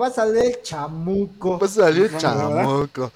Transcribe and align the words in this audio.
va 0.00 0.06
a 0.06 0.10
salir 0.10 0.60
chamuco. 0.62 1.58
Va 1.58 1.66
a 1.66 1.68
salir 1.68 2.16
chamuco. 2.16 3.10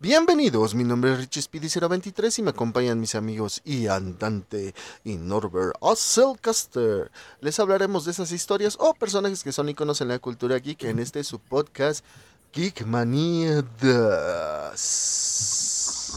Bienvenidos, 0.00 0.74
mi 0.74 0.84
nombre 0.84 1.14
es 1.14 1.18
Richie 1.18 1.40
Speedy 1.40 1.68
023 1.68 2.38
y 2.38 2.42
me 2.42 2.50
acompañan 2.50 3.00
mis 3.00 3.14
amigos 3.14 3.62
Ian 3.64 4.18
Dante 4.18 4.74
y 5.02 5.14
Norbert 5.14 5.76
Osselcaster. 5.80 7.10
Les 7.40 7.58
hablaremos 7.58 8.04
de 8.04 8.10
esas 8.10 8.30
historias 8.30 8.76
o 8.78 8.92
personajes 8.92 9.42
que 9.42 9.52
son 9.52 9.70
iconos 9.70 10.02
en 10.02 10.08
la 10.08 10.18
cultura 10.18 10.58
geek 10.58 10.84
en 10.84 10.98
este 10.98 11.24
su 11.24 11.38
podcast 11.38 12.04
Geek. 12.52 12.84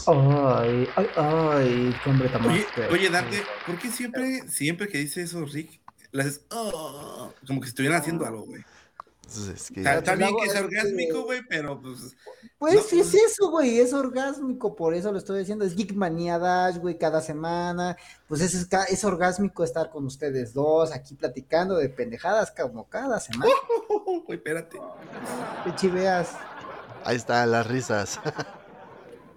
Ay, 0.06 0.88
ay, 0.96 1.06
ay, 1.16 1.96
hombre 2.06 2.28
tan 2.28 2.44
Oye, 2.46 2.66
oye, 2.90 3.10
Dante, 3.10 3.42
¿por 3.66 3.78
qué 3.78 3.90
siempre, 3.90 4.48
siempre 4.48 4.88
que 4.88 4.98
dice 4.98 5.22
eso, 5.22 5.44
Rick, 5.44 5.80
las 6.12 6.40
"Oh", 6.50 7.32
como 7.46 7.60
que 7.60 7.68
estuvieran 7.68 8.00
haciendo 8.00 8.24
algo, 8.26 8.44
güey? 8.44 8.62
Entonces, 9.24 9.54
es 9.62 9.70
que- 9.70 9.80
Está, 9.82 10.14
bien 10.14 10.34
que 10.42 10.48
sea 10.48 10.60
es 10.60 10.64
orgásmico, 10.64 11.18
que- 11.18 11.24
güey, 11.24 11.42
pero 11.46 11.80
pues. 11.82 12.16
Pues 12.58 12.74
No, 12.74 12.80
sí 12.80 13.00
es 13.00 13.14
eso, 13.14 13.50
güey, 13.50 13.78
es 13.78 13.92
orgásmico, 13.92 14.74
por 14.74 14.94
eso 14.94 15.12
lo 15.12 15.18
estoy 15.18 15.40
diciendo, 15.40 15.66
es 15.66 15.76
Geek 15.76 15.92
Manía 15.94 16.38
Dash, 16.38 16.78
güey, 16.78 16.96
cada 16.98 17.20
semana, 17.20 17.96
pues 18.26 18.40
es, 18.40 18.54
es, 18.88 19.04
orgásmico 19.04 19.62
estar 19.64 19.90
con 19.90 20.06
ustedes 20.06 20.54
dos, 20.54 20.92
aquí 20.92 21.14
platicando 21.14 21.76
de 21.76 21.90
pendejadas 21.90 22.50
como 22.52 22.88
cada 22.88 23.20
semana, 23.20 23.52
Güey, 24.26 24.38
espérate. 24.38 24.78
que 25.64 25.74
chiveas. 25.76 26.30
Ahí 27.04 27.16
están 27.16 27.50
las 27.50 27.66
risas. 27.66 28.18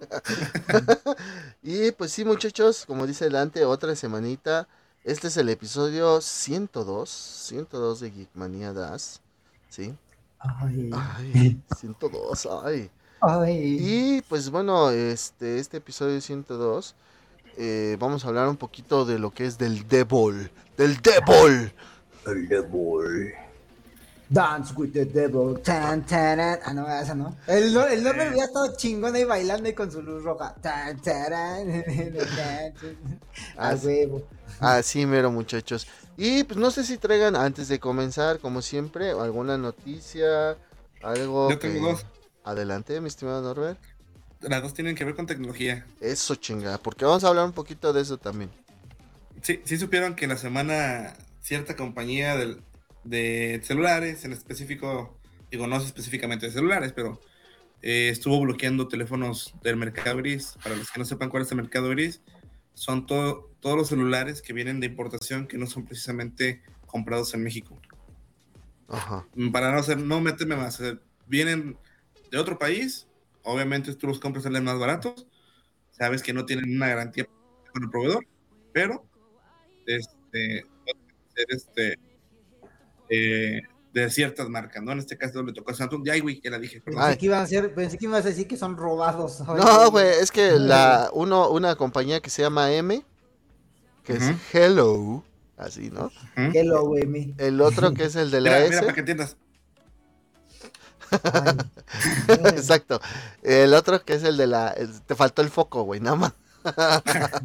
y 1.62 1.92
pues 1.92 2.12
sí, 2.12 2.24
muchachos, 2.24 2.84
como 2.86 3.06
dice 3.06 3.28
Dante, 3.30 3.64
otra 3.64 3.94
semanita. 3.96 4.68
Este 5.04 5.28
es 5.28 5.36
el 5.36 5.48
episodio 5.48 6.20
102, 6.20 7.08
102 7.10 8.00
de 8.00 8.10
Geekmania 8.10 8.72
Das. 8.72 9.20
¿Sí? 9.68 9.94
Ay, 10.38 10.90
Ay, 10.92 11.60
102, 11.78 12.48
ay. 12.64 12.90
ay, 13.20 13.76
Y 13.80 14.22
pues 14.22 14.50
bueno, 14.50 14.90
este, 14.90 15.58
este 15.58 15.78
episodio 15.78 16.20
102, 16.20 16.94
eh, 17.56 17.96
vamos 17.98 18.24
a 18.24 18.28
hablar 18.28 18.48
un 18.48 18.56
poquito 18.56 19.04
de 19.04 19.18
lo 19.18 19.30
que 19.30 19.46
es 19.46 19.58
del 19.58 19.86
Devil. 19.88 20.50
¡Del 20.76 20.96
Devil! 21.02 21.72
el 22.26 22.48
devil. 22.48 23.34
Dance 24.32 24.72
with 24.76 24.92
the 24.92 25.04
devil, 25.04 25.60
tan, 25.60 26.06
taran. 26.06 26.58
Ah, 26.64 26.72
no, 26.72 26.88
esa 26.88 27.14
no. 27.14 27.36
El, 27.46 27.74
no- 27.74 27.86
el 27.86 28.02
nombre 28.02 28.28
había 28.28 28.44
estado 28.44 28.74
chingón 28.76 29.14
ahí 29.14 29.24
bailando 29.24 29.66
ahí 29.66 29.74
con 29.74 29.90
su 29.92 30.00
luz 30.00 30.22
roja. 30.24 30.54
Tan, 30.54 31.00
taran, 31.02 31.84
tan, 31.84 32.12
tan. 32.36 33.20
A 33.58 33.74
huevo. 33.74 34.26
así 34.60 35.04
mero, 35.04 35.30
muchachos. 35.30 35.86
Y 36.16 36.44
pues 36.44 36.58
no 36.58 36.70
sé 36.70 36.84
si 36.84 36.96
traigan, 36.98 37.36
antes 37.36 37.68
de 37.68 37.78
comenzar, 37.78 38.38
como 38.38 38.62
siempre, 38.62 39.10
alguna 39.10 39.58
noticia, 39.58 40.56
algo 41.02 41.50
Yo 41.50 41.58
tengo 41.58 41.74
que- 41.86 41.92
dos. 41.92 42.06
Adelante, 42.44 43.00
mi 43.00 43.08
estimado 43.08 43.42
Norbert. 43.42 43.78
Las 44.40 44.62
dos 44.62 44.72
tienen 44.74 44.96
que 44.96 45.04
ver 45.04 45.14
con 45.14 45.26
tecnología. 45.26 45.86
Eso 46.00 46.34
chinga, 46.36 46.78
porque 46.78 47.04
vamos 47.04 47.22
a 47.22 47.28
hablar 47.28 47.44
un 47.44 47.52
poquito 47.52 47.92
de 47.92 48.00
eso 48.00 48.16
también. 48.18 48.50
Sí, 49.42 49.60
sí 49.64 49.76
supieron 49.78 50.14
que 50.16 50.26
la 50.26 50.36
semana 50.36 51.12
cierta 51.40 51.76
compañía 51.76 52.34
del- 52.36 52.62
de 53.04 53.60
celulares, 53.64 54.24
en 54.24 54.32
específico, 54.32 55.18
digo, 55.50 55.66
no 55.66 55.80
sé 55.80 55.86
específicamente 55.86 56.46
de 56.46 56.52
celulares, 56.52 56.92
pero 56.92 57.20
eh, 57.82 58.08
estuvo 58.10 58.40
bloqueando 58.40 58.88
teléfonos 58.88 59.54
del 59.62 59.76
mercado 59.76 60.16
gris. 60.18 60.54
Para 60.62 60.76
los 60.76 60.90
que 60.90 60.98
no 60.98 61.04
sepan 61.04 61.30
cuál 61.30 61.42
es 61.42 61.50
el 61.50 61.56
mercado 61.56 61.88
gris, 61.90 62.22
son 62.74 63.06
todo- 63.06 63.50
todos 63.60 63.76
los 63.76 63.88
celulares 63.88 64.40
que 64.42 64.52
vienen 64.52 64.80
de 64.80 64.86
importación 64.86 65.46
que 65.46 65.58
no 65.58 65.66
son 65.66 65.84
precisamente 65.84 66.62
comprados 66.86 67.34
en 67.34 67.42
México. 67.42 67.80
Ajá. 68.88 69.26
Mm, 69.34 69.50
Para 69.50 69.72
no 69.72 69.78
hacer, 69.78 69.98
no 69.98 70.20
meterme 70.20 70.56
más, 70.56 70.80
vienen 71.26 71.76
de 72.30 72.38
otro 72.38 72.58
país, 72.58 73.06
obviamente 73.42 73.94
tú 73.94 74.06
los 74.06 74.20
compras 74.20 74.44
salen 74.44 74.64
más 74.64 74.78
baratos, 74.78 75.26
sabes 75.90 76.22
que 76.22 76.32
no 76.32 76.46
tienen 76.46 76.74
una 76.76 76.88
garantía 76.88 77.26
con 77.72 77.84
el 77.84 77.90
proveedor, 77.90 78.26
pero 78.72 79.04
este, 79.86 80.64
este 81.48 81.98
eh, 83.08 83.62
de 83.92 84.10
ciertas 84.10 84.48
marcas, 84.48 84.82
¿no? 84.82 84.92
En 84.92 84.98
este 84.98 85.18
caso 85.18 85.42
le 85.42 85.52
tocó 85.52 85.72
a 85.72 85.74
Samsung, 85.74 86.04
ya, 86.06 86.18
güey, 86.20 86.40
ya 86.42 86.50
la 86.50 86.58
dije, 86.58 86.80
perdón. 86.80 87.02
Pensé 87.02 87.18
que, 87.18 87.26
iban 87.26 87.42
a 87.42 87.46
ser, 87.46 87.74
pensé 87.74 87.98
que 87.98 88.06
ibas 88.06 88.24
a 88.24 88.28
decir 88.28 88.48
que 88.48 88.56
son 88.56 88.76
robados. 88.76 89.40
No, 89.40 89.90
güey, 89.90 90.08
es 90.20 90.30
que 90.30 90.52
la 90.52 91.10
uno 91.12 91.50
una 91.50 91.76
compañía 91.76 92.20
que 92.20 92.30
se 92.30 92.42
llama 92.42 92.72
M, 92.72 93.04
que 94.04 94.14
es. 94.14 94.22
Hello, 94.52 95.22
así, 95.56 95.90
¿no? 95.90 96.10
¿Mm? 96.36 96.50
Hello, 96.54 96.86
güey. 96.86 97.06
mi. 97.06 97.34
El 97.38 97.60
otro 97.60 97.92
que 97.92 98.04
es 98.04 98.16
el 98.16 98.30
de 98.30 98.40
la 98.40 98.50
Mira, 98.50 98.60
S. 98.60 98.68
mira, 98.70 98.80
para 98.80 98.94
que 98.94 99.00
entiendas. 99.00 99.36
Ay. 101.22 101.56
Exacto. 102.28 103.00
El 103.42 103.74
otro 103.74 104.02
que 104.04 104.14
es 104.14 104.22
el 104.24 104.36
de 104.36 104.46
la 104.46 104.68
el- 104.68 105.02
te 105.02 105.14
faltó 105.14 105.42
el 105.42 105.50
foco, 105.50 105.82
güey, 105.82 106.00
nada 106.00 106.16
más. 106.16 106.32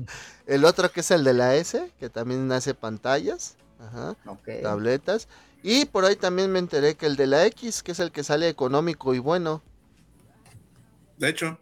el 0.47 0.63
otro 0.63 0.91
que 0.91 1.01
es 1.01 1.11
el 1.11 1.23
de 1.23 1.33
la 1.33 1.55
S, 1.55 1.91
que 1.99 2.09
también 2.09 2.51
hace 2.51 2.73
pantallas, 2.73 3.55
ajá, 3.79 4.15
tabletas. 4.61 5.27
Y 5.63 5.85
por 5.85 6.05
ahí 6.05 6.15
también 6.15 6.51
me 6.51 6.59
enteré 6.59 6.95
que 6.95 7.05
el 7.07 7.15
de 7.15 7.27
la 7.27 7.45
X, 7.47 7.83
que 7.83 7.91
es 7.91 7.99
el 7.99 8.11
que 8.11 8.23
sale 8.23 8.47
económico 8.47 9.13
y 9.13 9.19
bueno. 9.19 9.61
De 11.17 11.29
hecho, 11.29 11.59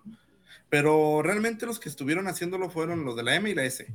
pero 0.69 1.22
realmente 1.23 1.66
los 1.66 1.79
que 1.79 1.89
estuvieron 1.89 2.28
haciéndolo 2.28 2.69
fueron 2.69 3.06
los 3.06 3.16
de 3.16 3.23
la 3.23 3.35
M 3.35 3.50
y 3.50 3.56
la 3.56 3.63
S. 3.63 3.85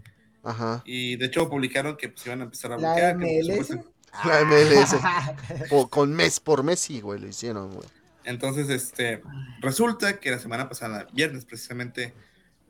Ajá. 0.43 0.83
Y 0.87 1.17
de 1.17 1.27
hecho 1.27 1.49
publicaron 1.51 1.97
que 1.97 2.09
pues, 2.09 2.25
iban 2.27 2.41
a 2.41 2.45
empezar 2.45 2.73
a 2.73 2.79
La 2.79 2.93
bloquear. 2.95 3.19
que, 3.19 3.41
por 3.57 3.57
MLS. 3.57 3.85
La 4.25 4.45
MLS. 4.45 5.69
po- 5.69 5.89
con 5.89 6.13
mes 6.15 6.41
por 6.41 6.63
Messi, 6.63 7.01
güey, 7.01 7.21
lo 7.21 7.29
hicieron, 7.29 7.71
güey. 7.75 7.87
Entonces, 8.25 8.69
este, 8.71 9.23
resulta 9.61 10.19
que 10.19 10.31
la 10.31 10.39
semana 10.39 10.69
pasada, 10.69 11.07
viernes 11.13 11.45
precisamente, 11.45 12.15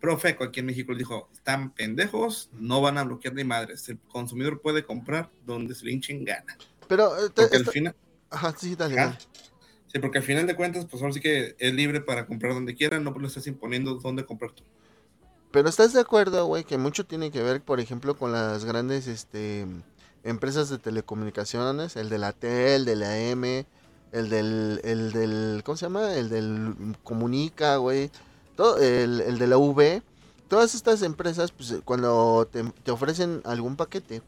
Profeco 0.00 0.44
aquí 0.44 0.60
en 0.60 0.66
México 0.66 0.94
dijo, 0.94 1.28
están 1.32 1.70
pendejos, 1.72 2.48
no 2.54 2.80
van 2.80 2.98
a 2.98 3.04
bloquear 3.04 3.34
ni 3.34 3.44
madres, 3.44 3.88
el 3.88 3.98
consumidor 4.08 4.60
puede 4.62 4.84
comprar 4.84 5.30
donde 5.44 5.74
se 5.74 5.84
le 5.84 5.92
hinchen 5.92 6.24
gana. 6.24 6.56
Pero 6.90 7.16
eh, 7.16 7.30
te- 7.32 7.42
Porque 7.42 7.56
al 7.56 7.66
final, 7.66 7.96
Ajá, 8.30 8.52
sí, 8.58 8.74
dale. 8.74 8.96
Dale. 8.96 9.16
sí, 9.86 9.98
porque 10.00 10.18
al 10.18 10.24
final 10.24 10.46
de 10.48 10.56
cuentas, 10.56 10.86
pues 10.90 11.00
ahora 11.00 11.14
sí 11.14 11.20
que 11.20 11.54
es 11.58 11.72
libre 11.72 12.00
para 12.00 12.26
comprar 12.26 12.52
donde 12.52 12.74
quiera, 12.74 12.98
no 12.98 13.12
lo 13.12 13.26
estás 13.28 13.46
imponiendo 13.46 13.94
dónde 13.94 14.26
comprar 14.26 14.50
tú. 14.50 14.64
Pero 15.52 15.68
estás 15.68 15.92
de 15.92 16.00
acuerdo, 16.00 16.46
güey, 16.46 16.64
que 16.64 16.78
mucho 16.78 17.06
tiene 17.06 17.30
que 17.30 17.42
ver, 17.42 17.60
por 17.62 17.78
ejemplo, 17.80 18.16
con 18.16 18.32
las 18.32 18.64
grandes 18.64 19.06
este, 19.06 19.66
empresas 20.24 20.68
de 20.68 20.78
telecomunicaciones, 20.78 21.94
el 21.94 22.08
de 22.08 22.18
la 22.18 22.32
T, 22.32 22.74
el 22.74 22.84
de 22.84 22.96
la 22.96 23.18
M, 23.18 23.66
el 24.12 24.28
del, 24.28 24.80
el 24.82 25.12
del, 25.12 25.62
¿cómo 25.64 25.76
se 25.76 25.86
llama? 25.86 26.14
El 26.14 26.28
del 26.28 26.74
Comunica, 27.04 27.76
güey, 27.76 28.10
todo, 28.56 28.78
el, 28.78 29.20
el 29.20 29.38
de 29.38 29.46
la 29.46 29.58
V. 29.58 30.02
Todas 30.48 30.74
estas 30.74 31.02
empresas, 31.02 31.52
pues 31.52 31.76
cuando 31.84 32.48
te, 32.50 32.64
te 32.82 32.90
ofrecen 32.90 33.40
algún 33.44 33.76
paquete, 33.76 34.22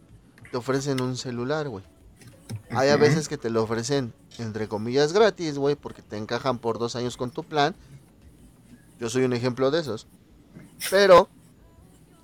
te 0.52 0.56
ofrecen 0.56 1.00
un 1.00 1.16
celular, 1.16 1.68
güey. 1.68 1.84
Hay 2.74 2.88
a 2.88 2.96
veces 2.96 3.28
que 3.28 3.38
te 3.38 3.50
lo 3.50 3.62
ofrecen, 3.62 4.12
entre 4.38 4.68
comillas, 4.68 5.12
gratis, 5.12 5.58
güey, 5.58 5.76
porque 5.76 6.02
te 6.02 6.16
encajan 6.16 6.58
por 6.58 6.78
dos 6.78 6.96
años 6.96 7.16
con 7.16 7.30
tu 7.30 7.44
plan. 7.44 7.74
Yo 8.98 9.10
soy 9.10 9.24
un 9.24 9.32
ejemplo 9.32 9.70
de 9.70 9.80
esos. 9.80 10.06
Pero 10.90 11.28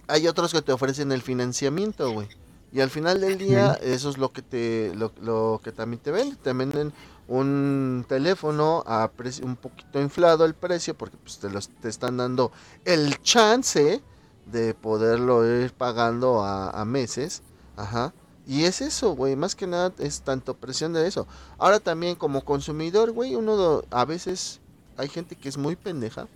hay 0.07 0.27
otros 0.27 0.53
que 0.53 0.63
te 0.63 0.73
ofrecen 0.73 1.13
el 1.13 1.23
financiamiento, 1.23 2.11
güey. 2.13 2.29
Y 2.73 2.81
al 2.81 2.91
final 2.91 3.21
del 3.21 3.39
día, 3.39 3.79
eso 3.83 4.11
es 4.11 4.19
lo 4.19 4.33
que 4.33 4.43
te, 4.43 4.93
lo, 4.95 5.13
lo 5.23 5.61
que 5.63 5.73
también 5.73 6.03
te 6.03 6.11
venden. 6.11 6.37
Te 6.37 6.53
venden 6.53 6.93
un 7.27 8.05
teléfono 8.09 8.83
a 8.87 9.11
precio 9.11 9.45
un 9.45 9.57
poquito 9.57 10.01
inflado 10.01 10.45
el 10.45 10.55
precio, 10.55 10.97
porque 10.97 11.17
pues 11.17 11.39
te, 11.39 11.51
los, 11.51 11.69
te 11.69 11.89
están 11.89 12.17
dando 12.17 12.53
el 12.85 13.21
chance 13.23 14.03
de 14.47 14.75
poderlo 14.75 15.47
ir 15.47 15.73
pagando 15.73 16.43
a, 16.43 16.71
a 16.71 16.85
meses. 16.85 17.43
Ajá. 17.77 18.13
Y 18.49 18.65
es 18.65 18.81
eso, 18.81 19.15
güey. 19.15 19.37
Más 19.37 19.55
que 19.55 19.67
nada 19.67 19.93
es 19.99 20.23
tanto 20.23 20.55
presión 20.55 20.95
de 20.95 21.07
eso. 21.07 21.29
Ahora 21.59 21.79
también 21.81 22.17
como 22.17 22.45
consumidor, 22.45 23.13
güey, 23.13 23.35
uno 23.37 23.55
do- 23.57 23.85
a 23.91 24.05
veces 24.07 24.61
hay 24.97 25.09
gente 25.09 25.37
que 25.37 25.49
es 25.51 25.59
muy 25.59 25.77
pendeja. 25.77 26.27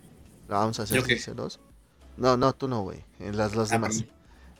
Vamos 0.47 0.79
a 0.79 0.87
ser 0.87 0.99
¿Yo 0.99 1.05
qué? 1.05 1.15
sinceros. 1.17 1.59
No, 2.19 2.37
no, 2.37 2.53
tú 2.53 2.69
no, 2.69 2.83
güey. 2.83 3.03
Las, 3.19 3.55
los 3.55 3.71
Ah, 3.71 3.77
demás. 3.77 4.05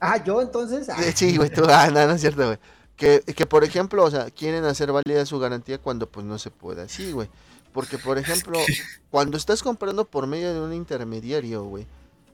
Ah, 0.01 0.25
yo 0.25 0.41
entonces. 0.41 0.89
Ah, 0.89 0.97
Sí, 1.03 1.13
Sí, 1.15 1.37
güey, 1.37 1.51
tú, 1.51 1.65
ah, 1.69 1.89
no, 1.93 2.07
no 2.07 2.15
es 2.15 2.23
cierto, 2.23 2.47
güey. 2.47 2.59
Que, 2.97 3.21
que, 3.21 3.45
por 3.47 3.65
ejemplo, 3.65 4.03
o 4.03 4.11
sea, 4.11 4.31
quieren 4.31 4.65
hacer 4.65 4.91
válida 4.91 5.27
su 5.27 5.39
garantía 5.39 5.77
cuando 5.79 6.09
pues 6.09 6.25
no 6.25 6.39
se 6.39 6.51
puede 6.51 6.81
así, 6.83 7.13
güey. 7.13 7.29
Porque, 7.75 7.99
por 7.99 8.17
ejemplo, 8.17 8.59
cuando 9.11 9.37
estás 9.37 9.63
comprando 9.63 10.07
por 10.07 10.27
medio 10.27 10.55
de 10.55 10.61
un 10.61 10.73
intermediario, 10.73 11.65
güey, 11.65 11.87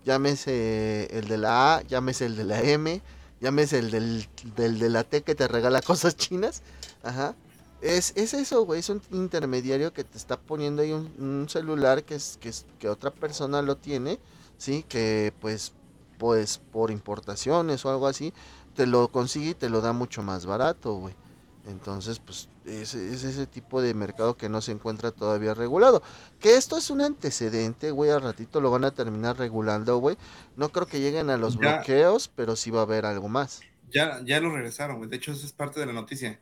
llámese 0.05 1.09
el 1.17 1.27
de 1.29 1.39
la 1.39 1.77
A, 1.77 1.83
llámese 1.83 2.27
el 2.27 2.37
de 2.37 2.45
la 2.45 2.61
M, 2.63 3.03
llámese 3.41 3.79
el 3.79 3.91
del, 3.91 4.27
del 4.57 4.79
de 4.79 4.89
la 4.89 5.05
T 5.05 5.23
que 5.23 5.35
te 5.35 5.49
regala 5.49 5.83
cosas 5.83 6.17
chinas, 6.17 6.63
ajá. 7.03 7.35
Es, 7.81 8.13
es 8.17 8.35
eso, 8.35 8.65
güey, 8.65 8.81
es 8.81 8.89
un 8.89 9.01
intermediario 9.13 9.93
que 9.93 10.03
te 10.03 10.19
está 10.19 10.37
poniendo 10.37 10.83
ahí 10.83 10.93
un, 10.93 11.47
celular 11.49 12.03
que 12.03 12.17
es, 12.17 12.37
que 12.41 12.49
es 12.49 12.67
que 12.81 12.89
otra 12.89 13.13
persona 13.13 13.63
lo 13.63 13.77
tiene, 13.77 14.19
sí, 14.57 14.85
que 14.89 15.33
pues 15.41 15.73
pues 16.19 16.61
por 16.73 16.91
importaciones 16.91 17.85
o 17.85 17.91
algo 17.91 18.07
así, 18.07 18.35
te 18.75 18.87
lo 18.87 19.09
consigue 19.09 19.51
y 19.51 19.55
te 19.55 19.71
lo 19.71 19.81
da 19.81 19.93
mucho 19.93 20.23
más 20.23 20.45
barato, 20.45 20.95
güey. 20.95 21.15
Entonces, 21.69 22.19
pues 22.19 22.49
es, 22.65 22.95
es, 22.95 23.25
ese 23.25 23.47
tipo 23.47 23.83
de 23.83 23.93
mercado 23.95 24.37
que 24.37 24.49
no 24.49 24.61
se 24.63 24.73
encuentra 24.73 25.11
todavía 25.13 25.53
regulado. 25.55 26.03
Que 26.41 26.57
esto 26.57 26.79
es 26.79 26.91
un 26.91 27.03
antecedente, 27.03 27.91
güey, 27.91 28.11
al 28.11 28.23
ratito 28.23 28.61
lo 28.61 28.71
van 28.71 28.85
a 28.85 28.91
terminar 28.91 29.39
regulando, 29.39 29.99
güey. 29.99 30.17
No 30.57 30.71
creo 30.71 30.87
que 30.87 31.01
lleguen 31.01 31.31
a 31.31 31.37
los 31.37 31.55
Ya. 31.59 31.77
bloqueos, 31.77 32.29
pero 32.35 32.57
sí 32.57 32.71
va 32.71 32.81
a 32.81 32.85
haber 32.85 33.05
algo 33.05 33.29
más. 33.29 33.61
Ya, 33.91 34.21
ya 34.25 34.41
lo 34.41 34.51
regresaron, 34.51 34.97
güey. 34.97 35.11
De 35.11 35.17
hecho, 35.17 35.33
eso 35.33 35.45
es 35.45 35.53
parte 35.53 35.79
de 35.79 35.87
la 35.87 35.93
noticia. 35.93 36.41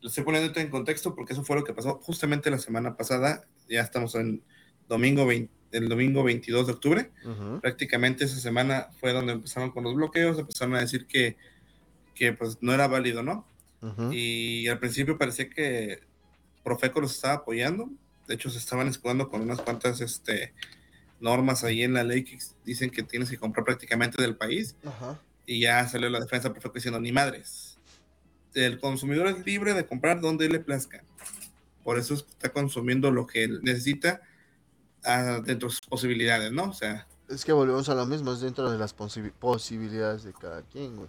Lo 0.00 0.08
estoy 0.08 0.24
poniendo 0.24 0.58
en 0.58 0.70
contexto 0.70 1.14
porque 1.14 1.32
eso 1.34 1.44
fue 1.44 1.56
lo 1.56 1.64
que 1.64 1.74
pasó 1.74 2.00
justamente 2.02 2.50
la 2.50 2.58
semana 2.58 2.96
pasada. 2.96 3.44
Ya 3.68 3.82
estamos 3.82 4.14
en 4.14 4.42
domingo 4.88 5.26
20 5.26 5.62
el 5.72 5.88
domingo 5.88 6.22
22 6.22 6.66
de 6.66 6.72
octubre. 6.74 7.10
Prácticamente 7.62 8.24
esa 8.26 8.38
semana 8.38 8.88
fue 9.00 9.12
donde 9.14 9.32
empezaron 9.32 9.70
con 9.70 9.84
los 9.84 9.94
bloqueos, 9.94 10.38
empezaron 10.38 10.74
a 10.74 10.80
decir 10.80 11.06
que, 11.06 11.36
que 12.14 12.34
pues 12.34 12.58
no 12.60 12.74
era 12.74 12.88
válido, 12.88 13.22
¿no? 13.22 13.46
Y 14.12 14.68
al 14.68 14.78
principio 14.78 15.18
parecía 15.18 15.48
que 15.50 16.00
Profeco 16.62 17.00
los 17.00 17.12
estaba 17.14 17.34
apoyando. 17.34 17.90
De 18.28 18.34
hecho, 18.34 18.48
se 18.50 18.58
estaban 18.58 18.86
escudando 18.88 19.28
con 19.28 19.40
unas 19.42 19.60
cuantas 19.60 20.00
este, 20.00 20.54
normas 21.20 21.64
ahí 21.64 21.82
en 21.82 21.92
la 21.92 22.04
ley 22.04 22.22
que 22.24 22.38
dicen 22.64 22.90
que 22.90 23.02
tienes 23.02 23.28
que 23.30 23.38
comprar 23.38 23.64
prácticamente 23.64 24.22
del 24.22 24.36
país. 24.36 24.76
Ajá. 24.84 25.20
Y 25.46 25.60
ya 25.60 25.86
salió 25.88 26.08
la 26.08 26.20
defensa 26.20 26.48
de 26.48 26.54
Profeco 26.54 26.74
diciendo, 26.74 27.00
ni 27.00 27.10
madres. 27.10 27.78
El 28.54 28.78
consumidor 28.78 29.26
es 29.28 29.44
libre 29.44 29.74
de 29.74 29.86
comprar 29.86 30.20
donde 30.20 30.48
le 30.48 30.60
plazca. 30.60 31.02
Por 31.82 31.98
eso 31.98 32.14
está 32.14 32.50
consumiendo 32.52 33.10
lo 33.10 33.26
que 33.26 33.42
él 33.44 33.60
necesita 33.64 34.20
ah, 35.04 35.40
dentro 35.44 35.68
de 35.68 35.74
sus 35.74 35.80
posibilidades, 35.88 36.52
¿no? 36.52 36.64
O 36.64 36.72
sea, 36.72 37.08
Es 37.28 37.44
que 37.44 37.52
volvemos 37.52 37.88
a 37.88 37.94
lo 37.96 38.06
mismo, 38.06 38.32
es 38.32 38.40
dentro 38.40 38.70
de 38.70 38.78
las 38.78 38.94
posi- 38.96 39.32
posibilidades 39.32 40.22
de 40.22 40.32
cada 40.32 40.62
quien, 40.62 40.94
güey. 40.96 41.08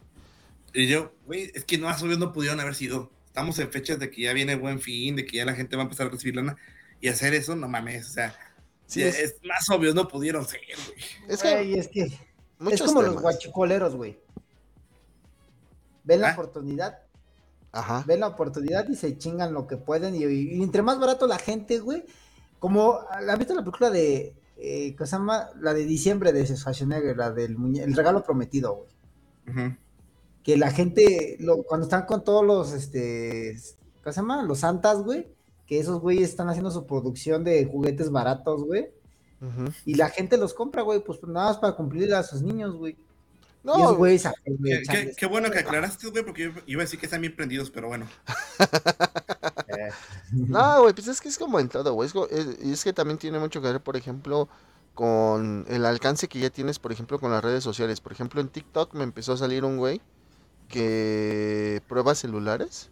Y 0.73 0.87
yo, 0.87 1.13
güey, 1.25 1.51
es 1.53 1.65
que 1.65 1.77
no 1.77 1.85
más 1.87 2.01
obvio 2.01 2.17
no 2.17 2.33
pudieron 2.33 2.59
haber 2.59 2.75
sido. 2.75 3.11
Estamos 3.27 3.57
en 3.59 3.71
fechas 3.71 3.99
de 3.99 4.09
que 4.09 4.21
ya 4.23 4.33
viene 4.33 4.55
buen 4.55 4.79
fin, 4.79 5.15
de 5.15 5.25
que 5.25 5.37
ya 5.37 5.45
la 5.45 5.53
gente 5.55 5.75
va 5.75 5.83
a 5.83 5.85
empezar 5.85 6.07
a 6.07 6.09
recibir 6.09 6.35
lana. 6.35 6.55
Y 7.01 7.07
hacer 7.09 7.33
eso, 7.33 7.55
no 7.55 7.67
mames, 7.67 8.07
o 8.07 8.11
sea, 8.13 8.35
Sí, 8.85 9.01
es- 9.01 9.17
es, 9.19 9.35
más 9.43 9.67
obvio, 9.69 9.93
no 9.93 10.07
pudieron 10.07 10.45
ser, 10.45 10.59
güey. 10.87 10.99
Es 11.29 11.41
que 11.41 11.73
es 11.79 11.87
que 11.87 12.01
es 12.03 12.13
muchos 12.59 12.87
como 12.87 13.01
los 13.01 13.19
guachicoleros, 13.21 13.95
güey. 13.95 14.19
Ven 16.03 16.21
la 16.21 16.29
¿Ah? 16.29 16.33
oportunidad, 16.33 16.99
Ajá. 17.71 18.03
ven 18.05 18.19
la 18.19 18.27
oportunidad 18.27 18.87
y 18.89 18.95
se 18.95 19.17
chingan 19.17 19.53
lo 19.53 19.67
que 19.67 19.77
pueden. 19.77 20.15
Y, 20.15 20.23
y 20.25 20.61
entre 20.61 20.81
más 20.81 20.99
barato 20.99 21.27
la 21.27 21.39
gente, 21.39 21.79
güey, 21.79 22.03
como, 22.59 22.99
¿has 23.09 23.37
visto 23.39 23.53
la 23.55 23.61
película 23.63 23.89
de, 23.89 24.33
eh, 24.57 24.95
¿cómo 24.97 25.05
se 25.07 25.11
llama? 25.15 25.49
La 25.59 25.73
de 25.73 25.85
diciembre 25.85 26.31
de 26.33 26.45
Schwarzenegger, 26.45 27.17
la 27.17 27.31
del 27.31 27.57
muñe- 27.57 27.83
el 27.83 27.95
regalo 27.95 28.23
prometido, 28.23 28.75
güey. 28.75 28.89
Ujú. 29.47 29.75
Que 30.43 30.57
la 30.57 30.71
gente, 30.71 31.37
lo- 31.39 31.63
cuando 31.63 31.85
están 31.85 32.05
con 32.05 32.23
todos 32.23 32.45
los, 32.45 32.73
este, 32.73 33.57
¿cómo 34.03 34.13
se 34.13 34.19
llama? 34.21 34.43
Los 34.43 34.59
santas, 34.59 35.01
güey, 35.01 35.27
que 35.65 35.79
esos 35.79 35.99
güeyes 36.01 36.29
están 36.29 36.49
haciendo 36.49 36.69
su 36.71 36.85
producción 36.85 37.43
de 37.43 37.65
juguetes 37.65 38.11
baratos, 38.11 38.63
güey. 38.63 38.89
Y 39.85 39.95
la 39.95 40.09
gente 40.09 40.37
los 40.37 40.53
compra, 40.53 40.83
güey, 40.83 41.03
pues 41.03 41.21
nada 41.23 41.47
más 41.47 41.57
para 41.57 41.75
cumplir 41.75 42.13
a 42.13 42.23
sus 42.23 42.41
niños, 42.41 42.75
güey. 42.75 42.95
No, 43.61 43.75
esos 43.75 43.97
güeyes 43.97 44.23
Qué, 44.45 44.81
qué- 44.89 45.13
qué 45.17 45.25
bueno 45.25 45.49
que 45.51 45.59
aclaraste, 45.59 46.09
güey, 46.09 46.23
porque 46.25 46.43
yo 46.43 46.49
iba 46.65 46.81
a 46.81 46.85
decir 46.85 46.99
que 46.99 47.05
están 47.05 47.21
bien 47.21 47.35
prendidos, 47.35 47.69
pero 47.69 47.87
bueno. 47.87 48.07
No, 50.31 50.81
güey, 50.81 50.93
pues 50.93 51.07
es 51.07 51.21
que 51.21 51.29
es 51.29 51.37
como 51.37 51.59
en 51.59 51.69
todo, 51.69 51.93
güey. 51.93 52.09
Es- 52.31 52.57
y 52.63 52.71
es 52.71 52.83
que 52.83 52.93
también 52.93 53.17
tiene 53.17 53.39
mucho 53.39 53.61
que 53.61 53.67
ver, 53.67 53.81
por 53.81 53.97
ejemplo, 53.97 54.47
con 54.93 55.65
el 55.69 55.85
alcance 55.85 56.27
que 56.27 56.39
ya 56.39 56.49
tienes, 56.49 56.79
por 56.79 56.91
ejemplo, 56.91 57.19
con 57.19 57.31
las 57.31 57.43
redes 57.43 57.63
sociales. 57.63 58.01
Por 58.01 58.11
ejemplo, 58.11 58.41
en 58.41 58.49
TikTok 58.49 58.93
me 58.93 59.03
empezó 59.03 59.33
a 59.33 59.37
salir 59.37 59.65
un 59.65 59.77
güey 59.77 60.01
que 60.73 61.83
prueba 61.87 62.15
celulares. 62.15 62.89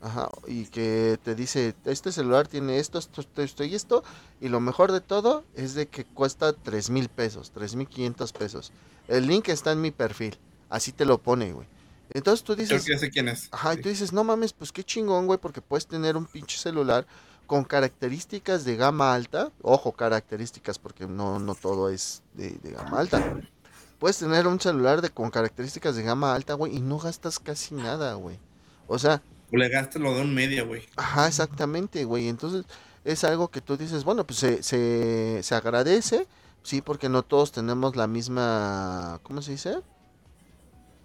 Ajá, 0.00 0.28
y 0.46 0.66
que 0.66 1.18
te 1.24 1.34
dice, 1.34 1.74
este 1.84 2.12
celular 2.12 2.46
tiene 2.46 2.78
esto, 2.78 3.00
esto, 3.00 3.20
esto, 3.20 3.42
esto 3.42 3.64
y 3.64 3.74
esto. 3.74 4.04
Y 4.40 4.48
lo 4.48 4.60
mejor 4.60 4.92
de 4.92 5.00
todo 5.00 5.44
es 5.56 5.74
de 5.74 5.88
que 5.88 6.04
cuesta 6.04 6.52
tres 6.52 6.88
mil 6.90 7.08
pesos, 7.08 7.50
tres 7.50 7.74
mil 7.74 7.88
quinientos 7.88 8.32
pesos. 8.32 8.70
El 9.08 9.26
link 9.26 9.48
está 9.48 9.72
en 9.72 9.80
mi 9.80 9.90
perfil. 9.90 10.38
Así 10.68 10.92
te 10.92 11.04
lo 11.04 11.18
pone, 11.18 11.52
güey. 11.52 11.66
Entonces 12.10 12.44
tú 12.44 12.54
dices, 12.54 12.86
ya 12.86 12.96
sé 12.96 13.10
quién 13.10 13.26
es. 13.26 13.48
Ajá, 13.50 13.74
y 13.74 13.82
tú 13.82 13.88
dices, 13.88 14.12
no 14.12 14.22
mames, 14.22 14.52
pues 14.52 14.70
qué 14.70 14.84
chingón, 14.84 15.26
güey, 15.26 15.40
porque 15.40 15.60
puedes 15.60 15.88
tener 15.88 16.16
un 16.16 16.26
pinche 16.26 16.56
celular 16.56 17.04
con 17.48 17.64
características 17.64 18.64
de 18.64 18.76
gama 18.76 19.12
alta. 19.12 19.50
Ojo, 19.62 19.90
características, 19.90 20.78
porque 20.78 21.08
no, 21.08 21.40
no 21.40 21.56
todo 21.56 21.90
es 21.90 22.22
de, 22.34 22.50
de 22.62 22.70
gama 22.70 23.00
alta. 23.00 23.40
Puedes 23.98 24.18
tener 24.18 24.46
un 24.46 24.60
celular 24.60 25.00
de, 25.02 25.10
con 25.10 25.30
características 25.30 25.96
de 25.96 26.02
gama 26.04 26.34
alta, 26.34 26.54
güey, 26.54 26.76
y 26.76 26.80
no 26.80 26.98
gastas 26.98 27.38
casi 27.40 27.74
nada, 27.74 28.14
güey. 28.14 28.38
O 28.86 28.98
sea, 28.98 29.22
O 29.52 29.56
le 29.56 29.68
gastas 29.68 30.00
lo 30.00 30.14
de 30.14 30.22
un 30.22 30.34
media, 30.34 30.62
güey. 30.64 30.82
ajá, 30.96 31.26
exactamente, 31.26 32.04
güey. 32.04 32.28
Entonces, 32.28 32.64
es 33.04 33.24
algo 33.24 33.48
que 33.48 33.60
tú 33.60 33.76
dices, 33.76 34.04
bueno, 34.04 34.24
pues 34.26 34.38
se, 34.38 34.62
se, 34.62 35.40
se 35.42 35.54
agradece, 35.54 36.28
sí, 36.62 36.80
porque 36.82 37.08
no 37.08 37.22
todos 37.24 37.50
tenemos 37.52 37.96
la 37.96 38.06
misma, 38.06 39.20
¿cómo 39.24 39.42
se 39.42 39.52
dice? 39.52 39.78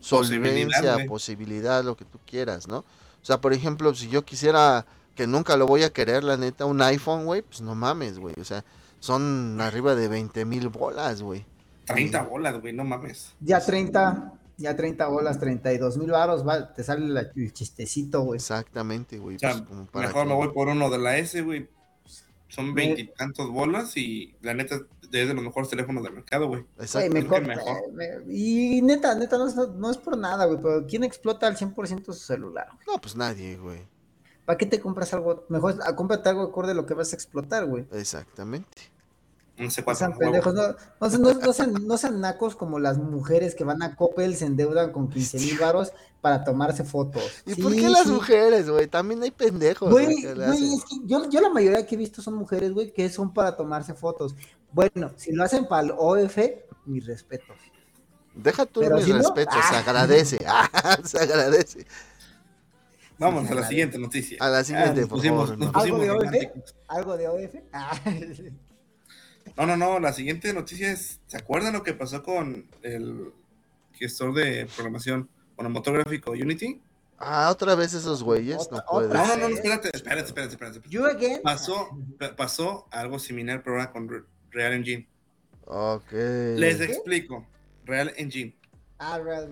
Posibilidad, 0.09 0.79
Solvencia, 0.79 0.95
güey. 0.95 1.07
posibilidad, 1.07 1.83
lo 1.83 1.95
que 1.95 2.05
tú 2.05 2.19
quieras, 2.25 2.67
¿no? 2.67 2.79
O 2.79 3.25
sea, 3.25 3.39
por 3.39 3.53
ejemplo, 3.53 3.93
si 3.95 4.09
yo 4.09 4.25
quisiera, 4.25 4.85
que 5.15 5.27
nunca 5.27 5.55
lo 5.55 5.65
voy 5.65 5.83
a 5.83 5.93
querer, 5.93 6.23
la 6.23 6.35
neta, 6.37 6.65
un 6.65 6.81
iPhone, 6.81 7.25
güey, 7.25 7.41
pues 7.41 7.61
no 7.61 7.73
mames, 7.75 8.19
güey. 8.19 8.35
O 8.39 8.43
sea, 8.43 8.65
son 8.99 9.59
arriba 9.61 9.95
de 9.95 10.09
20 10.09 10.43
mil 10.45 10.67
bolas, 10.69 11.21
güey. 11.21 11.45
30 11.85 12.23
bolas, 12.23 12.59
güey, 12.61 12.73
no 12.73 12.83
mames. 12.83 13.33
Ya 13.39 13.59
30, 13.59 14.33
ya 14.57 14.75
30 14.75 15.07
bolas, 15.07 15.39
32 15.39 15.97
mil 15.97 16.11
varos, 16.11 16.47
va, 16.47 16.73
te 16.73 16.83
sale 16.83 17.07
la- 17.07 17.31
el 17.35 17.53
chistecito, 17.53 18.21
güey. 18.21 18.37
Exactamente, 18.37 19.17
güey. 19.17 19.35
O 19.35 19.39
sea, 19.39 19.51
pues, 19.53 19.63
como 19.63 19.85
para 19.87 20.07
mejor 20.07 20.23
que- 20.23 20.29
me 20.29 20.35
voy 20.35 20.49
por 20.53 20.67
uno 20.67 20.89
de 20.89 20.97
la 20.99 21.17
S, 21.17 21.41
güey. 21.41 21.67
Son 22.47 22.75
veintitantos 22.75 23.49
bolas 23.49 23.97
y 23.97 24.35
la 24.41 24.53
neta 24.53 24.75
es 24.75 25.27
de 25.27 25.33
los 25.33 25.43
mejores 25.43 25.69
teléfonos 25.69 26.03
del 26.03 26.13
mercado, 26.13 26.47
güey. 26.47 26.63
Exacto. 26.79 27.11
mejor, 27.11 27.45
mejor. 27.47 27.77
eh, 27.77 28.19
me- 28.25 28.33
y 28.33 28.81
neta, 28.83 29.15
neta, 29.15 29.37
no 29.39 29.47
es, 29.47 29.55
no 29.55 29.89
es 29.89 29.97
por 29.97 30.15
nada, 30.17 30.45
güey, 30.45 30.59
pero 30.61 30.85
¿quién 30.87 31.03
explota 31.03 31.47
al 31.47 31.57
100% 31.57 32.13
su 32.13 32.13
celular? 32.13 32.67
No, 32.87 32.99
pues 33.01 33.15
nadie, 33.15 33.57
güey. 33.57 33.79
¿Para 34.45 34.57
qué 34.57 34.65
te 34.67 34.79
compras 34.79 35.11
algo? 35.13 35.45
Mejor 35.49 35.79
ah, 35.83 35.95
cómprate 35.95 36.29
algo 36.29 36.43
acorde 36.43 36.73
a 36.73 36.75
lo 36.75 36.85
que 36.85 36.93
vas 36.93 37.11
a 37.13 37.15
explotar, 37.15 37.65
güey. 37.65 37.87
Exactamente. 37.91 38.92
No 39.55 39.69
sé 39.69 39.81
No 39.81 39.85
cuánto. 39.85 39.99
sean 39.99 40.17
pendejos, 40.17 40.53
no, 40.53 40.61
no, 40.99 41.09
sean- 41.09 41.21
no- 41.21 41.33
no 41.33 41.53
sean, 41.53 41.73
no 41.87 41.97
sean 41.97 42.21
nacos 42.21 42.55
como 42.55 42.79
las 42.79 42.97
mujeres 42.97 43.53
que 43.53 43.63
van 43.63 43.83
a 43.83 43.95
Coppel, 43.95 44.35
se 44.35 44.45
endeudan 44.45 44.91
con 44.91 45.09
15 45.09 45.37
mil 45.37 45.59
varos 45.59 45.91
para 46.21 46.43
tomarse 46.43 46.83
fotos. 46.83 47.23
¿Y 47.45 47.53
Sí, 47.53 47.61
por 47.61 47.71
qué 47.73 47.87
las 47.87 48.03
sí. 48.05 48.09
mujeres, 48.11 48.67
güey? 48.69 48.87
También 48.87 49.21
hay 49.21 49.29
pendejos, 49.29 49.91
Güey, 49.91 50.05
güey, 50.23 50.73
es 50.73 50.83
que 50.85 50.95
yo, 51.05 51.29
yo 51.29 51.39
la 51.41 51.49
mayoría 51.49 51.85
que 51.85 51.93
he 51.93 51.97
visto 51.97 52.21
son 52.21 52.33
mujeres, 52.35 52.71
güey, 52.73 52.91
que 52.91 53.07
son 53.09 53.31
para 53.31 53.55
tomarse 53.55 53.93
fotos. 53.93 54.35
Bueno, 54.71 55.11
si 55.17 55.31
lo 55.33 55.43
hacen 55.43 55.67
para 55.67 55.83
el 55.83 55.93
OF, 55.95 56.37
mis 56.85 57.05
respetos. 57.05 57.55
Deja 58.33 58.65
tú 58.65 58.79
Pero 58.79 58.95
mis 58.95 59.05
si 59.05 59.11
no, 59.11 59.17
respetos, 59.19 59.53
se 59.69 59.75
ah. 59.75 59.79
agradece. 59.79 60.39
Ah, 60.47 60.97
se 61.03 61.19
agradece. 61.19 61.85
Vamos 63.19 63.49
a 63.49 63.53
la 63.53 63.67
siguiente 63.67 63.99
noticia. 63.99 64.37
A 64.41 64.49
la 64.49 64.63
siguiente, 64.63 65.01
nos 65.01 65.09
por 65.09 65.17
pusimos, 65.19 65.49
favor, 65.51 65.71
no. 65.71 65.79
¿Algo 65.79 65.97
de 65.99 66.09
OF? 66.09 66.33
¿Algo 66.87 67.17
de 67.17 67.27
OF? 67.27 67.55
No, 69.57 69.65
no, 69.65 69.77
no. 69.77 69.99
La 69.99 70.13
siguiente 70.13 70.53
noticia 70.53 70.91
es: 70.91 71.19
¿se 71.27 71.37
acuerdan 71.37 71.73
lo 71.73 71.83
que 71.83 71.93
pasó 71.93 72.23
con 72.23 72.65
el 72.81 73.31
gestor 73.93 74.33
de 74.33 74.67
programación, 74.75 75.29
con 75.55 75.65
el 75.65 75.71
motor 75.71 75.93
gráfico 75.95 76.31
Unity? 76.31 76.81
Ah, 77.19 77.49
otra 77.51 77.75
vez 77.75 77.93
esos 77.93 78.23
güeyes, 78.23 78.57
no 78.57 78.77
Otra- 78.77 78.85
puede 78.85 79.07
otra 79.07 79.21
No, 79.27 79.37
no, 79.37 79.49
no, 79.49 79.55
espérate, 79.55 79.89
espérate, 79.93 80.27
espérate, 80.27 80.53
espérate. 80.53 80.77
espérate. 80.79 80.89
you 80.89 81.05
again. 81.05 81.41
Pasó, 81.43 81.89
pa- 82.19 82.35
pasó 82.35 82.87
algo 82.91 83.19
similar, 83.19 83.61
pero 83.63 83.77
ahora 83.77 83.91
con 83.91 84.09
Re- 84.09 84.23
Real 84.51 84.73
Engine. 84.73 85.07
Ok. 85.65 86.11
Les 86.11 86.81
explico. 86.81 87.45
Real 87.85 88.11
Engine. 88.17 88.55
Ah, 88.97 89.19
Real 89.19 89.49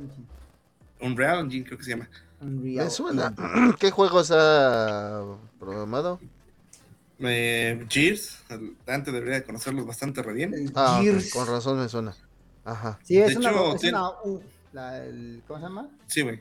Un 1.00 1.15
Real 1.17 1.39
Engine 1.39 1.65
creo 1.65 1.77
que 1.77 1.84
se 1.84 1.91
llama. 1.91 2.10
Unreal 2.41 2.86
Me 2.86 2.91
suena. 2.91 3.36
¿Qué 3.79 3.91
juegos 3.91 4.31
ha 4.34 5.24
programado? 5.60 6.20
Eh, 7.24 7.86
Gears, 7.90 8.40
Dante 8.86 9.12
debería 9.12 9.36
de 9.36 9.44
conocerlos 9.44 9.86
bastante 9.86 10.22
re 10.24 10.34
bien. 10.34 10.72
Ah, 10.75 11.01
con 11.34 11.48
razón 11.48 11.80
me 11.80 11.88
suena. 11.90 12.16
Ajá. 12.63 13.00
Sí, 13.04 13.18
es 13.20 13.30
De 13.30 13.38
una, 13.38 13.50
hecho, 13.51 13.75
es 13.75 13.82
tiene- 13.82 13.98
una 13.98 14.10
U, 14.24 14.42
la- 14.74 15.04
el- 15.06 15.44
¿cómo 15.48 15.60
se 15.60 15.63
llama? 15.66 15.90
Sí, 16.08 16.22
güey. 16.22 16.40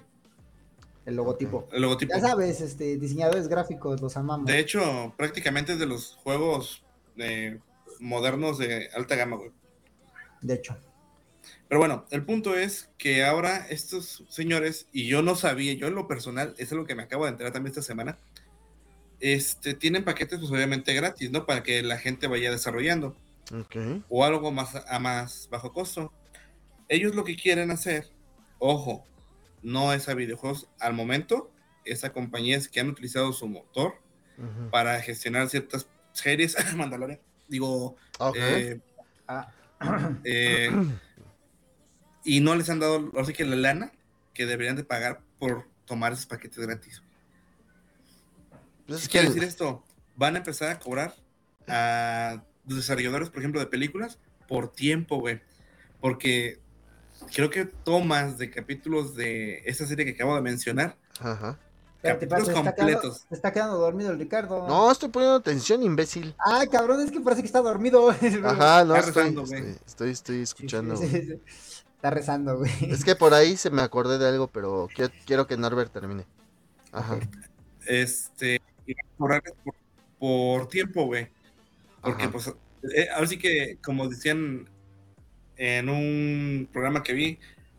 El 1.06 1.16
logotipo. 1.16 1.66
El 1.72 1.82
logotipo. 1.82 2.14
Ya 2.14 2.20
sabes, 2.20 2.60
este, 2.60 2.96
diseñadores 2.98 3.48
gráficos, 3.48 4.00
los 4.00 4.16
amamos. 4.16 4.46
De 4.46 4.58
hecho, 4.58 5.14
prácticamente 5.16 5.72
es 5.72 5.78
de 5.78 5.86
los 5.86 6.16
juegos 6.22 6.82
eh, 7.16 7.58
modernos 7.98 8.58
de 8.58 8.88
alta 8.94 9.16
gama, 9.16 9.36
güey. 9.36 9.50
De 10.40 10.54
hecho. 10.54 10.76
Pero 11.68 11.78
bueno, 11.78 12.04
el 12.10 12.24
punto 12.24 12.56
es 12.56 12.90
que 12.98 13.24
ahora 13.24 13.66
estos 13.68 14.24
señores, 14.28 14.86
y 14.92 15.06
yo 15.06 15.22
no 15.22 15.36
sabía, 15.36 15.72
yo 15.74 15.86
en 15.86 15.94
lo 15.94 16.08
personal, 16.08 16.54
es 16.58 16.72
algo 16.72 16.84
que 16.84 16.94
me 16.94 17.02
acabo 17.04 17.24
de 17.24 17.30
enterar 17.32 17.52
también 17.52 17.70
esta 17.70 17.82
semana, 17.82 18.18
este, 19.20 19.74
tienen 19.74 20.04
paquetes 20.04 20.38
pues 20.38 20.50
obviamente 20.50 20.94
gratis, 20.94 21.30
¿no? 21.30 21.46
Para 21.46 21.62
que 21.62 21.82
la 21.82 21.98
gente 21.98 22.26
vaya 22.26 22.50
desarrollando, 22.50 23.16
o 24.08 24.24
algo 24.24 24.52
más 24.52 24.74
a 24.74 24.98
más 24.98 25.48
bajo 25.50 25.72
costo. 25.72 26.12
ellos 26.88 27.14
lo 27.14 27.24
que 27.24 27.36
quieren 27.36 27.70
hacer, 27.70 28.08
ojo, 28.58 29.04
no 29.62 29.92
es 29.92 30.08
a 30.08 30.14
videojuegos 30.14 30.68
al 30.78 30.94
momento, 30.94 31.50
es 31.84 32.04
a 32.04 32.12
compañías 32.12 32.68
que 32.68 32.80
han 32.80 32.88
utilizado 32.88 33.32
su 33.32 33.48
motor 33.48 33.94
para 34.70 35.00
gestionar 35.02 35.48
ciertas 35.50 35.86
series, 36.12 36.56
Mandalorian, 36.76 37.20
digo, 37.48 37.96
eh, 38.34 38.80
Ah, 39.30 39.48
eh, 40.24 40.70
y 42.24 42.40
no 42.40 42.54
les 42.56 42.68
han 42.68 42.80
dado, 42.80 43.12
así 43.18 43.32
que 43.32 43.44
la 43.44 43.54
lana 43.54 43.92
que 44.34 44.44
deberían 44.44 44.74
de 44.74 44.82
pagar 44.82 45.20
por 45.38 45.68
tomar 45.84 46.12
esos 46.12 46.26
paquetes 46.26 46.58
gratis. 46.58 47.02
Pues 48.98 49.08
¿Qué 49.08 49.18
es 49.18 49.24
quiere 49.24 49.28
decir 49.28 49.44
esto? 49.44 49.84
Van 50.16 50.34
a 50.34 50.38
empezar 50.38 50.70
a 50.70 50.78
cobrar 50.78 51.14
a 51.68 52.42
desarrolladores, 52.64 53.30
por 53.30 53.38
ejemplo, 53.38 53.60
de 53.60 53.66
películas, 53.66 54.18
por 54.48 54.72
tiempo, 54.72 55.18
güey. 55.20 55.40
Porque 56.00 56.58
creo 57.34 57.50
que 57.50 57.64
tomas 57.66 58.38
de 58.38 58.50
capítulos 58.50 59.14
de 59.14 59.62
esta 59.66 59.86
serie 59.86 60.04
que 60.04 60.12
acabo 60.12 60.34
de 60.34 60.40
mencionar, 60.42 60.96
Ajá. 61.20 61.58
capítulos 62.02 62.48
espérate, 62.48 62.52
se 62.52 62.52
está 62.58 62.74
quedando- 62.74 62.74
completos. 63.00 63.26
se 63.28 63.34
está 63.34 63.52
quedando 63.52 63.76
dormido 63.78 64.10
el 64.10 64.18
Ricardo. 64.18 64.66
No, 64.66 64.90
estoy 64.90 65.08
poniendo 65.10 65.36
atención, 65.36 65.82
imbécil. 65.82 66.34
Ay, 66.38 66.68
cabrón, 66.68 67.00
es 67.02 67.10
que 67.12 67.20
parece 67.20 67.42
que 67.42 67.46
está 67.46 67.60
dormido. 67.60 68.10
Ajá, 68.44 68.84
no, 68.84 68.96
Está 68.96 69.08
estoy, 69.08 69.22
rezando, 69.22 69.46
güey. 69.46 69.60
estoy, 69.60 69.82
estoy, 69.86 70.10
estoy 70.10 70.42
escuchando. 70.42 70.96
sí, 70.96 71.06
güey. 71.08 71.22
sí, 71.22 71.28
sí. 71.28 71.40
Está 71.96 72.10
rezando, 72.10 72.56
güey. 72.58 72.72
Es 72.90 73.04
que 73.04 73.14
por 73.14 73.34
ahí 73.34 73.56
se 73.58 73.68
me 73.70 73.82
acordé 73.82 74.16
de 74.18 74.26
algo, 74.26 74.48
pero 74.48 74.88
quiero, 74.94 75.12
quiero 75.26 75.46
que 75.46 75.56
Norbert 75.58 75.92
termine. 75.92 76.24
Ajá. 76.92 77.18
Este, 77.86 78.60
por, 79.16 79.42
por 80.18 80.68
tiempo, 80.68 81.06
güey. 81.06 81.28
Porque, 82.02 82.24
Ajá. 82.24 82.32
pues, 82.32 82.52
eh, 82.94 83.08
ahora 83.14 83.26
sí 83.26 83.38
que, 83.38 83.78
como 83.82 84.08
decían 84.08 84.68
en 85.56 85.88
un 85.88 86.68
programa 86.72 87.02
que 87.02 87.12
vi, 87.12 87.38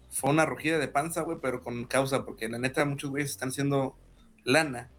fue 0.09 0.29
una 0.29 0.45
rugida 0.45 0.77
de 0.77 0.87
panza, 0.87 1.21
güey, 1.21 1.37
pero 1.41 1.63
con 1.63 1.85
causa, 1.85 2.25
porque 2.25 2.49
la 2.49 2.59
neta 2.59 2.85
muchos 2.85 3.09
güeyes 3.09 3.31
están 3.31 3.49
haciendo 3.49 3.95
lana 4.43 4.89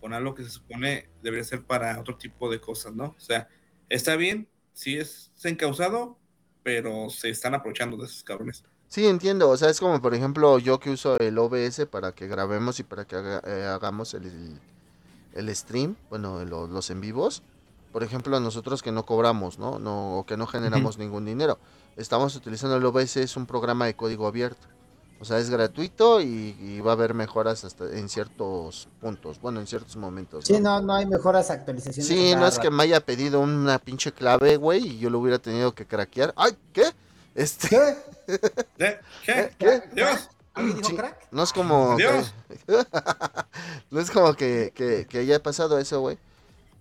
con 0.00 0.12
algo 0.12 0.34
que 0.34 0.42
se 0.42 0.50
supone 0.50 1.08
debería 1.22 1.44
ser 1.44 1.62
para 1.62 1.98
otro 2.00 2.16
tipo 2.16 2.50
de 2.50 2.60
cosas, 2.60 2.92
¿no? 2.94 3.14
O 3.16 3.20
sea, 3.20 3.48
está 3.88 4.16
bien, 4.16 4.48
sí 4.72 4.98
es 4.98 5.30
encausado, 5.44 6.18
pero 6.64 7.08
se 7.08 7.30
están 7.30 7.54
aprovechando 7.54 7.96
de 7.96 8.06
esos 8.06 8.24
cabrones. 8.24 8.64
Sí, 8.88 9.06
entiendo. 9.06 9.48
O 9.48 9.56
sea, 9.56 9.70
es 9.70 9.78
como, 9.80 10.02
por 10.02 10.14
ejemplo, 10.14 10.58
yo 10.58 10.78
que 10.80 10.90
uso 10.90 11.18
el 11.18 11.38
OBS 11.38 11.86
para 11.86 12.12
que 12.14 12.26
grabemos 12.26 12.78
y 12.80 12.82
para 12.82 13.06
que 13.06 13.16
haga- 13.16 13.42
eh, 13.46 13.64
hagamos 13.64 14.12
el, 14.14 14.58
el- 15.34 15.54
stream, 15.56 15.96
bueno, 16.10 16.44
lo- 16.44 16.66
los 16.66 16.90
en 16.90 17.00
vivos. 17.00 17.42
Por 17.92 18.02
ejemplo, 18.02 18.40
nosotros 18.40 18.82
que 18.82 18.90
no 18.92 19.04
cobramos, 19.04 19.58
¿no? 19.58 19.78
no 19.78 20.18
o 20.18 20.26
que 20.26 20.36
no 20.36 20.46
generamos 20.46 20.96
ningún 20.98 21.24
dinero. 21.26 21.58
Estamos 21.96 22.34
utilizando 22.36 22.76
el 22.76 22.84
OBS, 22.86 23.16
es 23.20 23.36
un 23.36 23.44
programa 23.46 23.84
de 23.86 23.94
código 23.94 24.26
abierto. 24.26 24.66
O 25.20 25.24
sea, 25.24 25.38
es 25.38 25.50
gratuito 25.50 26.20
y, 26.20 26.56
y 26.58 26.80
va 26.80 26.92
a 26.92 26.94
haber 26.94 27.14
mejoras 27.14 27.64
hasta 27.64 27.84
en 27.96 28.08
ciertos 28.08 28.88
puntos, 29.00 29.40
bueno, 29.40 29.60
en 29.60 29.66
ciertos 29.68 29.94
momentos. 29.96 30.46
Sí, 30.46 30.58
no, 30.58 30.80
no 30.80 30.94
hay 30.94 31.06
mejoras 31.06 31.48
actualizaciones. 31.50 32.06
Sí, 32.08 32.34
no 32.34 32.44
es 32.46 32.58
que 32.58 32.70
me 32.70 32.82
haya 32.82 32.98
pedido 33.00 33.38
una 33.40 33.78
pinche 33.78 34.10
clave, 34.10 34.56
güey, 34.56 34.84
y 34.84 34.98
yo 34.98 35.10
lo 35.10 35.20
hubiera 35.20 35.38
tenido 35.38 35.72
que 35.74 35.86
craquear. 35.86 36.32
¡Ay! 36.36 36.56
¿Qué? 36.72 36.84
Este, 37.36 37.68
¿Qué? 37.68 37.96
¿Eh? 38.78 39.00
¿Qué? 39.24 39.52
¿qué? 39.58 39.82
Dios, 39.94 40.28
¿Alguien 40.54 40.76
dijo 40.76 40.88
Sí. 40.90 40.96
crack? 40.96 41.28
No 41.30 41.42
es 41.42 41.52
como. 41.52 41.96
que- 41.96 42.24
no 43.90 44.00
es 44.00 44.10
como 44.10 44.34
que, 44.34 44.72
que, 44.74 45.06
que 45.08 45.18
haya 45.18 45.42
pasado 45.42 45.78
eso, 45.78 46.00
güey. 46.00 46.18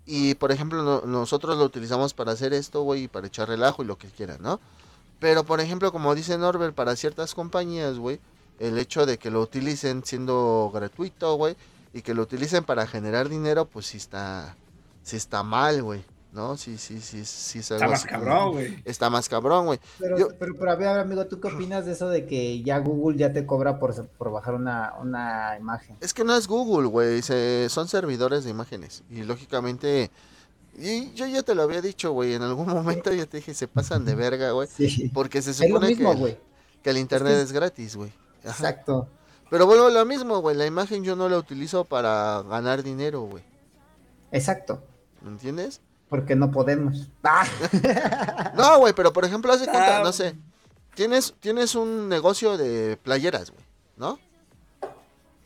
Y 0.06 0.36
por 0.36 0.52
ejemplo, 0.52 0.84
no- 0.84 1.02
nosotros 1.06 1.58
lo 1.58 1.64
utilizamos 1.66 2.14
para 2.14 2.32
hacer 2.32 2.54
esto, 2.54 2.82
güey, 2.84 3.04
y 3.04 3.08
para 3.08 3.28
echar 3.28 3.48
relajo 3.48 3.84
y 3.84 3.86
lo 3.86 3.98
que 3.98 4.08
quieran, 4.10 4.42
¿no? 4.42 4.60
Pero 5.20 5.44
por 5.44 5.62
ejemplo, 5.62 5.92
como 5.92 6.16
dice 6.16 6.38
Norbert, 6.38 6.74
para 6.76 6.96
ciertas 6.96 7.34
compañías, 7.36 7.98
güey, 7.98 8.20
el 8.60 8.78
hecho 8.78 9.06
de 9.06 9.18
que 9.18 9.30
lo 9.32 9.42
utilicen 9.42 10.04
siendo 10.04 10.72
gratuito, 10.74 11.36
güey, 11.36 11.56
y 11.94 12.02
que 12.02 12.14
lo 12.14 12.24
utilicen 12.24 12.64
para 12.64 12.88
generar 12.88 13.30
dinero, 13.30 13.66
pues 13.66 13.86
sí 13.88 13.98
está. 13.98 14.56
Sí 15.04 15.16
está 15.18 15.44
mal, 15.44 15.82
güey. 15.82 16.04
¿No? 16.32 16.56
Sí, 16.56 16.78
sí, 16.78 17.02
sí, 17.02 17.26
sí 17.26 17.60
es 17.60 17.72
algo 17.74 17.84
está 17.84 17.90
más 17.92 18.06
cabrón, 18.06 18.52
güey. 18.54 18.82
Está 18.86 19.10
más 19.10 19.28
cabrón, 19.28 19.66
güey. 19.66 19.80
Pero, 20.00 20.18
Yo- 20.18 20.30
pero, 20.40 20.56
pero 20.58 20.72
a 20.72 20.76
ver, 20.76 20.88
amigo, 20.88 21.26
¿tú 21.28 21.42
qué 21.42 21.50
opinas 21.50 21.86
de 21.86 21.92
eso 21.92 22.08
de 22.08 22.26
que 22.26 22.64
ya 22.64 22.78
Google 22.80 23.18
ya 23.18 23.34
te 23.34 23.46
cobra 23.46 23.80
por, 23.80 23.94
por 24.08 24.32
bajar 24.32 24.56
una, 24.56 24.94
una 25.02 25.58
imagen? 25.60 25.98
Es 26.00 26.14
que 26.14 26.24
no 26.24 26.34
es 26.36 26.48
Google, 26.48 26.88
güey. 26.88 27.22
se- 27.22 27.68
Son 27.70 27.90
servidores 27.90 28.46
de 28.46 28.50
imágenes. 28.52 29.04
Y 29.10 29.24
lógicamente. 29.24 30.10
Y 30.78 31.12
yo 31.16 31.26
ya 31.28 31.44
te 31.44 31.54
lo 31.54 31.64
había 31.64 31.82
dicho, 31.82 32.14
güey. 32.14 32.34
En 32.34 32.44
algún 32.44 32.68
momento 32.74 33.12
yo 33.14 33.28
te 33.28 33.38
dije, 33.38 33.54
se 33.54 33.68
pasan 33.68 34.06
de 34.06 34.16
verga, 34.16 34.52
güey. 34.52 34.70
Sí. 34.70 35.12
Porque 35.14 35.42
se 35.42 35.52
Es 35.52 35.60
lo 35.60 35.68
supone 35.68 35.88
mismo, 35.90 36.12
que, 36.14 36.18
güey. 36.18 36.40
que 36.82 36.90
el 36.92 36.98
internet 36.98 37.34
que- 37.34 37.42
es 37.42 37.52
gratis, 37.52 37.96
güey. 37.98 38.14
Exacto. 38.46 39.10
Pero 39.50 39.66
vuelvo 39.66 39.88
a 39.88 39.92
lo 39.92 40.06
mismo, 40.06 40.40
güey. 40.40 40.56
La 40.56 40.66
imagen 40.66 41.04
yo 41.04 41.18
no 41.18 41.28
la 41.28 41.38
utilizo 41.38 41.84
para 41.84 42.42
ganar 42.44 42.84
dinero, 42.84 43.24
güey. 43.24 43.44
Exacto. 44.32 44.82
¿Me 45.22 45.30
entiendes? 45.32 45.82
Porque 46.12 46.36
no 46.36 46.52
podemos. 46.52 47.08
¡Ah! 47.24 47.48
No, 48.56 48.80
güey, 48.80 48.94
pero 48.94 49.14
por 49.14 49.24
ejemplo, 49.24 49.52
haz 49.54 49.62
de 49.62 49.68
cuenta, 49.68 50.04
no 50.04 50.12
sé. 50.12 50.36
Tienes, 50.94 51.34
tienes 51.40 51.74
un 51.74 52.10
negocio 52.10 52.58
de 52.58 52.98
playeras, 52.98 53.50
güey, 53.50 53.64
¿no? 53.96 54.20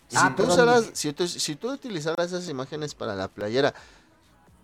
Y 0.10 0.16
Ah, 0.16 0.30
si, 0.30 0.36
tú 0.44 0.52
usaras, 0.52 0.90
si, 0.94 1.14
tú, 1.14 1.28
si 1.28 1.56
tú 1.56 1.72
utilizaras 1.72 2.28
esas 2.34 2.50
imágenes 2.50 2.96
para 2.96 3.14
la 3.16 3.28
playera, 3.28 3.76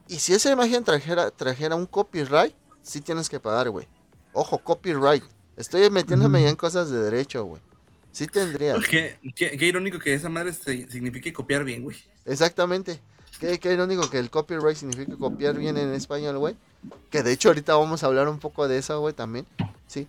y 0.08 0.16
si 0.18 0.34
esa 0.34 0.52
imagen 0.52 0.84
trajera, 0.84 1.30
trajera 1.30 1.76
un 1.76 1.86
copyright, 1.86 2.56
sí 2.82 3.00
tienes 3.02 3.30
que 3.30 3.40
pagar, 3.40 3.70
güey. 3.70 3.88
Ojo, 4.34 4.58
copyright. 4.58 5.24
Estoy 5.56 5.88
metiéndome 5.92 6.42
ya 6.42 6.50
en 6.50 6.56
cosas 6.56 6.90
de 6.90 6.98
derecho, 7.04 7.44
güey. 7.46 7.62
Sí 8.12 8.26
tendrías. 8.26 8.80
Qué, 8.88 9.20
qué- 9.36 9.56
qué 9.56 9.66
irónico 9.68 10.00
que 10.00 10.16
esa 10.16 10.30
madre 10.30 10.52
signifique 10.54 11.32
copiar 11.32 11.64
bien, 11.64 11.84
güey. 11.84 11.98
Exactamente. 12.26 13.00
Qué, 13.42 13.60
qué 13.60 13.74
irónico 13.74 14.10
que 14.10 14.20
el 14.20 14.30
copyright 14.30 14.78
significa 14.78 15.18
copiar 15.18 15.58
bien 15.58 15.76
en 15.78 15.94
español, 15.94 16.38
güey. 16.38 16.56
Que 17.10 17.24
de 17.24 17.34
hecho 17.34 17.50
ahorita 17.50 17.76
vamos 17.76 18.04
a 18.04 18.06
hablar 18.06 18.30
un 18.30 18.40
poco 18.40 18.68
de 18.68 18.78
eso, 18.78 19.00
güey, 19.02 19.14
también. 19.14 19.46
Sí. 19.88 20.08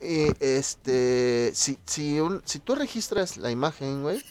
Y 0.00 0.26
este, 0.40 1.50
si, 1.54 1.78
si, 1.86 2.20
un- 2.20 2.42
si 2.44 2.58
tú 2.58 2.74
registras 2.74 3.38
la 3.38 3.50
imagen, 3.50 4.02
güey, 4.02 4.22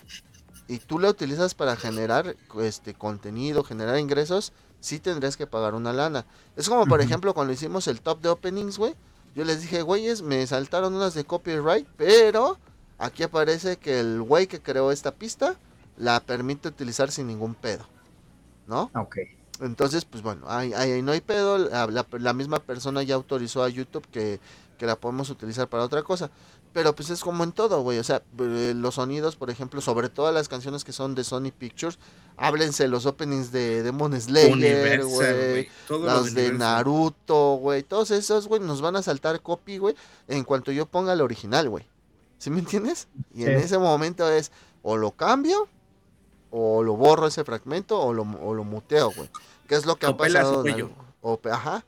y 0.67 0.77
tú 0.79 1.00
la 1.00 1.10
utilizas 1.10 1.55
para 1.55 1.75
generar 1.75 2.36
este 2.62 2.93
contenido, 2.93 3.63
generar 3.63 3.98
ingresos, 4.00 4.53
sí 4.79 5.00
tendrías 5.00 5.36
que 5.36 5.48
pagar 5.48 5.74
una 5.74 5.91
lana. 5.91 6.25
Es 6.55 6.69
como, 6.69 6.86
por 6.86 7.01
ejemplo, 7.01 7.33
cuando 7.33 7.53
hicimos 7.53 7.88
el 7.88 8.01
top 8.01 8.22
de 8.22 8.29
openings, 8.29 8.77
güey. 8.77 8.95
Yo 9.36 9.43
les 9.45 9.62
dije, 9.62 9.81
güeyes, 9.81 10.22
me 10.22 10.45
saltaron 10.45 10.93
unas 10.93 11.15
de 11.15 11.25
copyright, 11.25 11.88
pero 11.98 12.60
aquí 13.00 13.24
aparece 13.24 13.77
que 13.77 14.00
el 14.00 14.22
güey 14.22 14.45
que 14.45 14.62
creó 14.62 14.91
esta 14.91 15.12
pista 15.12 15.55
la 15.98 16.19
permite 16.19 16.67
utilizar 16.67 17.12
sin 17.12 17.25
ningún 17.27 17.55
pedo, 17.55 17.88
¿no? 18.67 18.91
Ok. 18.96 19.17
Entonces, 19.62 20.03
pues 20.05 20.24
bueno, 20.24 20.46
ahí, 20.50 20.74
ahí 20.74 21.01
no 21.01 21.12
hay 21.12 21.22
pedo, 21.22 21.58
la, 21.58 21.86
la- 21.88 22.08
la 22.12 22.34
misma 22.34 22.60
persona 22.60 23.03
ya 23.03 23.15
autorizó 23.15 23.63
a 23.63 23.70
YouTube 23.70 24.05
que, 24.12 24.39
que 24.77 24.86
la 24.86 24.96
podemos 24.96 25.29
utilizar 25.29 25.67
para 25.70 25.84
otra 25.84 26.03
cosa. 26.03 26.32
Pero 26.74 26.96
pues 26.96 27.12
es 27.12 27.22
como 27.22 27.43
en 27.43 27.51
todo, 27.51 27.82
güey, 27.84 28.00
o 28.00 28.03
sea, 28.03 28.24
eh, 28.39 28.74
los 28.75 28.96
sonidos, 28.96 29.36
por 29.36 29.51
ejemplo, 29.51 29.79
sobre 29.79 30.10
todas 30.10 30.34
las 30.34 30.50
canciones 30.50 30.84
que 30.84 30.91
son 30.91 31.13
de 31.13 31.24
Sony 31.24 31.51
Pictures, 31.55 32.00
háblense 32.36 32.88
los 32.88 33.05
openings 33.05 33.51
de 33.51 33.84
Demon 33.84 34.20
Slayer, 34.20 34.50
güey, 35.05 35.17
güey. 35.51 35.70
Todo 35.88 36.00
lo 36.08 36.13
los 36.15 36.34
de. 36.34 36.51
Naruto, 36.58 37.58
güey, 37.58 37.84
todos 37.84 38.10
esos, 38.10 38.48
güey, 38.48 38.60
nos 38.60 38.82
van 38.82 38.96
a 38.96 39.03
saltar 39.03 39.39
copy, 39.41 39.77
güey, 39.77 39.96
en 40.27 40.43
cuanto 40.43 40.72
yo 40.72 40.88
ponga 40.88 41.13
el 41.13 41.22
original, 41.22 41.70
güey. 41.70 41.86
¿Sí 42.39 42.50
me 42.50 42.58
entiendes? 42.60 43.08
Y 43.36 43.43
en 43.43 43.51
ese 43.65 43.77
momento 43.77 44.27
es, 44.27 44.51
o 44.82 44.98
lo 44.98 45.12
cambio, 45.12 45.67
o 46.55 46.83
lo 46.83 46.95
borro 46.95 47.25
ese 47.25 47.43
fragmento, 47.43 48.00
o 48.00 48.13
lo, 48.13 48.22
o 48.41 48.53
lo 48.53 48.63
muteo, 48.63 49.12
güey. 49.12 49.27
¿Qué 49.67 49.74
es 49.74 49.88
lo 49.88 49.95
que 49.95 50.05
ha 50.05 50.10
O 50.12 50.17
pelas 50.17 50.43
pasado? 50.43 50.63
algo- 50.63 50.91
o 51.22 51.39
ajá. 51.51 51.83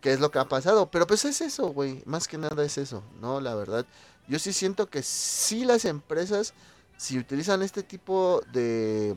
¿Qué 0.00 0.12
es 0.12 0.18
lo 0.18 0.30
que 0.32 0.38
ha 0.40 0.48
pasado? 0.48 0.90
Pero 0.90 1.06
pues 1.06 1.24
es 1.26 1.40
eso, 1.40 1.68
güey. 1.68 2.02
Más 2.06 2.26
que 2.26 2.36
nada 2.38 2.64
es 2.64 2.76
eso, 2.76 3.04
¿no? 3.20 3.40
La 3.40 3.54
verdad. 3.54 3.86
Yo 4.26 4.38
sí 4.40 4.52
siento 4.52 4.88
que 4.88 5.02
sí 5.04 5.64
las 5.64 5.84
empresas, 5.84 6.54
si 6.96 7.18
utilizan 7.18 7.62
este 7.62 7.82
tipo 7.84 8.40
de, 8.52 9.14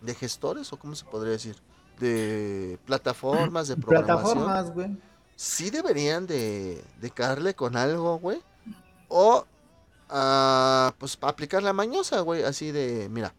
de 0.00 0.14
gestores, 0.14 0.72
o 0.72 0.78
cómo 0.78 0.94
se 0.96 1.04
podría 1.04 1.32
decir, 1.32 1.56
de 2.00 2.78
plataformas, 2.86 3.68
de 3.68 3.76
programación, 3.76 4.44
Plataformas, 4.44 4.74
güey. 4.74 4.96
sí 5.36 5.70
deberían 5.70 6.26
de, 6.26 6.82
de 7.00 7.10
caerle 7.10 7.54
con 7.54 7.76
algo, 7.76 8.18
güey. 8.18 8.42
O, 9.08 9.44
ah, 10.08 10.94
pues, 10.98 11.18
aplicar 11.20 11.62
la 11.62 11.72
mañosa, 11.72 12.20
güey. 12.20 12.42
Así 12.42 12.72
de, 12.72 13.08
mira, 13.10 13.34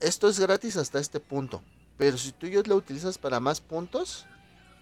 esto 0.00 0.28
es 0.28 0.38
gratis 0.40 0.76
hasta 0.76 0.98
este 0.98 1.20
punto. 1.20 1.62
Pero 1.96 2.16
si 2.18 2.32
tú 2.32 2.46
yo 2.46 2.62
lo 2.64 2.76
utilizas 2.76 3.18
para 3.18 3.40
más 3.40 3.60
puntos, 3.60 4.26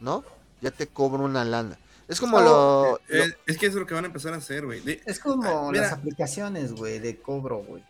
¿no? 0.00 0.24
Ya 0.60 0.70
te 0.70 0.86
cobro 0.86 1.24
una 1.24 1.44
lana. 1.44 1.78
Es 2.06 2.20
como 2.20 2.38
Oh, 2.38 2.40
lo... 2.40 2.90
lo- 2.92 3.24
Eh, 3.24 3.34
es 3.46 3.58
que 3.58 3.66
es 3.66 3.74
lo 3.74 3.86
que 3.86 3.94
van 3.94 4.04
a 4.04 4.06
empezar 4.06 4.32
a 4.32 4.36
hacer, 4.36 4.64
güey. 4.64 4.82
Es 5.04 5.18
como 5.18 5.68
Ah, 5.68 5.70
las 5.74 5.92
aplicaciones, 5.92 6.72
güey, 6.72 6.98
de 7.00 7.20
cobro, 7.20 7.58
güey. 7.64 7.82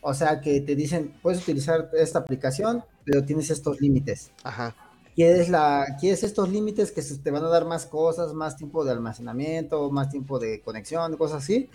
O 0.00 0.12
sea, 0.14 0.40
que 0.40 0.60
te 0.60 0.76
dicen, 0.76 1.14
puedes 1.22 1.40
utilizar 1.42 1.90
esta 1.94 2.18
aplicación, 2.20 2.84
pero 3.04 3.24
tienes 3.24 3.50
estos 3.50 3.80
límites. 3.80 4.30
Ajá. 4.42 4.76
¿Quieres, 5.14 5.48
la, 5.48 5.96
¿Quieres 5.98 6.22
estos 6.24 6.48
límites 6.50 6.92
que 6.92 7.00
se 7.00 7.16
te 7.18 7.30
van 7.30 7.44
a 7.44 7.48
dar 7.48 7.64
más 7.64 7.86
cosas, 7.86 8.34
más 8.34 8.56
tiempo 8.56 8.84
de 8.84 8.92
almacenamiento, 8.92 9.90
más 9.90 10.10
tiempo 10.10 10.38
de 10.38 10.60
conexión, 10.60 11.16
cosas 11.16 11.42
así? 11.42 11.70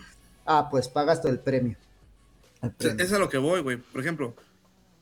Ah, 0.46 0.68
pues 0.70 0.88
pagas 0.88 1.20
todo 1.20 1.32
el 1.32 1.40
premio. 1.40 1.76
El 2.62 2.70
premio. 2.72 3.04
Es 3.04 3.12
a 3.12 3.18
lo 3.18 3.28
que 3.28 3.38
voy, 3.38 3.62
güey. 3.62 3.78
Por 3.78 4.00
ejemplo, 4.00 4.34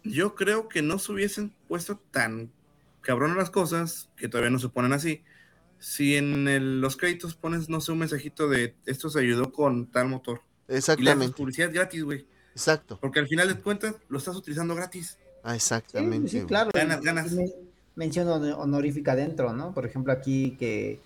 yo 0.08 0.34
creo 0.34 0.68
que 0.68 0.82
no 0.82 0.98
se 0.98 1.12
hubiesen 1.12 1.52
puesto 1.68 1.96
tan 2.10 2.50
cabrón 3.00 3.36
las 3.36 3.50
cosas, 3.50 4.08
que 4.16 4.28
todavía 4.28 4.50
no 4.50 4.58
se 4.58 4.68
ponen 4.68 4.92
así. 4.92 5.22
Si 5.78 6.16
en 6.16 6.48
el, 6.48 6.80
los 6.80 6.96
créditos 6.96 7.34
pones, 7.34 7.68
no 7.68 7.80
sé, 7.80 7.92
un 7.92 7.98
mensajito 7.98 8.48
de 8.48 8.74
esto 8.86 9.10
se 9.10 9.20
ayudó 9.20 9.52
con 9.52 9.86
tal 9.86 10.08
motor. 10.08 10.42
Exactamente. 10.66 11.26
Y 11.26 11.30
publicidad 11.30 11.70
gratis, 11.72 12.04
güey. 12.04 12.26
Exacto. 12.52 12.98
Porque 13.00 13.20
al 13.20 13.28
final 13.28 13.48
de 13.48 13.54
cuentas 13.54 13.94
lo 14.08 14.18
estás 14.18 14.36
utilizando 14.36 14.74
gratis. 14.74 15.16
Ah, 15.42 15.54
exactamente. 15.54 16.28
Sí, 16.28 16.40
sí 16.40 16.46
claro. 16.46 16.70
Ganas, 16.74 17.00
ganas. 17.00 17.32
Mención 17.94 18.28
honorífica 18.28 19.16
dentro, 19.16 19.52
¿no? 19.52 19.72
Por 19.72 19.86
ejemplo, 19.86 20.12
aquí 20.12 20.56
que 20.58 21.00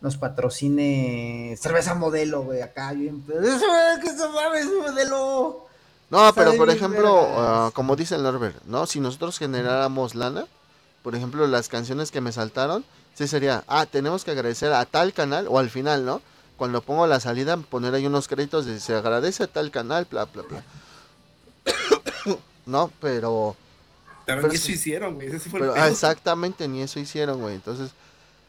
nos 0.00 0.16
patrocine 0.16 1.56
cerveza 1.58 1.94
modelo, 1.94 2.42
güey, 2.42 2.60
acá 2.60 2.92
bien. 2.92 3.22
¿Qué 3.26 4.10
mames, 4.34 4.66
modelo? 4.66 5.65
No, 6.10 6.32
pero 6.34 6.56
por 6.56 6.70
ejemplo, 6.70 7.66
uh, 7.66 7.72
como 7.72 7.96
dice 7.96 8.14
el 8.14 8.22
Norbert, 8.22 8.62
¿no? 8.64 8.86
Si 8.86 9.00
nosotros 9.00 9.38
generáramos 9.38 10.14
lana, 10.14 10.46
por 11.02 11.16
ejemplo, 11.16 11.46
las 11.46 11.68
canciones 11.68 12.10
que 12.10 12.20
me 12.20 12.32
saltaron, 12.32 12.84
sí 13.14 13.26
sería, 13.26 13.64
ah, 13.66 13.86
tenemos 13.86 14.24
que 14.24 14.30
agradecer 14.30 14.72
a 14.72 14.84
tal 14.84 15.12
canal, 15.12 15.46
o 15.48 15.58
al 15.58 15.68
final, 15.68 16.04
¿no? 16.04 16.22
Cuando 16.56 16.80
pongo 16.80 17.06
la 17.06 17.18
salida, 17.18 17.56
poner 17.56 17.94
ahí 17.94 18.06
unos 18.06 18.28
créditos 18.28 18.66
de 18.66 18.78
se 18.78 18.94
agradece 18.94 19.44
a 19.44 19.46
tal 19.48 19.70
canal, 19.70 20.06
bla, 20.08 20.26
bla, 20.26 20.42
bla. 20.42 20.64
no, 22.66 22.90
pero... 23.00 23.56
Pero, 24.26 24.48
ni 24.48 24.54
eso 24.54 24.72
hicieron, 24.72 25.14
güey. 25.14 25.28
Ese 25.28 25.50
fue 25.50 25.60
pero, 25.60 25.74
ah, 25.76 25.88
exactamente, 25.88 26.66
ni 26.66 26.82
eso 26.82 26.98
hicieron, 26.98 27.40
güey. 27.40 27.54
Entonces, 27.56 27.90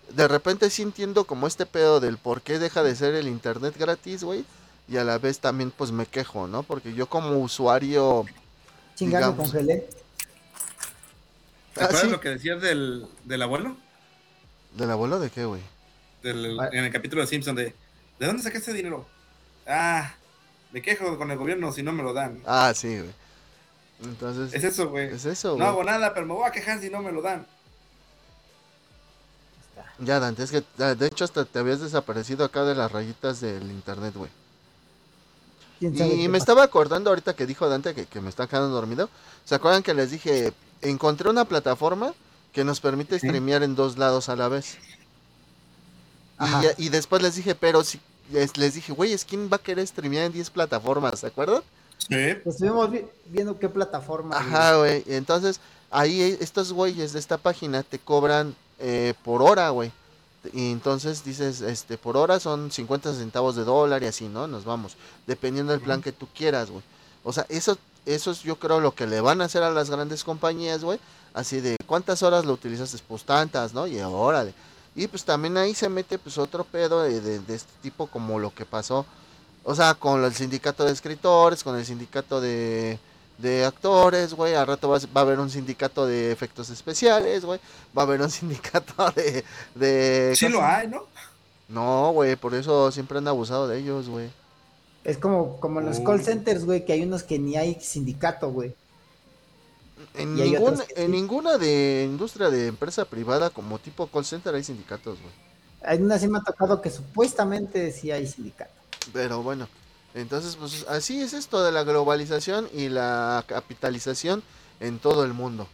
de 0.10 0.28
repente 0.28 0.70
sí 0.70 0.84
entiendo 0.84 1.26
como 1.26 1.48
este 1.48 1.66
pedo 1.66 2.00
del 2.00 2.18
por 2.18 2.42
qué 2.42 2.60
deja 2.60 2.82
de 2.82 2.96
ser 2.96 3.14
el 3.16 3.28
internet 3.28 3.76
gratis, 3.78 4.24
güey 4.24 4.46
y 4.88 4.98
a 4.98 5.04
la 5.04 5.18
vez 5.18 5.40
también 5.40 5.72
pues 5.72 5.92
me 5.92 6.06
quejo, 6.06 6.48
¿no? 6.48 6.64
Porque 6.64 6.94
yo 6.94 7.08
como 7.08 7.38
usuario... 7.38 8.26
Chingado, 8.96 9.36
congelé. 9.36 9.88
¿Te 11.74 11.84
acuerdas 11.84 12.12
lo 12.12 12.20
que 12.20 12.30
decías 12.30 12.62
del, 12.62 13.08
del 13.26 13.42
abuelo? 13.42 13.78
¿Del 14.74 14.90
abuelo 14.92 15.20
de 15.20 15.30
qué, 15.30 15.46
güey? 15.46 15.62
Ah. 16.24 16.70
En 16.72 16.86
el 16.86 16.92
capítulo 16.92 17.22
de 17.22 17.28
Simpson 17.28 17.56
de... 17.56 17.76
¿De 18.20 18.26
dónde 18.26 18.42
sacaste 18.42 18.74
dinero? 18.74 19.08
Ah, 19.68 20.14
me 20.72 20.82
quejo 20.82 21.18
con 21.18 21.30
el 21.30 21.38
gobierno 21.38 21.72
si 21.72 21.84
no 21.84 21.92
me 21.92 22.02
lo 22.02 22.14
dan. 22.14 22.42
Ah, 22.46 22.74
sí, 22.76 22.98
güey. 22.98 23.12
Entonces... 24.04 24.54
Es 24.54 24.64
eso, 24.64 24.90
güey. 24.90 25.08
Es 25.14 25.26
eso, 25.26 25.52
güey. 25.52 25.60
No 25.60 25.68
hago 25.68 25.84
nada, 25.84 26.14
pero 26.14 26.26
me 26.26 26.34
voy 26.34 26.48
a 26.48 26.52
quejar 26.52 26.80
si 26.80 26.90
no 26.90 27.02
me 27.02 27.12
lo 27.12 27.22
dan. 27.22 27.46
Ya, 30.00 30.20
Dante, 30.20 30.44
es 30.44 30.52
que 30.52 30.64
de 30.78 31.08
hecho 31.08 31.26
hasta 31.26 31.46
te 31.46 31.60
habías 31.60 31.80
desaparecido 31.80 32.46
acá 32.46 32.64
de 32.64 32.76
las 32.76 32.92
rayitas 32.92 33.42
del 33.42 33.72
internet, 33.72 34.14
güey. 34.16 34.30
Y 35.80 36.28
me 36.28 36.38
estaba 36.38 36.64
acordando 36.64 37.10
ahorita 37.10 37.36
que 37.36 37.46
dijo 37.46 37.68
Dante 37.70 37.94
que, 37.94 38.22
me 38.22 38.30
está 38.30 38.48
quedando 38.48 38.70
dormido. 38.70 39.10
¿Se 39.46 39.56
acuerdan 39.56 39.84
que 39.84 39.94
les 39.94 40.12
dije, 40.12 40.54
encontré 40.82 41.30
una 41.30 41.46
plataforma 41.46 42.14
que 42.52 42.64
nos 42.64 42.80
permite 42.80 43.18
streamear 43.18 43.64
en 43.64 43.76
dos 43.76 43.98
lados 43.98 44.30
a 44.30 44.36
la 44.36 44.48
vez? 44.48 44.78
Y, 46.78 46.90
después 46.90 47.22
les 47.22 47.36
dije, 47.36 47.56
pero 47.56 47.84
si 47.84 48.00
les, 48.32 48.74
dije, 48.74 48.92
güey, 48.94 49.16
¿quién 49.28 49.50
va 49.52 49.58
a 49.58 49.62
querer 49.62 49.88
streamear 49.88 50.26
en 50.26 50.34
10 50.34 50.50
plataformas? 50.52 51.20
¿Se 51.20 51.28
acuerdan? 51.28 51.62
Sí. 51.98 52.36
Pues 52.44 52.56
estuvimos 52.56 52.90
viendo 53.26 53.58
qué 53.58 53.70
plataforma. 53.70 54.38
Ajá, 54.38 54.78
güey. 54.78 55.04
Entonces, 55.08 55.60
ahí 55.90 56.38
estos 56.40 56.74
güeyes 56.74 57.14
de 57.14 57.20
esta 57.20 57.38
página 57.38 57.84
te 57.84 57.98
cobran 57.98 58.56
eh, 58.80 59.14
por 59.24 59.42
hora, 59.42 59.70
güey. 59.70 59.92
Y 60.54 60.72
entonces 60.72 61.24
dices, 61.24 61.62
este, 61.62 61.98
por 61.98 62.18
hora 62.18 62.40
son 62.40 62.72
50 62.72 63.14
centavos 63.14 63.56
de 63.56 63.64
dólar 63.64 64.04
y 64.04 64.08
así, 64.08 64.28
¿no? 64.28 64.48
Nos 64.48 64.66
vamos. 64.66 64.98
Dependiendo 65.26 65.72
del 65.72 65.82
plan 65.82 66.02
que 66.02 66.12
tú 66.12 66.28
quieras, 66.36 66.70
güey. 66.70 66.84
O 67.24 67.34
sea, 67.34 67.46
eso, 67.50 67.78
eso 68.06 68.32
es 68.32 68.42
yo 68.42 68.58
creo 68.58 68.80
lo 68.80 68.94
que 68.94 69.08
le 69.08 69.22
van 69.22 69.42
a 69.42 69.46
hacer 69.46 69.64
a 69.64 69.72
las 69.72 69.90
grandes 69.90 70.24
compañías, 70.24 70.84
güey. 70.84 71.00
Así 71.34 71.62
de, 71.62 71.76
¿cuántas 71.86 72.24
horas 72.24 72.46
lo 72.46 72.54
utilizaste? 72.54 72.98
Pues 73.08 73.24
tantas, 73.24 73.74
¿no? 73.74 73.88
Y 73.88 74.00
órale. 74.00 74.54
Y 74.96 75.08
pues 75.08 75.24
también 75.24 75.58
ahí 75.58 75.76
se 75.76 75.90
mete 75.90 76.18
pues 76.18 76.38
otro 76.38 76.64
pedo 76.64 77.04
de, 77.04 77.22
de 77.22 77.56
este 77.56 77.72
tipo 77.82 78.08
como 78.08 78.40
lo 78.40 78.54
que 78.54 78.66
pasó. 78.66 79.06
O 79.64 79.76
sea, 79.76 79.94
con 79.94 80.24
el 80.24 80.34
sindicato 80.34 80.86
de 80.86 80.94
escritores, 80.94 81.64
con 81.64 81.78
el 81.78 81.86
sindicato 81.86 82.40
de 82.42 83.00
de 83.38 83.66
actores, 83.66 84.34
güey. 84.34 84.56
Al 84.56 84.68
rato 84.68 84.90
va, 84.90 84.98
a 84.98 85.20
haber 85.20 85.40
un 85.40 85.50
sindicato 85.50 86.06
de 86.06 86.32
efectos 86.32 86.70
especiales, 86.70 87.46
güey. 87.46 87.60
Va 87.98 88.04
a 88.04 88.06
haber 88.06 88.22
un 88.22 88.32
sindicato 88.32 89.12
de. 89.12 89.44
de 89.76 90.34
sí 90.36 90.50
lo 90.50 90.64
hay, 90.64 90.88
¿no? 90.88 91.04
No, 91.70 92.12
güey, 92.14 92.36
por 92.36 92.56
eso 92.56 92.92
siempre 92.92 93.18
han 93.18 93.28
abusado 93.28 93.68
de 93.68 93.80
ellos, 93.80 94.08
güey. 94.08 94.30
Es 95.04 95.18
como, 95.18 95.60
como 95.60 95.82
los 95.82 96.00
call 96.00 96.24
centers, 96.24 96.66
güey, 96.66 96.86
que 96.86 96.94
hay 96.94 97.04
unos 97.04 97.24
que 97.24 97.40
ni 97.40 97.56
hay 97.56 97.76
sindicato, 97.82 98.52
güey. 98.52 98.74
En, 100.14 100.36
ningún, 100.36 100.82
en 100.96 101.12
ninguna 101.12 101.58
de 101.58 102.06
industria 102.10 102.50
de 102.50 102.68
empresa 102.68 103.06
privada 103.06 103.50
como 103.50 103.80
tipo 103.80 104.08
call 104.08 104.26
center 104.26 104.56
hay 104.56 104.64
sindicatos, 104.64 105.20
güey. 105.20 105.34
Hay 105.82 106.02
una 106.02 106.18
sí 106.18 106.28
me 106.28 106.40
ha 106.40 106.42
tocado 106.42 106.82
que 106.82 106.90
supuestamente 106.90 107.92
sí 107.92 108.12
hay 108.12 108.28
sindicato. 108.28 108.72
Pero 109.14 109.44
bueno, 109.44 109.68
entonces, 110.14 110.56
pues 110.56 110.86
así 110.90 111.22
es 111.22 111.34
esto 111.34 111.64
de 111.64 111.72
la 111.72 111.84
globalización 111.84 112.68
y 112.74 112.90
la 112.90 113.44
capitalización 113.48 114.42
en 114.80 115.00
todo 115.00 115.24
el 115.24 115.34
mundo. 115.34 115.68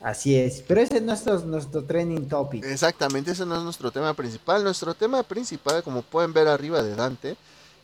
Así 0.00 0.36
es, 0.36 0.62
pero 0.66 0.80
ese 0.80 1.00
no 1.00 1.12
es 1.12 1.26
nuestro, 1.44 1.82
trending 1.84 2.28
topic. 2.28 2.64
Exactamente, 2.64 3.32
ese 3.32 3.44
no 3.44 3.56
es 3.56 3.62
nuestro 3.62 3.90
tema 3.90 4.14
principal. 4.14 4.62
Nuestro 4.62 4.94
tema 4.94 5.22
principal, 5.24 5.82
como 5.82 6.02
pueden 6.02 6.32
ver 6.32 6.46
arriba 6.46 6.82
de 6.82 6.94
Dante, 6.94 7.36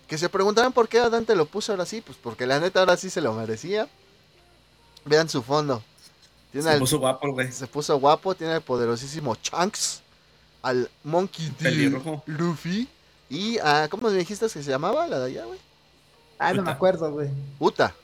que 0.06 0.16
se 0.16 0.28
preguntarán 0.28 0.72
por 0.72 0.88
qué 0.88 1.00
a 1.00 1.10
Dante 1.10 1.34
lo 1.34 1.46
puso 1.46 1.72
ahora 1.72 1.86
sí, 1.86 2.00
pues 2.00 2.16
porque 2.20 2.46
la 2.46 2.60
neta 2.60 2.80
ahora 2.80 2.96
sí 2.96 3.10
se 3.10 3.20
lo 3.20 3.32
merecía. 3.32 3.88
Vean 5.04 5.28
su 5.28 5.42
fondo. 5.42 5.82
se 6.52 6.78
puso 6.78 6.98
guapo, 6.98 7.32
güey. 7.32 7.50
Se 7.50 7.66
puso 7.66 7.98
guapo, 7.98 8.34
tiene 8.34 8.54
el 8.54 8.60
poderosísimo 8.60 9.34
Chunks, 9.36 10.00
al 10.62 10.88
Monkey 11.02 11.52
D. 11.58 12.00
Luffy 12.26 12.88
y, 13.34 13.58
ah, 13.58 13.88
¿cómo 13.90 14.08
me 14.08 14.16
dijiste 14.16 14.46
que 14.46 14.62
se 14.62 14.70
llamaba 14.70 15.06
la 15.08 15.18
de 15.18 15.26
allá, 15.26 15.44
güey? 15.44 15.58
Ah, 16.38 16.52
no 16.52 16.62
me 16.62 16.70
acuerdo, 16.70 17.10
güey. 17.10 17.28
Uta. 17.58 17.94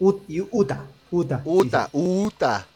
Ut, 0.00 0.22
Uta. 0.50 0.84
Uta. 1.10 1.42
Uta. 1.44 1.90
Uta. 1.92 2.66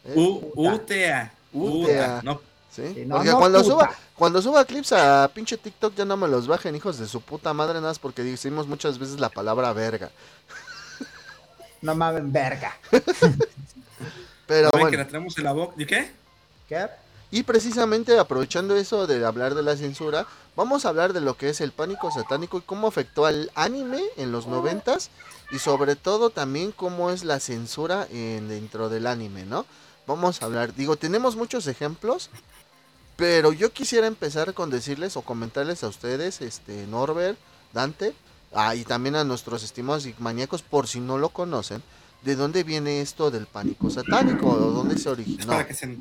Utea. 0.55 1.33
Uta. 1.51 2.21
No. 2.23 2.41
¿Sí? 2.71 3.05
porque 3.09 3.31
cuando 3.31 3.63
suba, 3.63 3.89
cuando 4.15 4.41
suba 4.41 4.63
clips 4.63 4.93
a 4.93 5.29
pinche 5.33 5.57
TikTok 5.57 5.95
ya 5.95 6.05
no 6.05 6.15
me 6.15 6.27
los 6.27 6.47
bajen, 6.47 6.75
hijos 6.75 6.99
de 6.99 7.07
su 7.07 7.19
puta 7.19 7.51
madre, 7.51 7.75
nada 7.75 7.87
más 7.89 7.99
porque 7.99 8.23
decimos 8.23 8.67
muchas 8.67 8.99
veces 8.99 9.19
la 9.19 9.29
palabra 9.29 9.73
verga. 9.73 10.11
No 11.81 11.95
mames, 11.95 12.31
verga. 12.31 12.77
Pero 14.47 14.69
bueno. 14.71 14.89
que 14.89 14.97
la 14.97 15.07
tenemos 15.07 15.37
en 15.37 15.43
la 15.43 15.53
boca. 15.53 15.73
¿De 15.75 15.87
qué? 15.87 16.11
¿Qué? 16.67 16.87
Y 17.31 17.43
precisamente 17.43 18.17
aprovechando 18.17 18.75
eso 18.75 19.05
de 19.05 19.23
hablar 19.23 19.53
de 19.53 19.61
la 19.61 19.77
censura, 19.77 20.25
vamos 20.55 20.85
a 20.85 20.89
hablar 20.89 21.13
de 21.13 21.21
lo 21.21 21.37
que 21.37 21.49
es 21.49 21.61
el 21.61 21.71
pánico 21.71 22.11
satánico 22.11 22.57
y 22.57 22.61
cómo 22.61 22.87
afectó 22.87 23.25
al 23.25 23.51
anime 23.53 24.01
en 24.17 24.31
los 24.31 24.47
noventas 24.47 25.11
y 25.51 25.59
sobre 25.59 25.95
todo 25.95 26.31
también 26.31 26.71
cómo 26.71 27.11
es 27.11 27.23
la 27.23 27.39
censura 27.39 28.07
en, 28.11 28.47
dentro 28.47 28.89
del 28.89 29.05
anime, 29.05 29.45
¿no? 29.45 29.65
Vamos 30.07 30.41
a 30.41 30.45
hablar, 30.45 30.73
digo, 30.73 30.95
tenemos 30.95 31.35
muchos 31.35 31.67
ejemplos, 31.67 32.31
pero 33.15 33.53
yo 33.53 33.71
quisiera 33.71 34.07
empezar 34.07 34.55
con 34.55 34.71
decirles 34.71 35.15
o 35.15 35.21
comentarles 35.21 35.83
a 35.83 35.87
ustedes, 35.87 36.41
este, 36.41 36.87
Norbert, 36.87 37.37
Dante, 37.73 38.15
ah, 38.53 38.73
y 38.73 38.85
también 38.85 39.15
a 39.15 39.23
nuestros 39.23 39.61
estimados 39.61 40.07
maníacos, 40.17 40.63
por 40.63 40.87
si 40.87 40.99
no 40.99 41.19
lo 41.19 41.29
conocen, 41.29 41.83
de 42.23 42.35
dónde 42.35 42.63
viene 42.63 43.01
esto 43.01 43.29
del 43.29 43.45
pánico 43.45 43.91
satánico, 43.91 44.47
o 44.49 44.71
dónde 44.71 44.97
se 44.97 45.09
originó. 45.09 45.47
Para 45.47 45.67
que 45.67 45.75
se 45.75 45.95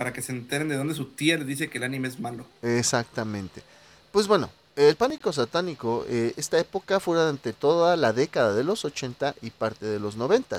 para 0.00 0.14
que 0.14 0.22
se 0.22 0.32
enteren 0.32 0.66
de 0.66 0.78
dónde 0.78 0.94
su 0.94 1.04
tía 1.04 1.36
dice 1.36 1.68
que 1.68 1.76
el 1.76 1.84
anime 1.84 2.08
es 2.08 2.18
malo. 2.18 2.46
Exactamente. 2.62 3.62
Pues 4.10 4.28
bueno, 4.28 4.48
el 4.74 4.96
pánico 4.96 5.30
satánico, 5.30 6.06
eh, 6.08 6.32
esta 6.38 6.58
época 6.58 7.00
fue 7.00 7.18
durante 7.18 7.52
toda 7.52 7.98
la 7.98 8.14
década 8.14 8.54
de 8.54 8.64
los 8.64 8.86
80 8.86 9.34
y 9.42 9.50
parte 9.50 9.84
de 9.84 10.00
los 10.00 10.16
90. 10.16 10.58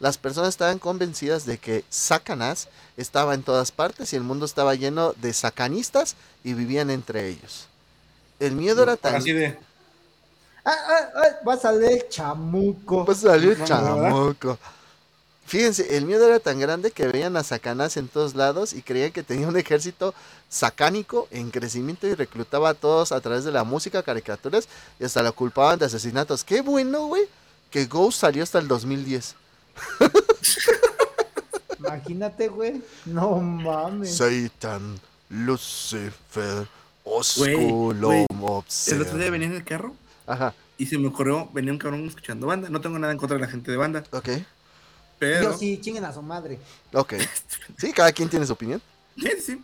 Las 0.00 0.16
personas 0.16 0.48
estaban 0.48 0.78
convencidas 0.78 1.44
de 1.44 1.58
que 1.58 1.84
Satanás 1.90 2.68
estaba 2.96 3.34
en 3.34 3.42
todas 3.42 3.72
partes 3.72 4.14
y 4.14 4.16
el 4.16 4.22
mundo 4.22 4.46
estaba 4.46 4.74
lleno 4.74 5.12
de 5.20 5.34
sacanistas 5.34 6.16
y 6.42 6.54
vivían 6.54 6.88
entre 6.88 7.28
ellos. 7.28 7.68
El 8.40 8.52
miedo 8.52 8.84
era 8.84 8.96
tan... 8.96 9.16
Así 9.16 9.34
de... 9.34 9.48
Ah, 10.64 10.72
ah, 10.72 11.08
ah, 11.14 11.46
va 11.46 11.52
a 11.52 11.58
salir 11.58 12.08
chamuco. 12.08 13.04
Va 13.04 13.12
a 13.12 13.16
salir 13.16 13.62
chamuco. 13.64 14.58
Fíjense, 15.44 15.96
el 15.96 16.06
miedo 16.06 16.26
era 16.26 16.40
tan 16.40 16.58
grande 16.58 16.90
que 16.92 17.06
veían 17.08 17.36
a 17.36 17.42
Sacanás 17.42 17.96
en 17.96 18.08
todos 18.08 18.34
lados 18.34 18.72
y 18.72 18.82
creían 18.82 19.12
que 19.12 19.22
tenía 19.22 19.48
un 19.48 19.56
ejército 19.56 20.14
sacánico 20.48 21.28
en 21.30 21.50
crecimiento 21.50 22.06
y 22.06 22.14
reclutaba 22.14 22.70
a 22.70 22.74
todos 22.74 23.12
a 23.12 23.20
través 23.20 23.44
de 23.44 23.52
la 23.52 23.64
música, 23.64 24.02
caricaturas 24.02 24.68
y 24.98 25.04
hasta 25.04 25.22
lo 25.22 25.32
culpaban 25.34 25.78
de 25.78 25.86
asesinatos. 25.86 26.44
Qué 26.44 26.62
bueno, 26.62 27.06
güey, 27.06 27.24
que 27.70 27.86
Ghost 27.86 28.20
salió 28.20 28.42
hasta 28.42 28.58
el 28.60 28.68
2010. 28.68 29.34
Imagínate, 31.78 32.48
güey. 32.48 32.82
No 33.04 33.38
mames. 33.38 34.16
Satan, 34.16 35.00
Lucifer, 35.28 36.66
Obsceno. 37.04 37.92
El 38.86 39.02
otro 39.02 39.18
día 39.18 39.30
venía 39.30 39.48
en 39.48 39.54
el 39.54 39.64
carro 39.64 39.94
Ajá, 40.26 40.54
y 40.78 40.86
se 40.86 40.98
me 40.98 41.08
ocurrió, 41.08 41.48
venía 41.52 41.72
un 41.72 41.78
cabrón 41.78 42.06
escuchando 42.06 42.46
banda. 42.46 42.68
No 42.68 42.80
tengo 42.80 42.98
nada 42.98 43.12
en 43.12 43.18
contra 43.18 43.36
de 43.36 43.42
la 43.42 43.48
gente 43.48 43.70
de 43.70 43.76
banda, 43.76 44.04
ok, 44.12 44.28
pero. 45.22 45.52
Yo 45.52 45.58
sí, 45.58 45.78
chinguen 45.80 46.04
a 46.04 46.12
su 46.12 46.20
madre. 46.22 46.58
ok. 46.92 47.14
Sí, 47.78 47.92
cada 47.92 48.10
quien 48.12 48.28
tiene 48.28 48.44
su 48.46 48.52
opinión. 48.54 48.82
Sí, 49.16 49.30
sí. 49.44 49.62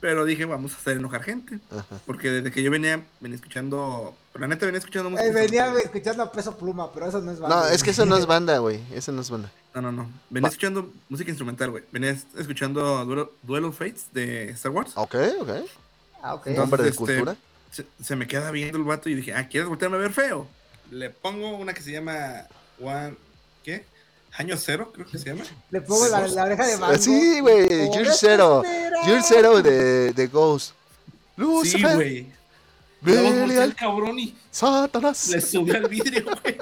Pero 0.00 0.24
dije, 0.24 0.44
vamos 0.44 0.72
a 0.74 0.76
hacer 0.76 0.96
enojar 0.98 1.22
gente. 1.22 1.58
Ajá. 1.70 2.00
Porque 2.06 2.30
desde 2.30 2.50
que 2.52 2.62
yo 2.62 2.70
venía, 2.70 3.02
venía 3.20 3.36
escuchando. 3.36 4.14
La 4.34 4.46
neta 4.46 4.64
venía 4.66 4.78
escuchando 4.78 5.10
música. 5.10 5.28
Eh, 5.28 5.32
venía 5.32 5.72
escuchando 5.82 6.22
a 6.22 6.30
peso 6.32 6.56
pluma, 6.56 6.92
pero 6.92 7.06
eso 7.08 7.20
no 7.20 7.32
es 7.32 7.40
banda, 7.40 7.56
No, 7.56 7.66
es 7.68 7.82
que 7.82 7.90
eso 7.90 8.04
no 8.06 8.16
es 8.16 8.26
banda, 8.34 8.58
güey. 8.58 8.80
Eso 8.94 9.12
no 9.12 9.20
es 9.22 9.30
banda. 9.30 9.50
No, 9.74 9.82
no, 9.82 9.92
no. 9.92 10.10
Venía 10.30 10.44
Va. 10.46 10.48
escuchando 10.50 10.90
música 11.08 11.30
instrumental, 11.30 11.70
güey. 11.70 11.84
Venía 11.92 12.10
es- 12.10 12.26
escuchando 12.38 13.04
Duelo, 13.04 13.32
Duel 13.42 13.64
of 13.64 13.76
Fates 13.78 14.06
de 14.12 14.50
Star 14.50 14.72
Wars. 14.72 14.92
Ok, 14.94 15.14
ok. 15.40 15.50
Ah, 16.22 16.34
ok. 16.34 16.46
Entonces, 16.46 16.58
Hombre 16.64 16.82
de 16.82 16.88
este, 16.90 16.98
cultura. 16.98 17.36
Se, 17.72 17.86
se 18.02 18.16
me 18.16 18.26
queda 18.26 18.50
viendo 18.50 18.78
el 18.78 18.84
vato 18.84 19.08
y 19.10 19.14
dije, 19.14 19.34
ah, 19.34 19.48
¿quieres 19.48 19.68
voltearme 19.68 19.96
a 19.96 20.00
ver 20.00 20.12
feo? 20.12 20.46
Le 20.90 21.10
pongo 21.10 21.56
una 21.56 21.72
que 21.74 21.82
se 21.82 21.92
llama 21.92 22.46
One. 22.80 23.16
¿Qué? 23.64 23.84
Año 24.38 24.56
Cero, 24.58 24.90
creo 24.94 25.06
que 25.06 25.18
se 25.18 25.30
llama. 25.30 25.44
Le 25.70 25.80
pongo 25.80 26.06
la, 26.08 26.26
la 26.28 26.44
oreja 26.44 26.66
de 26.66 26.76
mango. 26.76 26.98
Sí, 26.98 27.40
güey. 27.40 27.86
Jules 27.88 28.08
eso 28.08 28.16
Zero. 28.18 28.62
Jules 29.04 29.24
Zero 29.26 29.62
de, 29.62 30.12
de 30.12 30.26
Ghost. 30.26 30.70
Sí, 30.70 30.72
Lucifer, 31.36 31.94
güey. 31.94 32.26
Al 33.60 33.74
cabrón 33.74 34.18
y 34.18 34.36
Satanás. 34.50 35.28
le 35.28 35.40
subí 35.40 35.70
al 35.70 35.88
vidrio, 35.88 36.24
güey. 36.42 36.56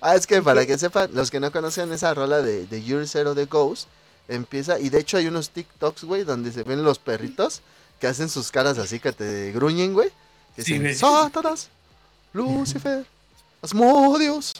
Ah, 0.00 0.14
es 0.14 0.26
que 0.26 0.42
para 0.42 0.66
que 0.66 0.76
sepan, 0.78 1.10
los 1.14 1.30
que 1.30 1.40
no 1.40 1.50
conocen 1.50 1.92
esa 1.92 2.12
rola 2.14 2.42
de, 2.42 2.66
de 2.66 2.82
Year 2.82 3.08
Zero 3.08 3.34
de 3.34 3.46
Ghost, 3.46 3.88
empieza, 4.28 4.78
y 4.78 4.88
de 4.88 5.00
hecho 5.00 5.16
hay 5.16 5.26
unos 5.26 5.50
TikToks, 5.50 6.04
güey, 6.04 6.24
donde 6.24 6.52
se 6.52 6.62
ven 6.64 6.84
los 6.84 6.98
perritos 6.98 7.62
que 8.00 8.06
hacen 8.06 8.28
sus 8.28 8.50
caras 8.50 8.78
así 8.78 9.00
que 9.00 9.12
te 9.12 9.52
gruñen, 9.52 9.94
güey. 9.94 10.10
Que 10.54 10.62
Sí, 10.62 10.78
dicen. 10.78 10.96
Satanás, 10.96 11.70
Lucifer, 12.32 13.06
Asmodios. 13.62 14.52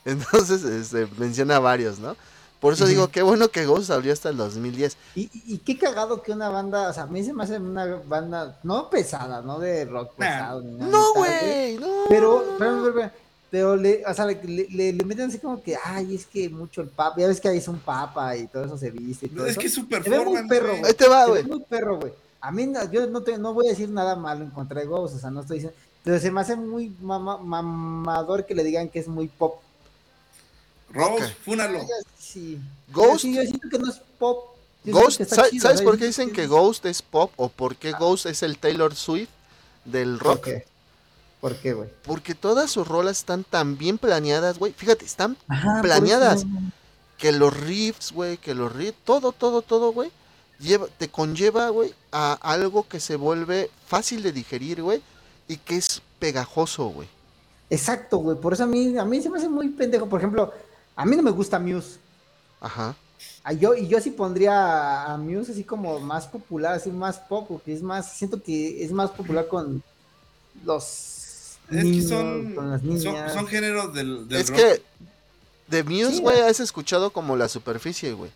Entonces, 0.04 0.64
este, 0.64 1.06
menciona 1.18 1.58
varios, 1.58 1.98
¿no? 1.98 2.16
Por 2.60 2.74
eso 2.74 2.84
digo, 2.86 3.08
qué 3.08 3.22
bueno 3.22 3.48
que 3.48 3.64
Ghost 3.64 3.86
salió 3.86 4.12
hasta 4.12 4.28
el 4.28 4.36
2010. 4.36 4.96
Y, 5.14 5.22
y, 5.22 5.30
y 5.54 5.58
qué 5.58 5.78
cagado 5.78 6.22
que 6.22 6.32
una 6.32 6.50
banda, 6.50 6.90
o 6.90 6.92
sea, 6.92 7.04
a 7.04 7.06
mí 7.06 7.24
se 7.24 7.32
me 7.32 7.42
hace 7.44 7.56
una 7.58 7.86
banda, 8.06 8.58
no 8.62 8.90
pesada, 8.90 9.40
no 9.40 9.58
de 9.58 9.86
rock 9.86 10.12
Nah. 10.18 10.26
pesado. 10.26 10.60
ni 10.62 10.72
nada, 10.74 10.90
No, 10.92 11.14
güey, 11.14 11.78
no. 11.78 11.86
Pero, 12.10 12.44
no, 12.46 12.58
pero, 12.58 12.76
no. 12.76 12.82
pero, 12.82 12.94
pero, 12.94 13.10
pero 13.50 13.76
le, 13.76 14.04
o 14.06 14.12
sea, 14.12 14.26
le, 14.26 14.38
le, 14.44 14.92
le 14.92 15.04
meten 15.06 15.30
así 15.30 15.38
como 15.38 15.62
que, 15.62 15.74
ay, 15.82 16.14
es 16.14 16.26
que 16.26 16.50
mucho 16.50 16.82
el 16.82 16.88
papa, 16.88 17.18
ya 17.18 17.28
ves 17.28 17.40
que 17.40 17.48
ahí 17.48 17.56
es 17.58 17.66
un 17.68 17.78
papa 17.78 18.36
y 18.36 18.46
todo 18.46 18.66
eso 18.66 18.76
se 18.76 18.90
viste 18.90 19.24
y 19.26 19.30
todo 19.30 19.46
Es 19.46 19.52
eso. 19.52 19.60
que 19.60 19.66
es 19.66 19.74
su 19.74 19.80
Se 19.80 19.86
ve 19.86 19.96
muy 20.00 20.04
performance, 20.10 20.48
perro, 20.48 20.66
güey. 20.68 20.78
güey. 20.80 20.90
Ahí 20.90 20.96
te 20.96 21.08
va, 21.08 21.26
güey. 21.26 21.44
muy 21.44 21.60
perro, 21.60 21.98
güey. 21.98 22.12
A 22.42 22.50
mí, 22.52 22.66
no- 22.66 22.90
yo 22.92 23.06
no, 23.06 23.22
te, 23.22 23.38
no 23.38 23.54
voy 23.54 23.68
a 23.68 23.70
decir 23.70 23.88
nada 23.88 24.16
malo 24.16 24.44
en 24.44 24.50
contra 24.50 24.80
de 24.80 24.86
Ghost, 24.86 25.16
o 25.16 25.18
sea, 25.18 25.30
no 25.30 25.40
estoy 25.40 25.56
diciendo, 25.60 25.78
pero 26.04 26.18
se 26.20 26.30
me 26.30 26.42
hace 26.42 26.56
muy 26.56 26.94
mama- 27.00 27.38
mamador 27.38 28.44
que 28.44 28.54
le 28.54 28.64
digan 28.64 28.88
que 28.90 28.98
es 28.98 29.08
muy 29.08 29.28
pop. 29.28 29.60
Rose, 30.92 31.24
Ok. 31.24 31.30
fúnalo. 31.44 31.80
Sí. 32.18 32.58
Ghost- 32.92 33.12
Yo, 33.12 33.18
sí, 33.18 33.34
yo 33.34 33.42
siento 33.42 33.68
que 33.68 33.78
no 33.78 33.90
es 33.90 34.00
pop. 34.18 34.56
Ghost, 34.84 35.18
que 35.18 35.22
está 35.24 35.36
¿sa- 35.36 35.50
chido, 35.50 35.62
¿sabes 35.62 35.78
sea, 35.78 35.84
por 35.86 35.98
qué 35.98 36.06
dicen 36.06 36.30
que 36.32 36.46
Ghost 36.46 36.86
es 36.86 37.02
pop 37.02 37.32
o 37.36 37.48
por 37.48 37.72
Ah. 37.72 37.76
qué 37.78 37.92
Ghost 37.92 38.26
es 38.26 38.42
el 38.42 38.58
Taylor 38.58 38.94
Swift 38.94 39.28
del 39.84 40.16
¿Por 40.18 40.26
rock? 40.26 40.44
qué? 40.44 40.64
¿Por 41.40 41.56
qué, 41.56 41.72
güey? 41.74 41.88
Porque 42.04 42.34
todas 42.34 42.70
sus 42.70 42.86
rolas 42.88 43.18
están 43.18 43.44
tan 43.44 43.78
bien 43.78 43.98
planeadas, 43.98 44.58
güey. 44.58 44.72
Fíjate, 44.72 45.04
están 45.04 45.36
Ajá, 45.48 45.80
Planeadas. 45.82 46.44
que 47.18 47.32
los 47.32 47.54
riffs, 47.58 48.12
güey, 48.12 48.36
que 48.38 48.54
los 48.54 48.72
riffs, 48.72 48.98
todo, 49.04 49.32
todo, 49.32 49.62
todo, 49.62 49.92
güey, 49.92 50.10
lleva, 50.58 50.86
te 50.98 51.08
conlleva, 51.08 51.68
güey, 51.68 51.94
a 52.12 52.32
algo 52.42 52.86
que 52.88 53.00
se 53.00 53.16
vuelve 53.16 53.70
fácil 53.86 54.22
de 54.22 54.32
digerir, 54.32 54.82
güey, 54.82 55.02
y 55.48 55.56
que 55.58 55.76
es 55.76 56.02
pegajoso, 56.18 56.86
güey. 56.88 57.08
Exacto, 57.70 58.18
güey. 58.18 58.36
Por 58.38 58.52
eso 58.54 58.64
a 58.64 58.66
mí, 58.66 58.96
a 58.98 59.04
mí 59.04 59.22
se 59.22 59.30
me 59.30 59.38
hace 59.38 59.48
muy 59.48 59.68
pendejo. 59.68 60.08
Por 60.08 60.20
ejemplo, 60.20 60.52
a 60.96 61.04
mí 61.04 61.16
no 61.16 61.22
me 61.22 61.30
gusta 61.30 61.58
Muse. 61.58 61.98
Ajá. 62.60 62.94
Ah, 63.42 63.52
yo, 63.52 63.74
y 63.74 63.88
yo 63.88 64.00
sí 64.00 64.10
pondría 64.10 64.52
a- 64.54 65.14
a 65.14 65.16
Muse 65.16 65.52
así 65.52 65.64
como 65.64 65.98
más 66.00 66.26
popular, 66.26 66.74
así 66.74 66.90
más 66.90 67.18
pop, 67.18 67.46
porque 67.48 67.72
es 67.72 67.82
más, 67.82 68.12
siento 68.16 68.42
que 68.42 68.82
es 68.84 68.92
más 68.92 69.10
popular 69.10 69.48
con 69.48 69.82
los 70.64 71.56
Es 71.70 71.84
niños, 71.84 72.02
que 72.04 72.08
son, 72.08 72.54
con 72.54 72.70
las 72.70 72.82
niñas. 72.82 73.32
son 73.32 73.46
géneros 73.46 73.94
del, 73.94 74.28
del 74.28 74.40
es 74.40 74.48
rock. 74.50 74.58
que 74.58 74.82
de 75.68 75.84
Muse, 75.84 76.20
güey, 76.20 76.40
has 76.40 76.60
escuchado 76.60 77.10
como 77.10 77.36
la 77.36 77.48
superficie, 77.48 78.12
güey. 78.12 78.30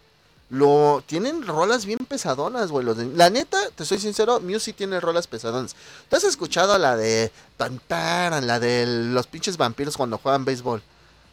Lo 0.50 1.02
tienen 1.06 1.42
rolas 1.46 1.84
bien 1.86 1.98
pesadonas, 2.06 2.70
güey. 2.70 2.84
los 2.84 2.96
de- 2.96 3.06
La 3.06 3.30
neta, 3.30 3.58
te 3.74 3.84
soy 3.84 3.98
sincero, 3.98 4.40
Muse 4.40 4.60
sí 4.60 4.72
tiene 4.72 5.00
rolas 5.00 5.26
pesadonas. 5.26 5.74
¿Tú 6.08 6.16
has 6.16 6.24
escuchado 6.24 6.78
la 6.78 6.96
de 6.96 7.32
Tantaran, 7.56 8.46
la 8.46 8.60
de 8.60 8.86
los 8.86 9.26
pinches 9.26 9.56
vampiros 9.56 9.96
cuando 9.96 10.18
juegan 10.18 10.44
béisbol? 10.44 10.82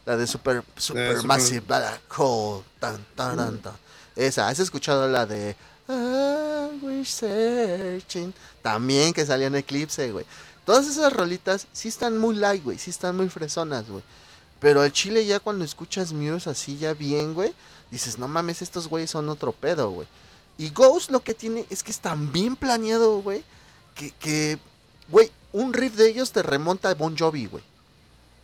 La 0.04 0.16
de 0.16 0.26
Super 0.26 0.64
Super 0.76 1.22
Massive 1.24 1.60
Black 1.60 2.00
Hole. 2.18 2.64
Tan, 2.80 3.04
taran, 3.14 3.58
tan. 3.58 3.74
Esa, 4.16 4.48
¿has 4.48 4.58
escuchado 4.58 5.08
la 5.08 5.26
de 5.26 5.56
wish 6.82 7.08
searching? 7.08 8.34
También 8.62 9.12
que 9.12 9.24
salía 9.24 9.46
en 9.46 9.56
Eclipse, 9.56 10.10
güey. 10.12 10.26
Todas 10.64 10.86
esas 10.86 11.12
rolitas 11.12 11.66
sí 11.72 11.88
están 11.88 12.18
muy 12.18 12.36
light, 12.36 12.62
güey. 12.62 12.78
Sí 12.78 12.90
están 12.90 13.16
muy 13.16 13.28
fresonas, 13.28 13.88
güey. 13.88 14.02
Pero 14.60 14.80
al 14.80 14.92
chile 14.92 15.26
ya 15.26 15.40
cuando 15.40 15.64
escuchas 15.64 16.12
Muse 16.12 16.48
así 16.48 16.78
ya 16.78 16.94
bien, 16.94 17.34
güey, 17.34 17.52
dices, 17.90 18.18
no 18.18 18.28
mames, 18.28 18.62
estos 18.62 18.86
güeyes 18.86 19.10
son 19.10 19.28
otro 19.28 19.50
pedo, 19.50 19.90
güey. 19.90 20.06
Y 20.56 20.70
Ghost 20.70 21.10
lo 21.10 21.20
que 21.24 21.34
tiene 21.34 21.66
es 21.68 21.82
que 21.82 21.90
es 21.90 21.98
tan 21.98 22.30
bien 22.30 22.54
planeado, 22.54 23.20
güey, 23.22 23.42
que, 23.96 24.12
que, 24.12 24.58
güey, 25.08 25.32
un 25.52 25.72
riff 25.72 25.96
de 25.96 26.08
ellos 26.08 26.30
te 26.30 26.42
remonta 26.42 26.90
a 26.90 26.94
Bon 26.94 27.16
Jovi, 27.18 27.46
güey. 27.46 27.64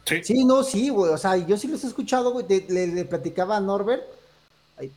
Sí. 0.08 0.24
Sí, 0.24 0.44
no, 0.44 0.62
sí, 0.62 0.88
güey. 0.88 1.12
O 1.12 1.18
sea, 1.18 1.36
yo 1.36 1.56
sí 1.56 1.68
los 1.68 1.84
he 1.84 1.86
escuchado, 1.88 2.32
güey. 2.32 2.46
de- 2.46 2.66
Le, 2.68 2.86
le 2.86 3.04
platicaba 3.04 3.56
a 3.56 3.60
Norbert. 3.60 4.02
Ay. 4.78 4.90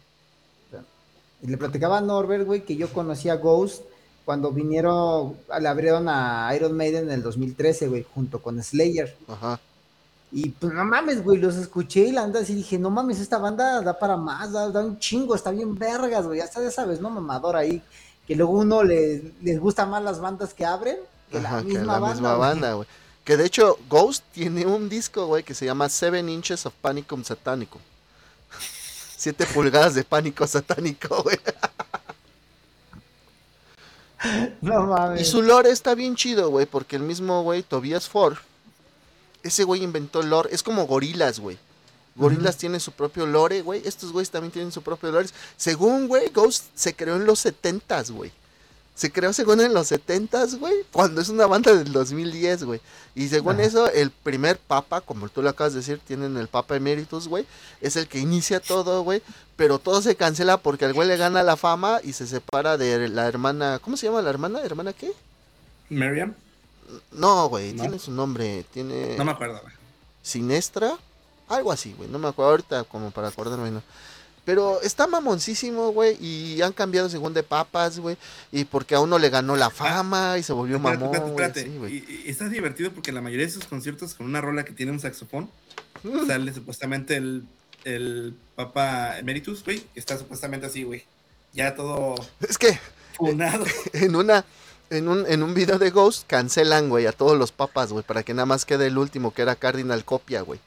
Y 1.41 1.47
le 1.47 1.57
platicaba 1.57 1.97
a 1.97 2.01
Norbert, 2.01 2.45
güey, 2.45 2.63
que 2.63 2.75
yo 2.75 2.91
conocía 2.93 3.33
a 3.33 3.37
Ghost 3.37 3.83
cuando 4.25 4.51
vinieron, 4.51 5.35
le 5.59 5.67
abrieron 5.67 6.07
a 6.07 6.51
Iron 6.55 6.73
Maiden 6.77 7.05
en 7.05 7.11
el 7.11 7.23
2013, 7.23 7.87
güey, 7.87 8.05
junto 8.13 8.39
con 8.41 8.61
Slayer. 8.63 9.15
Ajá. 9.27 9.59
Y 10.31 10.49
pues 10.49 10.71
no 10.71 10.85
mames, 10.85 11.23
güey, 11.23 11.39
los 11.39 11.55
escuché 11.57 12.01
y 12.01 12.11
la 12.11 12.23
anda 12.23 12.39
así 12.39 12.53
dije, 12.53 12.77
no 12.79 12.89
mames, 12.89 13.19
esta 13.19 13.37
banda 13.37 13.81
da 13.81 13.97
para 13.99 14.15
más, 14.15 14.51
da, 14.53 14.69
da 14.69 14.79
un 14.85 14.97
chingo, 14.99 15.35
está 15.35 15.51
bien 15.51 15.75
vergas, 15.77 16.25
güey. 16.25 16.39
Hasta 16.39 16.61
ya 16.61 16.71
sabes, 16.71 17.01
¿no? 17.01 17.09
Mamador 17.09 17.55
ahí. 17.57 17.81
Que 18.27 18.35
luego 18.35 18.53
uno 18.53 18.83
le, 18.83 19.33
les 19.41 19.59
gusta 19.59 19.85
más 19.85 20.01
las 20.03 20.21
bandas 20.21 20.53
que 20.53 20.63
abren 20.65 20.97
que 21.29 21.41
la 21.41 21.49
Ajá, 21.49 21.59
que 21.61 21.65
misma 21.69 21.85
la 21.93 21.99
banda. 21.99 22.13
misma 22.13 22.33
banda, 22.35 22.73
güey. 22.75 22.87
Que 23.23 23.37
de 23.37 23.45
hecho, 23.45 23.77
Ghost 23.87 24.23
tiene 24.33 24.65
un 24.65 24.89
disco, 24.89 25.27
güey, 25.27 25.43
que 25.43 25.53
se 25.53 25.65
llama 25.65 25.89
Seven 25.89 26.27
Inches 26.27 26.65
of 26.65 26.73
Panicum 26.81 27.23
Satanicum. 27.23 27.81
Siete 29.17 29.45
pulgadas 29.45 29.93
de 29.93 30.03
pánico 30.03 30.47
satánico, 30.47 31.21
güey. 31.23 31.39
No 34.61 34.85
mames. 34.85 35.21
Y 35.21 35.25
su 35.25 35.41
lore 35.41 35.71
está 35.71 35.95
bien 35.95 36.15
chido, 36.15 36.51
güey, 36.51 36.67
porque 36.67 36.95
el 36.95 37.01
mismo, 37.01 37.41
güey, 37.41 37.63
Tobias 37.63 38.07
Ford, 38.07 38.37
ese 39.41 39.63
güey 39.63 39.83
inventó 39.83 40.21
el 40.21 40.29
lore. 40.29 40.49
Es 40.53 40.61
como 40.61 40.85
gorilas, 40.85 41.39
güey. 41.39 41.57
Gorilas 42.15 42.57
tiene 42.57 42.79
su 42.79 42.91
propio 42.91 43.25
lore, 43.25 43.61
güey. 43.61 43.81
Estos 43.85 44.11
güeyes 44.11 44.29
también 44.29 44.51
tienen 44.51 44.71
su 44.71 44.81
propio 44.81 45.11
lore. 45.11 45.29
Según, 45.57 46.07
güey, 46.07 46.29
Ghost 46.29 46.65
se 46.75 46.95
creó 46.95 47.15
en 47.15 47.25
los 47.25 47.43
70s, 47.43 48.11
güey. 48.11 48.31
Se 48.93 49.11
creó 49.11 49.33
según 49.33 49.61
en 49.61 49.73
los 49.73 49.91
70s, 49.91 50.59
güey, 50.59 50.75
cuando 50.91 51.21
es 51.21 51.29
una 51.29 51.47
banda 51.47 51.73
del 51.73 51.91
2010, 51.91 52.65
güey. 52.65 52.81
Y 53.15 53.29
según 53.29 53.55
Ajá. 53.55 53.63
eso, 53.63 53.89
el 53.91 54.11
primer 54.11 54.57
papa, 54.57 55.01
como 55.01 55.27
tú 55.29 55.41
lo 55.41 55.49
acabas 55.49 55.73
de 55.73 55.79
decir, 55.79 55.99
tienen 56.05 56.37
el 56.37 56.47
papa 56.47 56.75
emeritus, 56.75 57.27
güey, 57.27 57.45
es 57.79 57.95
el 57.95 58.07
que 58.07 58.19
inicia 58.19 58.59
todo, 58.59 59.01
güey. 59.03 59.21
Pero 59.55 59.79
todo 59.79 60.01
se 60.01 60.15
cancela 60.15 60.57
porque 60.57 60.85
al 60.85 60.93
güey 60.93 61.07
le 61.07 61.17
gana 61.17 61.41
la 61.43 61.55
fama 61.57 61.99
y 62.03 62.13
se 62.13 62.27
separa 62.27 62.77
de 62.77 63.09
la 63.09 63.27
hermana. 63.27 63.79
¿Cómo 63.81 63.97
se 63.97 64.07
llama 64.07 64.21
la 64.21 64.29
hermana? 64.29 64.59
¿Hermana 64.61 64.93
qué? 64.93 65.11
Miriam. 65.89 66.33
No, 67.11 67.47
güey, 67.49 67.73
¿No? 67.73 67.83
tiene 67.83 67.99
su 67.99 68.11
nombre. 68.11 68.65
Tiene. 68.73 69.15
No 69.17 69.25
me 69.25 69.31
acuerdo, 69.31 69.59
güey. 69.61 69.73
Sinestra. 70.21 70.97
Algo 71.47 71.71
así, 71.71 71.93
güey. 71.93 72.09
No 72.09 72.17
me 72.17 72.27
acuerdo 72.27 72.51
ahorita 72.51 72.83
como 72.85 73.11
para 73.11 73.27
acordarme, 73.27 73.71
¿no? 73.71 73.81
Pero 74.51 74.81
está 74.81 75.07
mamoncísimo, 75.07 75.91
güey. 75.93 76.17
Y 76.19 76.61
han 76.61 76.73
cambiado 76.73 77.07
según 77.09 77.33
de 77.33 77.41
papas, 77.41 77.99
güey. 77.99 78.17
Y 78.51 78.65
porque 78.65 78.95
a 78.95 78.99
uno 78.99 79.17
le 79.17 79.29
ganó 79.29 79.55
la 79.55 79.69
fama 79.69 80.37
y 80.37 80.43
se 80.43 80.51
volvió 80.51 80.75
Espérate, 80.75 81.05
mamón, 81.05 81.29
espérate, 81.29 81.61
y, 81.89 82.23
y 82.25 82.29
está 82.29 82.49
divertido 82.49 82.91
porque 82.91 83.13
la 83.13 83.21
mayoría 83.21 83.45
de 83.45 83.51
sus 83.53 83.63
conciertos 83.63 84.13
con 84.13 84.25
una 84.25 84.41
rola 84.41 84.65
que 84.65 84.73
tiene 84.73 84.91
un 84.91 84.99
saxofón 84.99 85.49
Mm. 86.03 86.27
sale 86.27 86.53
supuestamente 86.53 87.15
el, 87.15 87.45
el 87.83 88.35
Papa 88.55 89.19
Emeritus, 89.19 89.63
güey. 89.63 89.85
Está 89.95 90.17
supuestamente 90.17 90.65
así, 90.65 90.83
güey. 90.83 91.05
Ya 91.53 91.75
todo 91.75 92.15
Es 92.41 92.57
que 92.57 92.77
funado. 93.13 93.63
en 93.93 94.15
una. 94.15 94.43
En 94.89 95.07
un, 95.07 95.25
en 95.25 95.41
un 95.41 95.53
video 95.53 95.79
de 95.79 95.89
Ghost 95.89 96.27
cancelan, 96.27 96.89
güey, 96.89 97.05
a 97.05 97.13
todos 97.13 97.37
los 97.37 97.53
papas, 97.53 97.93
güey, 97.93 98.03
para 98.03 98.23
que 98.23 98.33
nada 98.33 98.45
más 98.45 98.65
quede 98.65 98.87
el 98.87 98.97
último, 98.97 99.33
que 99.33 99.41
era 99.41 99.55
Cardinal 99.55 100.03
Copia, 100.03 100.41
güey. 100.41 100.59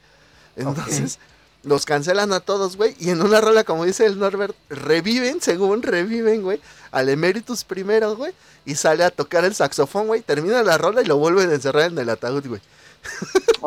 Entonces, 0.55 1.19
Los 1.65 1.85
cancelan 1.85 2.31
a 2.31 2.39
todos, 2.39 2.77
güey. 2.77 2.95
Y 2.99 3.09
en 3.09 3.21
una 3.21 3.41
rola, 3.41 3.63
como 3.63 3.85
dice 3.85 4.05
el 4.05 4.17
Norbert, 4.19 4.55
reviven, 4.69 5.41
según 5.41 5.81
reviven, 5.81 6.43
güey, 6.43 6.61
al 6.91 7.09
Emeritus 7.09 7.63
primero, 7.63 8.15
güey. 8.15 8.33
Y 8.65 8.75
sale 8.75 9.03
a 9.03 9.09
tocar 9.11 9.43
el 9.45 9.53
saxofón, 9.55 10.07
güey. 10.07 10.21
Termina 10.21 10.61
la 10.63 10.77
rola 10.77 11.01
y 11.01 11.05
lo 11.05 11.17
vuelven 11.17 11.49
a 11.49 11.55
encerrar 11.55 11.91
en 11.91 11.97
el 11.97 12.09
ataúd, 12.09 12.45
güey. 12.47 12.61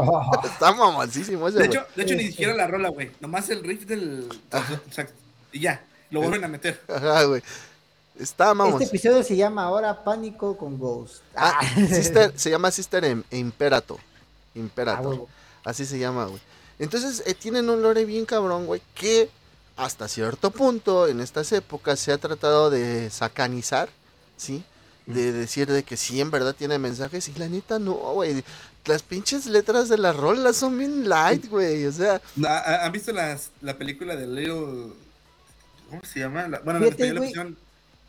Oh, 0.01 0.31
Está 0.45 0.73
mamoncísimo 0.73 1.49
ese, 1.49 1.59
De 1.59 1.67
güey. 1.67 1.79
hecho, 1.79 1.87
de 1.97 2.03
hecho 2.05 2.15
ni 2.15 2.27
siquiera 2.29 2.55
la 2.55 2.69
rola, 2.69 2.89
güey. 2.91 3.11
Nomás 3.21 3.49
el 3.51 3.65
riff 3.65 3.85
del. 3.85 4.29
y 5.53 5.61
ya, 5.61 5.85
lo 6.11 6.21
vuelven 6.21 6.45
a 6.45 6.49
meter. 6.49 6.81
Ajá, 6.89 7.25
güey. 7.25 7.43
Está 8.17 8.55
mamón. 8.55 8.81
este 8.81 8.97
episodio 8.97 9.23
se 9.25 9.37
llama 9.37 9.65
ahora 9.65 10.05
Pánico 10.05 10.57
con 10.57 10.79
Ghost. 10.79 11.23
Ah, 11.35 11.61
Sister, 11.89 12.33
se 12.37 12.51
llama 12.51 12.71
Sister 12.71 13.03
Im- 13.05 13.25
Imperato. 13.33 13.99
Ah, 14.01 14.05
Imperator. 14.55 15.07
huevo. 15.07 15.29
Así 15.65 15.85
se 15.85 15.99
llama, 15.99 16.27
güey. 16.27 16.41
Entonces, 16.79 17.23
eh, 17.27 17.35
tienen 17.35 17.69
un 17.71 17.83
lore 17.83 18.05
bien 18.05 18.25
cabrón, 18.27 18.67
güey, 18.67 18.81
que 18.95 19.29
hasta 19.77 20.09
cierto 20.09 20.51
punto 20.51 21.07
en 21.09 21.21
estas 21.21 21.51
épocas 21.53 21.99
se 22.01 22.13
ha 22.13 22.19
tratado 22.19 22.71
de 22.71 23.11
sacanizar, 23.11 23.89
¿sí? 24.37 24.63
De 25.07 25.33
decir 25.33 25.67
de 25.69 25.83
que 25.85 25.97
sí, 25.97 26.21
en 26.21 26.31
verdad 26.31 26.55
tiene 26.55 26.79
mensajes 26.79 27.29
y 27.29 27.35
la 27.35 27.49
neta 27.49 27.79
no, 27.79 27.95
güey. 27.95 28.45
Las 28.85 29.03
pinches 29.03 29.47
letras 29.47 29.89
de 29.89 29.99
las 29.99 30.15
rolas 30.17 30.57
son 30.57 30.77
bien 30.79 31.09
light, 31.09 31.49
güey. 31.49 31.87
O 31.87 31.93
sea, 31.93 32.21
¿Ha- 32.45 32.59
ha- 32.59 32.85
¿Han 32.87 32.93
visto 32.93 33.13
las, 33.13 33.51
la 33.63 33.77
película 33.77 34.17
de 34.17 34.27
Little. 34.27 34.93
¿Cómo 35.91 36.03
se 36.05 36.21
llama? 36.21 36.49
La- 36.49 36.59
bueno, 36.61 36.81
la 36.81 36.87
güey. 36.97 37.17
pusieron- 37.31 37.57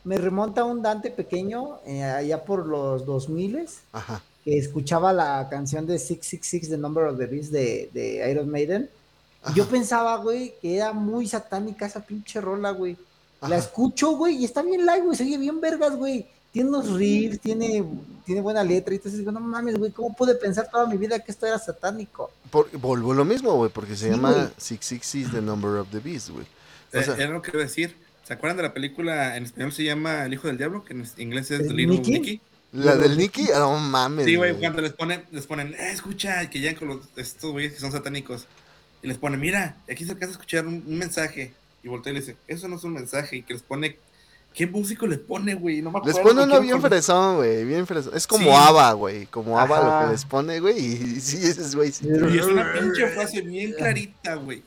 Me 0.04 0.18
remonta 0.18 0.62
a 0.62 0.66
un 0.66 0.82
Dante 0.82 1.12
pequeño, 1.12 1.80
eh, 1.86 2.04
allá 2.04 2.44
por 2.44 2.66
los 2.66 3.06
2000 3.06 3.66
ajá. 3.94 4.22
Que 4.46 4.58
escuchaba 4.58 5.12
la 5.14 5.48
canción 5.50 5.86
de 5.86 6.00
666, 6.00 6.70
The 6.70 6.78
Number 6.78 7.06
of 7.06 7.18
the 7.18 7.26
Beast 7.26 7.52
de, 7.52 7.90
de 7.94 8.30
Iron 8.32 8.50
Maiden. 8.50 8.90
Y 9.52 9.54
yo 9.56 9.64
Ajá. 9.64 9.72
pensaba, 9.72 10.18
güey, 10.18 10.54
que 10.62 10.78
era 10.78 10.92
muy 10.94 11.28
satánica 11.28 11.86
esa 11.86 12.02
pinche 12.06 12.42
rola, 12.42 12.72
güey. 12.72 12.98
La 13.42 13.48
Ajá. 13.48 13.58
escucho, 13.58 14.12
güey, 14.18 14.36
y 14.38 14.46
está 14.46 14.62
bien 14.62 14.86
live, 14.86 15.02
güey, 15.02 15.18
se 15.18 15.24
oye 15.24 15.38
bien 15.38 15.62
vergas, 15.62 15.96
güey. 15.96 16.28
Tiene 16.52 16.70
unos 16.70 16.92
riffs, 16.94 17.40
tiene, 17.40 17.84
tiene 18.26 18.42
buena 18.42 18.64
letra, 18.64 18.94
y 18.94 18.98
entonces 18.98 19.20
digo, 19.20 19.32
no 19.32 19.40
mames, 19.40 19.78
güey, 19.78 19.92
¿cómo 19.92 20.16
pude 20.16 20.34
pensar 20.36 20.68
toda 20.72 20.88
mi 20.88 20.98
vida 20.98 21.20
que 21.20 21.32
esto 21.32 21.46
era 21.46 21.60
satánico? 21.60 22.32
Por, 22.50 22.70
volvo 22.78 23.14
lo 23.14 23.24
mismo, 23.24 23.54
güey, 23.56 23.70
porque 23.72 23.96
se 23.96 24.06
Sí, 24.06 24.12
llama 24.12 24.32
güey. 24.32 24.46
666 24.58 25.32
The 25.32 25.42
Number 25.42 25.72
of 25.80 25.90
the 25.92 26.00
Beast, 26.00 26.30
güey. 26.30 26.46
O 26.94 26.98
eh, 26.98 27.04
sea- 27.04 27.16
era 27.16 27.30
lo 27.30 27.42
que 27.42 27.52
iba 27.52 27.60
a 27.60 27.64
decir. 27.66 27.96
¿Se 28.26 28.34
acuerdan 28.34 28.58
de 28.58 28.64
la 28.64 28.74
película? 28.74 29.38
En 29.38 29.44
español 29.46 29.72
se 29.72 29.84
llama 29.84 30.26
El 30.26 30.34
Hijo 30.34 30.48
del 30.48 30.58
Diablo, 30.58 30.84
que 30.84 30.94
en 30.94 31.08
inglés 31.18 31.50
es 31.52 31.60
¿El 31.62 31.68
The 31.68 31.74
Little 31.74 31.96
Nicky? 31.98 32.12
Nicky. 32.14 32.42
La 32.72 32.96
del 32.96 33.18
Nicky, 33.18 33.48
no 33.54 33.78
mames. 33.80 34.26
Sí, 34.26 34.36
güey, 34.36 34.54
cuando 34.56 34.82
les 34.82 34.94
ponen, 34.94 35.24
les 35.32 35.48
ponen, 35.48 35.74
eh, 35.74 35.92
escucha, 35.92 36.50
que 36.50 36.60
ya 36.62 36.76
con 36.76 36.88
los, 36.90 37.00
estos 37.16 37.52
güeyes 37.52 37.74
que 37.74 37.80
son 37.80 37.92
satánicos. 37.92 38.46
Y 39.02 39.08
les 39.08 39.18
ponen, 39.18 39.40
mira, 39.40 39.78
aquí 39.92 40.06
se 40.06 40.12
alcanza 40.12 40.32
a 40.34 40.38
escuchar 40.38 40.68
un, 40.68 40.84
un 40.86 40.98
mensaje. 40.98 41.54
Y 41.84 41.88
voltea 41.88 42.12
y 42.12 42.16
le 42.16 42.20
dice, 42.22 42.36
eso 42.48 42.68
no 42.68 42.76
es 42.76 42.84
un 42.84 42.94
mensaje. 42.94 43.38
Y 43.38 43.42
que 43.44 43.54
les 43.54 43.64
pone, 43.64 43.98
¿qué 44.54 44.68
músico 44.68 45.08
le 45.08 45.18
pone, 45.18 45.56
güey? 45.56 45.82
No 45.82 45.90
me 45.92 46.00
Les 46.06 46.18
acuerdo. 46.18 46.30
pone 46.42 46.44
uno 46.44 46.62
bien 46.62 46.82
fresón, 46.82 47.38
güey, 47.38 47.66
bien 47.66 47.88
fresón. 47.88 48.14
Es 48.16 48.28
como 48.28 48.44
Sí. 48.46 48.50
Ava, 48.54 48.92
güey, 48.94 49.26
como 49.28 49.58
Ava 49.60 50.02
lo 50.02 50.06
que 50.08 50.12
les 50.14 50.26
pone, 50.26 50.60
güey, 50.60 50.78
y 50.78 51.20
sí, 51.22 51.38
ese 51.38 51.62
es, 51.62 51.76
güey. 51.76 51.92
sí. 51.92 52.08
Y 52.08 52.38
es 52.38 52.46
una 52.46 52.72
pinche 52.74 53.08
frase 53.08 53.42
bien 53.42 53.74
clarita, 53.74 54.36
güey. 54.36 54.62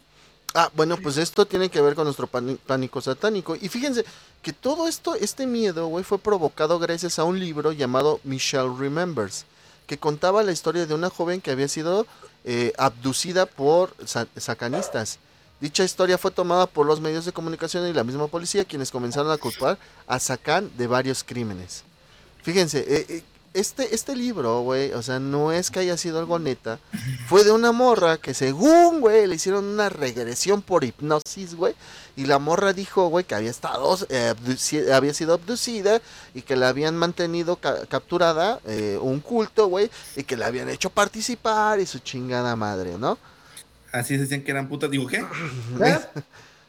Ah, 0.54 0.70
bueno, 0.74 0.98
pues 0.98 1.16
esto 1.16 1.46
tiene 1.46 1.70
que 1.70 1.80
ver 1.80 1.94
con 1.94 2.04
nuestro 2.04 2.26
pánico 2.26 3.00
satánico. 3.00 3.56
Y 3.56 3.68
fíjense 3.68 4.04
que 4.42 4.52
todo 4.52 4.86
esto, 4.86 5.14
este 5.14 5.46
miedo, 5.46 5.86
güey, 5.86 6.04
fue 6.04 6.18
provocado 6.18 6.78
gracias 6.78 7.18
a 7.18 7.24
un 7.24 7.40
libro 7.40 7.72
llamado 7.72 8.20
Michelle 8.22 8.70
Remembers, 8.78 9.46
que 9.86 9.96
contaba 9.98 10.42
la 10.42 10.52
historia 10.52 10.84
de 10.84 10.92
una 10.94 11.08
joven 11.08 11.40
que 11.40 11.50
había 11.52 11.68
sido 11.68 12.06
eh, 12.44 12.72
abducida 12.76 13.46
por 13.46 13.94
sa- 14.04 14.26
sacanistas. 14.36 15.18
Dicha 15.60 15.84
historia 15.84 16.18
fue 16.18 16.30
tomada 16.32 16.66
por 16.66 16.84
los 16.86 17.00
medios 17.00 17.24
de 17.24 17.32
comunicación 17.32 17.86
y 17.88 17.92
la 17.94 18.04
misma 18.04 18.26
policía, 18.26 18.64
quienes 18.66 18.90
comenzaron 18.90 19.30
a 19.30 19.38
culpar 19.38 19.78
a 20.06 20.18
Sacan 20.18 20.70
de 20.76 20.86
varios 20.86 21.24
crímenes. 21.24 21.84
Fíjense, 22.42 22.80
eh, 22.80 23.06
eh, 23.08 23.22
este, 23.54 23.94
este 23.94 24.16
libro, 24.16 24.60
güey, 24.62 24.92
o 24.92 25.02
sea, 25.02 25.18
no 25.18 25.52
es 25.52 25.70
que 25.70 25.80
haya 25.80 25.96
sido 25.96 26.18
algo 26.18 26.38
neta, 26.38 26.78
fue 27.28 27.44
de 27.44 27.50
una 27.52 27.70
morra 27.72 28.16
que 28.18 28.32
según, 28.34 29.00
güey, 29.00 29.26
le 29.26 29.34
hicieron 29.34 29.64
una 29.64 29.88
regresión 29.88 30.62
por 30.62 30.84
hipnosis, 30.84 31.54
güey, 31.54 31.74
y 32.16 32.26
la 32.26 32.38
morra 32.38 32.72
dijo, 32.72 33.08
güey, 33.08 33.24
que 33.24 33.34
había 33.34 33.50
estado, 33.50 33.98
eh, 34.08 34.34
había 34.92 35.14
sido 35.14 35.34
abducida 35.34 36.00
y 36.34 36.42
que 36.42 36.56
la 36.56 36.68
habían 36.68 36.96
mantenido 36.96 37.56
ca- 37.56 37.86
capturada, 37.86 38.60
eh, 38.66 38.98
un 39.00 39.20
culto, 39.20 39.66
güey, 39.66 39.90
y 40.16 40.22
que 40.24 40.36
la 40.36 40.46
habían 40.46 40.68
hecho 40.68 40.90
participar 40.90 41.80
y 41.80 41.86
su 41.86 41.98
chingada 41.98 42.56
madre, 42.56 42.96
¿no? 42.98 43.18
Así 43.92 44.14
se 44.16 44.22
decían 44.22 44.42
que 44.42 44.50
eran 44.50 44.68
putas. 44.68 44.90
Digo, 44.90 45.06
¿qué? 45.06 45.18
¿Eh? 45.84 45.98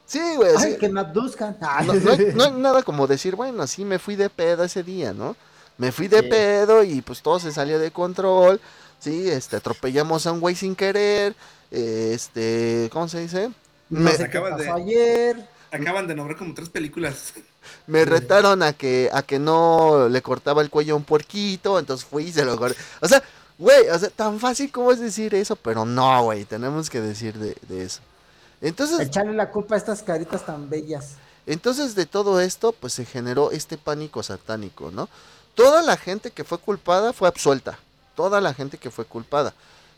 Sí, 0.06 0.20
güey, 0.36 0.52
Ay, 0.58 0.74
sí. 0.74 0.78
que 0.78 0.90
me 0.90 1.00
abduzcan. 1.00 1.56
No, 1.86 1.94
no 1.94 2.12
hay, 2.12 2.28
no 2.36 2.44
hay 2.44 2.52
nada 2.52 2.84
como 2.84 3.08
decir, 3.08 3.36
bueno, 3.38 3.66
sí 3.68 3.86
me 3.86 3.98
fui 4.00 4.18
de 4.18 4.30
pedo 4.30 4.66
ese 4.66 4.84
día, 4.84 5.14
¿no? 5.14 5.36
Me 5.78 5.92
fui 5.92 6.08
de 6.08 6.22
Sí. 6.22 6.28
pedo 6.30 6.84
y 6.84 7.02
pues 7.02 7.22
todo 7.22 7.40
se 7.40 7.52
salió 7.52 7.80
de 7.80 7.92
control, 7.92 8.62
sí, 9.00 9.30
este, 9.30 9.56
atropellamos 9.58 10.26
a 10.28 10.32
un 10.32 10.40
güey 10.40 10.56
sin 10.56 10.76
querer, 10.76 11.36
este, 11.72 12.90
¿cómo 12.94 13.08
se 13.08 13.20
dice? 13.22 13.50
No 13.90 14.00
Me, 14.02 14.12
sé 14.12 14.18
qué 14.18 14.24
acabas 14.26 14.52
pasó 14.52 14.64
de- 14.64 14.72
ayer. 14.72 15.50
Acaban 15.72 16.06
de 16.08 16.14
nombrar 16.16 16.38
como 16.38 16.54
tres 16.54 16.70
películas. 16.70 17.34
me 17.88 18.06
retaron 18.06 18.62
a 18.62 18.74
que, 18.74 19.10
a 19.12 19.24
que 19.24 19.40
no 19.40 20.08
le 20.10 20.22
cortaba 20.22 20.62
el 20.62 20.70
cuello 20.70 20.94
a 20.94 20.98
un 20.98 21.04
puerquito, 21.04 21.80
entonces 21.80 22.06
fui 22.06 22.26
y 22.26 22.32
se 22.32 22.46
lo 22.46 22.56
corté. 22.58 22.78
O 23.02 23.08
sea, 23.08 23.24
güey, 23.58 23.90
o 23.90 23.98
sea, 23.98 24.10
tan 24.10 24.40
fácil 24.40 24.72
como 24.72 24.92
es 24.92 25.00
decir 25.00 25.34
eso, 25.34 25.56
pero 25.56 25.84
no, 25.86 26.24
güey, 26.26 26.46
tenemos 26.46 26.90
que 26.92 27.02
decir 27.02 27.38
de, 27.40 27.58
de 27.68 27.84
eso. 27.86 28.02
Entonces, 28.62 29.00
Echarle 29.00 29.34
la 29.34 29.50
culpa 29.50 29.76
a 29.76 29.78
estas 29.80 30.04
caritas 30.04 30.46
tan 30.46 30.70
bellas. 30.70 31.16
Entonces 31.46 31.96
de 31.96 32.06
todo 32.06 32.40
esto 32.40 32.72
pues 32.72 32.94
se 32.94 33.04
generó 33.04 33.52
este 33.52 33.78
pánico 33.78 34.24
satánico, 34.24 34.92
¿no? 34.92 35.10
Toda 35.56 35.82
la 35.82 35.98
gente 35.98 36.32
que 36.32 36.44
fue 36.44 36.58
culpada 36.58 37.14
fue 37.14 37.28
absuelta, 37.28 37.78
toda 38.16 38.42
la 38.42 38.54
gente 38.54 38.78
que 38.78 38.90
fue 38.92 39.06
culpada, 39.06 39.54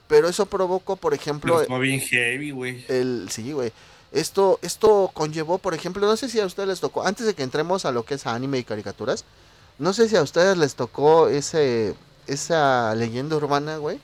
pero 0.08 0.28
eso 0.28 0.46
provocó, 0.46 0.96
por 0.96 1.14
ejemplo, 1.14 1.54
Pero 1.54 1.62
estuvo 1.62 1.80
bien 1.80 2.00
heavy, 2.02 2.52
güey. 2.52 2.86
el 2.90 3.28
sí, 3.32 3.52
güey. 3.52 3.72
Esto 4.12 4.60
esto 4.62 5.12
conllevó, 5.14 5.58
por 5.58 5.74
ejemplo, 5.74 6.06
no 6.06 6.16
sé 6.18 6.30
si 6.30 6.40
a 6.40 6.46
ustedes 6.46 6.70
les 6.70 6.80
tocó, 6.80 7.06
antes 7.06 7.26
de 7.26 7.34
que 7.34 7.44
entremos 7.44 7.86
a 7.86 7.92
lo 7.92 8.04
que 8.04 8.14
es 8.16 8.26
anime 8.28 8.60
y 8.60 8.64
caricaturas, 8.64 9.26
no 9.80 9.94
sé 9.94 10.08
si 10.08 10.16
a 10.16 10.22
ustedes 10.22 10.58
les 10.58 10.76
tocó 10.76 11.28
ese 11.28 11.96
esa 12.28 12.94
leyenda 12.96 13.36
urbana, 13.36 13.78
güey, 13.78 14.00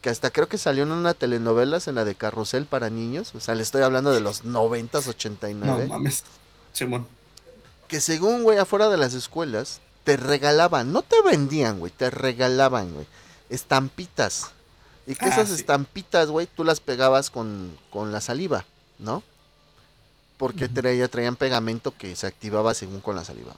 que 0.00 0.10
hasta 0.10 0.30
creo 0.30 0.48
que 0.48 0.58
salió 0.58 0.82
en 0.84 0.92
una 0.92 1.14
telenovelas 1.14 1.86
en 1.88 1.94
la 1.96 2.04
de 2.04 2.14
Carrusel 2.14 2.66
para 2.66 2.90
niños, 2.90 3.34
o 3.34 3.40
sea, 3.40 3.54
le 3.54 3.62
estoy 3.62 3.82
hablando 3.82 4.12
de 4.12 4.20
los 4.20 4.44
90s, 4.44 5.06
89 5.08 5.82
No 5.84 5.88
mames. 5.88 6.24
Simón. 6.72 7.06
que 7.88 8.00
según, 8.00 8.42
güey, 8.42 8.58
afuera 8.58 8.88
de 8.88 8.96
las 8.96 9.12
escuelas, 9.14 9.80
te 10.04 10.16
regalaban, 10.16 10.92
no 10.92 11.02
te 11.02 11.20
vendían, 11.22 11.78
güey, 11.78 11.92
te 11.92 12.10
regalaban, 12.10 12.92
güey, 12.92 13.06
estampitas. 13.50 14.50
Y 15.06 15.14
que 15.14 15.26
Ah, 15.26 15.28
esas 15.28 15.48
sí. 15.48 15.54
estampitas, 15.56 16.28
güey, 16.28 16.46
tú 16.46 16.64
las 16.64 16.80
pegabas 16.80 17.30
con, 17.30 17.76
con 17.90 18.12
la 18.12 18.20
saliva, 18.20 18.64
¿no? 18.98 19.22
Porque 20.38 20.68
traía, 20.68 21.08
traían 21.08 21.36
pegamento 21.36 21.94
que 21.96 22.16
se 22.16 22.26
activaba 22.26 22.74
según 22.74 23.00
con 23.00 23.14
la 23.16 23.24
saliva. 23.24 23.52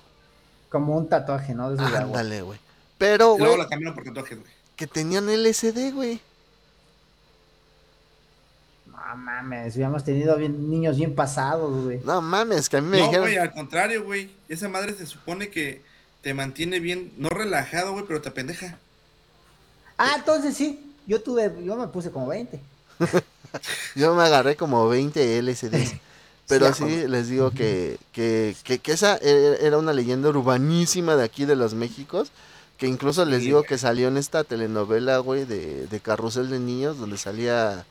Como 0.70 0.96
un 0.96 1.08
tatuaje, 1.08 1.54
¿no? 1.54 1.70
De 1.70 1.76
esos 1.76 1.90
de 1.90 1.96
agua. 1.98 2.18
Ándale, 2.20 2.42
güey. 2.42 2.58
Pero, 2.98 3.36
güey, 3.36 3.56
la 3.56 3.68
cambiaron 3.68 3.94
por 3.94 4.04
tatuajes, 4.04 4.38
güey. 4.38 4.50
que 4.76 4.86
tenían 4.86 5.28
LSD, 5.28 5.92
güey. 5.92 6.20
No 8.86 9.16
mames, 9.16 9.74
hubiéramos 9.74 10.04
tenido 10.04 10.36
bien, 10.36 10.70
niños 10.70 10.96
bien 10.96 11.14
pasados, 11.14 11.84
güey. 11.84 12.00
No 12.04 12.20
mames, 12.20 12.68
que 12.68 12.76
a 12.78 12.80
mí 12.80 12.88
me 12.88 12.98
No, 12.98 13.04
dijeron... 13.04 13.24
güey, 13.26 13.36
al 13.38 13.52
contrario, 13.52 14.04
güey. 14.04 14.30
Esa 14.48 14.68
madre 14.68 14.94
se 14.94 15.06
supone 15.06 15.48
que 15.50 15.82
te 16.24 16.34
mantiene 16.34 16.80
bien, 16.80 17.12
no 17.18 17.28
relajado, 17.28 17.92
güey, 17.92 18.04
pero 18.08 18.20
te 18.20 18.32
pendeja. 18.32 18.78
Ah, 19.98 20.14
entonces 20.16 20.56
sí. 20.56 20.80
Yo 21.06 21.20
tuve, 21.22 21.52
yo 21.62 21.76
me 21.76 21.86
puse 21.88 22.10
como 22.10 22.26
20. 22.28 22.58
Yo 23.94 24.14
me 24.14 24.22
agarré 24.24 24.56
como 24.56 24.88
20 24.88 25.38
LCDs. 25.38 25.94
Pero 26.48 26.74
Sí, 26.74 26.84
sí, 26.84 27.08
les 27.08 27.28
digo 27.28 27.50
que, 27.52 27.98
que, 28.12 28.56
que, 28.64 28.78
que 28.80 28.92
esa 28.92 29.16
e- 29.18 29.58
era 29.60 29.78
una 29.78 29.92
leyenda 29.92 30.28
urbanísima 30.30 31.14
de 31.16 31.24
aquí 31.24 31.44
de 31.44 31.54
los 31.56 31.74
Méxicos. 31.74 32.32
Que 32.78 32.88
incluso 32.88 33.24
les 33.24 33.42
digo 33.42 33.62
que 33.62 33.78
salió 33.78 34.08
en 34.08 34.16
esta 34.16 34.42
telenovela, 34.42 35.18
güey, 35.18 35.44
de, 35.44 35.86
de 35.86 36.00
Carrusel 36.00 36.50
de 36.50 36.58
Niños, 36.58 36.98
donde 36.98 37.16
salía 37.18 37.86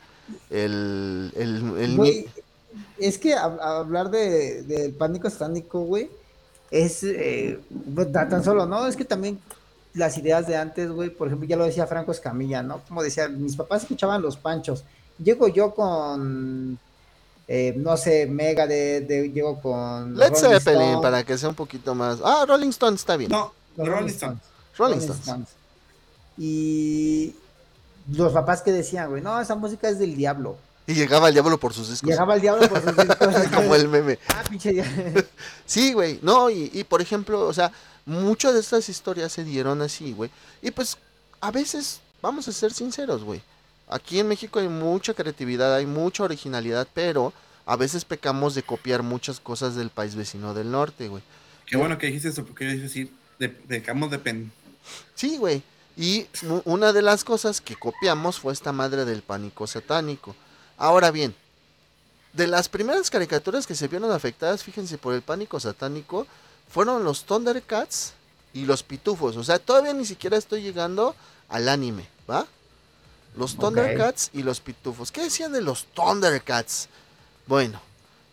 el... 0.50 1.32
el, 1.38 1.78
el 1.80 1.96
Güey, 1.96 2.28
es 2.98 3.18
que 3.18 3.36
hab- 3.38 3.62
hablar 3.62 4.10
de, 4.10 4.64
del 4.64 4.92
pánico 4.94 5.30
satánico, 5.30 5.82
güey, 5.82 6.10
es 6.74 7.04
eh, 7.04 7.60
pues, 7.94 8.12
tan 8.12 8.44
solo, 8.44 8.66
¿no? 8.66 8.88
Es 8.88 8.96
que 8.96 9.06
también 9.06 9.40
las 9.94 10.18
ideas 10.18 10.48
de 10.48 10.58
antes, 10.58 10.90
güey, 10.92 11.10
por 11.12 11.28
ejemplo, 11.28 11.48
ya 11.48 11.56
lo 11.56 11.66
decía 11.66 11.86
Franco 11.86 12.12
Escamilla, 12.12 12.64
¿no? 12.64 12.82
Como 12.88 13.04
decía, 13.04 13.28
mis 13.30 13.56
papás 13.56 13.84
escuchaban 13.84 14.24
los 14.24 14.38
panchos. 14.38 14.84
Llego 15.24 15.48
yo 15.48 15.76
con, 15.76 16.80
eh, 17.48 17.76
no 17.78 17.96
sé, 17.96 18.26
Mega 18.26 18.66
de, 18.66 19.02
de- 19.02 19.30
llego 19.32 19.62
con 19.62 20.18
Led 20.18 20.30
Rolling 20.30 20.42
Zeppelin, 20.60 20.82
Stone, 20.82 21.02
para 21.04 21.24
que 21.24 21.38
sea 21.38 21.50
un 21.50 21.56
poquito 21.56 21.94
más... 21.94 22.20
Ah, 22.24 22.44
Rolling 22.48 22.70
Stone 22.70 22.96
está 22.96 23.18
bien. 23.18 23.30
No, 23.30 23.54
los 23.78 23.88
Rolling 23.88 24.08
Stone. 24.08 24.38
Rolling 24.76 24.96
Rolling 24.96 25.06
Stones. 25.06 25.22
Stones. 25.22 25.50
Y 26.40 27.36
los 28.12 28.34
papás 28.34 28.64
que 28.64 28.72
decían, 28.72 29.10
güey, 29.12 29.22
no, 29.22 29.40
esa 29.40 29.54
música 29.54 29.88
es 29.90 30.00
del 30.00 30.16
diablo. 30.16 30.58
Y 30.86 30.94
llegaba 30.94 31.30
el 31.30 31.34
diablo 31.34 31.58
por 31.58 31.74
sus 31.74 31.90
discos. 31.90 32.10
Llegaba 32.10 32.36
el 32.36 32.42
diablo 32.42 32.68
por 32.68 32.82
sus 32.82 32.96
discos. 33.08 33.48
Como 33.56 33.76
el 33.76 33.88
meme. 33.88 34.20
Ah, 34.30 34.44
pinche 34.50 34.72
diablo. 34.72 35.24
Sí, 35.66 35.94
güey. 35.94 36.20
No, 36.22 36.50
y, 36.50 36.70
y 36.74 36.84
por 36.84 37.02
ejemplo, 37.02 37.48
o 37.48 37.54
sea, 37.54 37.72
muchas 38.06 38.54
de 38.54 38.60
estas 38.60 38.90
historias 38.90 39.32
se 39.32 39.44
dieron 39.44 39.82
así, 39.82 40.14
güey. 40.14 40.30
Y 40.62 40.72
pues, 40.72 40.98
a 41.40 41.52
veces, 41.52 42.02
vamos 42.22 42.48
a 42.48 42.52
ser 42.52 42.74
sinceros, 42.74 43.24
güey. 43.24 43.42
Aquí 43.88 44.20
en 44.20 44.28
México 44.28 44.60
hay 44.60 44.68
mucha 44.68 45.14
creatividad, 45.14 45.76
hay 45.76 45.86
mucha 45.86 46.24
originalidad, 46.24 46.88
pero 46.94 47.34
a 47.66 47.76
veces 47.76 48.06
pecamos 48.06 48.56
de 48.56 48.64
copiar 48.64 49.04
muchas 49.04 49.40
cosas 49.40 49.76
del 49.76 49.90
país 49.90 50.16
vecino 50.16 50.54
del 50.54 50.72
norte, 50.72 51.08
güey. 51.08 51.24
Qué 51.66 51.78
bueno 51.78 51.98
que 51.98 52.08
dijiste 52.08 52.30
eso, 52.30 52.46
porque 52.46 52.66
yo 52.66 52.72
dije 52.72 52.86
así, 52.86 53.12
de, 53.40 53.50
pecamos 53.50 54.12
de 54.12 54.20
pen. 54.20 54.52
Sí, 55.16 55.38
güey. 55.38 55.64
Y 55.96 56.26
una 56.66 56.92
de 56.92 57.02
las 57.02 57.24
cosas 57.24 57.62
que 57.62 57.76
copiamos 57.76 58.40
fue 58.40 58.52
esta 58.52 58.72
madre 58.72 59.06
del 59.06 59.22
pánico 59.22 59.68
satánico. 59.68 60.36
Ahora 60.78 61.12
bien, 61.12 61.36
de 62.34 62.48
las 62.48 62.68
primeras 62.68 63.10
caricaturas 63.10 63.68
que 63.68 63.76
se 63.76 63.88
vieron 63.88 64.12
afectadas, 64.12 64.64
fíjense, 64.64 64.98
por 64.98 65.14
el 65.14 65.22
pánico 65.22 65.60
satánico, 65.60 66.28
fueron 66.70 67.04
los 67.04 67.26
Thundercats 67.26 68.14
y 68.54 68.66
los 68.66 68.84
Pitufos. 68.84 69.38
O 69.38 69.44
sea, 69.44 69.60
todavía 69.60 69.94
ni 69.94 70.06
siquiera 70.06 70.38
estoy 70.38 70.62
llegando 70.62 71.16
al 71.50 71.70
anime, 71.70 72.08
¿va? 72.30 72.48
Los. 73.36 73.56
Thundercats 73.56 74.30
y 74.34 74.44
los 74.44 74.60
Pitufos. 74.60 75.12
¿Qué 75.12 75.22
decían 75.22 75.54
de 75.54 75.62
los 75.62 75.86
Thundercats? 75.94 76.90
Bueno, 77.46 77.80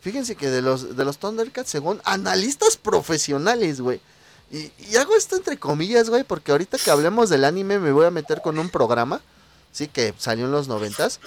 fíjense 0.00 0.36
que 0.36 0.48
de 0.48 0.62
los, 0.62 0.96
de 0.96 1.04
los 1.04 1.18
Thundercats, 1.18 1.70
según 1.70 2.00
analistas 2.04 2.76
profesionales, 2.76 3.80
güey. 3.80 4.00
Y, 4.50 4.72
y 4.78 4.96
hago 4.96 5.16
esto 5.16 5.36
entre 5.36 5.58
comillas, 5.58 6.10
güey, 6.10 6.24
porque 6.24 6.52
ahorita 6.52 6.78
que 6.78 6.90
hablemos 6.90 7.28
del 7.28 7.44
anime 7.44 7.78
me 7.78 7.92
voy 7.92 8.06
a 8.06 8.10
meter 8.10 8.42
con 8.42 8.58
un 8.58 8.68
programa, 8.68 9.20
sí, 9.72 9.88
que 9.88 10.14
salió 10.18 10.46
en 10.46 10.52
los 10.52 10.68
noventas. 10.68 11.20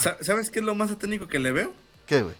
Sa- 0.00 0.16
¿Sabes 0.20 0.50
qué 0.50 0.58
es 0.60 0.64
lo 0.64 0.74
más 0.74 0.90
satánico 0.90 1.28
que 1.28 1.38
le 1.38 1.52
veo? 1.52 1.72
¿Qué, 2.06 2.22
güey? 2.22 2.34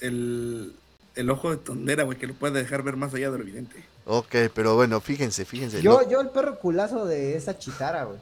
El, 0.00 0.74
el 1.14 1.30
ojo 1.30 1.50
de 1.50 1.56
tondera, 1.56 2.04
güey, 2.04 2.18
que 2.18 2.26
lo 2.26 2.34
puede 2.34 2.60
dejar 2.62 2.82
ver 2.82 2.96
más 2.96 3.14
allá 3.14 3.30
de 3.30 3.38
lo 3.38 3.44
evidente. 3.44 3.84
Ok, 4.06 4.34
pero 4.54 4.74
bueno, 4.74 5.00
fíjense, 5.00 5.46
fíjense. 5.46 5.80
Yo, 5.80 6.02
no, 6.02 6.10
yo 6.10 6.20
el 6.20 6.28
perro 6.28 6.58
culazo 6.58 7.06
de 7.06 7.36
esa 7.36 7.58
chitara, 7.58 8.04
güey. 8.04 8.18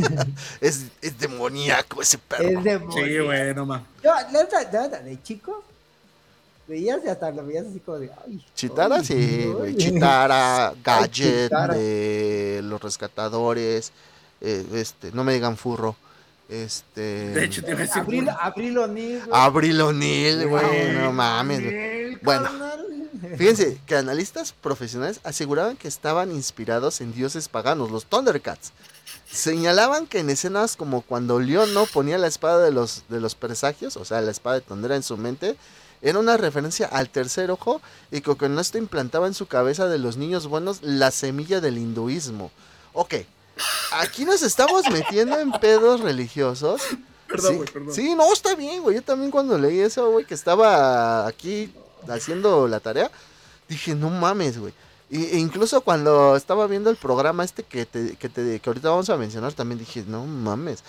es, 0.60 0.84
es 1.02 1.18
demoníaco 1.18 2.00
ese 2.00 2.18
perro. 2.18 2.48
Es 2.48 2.62
de 2.62 2.78
Sí, 2.94 3.18
güey, 3.18 3.52
no 3.54 3.66
más. 3.66 3.82
Yo, 4.04 4.12
de 5.02 5.22
chico, 5.24 5.64
veías 6.68 7.00
y 7.04 7.08
hasta 7.08 7.32
lo 7.32 7.44
veías 7.44 7.66
así 7.66 7.80
como 7.80 7.98
de, 7.98 8.10
ay. 8.24 8.44
Chitara, 8.54 8.96
ay, 8.96 9.04
sí, 9.04 9.46
güey. 9.52 9.76
Chitara, 9.76 10.74
Gadget, 10.84 11.44
Chitara. 11.44 11.74
de 11.74 12.60
los 12.62 12.80
rescatadores, 12.80 13.90
eh, 14.40 14.66
este, 14.74 15.12
no 15.12 15.24
me 15.24 15.34
digan 15.34 15.56
furro. 15.56 15.96
Este. 16.48 17.30
De 17.30 17.44
hecho, 17.44 17.62
te 17.64 17.72
iba 17.72 17.80
a 17.80 17.82
decir. 17.82 18.02
Abril, 18.02 18.28
Abril 18.28 18.78
O'Neil, 18.78 19.24
güey. 19.26 19.40
Abril 19.40 19.80
O'Neil, 19.80 20.48
güey, 20.48 20.92
no 20.92 21.12
mames. 21.12 21.58
Abril, 21.58 22.20
Bueno. 22.22 22.50
Fíjense 23.36 23.78
que 23.86 23.96
analistas 23.96 24.52
profesionales 24.52 25.20
aseguraban 25.24 25.76
que 25.76 25.88
estaban 25.88 26.32
inspirados 26.32 27.00
en 27.00 27.14
dioses 27.14 27.48
paganos, 27.48 27.90
los 27.90 28.04
Thundercats. 28.04 28.72
Señalaban 29.30 30.06
que 30.06 30.20
en 30.20 30.30
escenas 30.30 30.76
como 30.76 31.00
cuando 31.02 31.40
León 31.40 31.72
no 31.74 31.86
ponía 31.86 32.18
la 32.18 32.26
espada 32.26 32.62
de 32.62 32.72
los, 32.72 33.04
de 33.08 33.20
los 33.20 33.34
presagios, 33.34 33.96
o 33.96 34.04
sea, 34.04 34.20
la 34.20 34.30
espada 34.30 34.56
de 34.56 34.62
Tondera 34.62 34.96
en 34.96 35.02
su 35.02 35.16
mente, 35.16 35.56
era 36.02 36.18
una 36.18 36.36
referencia 36.36 36.86
al 36.86 37.08
tercer 37.08 37.50
ojo 37.50 37.80
y 38.10 38.20
que 38.20 38.36
con 38.36 38.58
esto 38.58 38.78
implantaba 38.78 39.26
en 39.26 39.34
su 39.34 39.46
cabeza 39.46 39.88
de 39.88 39.98
los 39.98 40.16
niños 40.16 40.46
buenos 40.46 40.82
la 40.82 41.10
semilla 41.10 41.60
del 41.60 41.78
hinduismo. 41.78 42.50
Ok, 42.92 43.14
aquí 43.92 44.24
nos 44.24 44.42
estamos 44.42 44.82
metiendo 44.90 45.38
en 45.38 45.52
pedos 45.52 46.00
religiosos. 46.00 46.82
Perdón, 47.28 47.50
sí, 47.52 47.56
güey, 47.56 47.68
perdón. 47.72 47.94
sí, 47.94 48.14
no, 48.14 48.32
está 48.32 48.54
bien, 48.54 48.82
güey. 48.82 48.96
Yo 48.96 49.02
también 49.02 49.30
cuando 49.30 49.58
leí 49.58 49.80
eso, 49.80 50.10
güey, 50.10 50.24
que 50.24 50.34
estaba 50.34 51.26
aquí 51.26 51.72
haciendo 52.08 52.68
la 52.68 52.78
tarea, 52.80 53.10
dije, 53.68 53.94
no 53.94 54.10
mames, 54.10 54.58
güey. 54.58 54.72
Y- 55.10 55.24
e 55.24 55.38
incluso 55.38 55.80
cuando 55.80 56.36
estaba 56.36 56.66
viendo 56.66 56.90
el 56.90 56.96
programa 56.96 57.44
este 57.44 57.62
que, 57.62 57.84
te, 57.86 58.16
que, 58.16 58.28
te- 58.28 58.60
que 58.60 58.70
ahorita 58.70 58.90
vamos 58.90 59.08
a 59.10 59.16
mencionar, 59.16 59.52
también 59.54 59.78
dije, 59.78 60.04
no 60.06 60.24
mames. 60.24 60.82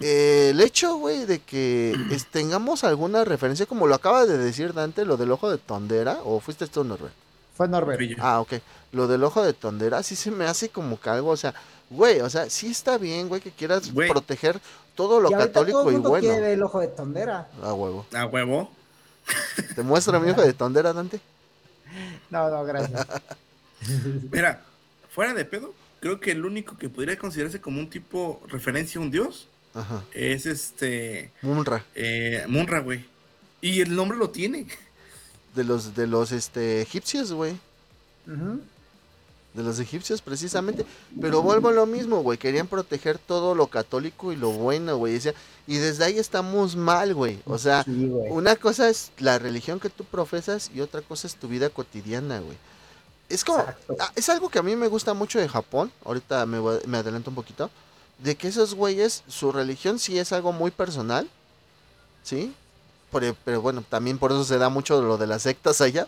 Eh, 0.00 0.50
el 0.50 0.60
hecho, 0.60 0.96
güey, 0.96 1.24
de 1.26 1.40
que 1.40 1.94
es- 2.10 2.26
tengamos 2.30 2.84
alguna 2.84 3.24
referencia, 3.24 3.66
como 3.66 3.86
lo 3.86 3.94
acaba 3.94 4.26
de 4.26 4.38
decir 4.38 4.72
Dante, 4.72 5.04
lo 5.04 5.16
del 5.16 5.32
ojo 5.32 5.50
de 5.50 5.58
tondera, 5.58 6.18
o 6.24 6.40
fuiste 6.40 6.66
tú, 6.66 6.84
Norbert? 6.84 7.12
Fue 7.56 7.66
Norbert. 7.68 8.00
Ah, 8.20 8.40
ok. 8.40 8.54
Lo 8.92 9.06
del 9.08 9.24
ojo 9.24 9.42
de 9.42 9.52
tondera 9.52 10.02
sí 10.02 10.14
se 10.16 10.30
me 10.30 10.46
hace 10.46 10.68
como 10.68 11.00
que 11.00 11.10
algo, 11.10 11.30
o 11.30 11.36
sea, 11.36 11.52
güey, 11.90 12.20
o 12.20 12.28
sea, 12.30 12.48
sí 12.50 12.68
está 12.70 12.98
bien, 12.98 13.28
güey, 13.28 13.40
que 13.40 13.50
quieras 13.50 13.92
Güey. 13.92 14.08
proteger 14.08 14.60
todo 14.94 15.20
lo 15.20 15.30
y 15.30 15.34
católico 15.34 15.78
todo 15.80 15.88
el 15.88 15.92
y 15.92 15.96
mundo 15.96 16.08
bueno. 16.10 16.28
quiere 16.28 16.52
el 16.52 16.62
ojo 16.62 16.80
de 16.80 16.88
tondera. 16.88 17.48
A 17.62 17.72
huevo. 17.72 18.06
A 18.14 18.26
huevo. 18.26 18.70
¿Te 19.74 19.82
muestro 19.82 20.18
mi 20.20 20.30
ojo 20.30 20.42
de 20.42 20.52
tondera, 20.52 20.92
Dante? 20.92 21.20
No, 22.30 22.50
no, 22.50 22.64
gracias. 22.64 23.06
Mira, 24.30 24.62
fuera 25.10 25.32
de 25.32 25.44
pedo, 25.46 25.72
creo 26.00 26.20
que 26.20 26.32
el 26.32 26.44
único 26.44 26.76
que 26.76 26.88
podría 26.90 27.16
considerarse 27.18 27.60
como 27.60 27.80
un 27.80 27.88
tipo 27.88 28.42
referencia 28.48 29.00
a 29.00 29.04
un 29.04 29.10
dios 29.10 29.48
Ajá. 29.74 30.02
es 30.12 30.44
este 30.46 31.30
Munra. 31.40 31.84
eh, 31.94 32.44
Munra, 32.48 32.80
güey. 32.80 33.06
Y 33.62 33.80
el 33.80 33.94
nombre 33.96 34.18
lo 34.18 34.28
tiene. 34.30 34.66
De 35.54 35.64
los, 35.64 35.94
de 35.96 36.06
los 36.06 36.30
este, 36.32 36.82
egipcios, 36.82 37.32
güey. 37.32 37.56
Ujú. 38.26 38.60
De 39.58 39.64
los 39.64 39.80
egipcios, 39.80 40.22
precisamente. 40.22 40.86
Pero 41.20 41.42
vuelvo 41.42 41.70
a 41.70 41.72
lo 41.72 41.84
mismo, 41.84 42.22
güey. 42.22 42.38
Querían 42.38 42.68
proteger 42.68 43.18
todo 43.18 43.56
lo 43.56 43.66
católico 43.66 44.32
y 44.32 44.36
lo 44.36 44.50
bueno, 44.50 44.96
güey. 44.96 45.20
Y 45.66 45.78
desde 45.78 46.04
ahí 46.04 46.16
estamos 46.16 46.76
mal, 46.76 47.12
güey. 47.12 47.40
O 47.44 47.58
sea, 47.58 47.82
Sí, 47.82 48.08
una 48.30 48.54
cosa 48.54 48.88
es 48.88 49.10
la 49.18 49.36
religión 49.40 49.80
que 49.80 49.90
tú 49.90 50.04
profesas 50.04 50.70
y 50.72 50.80
otra 50.80 51.02
cosa 51.02 51.26
es 51.26 51.34
tu 51.34 51.48
vida 51.48 51.70
cotidiana, 51.70 52.38
güey. 52.38 52.56
Es 53.28 53.44
como, 53.44 53.58
Exacto. 53.58 53.96
ah, 53.98 54.12
es 54.14 54.28
algo 54.28 54.48
que 54.48 54.60
a 54.60 54.62
mí 54.62 54.76
me 54.76 54.86
gusta 54.86 55.12
mucho 55.12 55.40
de 55.40 55.48
Japón. 55.48 55.90
Ahorita 56.04 56.46
me, 56.46 56.60
me 56.86 56.98
adelanto 56.98 57.30
un 57.30 57.34
poquito. 57.34 57.68
De 58.20 58.36
que 58.36 58.46
esos 58.46 58.74
güeyes, 58.76 59.24
su 59.26 59.50
religión 59.50 59.98
sí 59.98 60.20
es 60.20 60.30
algo 60.32 60.52
muy 60.52 60.70
personal. 60.70 61.28
¿Sí? 62.22 62.54
Pero, 63.10 63.34
pero 63.44 63.60
bueno, 63.60 63.82
también 63.88 64.18
por 64.18 64.30
eso 64.30 64.44
se 64.44 64.58
da 64.58 64.68
mucho 64.68 65.02
lo 65.02 65.18
de 65.18 65.26
las 65.26 65.42
sectas 65.42 65.80
allá. 65.80 66.06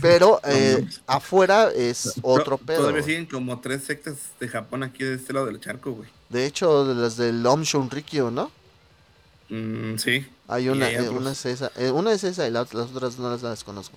Pero 0.00 0.40
eh, 0.44 0.86
afuera 1.06 1.70
es 1.74 2.14
otro 2.22 2.58
pedo. 2.58 2.82
Todavía 2.82 3.02
siguen 3.02 3.26
como 3.26 3.60
tres 3.60 3.84
sectas 3.84 4.14
de 4.38 4.48
Japón 4.48 4.82
aquí 4.82 5.04
de 5.04 5.14
este 5.14 5.32
lado 5.32 5.46
del 5.46 5.60
charco, 5.60 5.92
güey. 5.92 6.08
De 6.28 6.44
hecho, 6.46 6.84
de 6.84 6.94
las 6.94 7.16
del 7.16 7.44
Om 7.46 7.62
Shunrikyo, 7.62 8.30
¿no? 8.30 8.50
Mm, 9.48 9.96
sí. 9.96 10.26
Hay 10.46 10.68
una, 10.68 10.86
hay 10.86 10.96
eh, 10.96 11.08
una 11.08 11.32
es 11.32 11.44
esa, 11.46 11.70
eh, 11.76 11.90
una 11.90 12.12
es 12.12 12.22
esa 12.24 12.46
y 12.46 12.50
la- 12.50 12.66
las 12.70 12.90
otras 12.94 13.18
no 13.18 13.30
las, 13.30 13.42
las 13.42 13.64
conozco. 13.64 13.96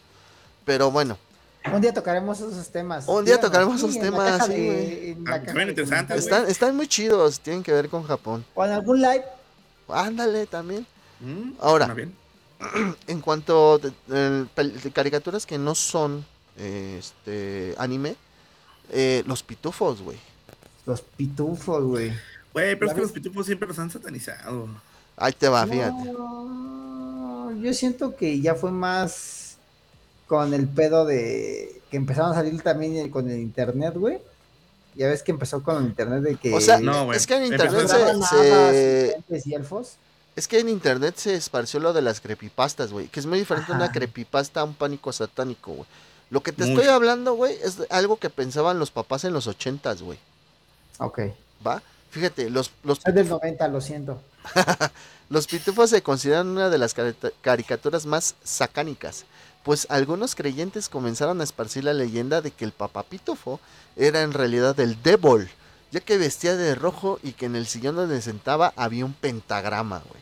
Pero 0.65 0.91
bueno, 0.91 1.17
Un 1.71 1.81
día 1.81 1.93
tocaremos 1.93 2.39
esos 2.39 2.69
temas. 2.69 3.07
Un 3.07 3.25
día 3.25 3.39
tocaremos 3.39 3.79
sí, 3.79 3.87
esos 3.87 3.99
temas, 4.01 4.45
sí, 4.47 4.53
de- 4.53 5.17
Ah, 5.27 5.37
de 5.39 6.17
están, 6.17 6.47
están 6.49 6.75
muy 6.75 6.87
chidos, 6.87 7.39
tienen 7.39 7.61
que 7.63 7.71
ver 7.71 7.89
con 7.89 8.03
Japón. 8.03 8.43
O 8.55 8.65
en 8.65 8.71
algún 8.71 9.01
live. 9.01 9.23
Ándale 9.87 10.47
también. 10.47 10.87
Mm, 11.19 11.51
Ahora. 11.59 11.87
bien. 11.93 12.15
En 13.07 13.21
cuanto 13.21 13.79
de, 13.79 13.91
de- 14.07 14.45
de 14.69 14.91
caricaturas 14.91 15.45
que 15.45 15.57
no 15.57 15.75
son 15.75 16.25
eh, 16.57 16.97
este 16.99 17.75
anime, 17.77 18.15
eh, 18.91 19.23
los 19.25 19.43
pitufos, 19.43 20.01
güey. 20.01 20.17
Los 20.85 21.01
pitufos, 21.01 21.83
güey. 21.83 22.11
Güey, 22.53 22.75
pero 22.75 22.85
es 22.87 22.91
¿Ya 22.91 22.95
que 22.95 23.01
los 23.01 23.11
pitufos 23.11 23.45
siempre 23.45 23.67
los 23.67 23.79
han 23.79 23.89
satanizado. 23.89 24.67
Ahí 25.17 25.31
te 25.33 25.47
va, 25.47 25.65
fíjate. 25.65 26.11
Yo 27.61 27.73
siento 27.73 28.15
que 28.15 28.39
ya 28.41 28.55
fue 28.55 28.71
más 28.71 29.57
con 30.27 30.53
el 30.53 30.67
pedo 30.67 31.05
de 31.05 31.81
que 31.91 31.97
empezaron 31.97 32.31
a 32.31 32.35
salir 32.35 32.61
también 32.61 32.95
el- 32.97 33.11
con 33.11 33.29
el 33.29 33.39
internet, 33.39 33.93
güey. 33.95 34.19
Ya 34.95 35.07
ves 35.07 35.23
que 35.23 35.31
empezó 35.31 35.63
con 35.63 35.77
el 35.77 35.85
internet 35.85 36.21
de 36.21 36.35
que 36.35 36.53
O 36.53 36.59
sea, 36.61 36.79
No, 36.79 37.05
güey. 37.05 37.17
es 37.17 37.25
que 37.27 37.35
en 37.35 37.45
internet 37.45 37.87
se, 37.87 39.15
se- 39.39 39.49
y 39.49 39.53
elfos. 39.53 39.93
Es 40.35 40.47
que 40.47 40.59
en 40.59 40.69
internet 40.69 41.15
se 41.17 41.35
esparció 41.35 41.79
lo 41.79 41.93
de 41.93 42.01
las 42.01 42.21
creepypastas, 42.21 42.91
güey, 42.91 43.07
que 43.07 43.19
es 43.19 43.25
muy 43.25 43.39
diferente 43.39 43.71
una 43.71 43.85
Ajá. 43.85 43.93
creepypasta 43.93 44.61
a 44.61 44.63
un 44.63 44.73
pánico 44.73 45.11
satánico, 45.11 45.73
güey. 45.73 45.87
Lo 46.29 46.41
que 46.41 46.53
te 46.53 46.63
estoy 46.63 46.87
hablando, 46.87 47.33
güey, 47.33 47.57
es 47.61 47.79
algo 47.89 48.15
que 48.15 48.29
pensaban 48.29 48.79
los 48.79 48.89
papás 48.89 49.25
en 49.25 49.33
los 49.33 49.47
ochentas, 49.47 50.01
güey. 50.01 50.17
Ok. 50.97 51.19
¿Va? 51.65 51.81
Fíjate, 52.09 52.49
los, 52.49 52.71
los, 52.83 52.99
Es 53.05 53.13
del 53.13 53.27
90, 53.27 53.67
lo 53.67 53.81
siento. 53.81 54.21
Los 55.31 55.47
pitufos 55.47 55.89
se 55.89 56.03
consideran 56.03 56.47
una 56.47 56.69
de 56.69 56.77
las 56.77 56.93
caricaturas 57.39 58.05
más 58.05 58.35
sacánicas, 58.43 59.23
pues 59.63 59.87
algunos 59.89 60.35
creyentes 60.35 60.89
comenzaron 60.89 61.39
a 61.39 61.45
esparcir 61.45 61.85
la 61.85 61.93
leyenda 61.93 62.41
de 62.41 62.51
que 62.51 62.65
el 62.65 62.73
papá 62.73 63.03
pitufo 63.03 63.61
era 63.95 64.23
en 64.23 64.33
realidad 64.33 64.77
el 64.81 65.01
Devil, 65.01 65.49
ya 65.91 65.99
que 65.99 66.17
vestía 66.17 66.55
de 66.55 66.73
rojo 66.75 67.19
y 67.21 67.33
que 67.33 67.45
en 67.45 67.55
el 67.55 67.67
sillón 67.67 67.95
donde 67.95 68.21
sentaba 68.21 68.73
había 68.75 69.05
un 69.05 69.13
pentagrama, 69.13 70.01
güey. 70.09 70.21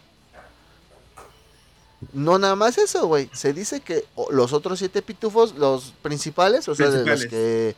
No 2.13 2.39
nada 2.39 2.55
más 2.55 2.77
eso, 2.77 3.07
güey. 3.07 3.29
Se 3.33 3.53
dice 3.53 3.81
que 3.81 4.05
los 4.31 4.53
otros 4.53 4.79
siete 4.79 5.01
pitufos, 5.01 5.55
los 5.55 5.93
principales, 6.01 6.67
o 6.67 6.75
sea, 6.75 6.89
de 6.89 7.05
los 7.05 7.25
que 7.25 7.75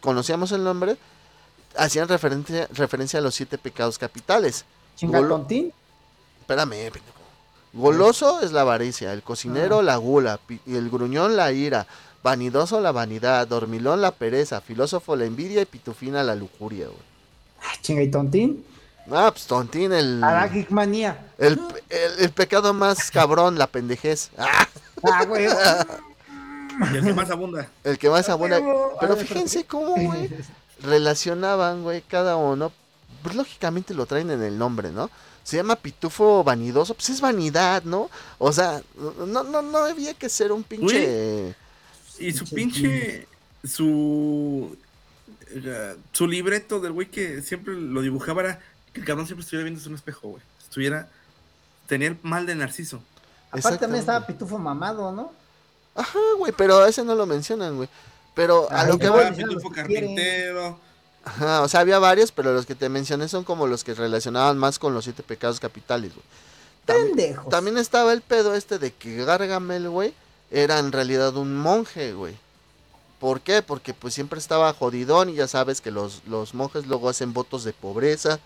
conocíamos 0.00 0.52
el 0.52 0.62
nombre, 0.62 0.96
hacían 1.76 2.06
referencia, 2.06 2.68
referencia 2.72 3.18
a 3.18 3.22
los 3.22 3.34
siete 3.34 3.58
pecados 3.58 3.98
capitales. 3.98 4.64
Chingatontín. 4.96 5.72
Espérame, 6.40 6.90
pendejo. 6.92 7.22
Goloso 7.72 8.42
es 8.42 8.52
la 8.52 8.60
avaricia, 8.60 9.14
el 9.14 9.22
cocinero 9.22 9.80
la 9.80 9.96
gula, 9.96 10.38
y 10.66 10.76
el 10.76 10.90
gruñón 10.90 11.36
la 11.36 11.52
ira, 11.52 11.86
vanidoso 12.22 12.80
la 12.80 12.92
vanidad, 12.92 13.48
dormilón 13.48 14.02
la 14.02 14.10
pereza, 14.10 14.60
filósofo 14.60 15.16
la 15.16 15.24
envidia 15.24 15.62
y 15.62 15.66
pitufina 15.66 16.22
la 16.22 16.34
lujuria, 16.34 16.86
güey. 16.86 17.11
Ah, 17.62 17.74
chinga 17.80 18.02
y 18.02 18.10
tontín. 18.10 18.64
Ah, 19.10 19.30
pues 19.32 19.46
tontín, 19.46 19.92
el, 19.92 20.22
Aragigmanía. 20.22 21.26
el, 21.38 21.60
el, 21.90 22.12
el 22.20 22.30
pecado 22.30 22.72
más 22.72 23.10
cabrón, 23.10 23.58
la 23.58 23.66
pendejez. 23.66 24.30
Ah, 24.38 24.68
Ah, 25.04 25.24
güey. 25.24 25.46
Y 26.92 26.96
el 26.96 27.04
que 27.04 27.12
más 27.12 27.30
abunda. 27.30 27.68
el 27.84 27.98
que 27.98 28.08
más 28.08 28.28
abunda. 28.28 28.58
huevo. 28.60 28.96
Pero 29.00 29.16
fíjense 29.16 29.64
cómo, 29.64 29.94
güey, 29.96 30.30
relacionaban, 30.82 31.82
güey, 31.82 32.02
cada 32.02 32.36
uno. 32.36 32.72
Pues 33.22 33.34
lógicamente 33.34 33.94
lo 33.94 34.06
traen 34.06 34.30
en 34.30 34.42
el 34.42 34.56
nombre, 34.58 34.90
¿no? 34.90 35.10
Se 35.44 35.56
llama 35.56 35.76
pitufo 35.76 36.44
vanidoso, 36.44 36.94
pues 36.94 37.10
es 37.10 37.20
vanidad, 37.20 37.82
¿no? 37.82 38.08
O 38.38 38.52
sea, 38.52 38.80
no, 39.26 39.42
no, 39.42 39.60
no 39.62 39.78
había 39.78 40.14
que 40.14 40.28
ser 40.28 40.52
un 40.52 40.62
pinche. 40.62 41.54
Y 42.18 42.32
su 42.32 42.44
Pinche 42.44 42.80
pinche. 42.82 43.26
Su. 43.64 44.76
Su 46.12 46.26
libreto 46.26 46.80
del 46.80 46.92
güey 46.92 47.10
que 47.10 47.42
siempre 47.42 47.74
lo 47.74 48.00
dibujaba 48.02 48.42
era 48.42 48.60
que 48.92 49.00
el 49.00 49.06
cabrón 49.06 49.26
siempre 49.26 49.44
estuviera 49.44 49.68
viendo 49.68 49.88
un 49.88 49.94
espejo, 49.94 50.28
güey. 50.28 50.42
Estuviera. 50.60 51.08
Tenía 51.86 52.08
el 52.08 52.18
mal 52.22 52.46
de 52.46 52.54
Narciso. 52.54 53.02
Aparte 53.50 53.78
también 53.78 54.00
estaba. 54.00 54.26
Pitufo 54.26 54.58
mamado, 54.58 55.12
¿no? 55.12 55.32
Ajá, 55.94 56.18
güey, 56.38 56.52
pero 56.56 56.78
a 56.78 56.88
ese 56.88 57.04
no 57.04 57.14
lo 57.14 57.26
mencionan, 57.26 57.76
güey. 57.76 57.88
Pero 58.34 58.70
a 58.70 58.82
Ay, 58.82 58.88
lo 58.88 58.98
que 58.98 59.08
voy. 59.08 59.30
Pitufo 59.32 59.70
carpintero. 59.70 60.78
Ajá, 61.24 61.62
o 61.62 61.68
sea, 61.68 61.80
había 61.80 61.98
varios, 61.98 62.32
pero 62.32 62.52
los 62.52 62.66
que 62.66 62.74
te 62.74 62.88
mencioné 62.88 63.28
son 63.28 63.44
como 63.44 63.66
los 63.66 63.84
que 63.84 63.94
relacionaban 63.94 64.58
más 64.58 64.78
con 64.78 64.92
los 64.92 65.04
siete 65.04 65.22
pecados 65.22 65.60
capitales, 65.60 66.12
güey. 66.14 66.26
También, 66.84 67.16
Pendejos. 67.16 67.48
también 67.48 67.78
estaba 67.78 68.12
el 68.12 68.22
pedo 68.22 68.56
este 68.56 68.80
de 68.80 68.92
que 68.92 69.24
Gargamel, 69.24 69.88
güey, 69.88 70.14
era 70.50 70.80
en 70.80 70.90
realidad 70.90 71.36
un 71.36 71.56
monje, 71.56 72.12
güey. 72.12 72.36
¿Por 73.22 73.40
qué? 73.40 73.62
Porque 73.62 73.94
pues 73.94 74.14
siempre 74.14 74.40
estaba 74.40 74.72
jodidón 74.72 75.28
y 75.28 75.34
ya 75.34 75.46
sabes 75.46 75.80
que 75.80 75.92
los, 75.92 76.22
los 76.26 76.54
monjes 76.54 76.88
luego 76.88 77.08
hacen 77.08 77.32
votos 77.32 77.62
de 77.62 77.72
pobreza 77.72 78.40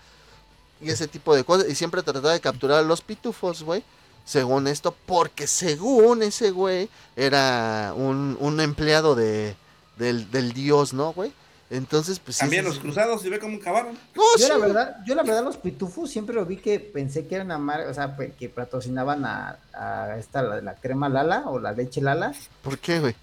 y 0.79 0.91
ese 0.91 1.07
tipo 1.07 1.33
de 1.35 1.43
cosas. 1.43 1.67
Y 1.67 1.73
siempre 1.73 2.03
trataba 2.03 2.31
de 2.31 2.39
capturar 2.39 2.77
a 2.77 2.81
los 2.83 3.01
pitufos, 3.01 3.63
güey. 3.63 3.83
Según 4.23 4.67
esto, 4.67 4.95
porque 5.07 5.47
según 5.47 6.21
ese 6.21 6.51
güey 6.51 6.89
era 7.15 7.91
un, 7.95 8.37
un 8.39 8.59
empleado 8.61 9.15
de, 9.15 9.55
del, 9.97 10.29
del 10.29 10.53
dios, 10.53 10.93
¿no, 10.93 11.11
güey? 11.11 11.33
Entonces, 11.71 12.19
pues 12.19 12.37
sí, 12.37 12.41
También 12.41 12.61
sí, 12.61 12.67
los 12.67 12.75
sí. 12.75 12.81
cruzados, 12.81 13.25
y 13.25 13.29
ve 13.29 13.39
cómo 13.39 13.59
cavaron. 13.59 13.97
No, 14.13 14.21
Yo 14.37 14.45
sí, 14.45 14.47
la 14.47 14.57
verdad, 14.59 14.97
yo 15.07 15.15
la 15.15 15.23
verdad 15.23 15.43
los 15.43 15.57
pitufos 15.57 16.11
siempre 16.11 16.35
lo 16.35 16.45
vi 16.45 16.57
que 16.57 16.79
pensé 16.79 17.25
que 17.25 17.33
era 17.33 17.43
una 17.43 17.57
marca, 17.57 17.89
o 17.89 17.93
sea, 17.95 18.15
pues, 18.15 18.35
que 18.35 18.47
patrocinaban 18.47 19.25
a, 19.25 19.57
a 19.73 20.19
esta 20.19 20.43
la, 20.43 20.61
la 20.61 20.75
crema 20.75 21.09
Lala 21.09 21.45
o 21.47 21.57
la 21.57 21.71
leche 21.71 21.99
Lala, 21.99 22.35
¿Por 22.61 22.77
qué, 22.77 22.99
güey? 22.99 23.15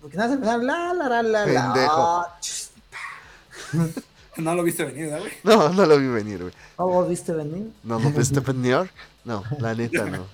Porque 0.00 0.16
nada 0.16 0.28
se 0.30 0.34
empezaban 0.34 0.66
la 0.66 0.94
la 0.94 1.08
la 1.08 1.22
la 1.22 1.46
la. 1.46 1.72
Pendejo. 1.72 2.02
Ah, 2.02 2.38
No 4.36 4.54
lo 4.54 4.64
viste 4.64 4.84
venir, 4.84 5.04
¿verdad, 5.04 5.20
güey? 5.20 5.32
No, 5.44 5.68
no 5.68 5.86
lo 5.86 5.98
vi 5.98 6.08
venir, 6.08 6.40
güey. 6.42 6.52
¿Cómo 6.76 7.04
viste 7.06 7.32
venir? 7.32 7.70
No 7.84 8.00
lo 8.00 8.10
viste 8.10 8.40
venir. 8.40 8.90
No, 9.24 9.44
la 9.60 9.74
neta 9.74 10.04
no. 10.06 10.26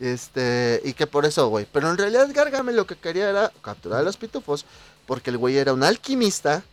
Este, 0.00 0.80
y 0.84 0.92
que 0.94 1.06
por 1.06 1.24
eso, 1.24 1.48
güey. 1.48 1.66
Pero 1.72 1.88
en 1.90 1.96
realidad 1.96 2.28
Gargamel 2.34 2.76
lo 2.76 2.86
que 2.86 2.96
quería 2.96 3.30
era 3.30 3.52
capturar 3.62 4.00
a 4.00 4.02
los 4.02 4.16
pitufos. 4.16 4.64
Porque 5.06 5.30
el 5.30 5.38
güey 5.38 5.56
era 5.56 5.72
un 5.72 5.84
alquimista 5.84 6.64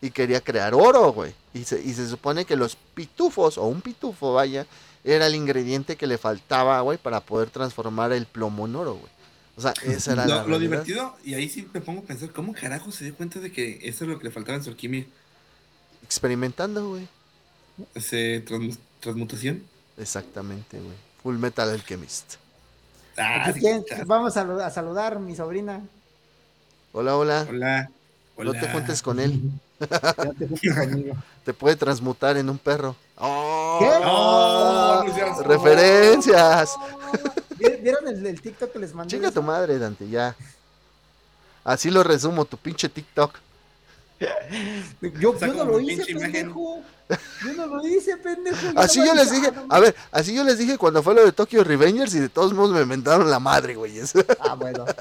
y 0.00 0.10
quería 0.10 0.40
crear 0.40 0.74
oro, 0.74 1.12
güey. 1.12 1.34
Y 1.52 1.64
se, 1.64 1.82
y 1.82 1.92
se 1.92 2.08
supone 2.08 2.44
que 2.46 2.56
los 2.56 2.76
pitufos, 2.94 3.58
o 3.58 3.66
un 3.66 3.82
pitufo, 3.82 4.32
vaya, 4.32 4.66
era 5.04 5.26
el 5.26 5.34
ingrediente 5.34 5.96
que 5.96 6.06
le 6.06 6.16
faltaba, 6.16 6.80
güey, 6.80 6.96
para 6.98 7.20
poder 7.20 7.50
transformar 7.50 8.12
el 8.12 8.24
plomo 8.26 8.66
en 8.66 8.76
oro, 8.76 8.94
güey. 8.94 9.12
O 9.56 9.60
sea, 9.60 9.72
esa 9.84 10.12
era 10.12 10.26
la 10.26 10.34
Lo, 10.36 10.40
lo 10.42 10.46
realidad. 10.48 10.60
divertido, 10.84 11.16
y 11.24 11.34
ahí 11.34 11.48
sí 11.48 11.66
me 11.72 11.80
pongo 11.80 12.00
a 12.02 12.04
pensar, 12.04 12.30
¿cómo 12.30 12.52
carajo 12.52 12.92
se 12.92 13.04
dio 13.04 13.14
cuenta 13.14 13.40
de 13.40 13.50
que 13.50 13.78
eso 13.82 14.04
es 14.04 14.10
lo 14.10 14.18
que 14.18 14.24
le 14.24 14.30
faltaba 14.30 14.56
en 14.58 14.64
su 14.64 14.70
alquimia? 14.70 15.06
Experimentando, 16.02 16.90
güey. 16.90 17.08
Ese 17.94 18.40
trans- 18.40 18.78
transmutación. 19.00 19.62
Exactamente, 19.98 20.78
güey. 20.78 20.94
Full 21.22 21.36
Metal 21.38 21.68
Alchemist. 21.70 22.34
Ah, 23.16 23.46
Aquí 23.48 23.60
sí. 23.60 23.66
Vamos 24.04 24.36
a, 24.36 24.42
a 24.66 24.70
saludar 24.70 25.14
a 25.14 25.18
mi 25.18 25.34
sobrina. 25.34 25.80
Hola, 26.92 27.16
hola. 27.16 27.46
Hola. 27.48 27.90
No 28.36 28.52
te 28.52 28.68
juntes 28.68 29.00
con 29.02 29.18
él. 29.20 29.40
Te 29.78 30.46
juntes 30.46 30.74
conmigo. 30.74 31.16
Te 31.44 31.54
puede 31.54 31.76
transmutar 31.76 32.36
en 32.36 32.50
un 32.50 32.58
perro. 32.58 32.94
¡Oh! 33.16 33.78
¿Qué? 33.80 33.88
Oh, 34.04 35.42
Referencias. 35.44 36.74
¿Vi- 37.58 37.76
¿Vieron 37.82 38.06
el, 38.08 38.24
el 38.26 38.40
TikTok 38.40 38.72
que 38.72 38.78
les 38.78 38.92
mandé? 38.94 39.10
Chinga 39.16 39.30
tu 39.30 39.42
madre, 39.42 39.78
Dante, 39.78 40.08
ya. 40.08 40.34
Así 41.64 41.90
lo 41.90 42.02
resumo, 42.02 42.44
tu 42.44 42.56
pinche 42.56 42.88
TikTok. 42.88 43.34
Yo, 45.20 45.34
no 45.40 45.64
lo 45.64 45.80
hice, 45.80 46.14
pendejo. 46.14 46.80
Yo 47.44 47.52
no 47.54 47.66
lo 47.66 47.86
hice, 47.86 48.16
pendejo. 48.16 48.56
Así 48.76 49.04
yo 49.04 49.14
les 49.14 49.30
dije, 49.30 49.52
a 49.68 49.78
ver, 49.80 49.94
así 50.10 50.34
yo 50.34 50.42
les 50.42 50.56
dije 50.58 50.78
cuando 50.78 51.02
fue 51.02 51.14
lo 51.14 51.24
de 51.24 51.32
Tokyo 51.32 51.62
Revengers 51.64 52.14
y 52.14 52.20
de 52.20 52.28
todos 52.30 52.54
modos 52.54 52.72
me 52.74 52.80
inventaron 52.80 53.30
la 53.30 53.38
madre, 53.40 53.74
güey. 53.74 54.00
Ah, 54.40 54.54
bueno. 54.54 54.84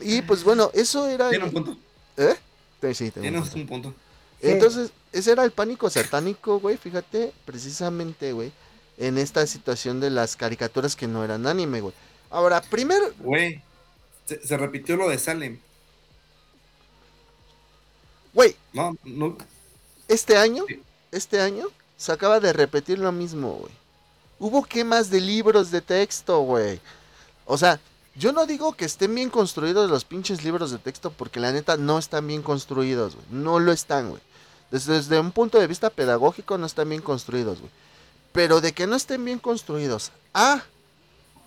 Y 0.00 0.20
pues 0.22 0.42
bueno, 0.42 0.70
eso 0.74 1.06
era. 1.06 1.28
Tiene 1.30 1.44
un 1.44 1.52
punto. 1.52 1.76
¿Eh? 2.16 2.34
Sí, 2.80 2.94
sí, 2.94 3.10
tengo 3.12 3.26
un 3.28 3.32
Tienes 3.34 3.50
punto. 3.50 3.56
un 3.60 3.66
punto. 3.82 3.94
Sí. 4.40 4.48
Entonces, 4.48 4.90
ese 5.12 5.30
era 5.30 5.44
el 5.44 5.52
pánico 5.52 5.88
satánico, 5.90 6.58
güey, 6.58 6.76
fíjate, 6.76 7.32
precisamente, 7.44 8.32
güey, 8.32 8.50
en 8.98 9.18
esta 9.18 9.46
situación 9.46 10.00
de 10.00 10.10
las 10.10 10.36
caricaturas 10.36 10.96
que 10.96 11.06
no 11.08 11.24
eran 11.24 11.46
anime, 11.46 11.80
güey. 11.80 11.94
Ahora, 12.30 12.60
primero, 12.62 13.06
Güey, 13.18 13.62
se, 14.26 14.46
se 14.46 14.56
repitió 14.56 14.96
lo 14.96 15.08
de 15.08 15.18
Salem. 15.18 15.58
güey, 18.32 18.56
No, 18.72 18.96
no. 19.04 19.36
este 20.08 20.36
año, 20.36 20.64
Sí. 20.68 20.80
este 21.10 21.40
año, 21.40 21.66
se 21.96 22.12
acaba 22.12 22.40
de 22.40 22.52
repetir 22.52 22.98
lo 22.98 23.12
mismo, 23.12 23.52
güey. 23.54 23.72
Hubo 24.38 24.64
quemas 24.64 25.10
de 25.10 25.20
libros 25.20 25.70
de 25.70 25.80
texto, 25.80 26.40
güey. 26.40 26.80
O 27.46 27.56
sea, 27.58 27.78
yo 28.16 28.32
no 28.32 28.46
digo 28.46 28.72
que 28.72 28.84
estén 28.84 29.14
bien 29.14 29.30
construidos 29.30 29.88
los 29.90 30.04
pinches 30.04 30.42
libros 30.44 30.70
de 30.70 30.78
texto, 30.78 31.12
porque 31.12 31.40
la 31.40 31.52
neta 31.52 31.76
no 31.76 31.98
están 31.98 32.26
bien 32.26 32.42
construidos, 32.42 33.14
güey. 33.14 33.26
No 33.30 33.60
lo 33.60 33.72
están, 33.72 34.10
güey. 34.10 34.20
Desde, 34.70 34.94
desde 34.94 35.20
un 35.20 35.32
punto 35.32 35.60
de 35.60 35.66
vista 35.66 35.90
pedagógico 35.90 36.56
no 36.58 36.66
están 36.66 36.88
bien 36.88 37.02
construidos, 37.02 37.60
güey. 37.60 37.70
Pero 38.32 38.60
de 38.60 38.72
que 38.72 38.86
no 38.86 38.96
estén 38.96 39.24
bien 39.24 39.38
construidos, 39.38 40.10
ah, 40.34 40.62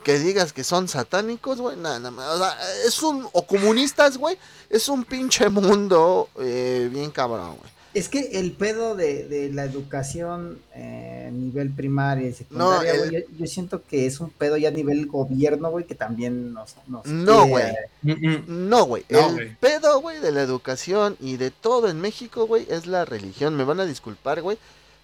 que 0.03 0.19
digas 0.19 0.53
que 0.53 0.63
son 0.63 0.87
satánicos, 0.87 1.59
güey, 1.59 1.77
nada, 1.77 1.97
nada 1.97 2.11
más. 2.11 2.27
O 2.35 2.37
sea, 2.37 2.55
es 2.85 3.01
un, 3.01 3.27
o 3.31 3.45
comunistas, 3.47 4.17
güey, 4.17 4.37
es 4.69 4.87
un 4.87 5.03
pinche 5.03 5.49
mundo 5.49 6.29
eh, 6.39 6.89
bien 6.91 7.09
cabrón, 7.11 7.57
güey. 7.57 7.75
Es 7.95 8.09
que 8.09 8.19
el 8.33 8.51
pedo 8.51 8.93
de, 8.95 9.25
de 9.25 9.53
la 9.53 9.63
educación 9.63 10.59
eh, 10.75 11.27
a 11.29 11.31
nivel 11.31 11.71
primaria 11.71 12.27
y 12.27 12.33
secundaria, 12.33 12.91
el- 12.91 12.97
güey, 12.99 13.11
yo, 13.13 13.19
yo 13.39 13.47
siento 13.47 13.81
que 13.83 14.05
es 14.05 14.19
un 14.19 14.29
pedo 14.31 14.57
ya 14.57 14.67
a 14.67 14.71
nivel 14.71 15.05
gobierno, 15.07 15.71
güey, 15.71 15.85
que 15.85 15.95
también 15.95 16.53
nos... 16.53 16.75
nos 16.87 17.05
No, 17.05 17.47
güey. 17.47 17.63
No, 18.47 18.83
güey. 18.85 19.05
No, 19.09 19.29
el 19.29 19.33
güey. 19.33 19.55
pedo, 19.55 20.01
güey, 20.01 20.19
de 20.19 20.33
la 20.33 20.41
educación 20.41 21.15
y 21.21 21.37
de 21.37 21.51
todo 21.51 21.87
en 21.89 22.01
México, 22.01 22.45
güey, 22.45 22.67
es 22.69 22.85
la 22.85 23.05
religión. 23.05 23.55
Me 23.55 23.63
van 23.63 23.79
a 23.79 23.85
disculpar, 23.85 24.41
güey, 24.41 24.57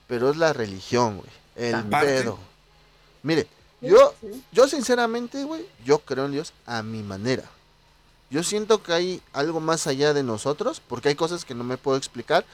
pero 0.07 0.29
es 0.29 0.35
la 0.35 0.51
religión, 0.51 1.15
güey. 1.17 1.29
El 1.55 1.83
pedo. 1.85 2.37
Mire, 3.23 3.47
yo, 3.81 4.13
yo 4.51 4.67
sinceramente, 4.67 5.43
güey, 5.43 5.65
yo 5.85 5.99
creo 5.99 6.25
en 6.25 6.31
Dios 6.33 6.53
a 6.65 6.81
mi 6.83 7.03
manera. 7.03 7.43
Yo 8.29 8.43
siento 8.43 8.81
que 8.81 8.93
hay 8.93 9.21
algo 9.33 9.59
más 9.59 9.87
allá 9.87 10.13
de 10.13 10.23
nosotros, 10.23 10.81
porque 10.87 11.09
hay 11.09 11.15
cosas 11.15 11.43
que 11.43 11.53
no 11.53 11.63
me 11.63 11.77
puedo 11.77 11.97
explicar, 11.97 12.45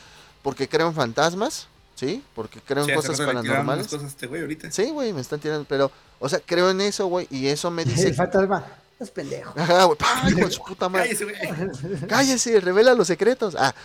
porque 0.42 0.68
creo 0.68 0.88
en 0.88 0.96
fantasmas, 0.96 1.68
¿sí? 1.96 2.24
Porque 2.34 2.60
creo 2.62 2.84
en 2.84 2.90
Sí, 2.90 2.96
cosas 2.96 3.18
paranormales. 3.20 3.88
cosas 3.88 4.08
este 4.10 4.26
güey 4.28 4.42
ahorita. 4.42 4.72
Sí, 4.72 4.90
güey, 4.90 5.14
me 5.14 5.22
están 5.22 5.40
tirando, 5.40 5.66
pero, 5.70 5.92
o 6.20 6.28
sea, 6.28 6.40
creo 6.44 6.72
en 6.72 6.82
eso, 6.82 7.06
güey, 7.08 7.28
y 7.30 7.48
eso 7.48 7.70
me 7.70 7.86
dice... 7.86 8.08
El 8.08 8.16
fantasma, 8.16 8.66
es 9.00 9.12
pendejo. 9.12 9.54
Ajá, 9.56 9.84
güey, 9.84 9.98
¡ay, 10.02 10.34
hijo 10.34 10.46
de 10.48 10.52
su 10.52 10.64
puta 10.64 10.90
madre! 10.90 11.10
Cállese, 11.16 11.26
güey. 11.26 12.08
Cállese, 12.08 12.60
revela 12.60 12.96
los 12.96 13.06
secretos. 13.08 13.56
Ah, 13.56 13.76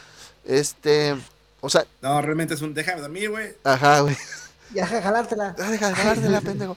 este, 0.47 1.15
o 1.61 1.69
sea, 1.69 1.85
No, 2.01 2.23
realmente 2.23 2.55
es 2.55 2.63
un 2.63 2.73
déjame 2.73 3.03
dormir, 3.03 3.29
güey. 3.31 3.55
ajá, 3.65 4.01
güey. 4.01 4.17
Ya, 4.75 4.87
ja, 4.87 5.03
jalártela. 5.03 5.55
Ah, 5.59 5.71
Deja 5.71 5.89
de 5.89 5.95
jalártela, 5.95 6.41
pendejo. 6.41 6.77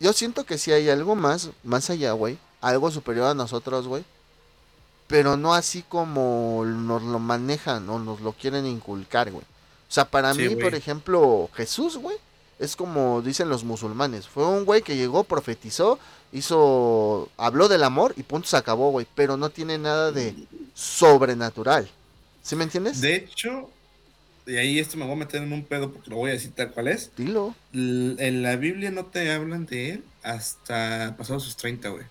Yo 0.00 0.12
siento 0.12 0.44
que 0.44 0.58
sí 0.58 0.72
hay 0.72 0.88
algo 0.90 1.14
más, 1.14 1.50
más 1.64 1.88
allá, 1.90 2.12
güey. 2.12 2.38
Algo 2.60 2.90
superior 2.90 3.28
a 3.28 3.34
nosotros, 3.34 3.86
güey. 3.86 4.04
Pero 5.06 5.36
no 5.36 5.54
así 5.54 5.82
como 5.82 6.64
nos 6.66 7.02
lo 7.02 7.18
manejan 7.18 7.88
o 7.88 7.98
nos 7.98 8.20
lo 8.20 8.32
quieren 8.32 8.66
inculcar, 8.66 9.30
güey. 9.30 9.44
O 9.44 9.92
sea, 9.92 10.04
para 10.04 10.34
Sí, 10.34 10.40
mí, 10.42 10.46
güey. 10.48 10.58
por 10.60 10.74
ejemplo, 10.74 11.48
Jesús, 11.54 11.96
güey, 11.96 12.16
es 12.58 12.74
como 12.74 13.22
dicen 13.22 13.48
los 13.48 13.62
musulmanes. 13.64 14.26
Fue 14.26 14.44
un 14.44 14.64
güey 14.64 14.82
que 14.82 14.96
llegó, 14.96 15.22
profetizó, 15.24 15.98
hizo, 16.32 17.28
habló 17.36 17.68
del 17.68 17.84
amor 17.84 18.14
y 18.16 18.24
punto 18.24 18.48
se 18.48 18.56
acabó, 18.56 18.90
güey. 18.90 19.06
Pero 19.14 19.36
no 19.36 19.48
tiene 19.50 19.78
nada 19.78 20.10
de 20.10 20.34
sobrenatural. 20.74 21.88
¿Sí 22.42 22.56
me 22.56 22.64
entiendes? 22.64 23.00
De 23.00 23.14
hecho, 23.16 23.70
y 24.46 24.56
ahí 24.56 24.78
esto 24.78 24.96
me 24.96 25.04
voy 25.04 25.14
a 25.14 25.16
meter 25.16 25.42
en 25.42 25.52
un 25.52 25.64
pedo 25.64 25.92
porque 25.92 26.10
lo 26.10 26.16
voy 26.16 26.30
a 26.30 26.34
decir 26.34 26.52
tal 26.54 26.70
cual 26.72 26.88
es. 26.88 27.10
Dilo. 27.16 27.54
L- 27.72 28.16
En 28.18 28.42
la 28.42 28.56
Biblia 28.56 28.90
no 28.90 29.06
te 29.06 29.30
hablan 29.32 29.66
de 29.66 29.90
él 29.90 30.04
hasta 30.22 31.14
pasados 31.18 31.44
sus 31.44 31.56
30, 31.56 31.88
güey. 31.90 32.04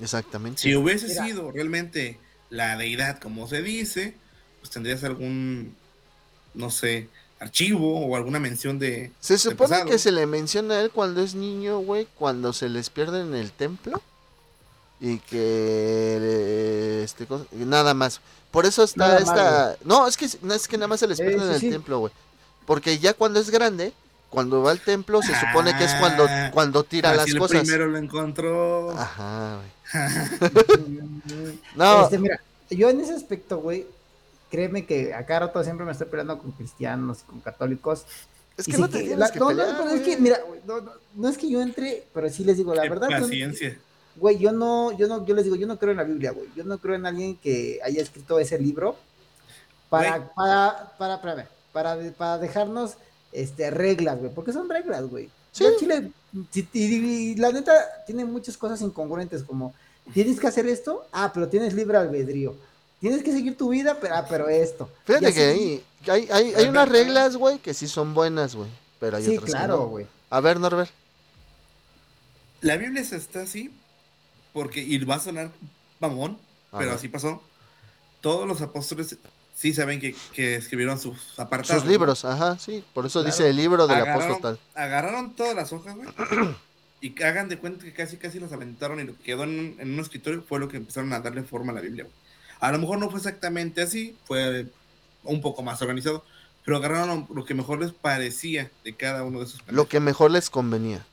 Exactamente. 0.00 0.60
Si 0.62 0.74
hubiese 0.74 1.08
Mira. 1.08 1.24
sido 1.24 1.52
realmente 1.52 2.18
la 2.50 2.76
deidad 2.76 3.18
como 3.18 3.48
se 3.48 3.62
dice, 3.62 4.14
pues 4.60 4.70
tendrías 4.70 5.02
algún, 5.04 5.74
no 6.54 6.70
sé, 6.70 7.08
archivo 7.38 8.00
o 8.06 8.16
alguna 8.16 8.38
mención 8.38 8.78
de... 8.78 9.12
Se 9.20 9.38
supone 9.38 9.84
que 9.86 9.98
se 9.98 10.10
le 10.12 10.26
menciona 10.26 10.74
a 10.74 10.80
él 10.82 10.90
cuando 10.90 11.22
es 11.22 11.34
niño, 11.34 11.78
güey, 11.80 12.06
cuando 12.18 12.52
se 12.52 12.68
les 12.68 12.88
pierde 12.90 13.20
en 13.20 13.34
el 13.34 13.52
templo. 13.52 14.02
Y 15.00 15.18
que 15.18 17.02
este 17.04 17.26
nada 17.52 17.92
más. 17.94 18.20
Por 18.50 18.64
eso 18.64 18.82
está 18.84 19.08
Nada 19.08 19.20
más, 19.20 19.28
esta. 19.28 19.76
No, 19.84 20.06
es 20.06 20.16
que 20.16 20.26
no 20.42 20.54
es 20.54 20.66
que 20.66 20.76
nada 20.78 20.88
más 20.88 21.00
se 21.00 21.06
les 21.06 21.20
Eh, 21.20 21.24
pierde 21.24 21.40
sí, 21.42 21.46
en 21.48 21.54
el 21.54 21.60
sí. 21.60 21.70
templo, 21.70 21.98
güey. 21.98 22.12
Porque 22.64 22.98
ya 22.98 23.12
cuando 23.12 23.38
es 23.38 23.50
grande, 23.50 23.92
cuando 24.30 24.62
va 24.62 24.70
al 24.70 24.80
templo, 24.80 25.20
se 25.22 25.34
supone 25.38 25.76
que 25.76 25.84
es 25.84 25.94
cuando, 25.94 26.26
Ah, 26.28 26.50
cuando 26.52 26.82
tira 26.82 27.10
Así 27.10 27.18
las 27.18 27.28
el 27.28 27.38
cosas. 27.38 27.60
primero 27.62 27.86
lo 27.88 27.98
encontró. 27.98 28.90
Ajá, 28.92 29.56
güey. 29.58 29.70
No, 31.76 32.04
Este, 32.04 32.18
mira, 32.18 32.40
yo 32.70 32.88
en 32.88 33.00
ese 33.00 33.12
aspecto, 33.14 33.58
güey, 33.58 33.86
créeme 34.50 34.86
que 34.86 35.14
a 35.14 35.24
cada 35.26 35.40
rato 35.40 35.62
siempre 35.62 35.84
me 35.86 35.92
estoy 35.92 36.06
peleando 36.08 36.38
con 36.38 36.52
cristianos 36.52 37.18
y 37.22 37.30
con 37.30 37.40
católicos. 37.40 38.04
es 38.56 38.64
que 38.66 38.78
no 38.78 38.88
te 38.88 38.94
que- 38.94 39.00
tienes 39.00 39.18
la- 39.18 39.30
que 39.30 39.38
no, 39.38 39.48
pelear. 39.48 39.68
no, 39.74 39.78
pero 39.84 39.90
es 39.90 40.00
que, 40.00 40.16
mira, 40.16 40.40
no, 40.66 40.80
no, 40.80 40.92
no 41.14 41.28
es 41.28 41.36
que 41.36 41.50
yo 41.50 41.60
entre, 41.60 42.04
pero 42.14 42.30
sí 42.30 42.42
les 42.42 42.56
digo, 42.56 42.74
la 42.74 42.82
Qué 42.82 42.88
verdad, 42.88 43.08
paciencia. 43.10 43.78
Güey, 44.16 44.38
yo 44.38 44.52
no, 44.52 44.96
yo 44.96 45.06
no, 45.08 45.24
yo 45.26 45.34
les 45.34 45.44
digo, 45.44 45.56
yo 45.56 45.66
no 45.66 45.78
creo 45.78 45.90
en 45.92 45.98
la 45.98 46.04
Biblia, 46.04 46.32
güey. 46.32 46.48
Yo 46.56 46.64
no 46.64 46.78
creo 46.78 46.94
en 46.94 47.06
alguien 47.06 47.36
que 47.36 47.78
haya 47.84 48.02
escrito 48.02 48.38
ese 48.38 48.58
libro 48.58 48.96
para, 49.88 50.32
para, 50.34 50.92
para, 50.98 51.20
para, 51.72 51.96
de- 51.96 52.10
para 52.12 52.38
dejarnos 52.38 52.94
este, 53.32 53.70
reglas, 53.70 54.18
güey, 54.18 54.32
porque 54.32 54.52
son 54.52 54.68
reglas, 54.68 55.04
güey. 55.08 55.28
Sí. 55.52 55.64
Yo, 55.64 55.76
Chile, 55.78 56.10
si- 56.50 56.68
y, 56.72 56.82
y 56.82 57.34
la 57.36 57.52
neta, 57.52 57.72
tiene 58.06 58.24
muchas 58.24 58.56
cosas 58.56 58.80
incongruentes, 58.82 59.42
como, 59.42 59.74
tienes 60.12 60.38
que 60.40 60.46
hacer 60.46 60.66
esto, 60.66 61.06
ah, 61.12 61.30
pero 61.32 61.48
tienes 61.48 61.74
libre 61.74 61.96
albedrío. 61.98 62.54
Tienes 63.00 63.22
que 63.22 63.30
seguir 63.32 63.56
tu 63.58 63.68
vida, 63.68 63.98
pero, 64.00 64.14
ah, 64.16 64.26
pero 64.28 64.48
esto. 64.48 64.88
Fíjate 65.04 65.32
que 65.34 65.50
así- 65.50 65.82
hay, 66.06 66.10
hay, 66.10 66.28
hay, 66.30 66.54
hay 66.54 66.68
unas 66.68 66.88
reglas, 66.88 67.36
güey, 67.36 67.58
que 67.58 67.74
sí 67.74 67.86
son 67.88 68.14
buenas, 68.14 68.54
güey. 68.54 68.70
Pero 68.98 69.18
hay 69.18 69.24
Sí, 69.24 69.30
otras 69.36 69.44
que 69.44 69.50
claro, 69.50 69.76
no. 69.76 69.86
güey. 69.88 70.06
A 70.30 70.40
ver, 70.40 70.58
Norbert. 70.58 70.90
La 72.62 72.76
Biblia 72.76 73.02
está 73.02 73.42
así 73.42 73.70
porque, 74.56 74.80
y 74.80 74.96
va 75.04 75.16
a 75.16 75.20
sonar 75.20 75.50
mamón, 76.00 76.38
pero 76.78 76.92
así 76.92 77.08
pasó. 77.08 77.42
Todos 78.22 78.48
los 78.48 78.62
apóstoles 78.62 79.18
sí 79.54 79.74
saben 79.74 80.00
que, 80.00 80.16
que 80.32 80.54
escribieron 80.54 80.98
sus 80.98 81.38
apartados. 81.38 81.82
Sus 81.82 81.90
libros, 81.90 82.24
ajá, 82.24 82.58
sí. 82.58 82.82
Por 82.94 83.04
eso 83.04 83.20
Claro. 83.20 83.36
dice 83.36 83.50
el 83.50 83.56
libro 83.56 83.86
del 83.86 84.00
apóstol 84.08 84.38
tal. 84.40 84.58
agarraron 84.74 85.36
todas 85.36 85.54
las 85.54 85.74
hojas, 85.74 85.94
güey. 85.94 86.08
y 87.02 87.22
hagan 87.22 87.50
de 87.50 87.58
cuenta 87.58 87.84
que 87.84 87.92
casi 87.92 88.16
casi 88.16 88.40
las 88.40 88.50
aventaron 88.50 88.98
y 88.98 89.04
lo 89.04 89.14
que 89.18 89.24
quedó 89.24 89.44
en, 89.44 89.76
en 89.78 89.92
un 89.92 90.00
escritorio 90.00 90.42
fue 90.48 90.58
lo 90.58 90.68
que 90.68 90.78
empezaron 90.78 91.12
a 91.12 91.20
darle 91.20 91.42
forma 91.42 91.72
a 91.72 91.74
la 91.74 91.82
Biblia. 91.82 92.04
güey. 92.04 92.16
A 92.60 92.72
lo 92.72 92.78
mejor 92.78 92.96
no 92.98 93.10
fue 93.10 93.18
exactamente 93.18 93.82
así, 93.82 94.16
fue 94.24 94.68
un 95.22 95.42
poco 95.42 95.62
más 95.62 95.82
organizado, 95.82 96.24
pero 96.64 96.78
agarraron 96.78 97.26
lo 97.34 97.44
que 97.44 97.52
mejor 97.52 97.78
les 97.78 97.92
parecía 97.92 98.70
de 98.84 98.94
cada 98.94 99.22
uno 99.22 99.40
de 99.40 99.44
esos 99.44 99.60
Lo 99.68 99.86
que 99.86 100.00
mejor 100.00 100.30
les 100.30 100.48
convenía. 100.48 101.04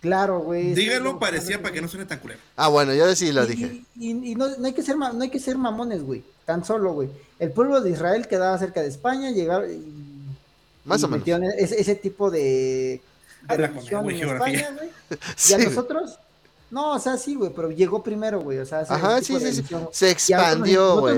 Claro, 0.00 0.40
güey. 0.40 0.72
Dígalo, 0.74 1.18
parecía 1.18 1.60
para 1.60 1.74
que 1.74 1.82
no. 1.82 1.88
suene 1.88 2.06
tan 2.06 2.18
culero. 2.20 2.40
Ah, 2.56 2.68
bueno, 2.68 2.94
ya 2.94 3.14
sí 3.14 3.32
lo 3.32 3.44
Y- 3.44 3.46
dije. 3.46 3.82
Y, 3.96 4.30
y- 4.32 4.34
no, 4.34 4.48
no 4.56 4.66
hay 4.66 4.72
que 4.72 4.82
ser 4.82 4.96
no 4.96 5.20
hay 5.20 5.28
que 5.30 5.38
ser 5.40 5.58
mamones, 5.58 6.02
güey. 6.02 6.22
Tan 6.46 6.64
solo, 6.64 6.92
güey. 6.94 7.08
El 7.38 7.52
pueblo 7.52 7.80
de 7.80 7.90
Israel 7.90 8.26
quedaba 8.26 8.58
cerca 8.58 8.80
de 8.82 8.88
España, 8.88 9.30
llegaron 9.30 9.70
y, 9.70 10.88
Más 10.88 11.02
y 11.02 11.04
o 11.04 11.08
menos. 11.08 11.28
ese, 11.58 11.80
ese 11.80 11.94
tipo 11.94 12.30
de, 12.30 12.40
de 12.40 13.00
Habla 13.48 13.68
con 13.72 13.78
en 14.10 14.18
geografía. 14.18 14.60
España, 14.60 14.76
güey. 14.76 14.88
Y 15.10 15.16
Sí, 15.36 15.54
a 15.54 15.58
nosotros, 15.58 16.18
no, 16.70 16.92
o 16.94 16.98
sea, 16.98 17.16
sí, 17.16 17.34
güey, 17.34 17.50
pero 17.54 17.70
llegó 17.70 18.02
primero, 18.02 18.40
güey. 18.40 18.58
O 18.58 18.66
sea, 18.66 18.80
Ajá, 18.88 19.20
sí, 19.20 19.38
sí, 19.40 19.52
sí. 19.62 19.76
Se 19.92 20.10
expandió, 20.10 21.00
güey. 21.00 21.16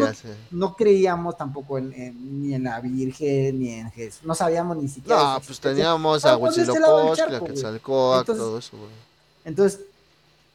no- 0.50 0.74
creíamos 0.74 1.36
tampoco 1.36 1.78
en, 1.78 1.92
en- 1.92 2.42
ni 2.42 2.54
en 2.54 2.64
la 2.64 2.80
Virgen, 2.80 3.58
ni 3.60 3.70
en 3.70 3.90
Jesús. 3.90 4.20
No 4.24 4.34
sabíamos 4.34 4.76
ni 4.78 4.88
siquiera. 4.88 5.34
No, 5.34 5.40
pues 5.44 5.60
teníamos 5.60 6.14
a 6.24 6.28
Estábamos 6.28 6.56
de 6.56 6.62
este 6.62 6.72
Huitzilopochtli, 6.72 7.36
a. 7.36 7.40
Quetzalcóatl, 7.40 8.20
Entonces- 8.20 8.44
todo 8.44 8.58
eso, 8.58 8.76
güey. 8.78 8.90
Entonces, 9.44 9.80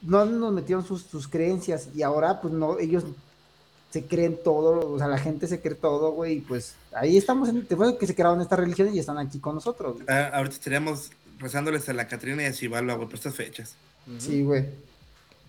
no 0.01 0.25
nos 0.25 0.53
metieron 0.53 0.85
sus, 0.85 1.03
sus 1.03 1.27
creencias 1.27 1.89
y 1.95 2.01
ahora, 2.03 2.39
pues 2.41 2.53
no, 2.53 2.77
ellos 2.79 3.03
se 3.91 4.05
creen 4.05 4.37
todo, 4.43 4.91
o 4.93 4.97
sea, 4.97 5.07
la 5.07 5.17
gente 5.17 5.47
se 5.47 5.61
cree 5.61 5.75
todo, 5.75 6.11
güey, 6.11 6.37
y 6.37 6.41
pues 6.41 6.73
ahí 6.93 7.17
estamos, 7.17 7.49
en, 7.49 7.65
después 7.67 7.91
de 7.91 7.97
que 7.97 8.05
se 8.07 8.13
crearon 8.15 8.41
estas 8.41 8.59
religiones 8.59 8.93
y 8.93 8.99
están 8.99 9.17
aquí 9.17 9.39
con 9.39 9.55
nosotros. 9.55 9.95
Ah, 10.07 10.29
ahorita 10.33 10.55
estaríamos 10.55 11.09
rezándoles 11.39 11.87
a 11.89 11.93
la 11.93 12.07
Catrina 12.07 12.43
y 12.43 12.45
a 12.47 12.51
Chivalba, 12.53 12.93
güey, 12.95 13.07
por 13.07 13.15
estas 13.15 13.33
fechas. 13.35 13.75
Sí, 14.19 14.43
güey. 14.43 14.65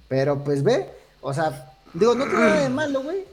Pero 0.09 0.43
pues 0.43 0.63
ve, 0.63 0.91
o 1.21 1.33
sea, 1.35 1.73
digo, 1.93 2.15
no 2.15 2.25
tiene 2.25 2.41
nada 2.41 2.61
de 2.63 2.69
malo, 2.71 3.03
güey. 3.03 3.25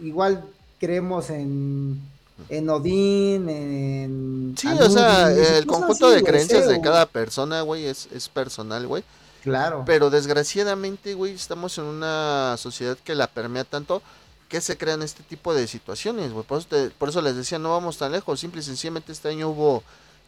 Igual 0.00 0.44
creemos 0.80 1.30
en, 1.30 2.00
en 2.48 2.68
Odín, 2.68 3.48
en... 3.48 4.54
Sí, 4.58 4.66
o 4.68 4.90
sea, 4.90 5.30
el 5.30 5.66
conjunto 5.66 6.06
así, 6.08 6.16
de 6.16 6.22
creencias 6.24 6.68
de 6.68 6.80
cada 6.80 7.06
persona, 7.06 7.60
güey, 7.62 7.86
es, 7.86 8.08
es 8.12 8.28
personal, 8.28 8.86
güey. 8.86 9.04
Claro. 9.44 9.84
Pero 9.86 10.10
desgraciadamente, 10.10 11.14
güey, 11.14 11.34
estamos 11.34 11.78
en 11.78 11.84
una 11.84 12.56
sociedad 12.58 12.96
que 13.04 13.14
la 13.14 13.28
permea 13.28 13.64
tanto 13.64 14.02
que 14.48 14.60
se 14.60 14.76
crean 14.76 15.02
este 15.02 15.22
tipo 15.22 15.54
de 15.54 15.66
situaciones, 15.66 16.32
güey. 16.32 16.44
Por, 16.44 16.58
eso 16.58 16.68
te- 16.68 16.90
por 16.90 17.08
eso 17.08 17.22
les 17.22 17.36
decía, 17.36 17.58
no 17.58 17.70
vamos 17.70 17.96
tan 17.98 18.12
lejos. 18.12 18.38
Simple 18.38 18.60
y 18.60 18.64
sencillamente 18.64 19.10
este 19.12 19.28
año 19.28 19.48
hubo 19.48 19.82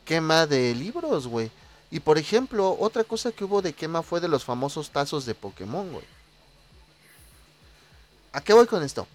quema 0.05 0.47
de 0.47 0.75
libros, 0.75 1.27
güey. 1.27 1.51
Y 1.91 2.01
por 2.01 2.19
ejemplo, 2.19 2.77
otra 2.79 3.05
cosa 3.05 3.33
que 3.33 3.45
hubo 3.45 3.63
de 3.63 3.73
quema 3.73 4.03
fue 4.03 4.21
de 4.21 4.29
los 4.29 4.45
famosos 4.45 4.91
tazos 4.91 5.27
de 5.27 5.35
Pokémon, 5.35 5.93
güey. 5.93 6.05
¿A 8.33 8.41
qué 8.41 8.53
voy 8.53 8.67
con 8.67 8.83
esto? 8.83 9.07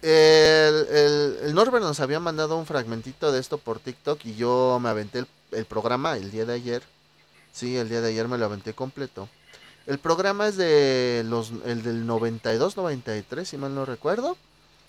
El, 0.00 0.86
el, 0.90 1.38
el 1.44 1.54
Norbert 1.54 1.82
nos 1.82 1.98
había 2.00 2.20
mandado 2.20 2.56
un 2.56 2.66
fragmentito 2.66 3.32
de 3.32 3.40
esto 3.40 3.58
por 3.58 3.80
TikTok 3.80 4.24
y 4.26 4.34
yo 4.36 4.78
me 4.80 4.90
aventé 4.90 5.24
el, 5.50 5.64
programa 5.64 6.16
el 6.16 6.30
día 6.30 6.44
de 6.44 6.52
ayer. 6.52 6.82
Sí, 7.52 7.76
el 7.76 7.88
día 7.88 8.00
de 8.00 8.10
ayer 8.10 8.28
me 8.28 8.38
lo 8.38 8.44
aventé 8.44 8.74
completo. 8.74 9.28
El 9.86 9.98
programa 9.98 10.48
es 10.48 10.56
de 10.56 11.24
los 11.26 11.52
el 11.64 11.82
del 11.82 12.06
92, 12.06 12.76
93, 12.76 13.48
si 13.48 13.56
mal 13.56 13.74
no 13.74 13.84
recuerdo. 13.84 14.36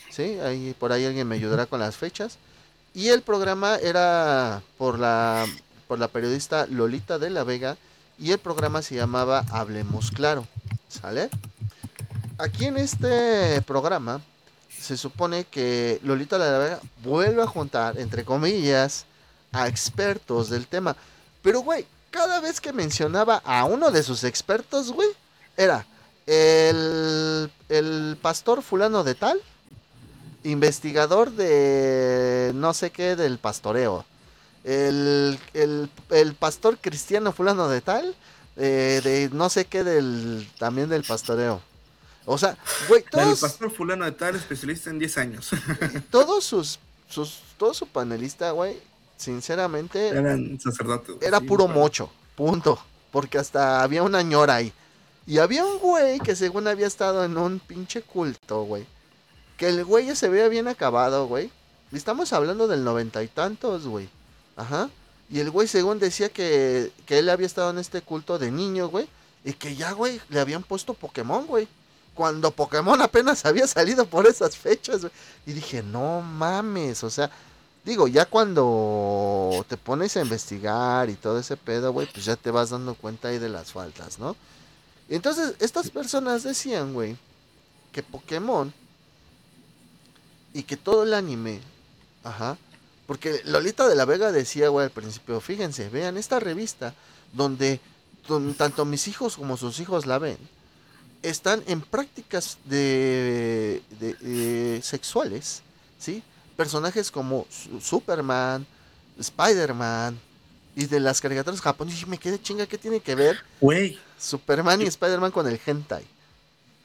Sí, 0.10 0.38
ahí 0.40 0.76
por 0.78 0.92
ahí 0.92 1.06
alguien 1.06 1.28
me 1.28 1.36
ayudará 1.36 1.66
con 1.66 1.80
las 1.80 1.96
fechas. 1.96 2.38
Y 2.94 3.10
el 3.10 3.22
programa 3.22 3.78
era 3.78 4.62
por 4.78 5.00
la 5.00 5.46
por 5.88 6.00
la 6.00 6.08
periodista 6.08 6.68
Lolita 6.68 7.20
de 7.20 7.30
la 7.30 7.44
Vega 7.44 7.78
y 8.18 8.32
el 8.32 8.40
programa 8.40 8.82
se 8.82 8.96
llamaba 8.96 9.44
Hablemos 9.52 10.12
Claro. 10.12 10.48
¿Sale? 10.88 11.30
Aquí 12.38 12.66
en 12.66 12.78
este 12.78 13.62
programa 13.62 14.22
se 14.70 14.98
supone 14.98 15.46
que 15.46 16.00
Lolita 16.04 16.38
de 16.38 16.52
la 16.52 16.58
Vega 16.58 16.80
vuelve 17.04 17.42
a 17.42 17.48
juntar, 17.48 18.00
entre 18.00 18.24
comillas, 18.24 19.06
a 19.52 19.68
expertos 19.68 20.50
del 20.50 20.68
tema. 20.68 20.96
Pero, 21.42 21.62
güey, 21.62 21.86
cada 22.12 22.40
vez 22.40 22.62
que 22.62 22.74
mencionaba 22.74 23.42
a 23.46 23.66
uno 23.66 23.92
de 23.92 24.04
sus 24.04 24.24
expertos, 24.24 24.92
güey, 24.92 25.10
era 25.58 25.86
el, 26.26 27.52
el 27.70 28.18
pastor 28.22 28.62
fulano 28.62 29.04
de 29.04 29.16
tal, 29.16 29.42
investigador 30.44 31.32
de 31.32 32.52
no 32.56 32.74
sé 32.74 32.92
qué 32.92 33.16
del 33.16 33.38
pastoreo, 33.38 34.06
el, 34.66 35.40
el, 35.54 35.90
el 36.10 36.34
pastor 36.34 36.80
cristiano 36.80 37.32
fulano 37.32 37.70
de 37.70 37.82
tal, 37.82 38.16
eh, 38.58 39.00
de 39.04 39.30
no 39.32 39.50
sé 39.50 39.66
qué 39.66 39.84
del 39.84 40.50
también 40.58 40.90
del 40.90 41.04
pastoreo. 41.04 41.62
O 42.26 42.40
sea, 42.40 42.58
güey, 42.90 43.04
El 43.04 43.10
todos, 43.12 43.40
pastor 43.40 43.72
fulano 43.72 44.06
de 44.06 44.12
tal, 44.12 44.36
especialista 44.36 44.90
en 44.90 44.98
10 44.98 45.18
años. 45.20 45.52
todos 46.10 46.44
sus, 46.44 46.80
sus, 47.08 47.42
todo 47.58 47.76
su 47.76 47.86
panelista, 47.86 48.50
güey, 48.52 48.80
sinceramente, 49.18 50.08
Eran 50.08 50.60
sacerdotes. 50.60 51.18
era 51.22 51.40
sí, 51.40 51.46
puro 51.46 51.68
mocho, 51.68 52.10
punto. 52.36 52.84
Porque 53.12 53.38
hasta 53.38 53.84
había 53.84 54.02
una 54.02 54.24
ñora 54.24 54.56
ahí. 54.56 54.74
Y 55.28 55.38
había 55.38 55.64
un 55.64 55.78
güey 55.78 56.20
que 56.20 56.36
según 56.36 56.68
había 56.68 56.88
estado 56.88 57.24
en 57.24 57.38
un 57.38 57.60
pinche 57.60 58.02
culto, 58.02 58.64
güey. 58.64 58.86
Que 59.58 59.70
el 59.70 59.86
güey 59.86 60.08
ya 60.08 60.16
se 60.16 60.28
veía 60.28 60.50
bien 60.50 60.68
acabado, 60.68 61.28
güey. 61.28 61.52
Y 61.92 61.98
estamos 61.98 62.34
hablando 62.34 62.68
del 62.68 62.84
noventa 62.84 63.24
y 63.24 63.28
tantos, 63.28 63.88
güey. 63.88 64.10
Ajá. 64.56 64.90
Y 65.30 65.40
el 65.40 65.50
güey 65.50 65.68
según 65.68 66.00
decía 66.00 66.30
que, 66.30 66.92
que 67.06 67.20
él 67.20 67.30
había 67.30 67.48
estado 67.48 67.70
en 67.72 67.80
este 67.80 68.02
culto 68.02 68.38
de 68.38 68.52
niño, 68.52 68.88
güey. 68.90 69.08
Y 69.44 69.54
que 69.54 69.76
ya, 69.76 69.92
güey, 69.92 70.20
le 70.30 70.40
habían 70.40 70.64
puesto 70.64 70.94
Pokémon, 70.94 71.46
güey. 71.46 71.68
Cuando 72.14 72.52
Pokémon 72.52 73.02
apenas 73.02 73.46
había 73.46 73.68
salido 73.68 74.06
por 74.06 74.28
esas 74.28 74.56
fechas, 74.56 75.02
güey. 75.02 75.12
Y 75.46 75.54
dije, 75.54 75.84
no 75.84 76.22
mames, 76.22 77.04
o 77.04 77.10
sea, 77.10 77.32
Digo, 77.86 78.08
ya 78.08 78.26
cuando 78.26 79.64
te 79.70 79.78
pones 79.78 80.18
a 80.18 80.22
investigar 80.22 81.08
y 81.08 81.14
todo 81.14 81.38
ese 81.38 81.56
pedo, 81.56 81.94
güey, 81.94 82.12
pues 82.12 82.26
ya 82.26 82.36
te 82.36 82.50
vas 82.50 82.72
dando 82.72 82.96
cuenta 82.96 83.28
ahí 83.28 83.38
de 83.38 83.48
las 83.48 83.74
faltas, 83.74 84.18
¿no? 84.18 84.36
Entonces, 85.08 85.54
estas 85.60 85.92
personas 85.92 86.42
decían, 86.42 86.96
güey, 86.96 87.16
que 87.92 88.02
Pokémon 88.02 88.74
y 90.52 90.64
que 90.64 90.78
todo 90.78 91.04
el 91.04 91.14
anime, 91.14 91.62
ajá, 92.24 92.58
Porque 93.08 93.42
Lolita 93.46 93.88
de 93.88 93.96
la 93.96 94.06
Vega 94.06 94.32
decía, 94.32 94.70
güey, 94.70 94.86
al 94.86 94.92
principio, 94.92 95.40
fíjense, 95.40 95.90
vean 95.90 96.18
esta 96.18 96.40
revista 96.40 96.94
donde, 97.34 97.80
don- 98.28 98.54
tanto 98.56 98.84
mis 98.86 99.08
hijos 99.08 99.36
como 99.38 99.58
sus 99.58 99.80
hijos 99.80 100.06
la 100.06 100.18
ven, 100.18 100.38
están 101.22 101.64
en 101.68 101.82
prácticas 101.82 102.58
de, 102.66 103.82
de- 104.00 104.14
de 104.16 104.82
sexuales, 104.82 105.62
¿sí? 106.00 106.24
Personajes 106.58 107.12
como 107.12 107.46
Su- 107.50 107.80
Superman, 107.82 108.66
Spider-Man 109.20 110.20
y 110.76 110.86
de 110.86 111.00
las 111.00 111.22
caricaturas 111.22 111.62
japonesas. 111.62 112.02
Y 112.04 112.06
me 112.06 112.18
quedé 112.18 112.42
chinga, 112.42 112.66
¿qué 112.66 112.78
tiene 112.78 113.00
que 113.00 113.16
ver 113.16 113.38
Güey, 113.62 114.00
Superman 114.20 114.82
y 114.82 114.86
Spider-Man 114.86 115.32
con 115.32 115.48
el 115.48 115.60
hentai? 115.66 116.06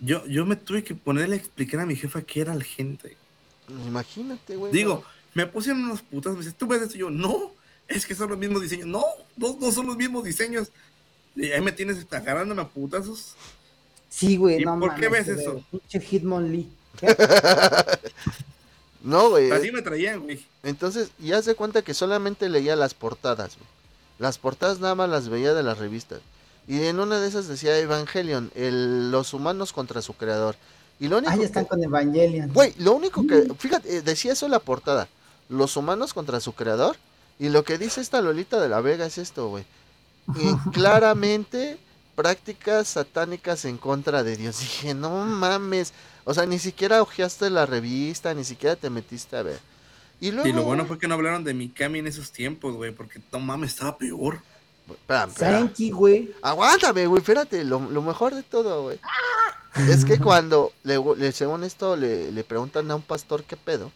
yo, 0.00 0.26
yo 0.26 0.46
me 0.46 0.56
tuve 0.56 0.82
que 0.82 0.94
ponerle 0.94 1.36
a 1.36 1.38
explicar 1.38 1.80
a 1.80 1.86
mi 1.86 1.94
jefa 1.96 2.22
qué 2.22 2.40
era 2.40 2.52
el 2.54 2.62
gente. 2.62 3.16
Imagínate, 3.86 4.56
güey. 4.56 4.72
Digo, 4.72 5.04
me 5.34 5.46
pusieron 5.46 5.82
unos 5.84 6.02
putas, 6.02 6.32
me 6.32 6.40
dice, 6.40 6.52
¿tú 6.52 6.66
ves 6.66 6.82
esto? 6.82 6.96
Y 6.96 7.00
yo, 7.00 7.10
no, 7.10 7.52
es 7.88 8.06
que 8.06 8.14
son 8.14 8.30
los 8.30 8.38
mismos 8.38 8.62
diseños. 8.62 8.86
No, 8.86 9.04
no, 9.36 9.56
no 9.60 9.70
son 9.72 9.86
los 9.86 9.96
mismos 9.96 10.24
diseños. 10.24 10.68
Y 11.36 11.50
ahí 11.52 11.60
me 11.60 11.72
tienes 11.72 12.04
agarrándome 12.10 12.62
a 12.62 12.68
putazos. 12.68 13.34
Sí, 14.08 14.36
güey, 14.36 14.60
¿Y 14.60 14.64
no 14.64 14.78
por 14.80 14.94
qué 14.96 15.08
ves 15.08 15.28
eso? 15.28 15.62
Pinche 15.70 16.00
Hitmonlee. 16.00 16.68
¿Qué? 16.98 17.16
No, 19.02 19.30
güey. 19.30 19.50
Así 19.50 19.72
me 19.72 19.80
traían, 19.82 20.20
güey. 20.20 20.44
Entonces, 20.62 21.10
ya 21.18 21.40
se 21.40 21.54
cuenta 21.54 21.80
que 21.82 21.94
solamente 21.94 22.48
leía 22.50 22.76
las 22.76 22.92
portadas, 22.92 23.56
güey. 23.56 23.68
Las 24.18 24.36
portadas 24.36 24.78
nada 24.80 24.94
más 24.94 25.08
las 25.08 25.28
veía 25.30 25.54
de 25.54 25.62
las 25.62 25.78
revistas. 25.78 26.20
Y 26.68 26.82
en 26.84 27.00
una 27.00 27.18
de 27.18 27.26
esas 27.26 27.48
decía 27.48 27.78
Evangelion, 27.78 28.50
el, 28.54 29.10
los 29.10 29.32
humanos 29.32 29.72
contra 29.72 30.02
su 30.02 30.12
creador. 30.12 30.56
Y 30.98 31.08
lo 31.08 31.16
único 31.16 31.30
Ah, 31.32 31.36
ya 31.36 31.40
que- 31.40 31.46
están 31.46 31.64
con 31.64 31.82
Evangelion. 31.82 32.52
Güey, 32.52 32.74
lo 32.76 32.92
único 32.92 33.26
que, 33.26 33.48
fíjate, 33.58 33.96
eh, 33.96 34.02
decía 34.02 34.34
eso 34.34 34.44
en 34.44 34.52
la 34.52 34.58
portada. 34.58 35.08
Los 35.51 35.76
humanos 35.76 36.14
contra 36.14 36.40
su 36.40 36.55
creador. 36.55 36.96
Y 37.38 37.51
lo 37.51 37.64
que 37.64 37.76
dice 37.76 38.01
esta 38.01 38.22
Lolita 38.22 38.59
de 38.61 38.68
la 38.70 38.80
Vega 38.80 39.05
es 39.05 39.18
esto, 39.18 39.48
güey. 39.48 39.64
Y 40.36 40.70
claramente 40.72 41.78
prácticas 42.14 42.88
satánicas 42.88 43.64
en 43.66 43.76
contra 43.76 44.22
de 44.22 44.36
Dios. 44.36 44.59
Dije, 44.61 44.94
no 44.94 45.24
mames. 45.26 45.92
O 46.24 46.32
sea, 46.32 46.46
ni 46.46 46.59
siquiera 46.59 47.03
hojeaste 47.03 47.51
la 47.51 47.66
revista, 47.66 48.32
ni 48.32 48.44
siquiera 48.44 48.76
te 48.76 48.88
metiste 48.90 49.36
a 49.36 49.42
ver. 49.42 49.59
Y 50.20 50.30
luego... 50.32 50.48
Y 50.48 50.53
lo 50.53 50.62
bueno 50.62 50.86
fue 50.86 50.98
que 50.98 51.09
no 51.09 51.14
hablaron 51.14 51.44
de 51.44 51.55
Mikami 51.55 51.98
en 51.98 52.07
esos 52.07 52.30
tiempos, 52.30 52.74
güey, 52.74 52.92
porque 52.92 53.20
no 53.32 53.40
mames, 53.40 53.70
estaba 53.72 53.96
peor. 53.96 54.40
Senki, 55.34 55.90
güey. 55.90 56.34
Aguántame, 56.42 57.07
güey, 57.07 57.20
espérate, 57.20 57.64
lo, 57.64 57.80
lo 57.80 58.03
mejor 58.03 58.34
de 58.34 58.42
todo, 58.42 58.82
güey. 58.82 58.98
Es 59.88 60.05
que 60.05 60.18
cuando, 60.22 60.72
le, 60.82 60.98
le- 61.16 61.32
según 61.32 61.64
esto, 61.64 61.96
le, 61.96 62.32
le 62.32 62.44
preguntan 62.44 62.90
a 62.90 62.96
un 62.96 63.03
pastor 63.03 63.44
qué 63.44 63.57
pedo, 63.57 63.92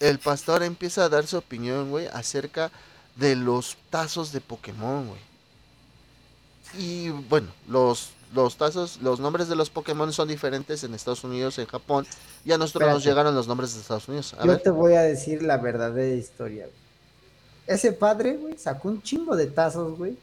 el 0.00 0.18
pastor 0.18 0.62
empieza 0.62 1.04
a 1.04 1.08
dar 1.08 1.26
su 1.26 1.38
opinión, 1.38 1.90
güey, 1.90 2.06
acerca 2.08 2.70
de 3.16 3.36
los 3.36 3.76
tazos 3.90 4.32
de 4.32 4.40
Pokémon, 4.40 5.08
güey. 5.08 5.20
Y 6.78 7.10
bueno, 7.10 7.48
los, 7.68 8.10
los 8.34 8.56
tazos, 8.56 9.00
los 9.02 9.20
nombres 9.20 9.48
de 9.48 9.56
los 9.56 9.70
Pokémon 9.70 10.12
son 10.12 10.28
diferentes 10.28 10.82
en 10.84 10.94
Estados 10.94 11.22
Unidos, 11.24 11.58
en 11.58 11.66
Japón, 11.66 12.06
y 12.44 12.52
a 12.52 12.58
nosotros 12.58 12.90
nos 12.90 13.04
llegaron 13.04 13.34
los 13.34 13.46
nombres 13.46 13.74
de 13.74 13.80
Estados 13.80 14.08
Unidos. 14.08 14.34
A 14.38 14.44
Yo 14.44 14.52
ver, 14.52 14.62
te 14.62 14.70
voy 14.70 14.94
a 14.94 15.02
decir 15.02 15.42
la 15.42 15.58
verdadera 15.58 16.14
historia, 16.14 16.64
güey. 16.64 16.82
Ese 17.66 17.92
padre, 17.92 18.36
güey, 18.36 18.58
sacó 18.58 18.88
un 18.88 19.02
chingo 19.02 19.36
de 19.36 19.46
tazos, 19.46 19.96
güey. 19.96 20.16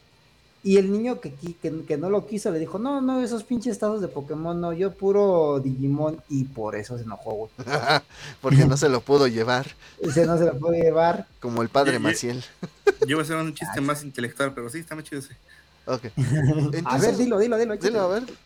Y 0.61 0.75
el 0.77 0.91
niño 0.91 1.21
que, 1.21 1.33
que, 1.33 1.83
que 1.85 1.97
no 1.97 2.09
lo 2.09 2.27
quiso 2.27 2.51
le 2.51 2.59
dijo, 2.59 2.79
no, 2.79 2.99
no, 2.99 3.21
esos 3.21 3.43
pinches 3.45 3.79
tazos 3.79 4.01
de 4.01 4.09
Pokémon, 4.09 4.59
no, 4.59 4.73
yo 4.73 4.91
puro 4.91 5.61
Digimon. 5.63 6.21
Y 6.27 6.43
por 6.43 6.75
eso 6.75 6.97
se 6.97 7.03
enojó, 7.05 7.31
güey. 7.33 7.51
porque 8.41 8.65
no 8.65 8.75
se 8.75 8.89
lo 8.89 8.99
pudo 9.01 9.27
llevar, 9.27 9.67
Ese 9.99 10.25
no 10.25 10.37
se 10.37 10.45
lo 10.45 10.57
puede 10.59 10.81
llevar. 10.81 11.27
como 11.39 11.61
el 11.61 11.69
padre 11.69 11.97
Maciel. 11.99 12.43
Yo 13.01 13.11
iba 13.11 13.19
a 13.21 13.23
hacer 13.23 13.37
un 13.37 13.53
chiste 13.53 13.79
más 13.79 14.03
intelectual, 14.03 14.53
pero 14.53 14.69
sí, 14.69 14.79
está 14.79 14.95
muy 14.95 15.03
chido 15.05 15.19
ese. 15.21 15.37
Ok. 15.85 16.05
a 16.85 16.97
ver, 16.97 17.15
dilo, 17.15 17.39
dilo, 17.39 17.57
dilo. 17.57 17.77
Dilo, 17.77 18.11
a 18.13 18.17
échale. 18.17 18.25
ver. 18.25 18.37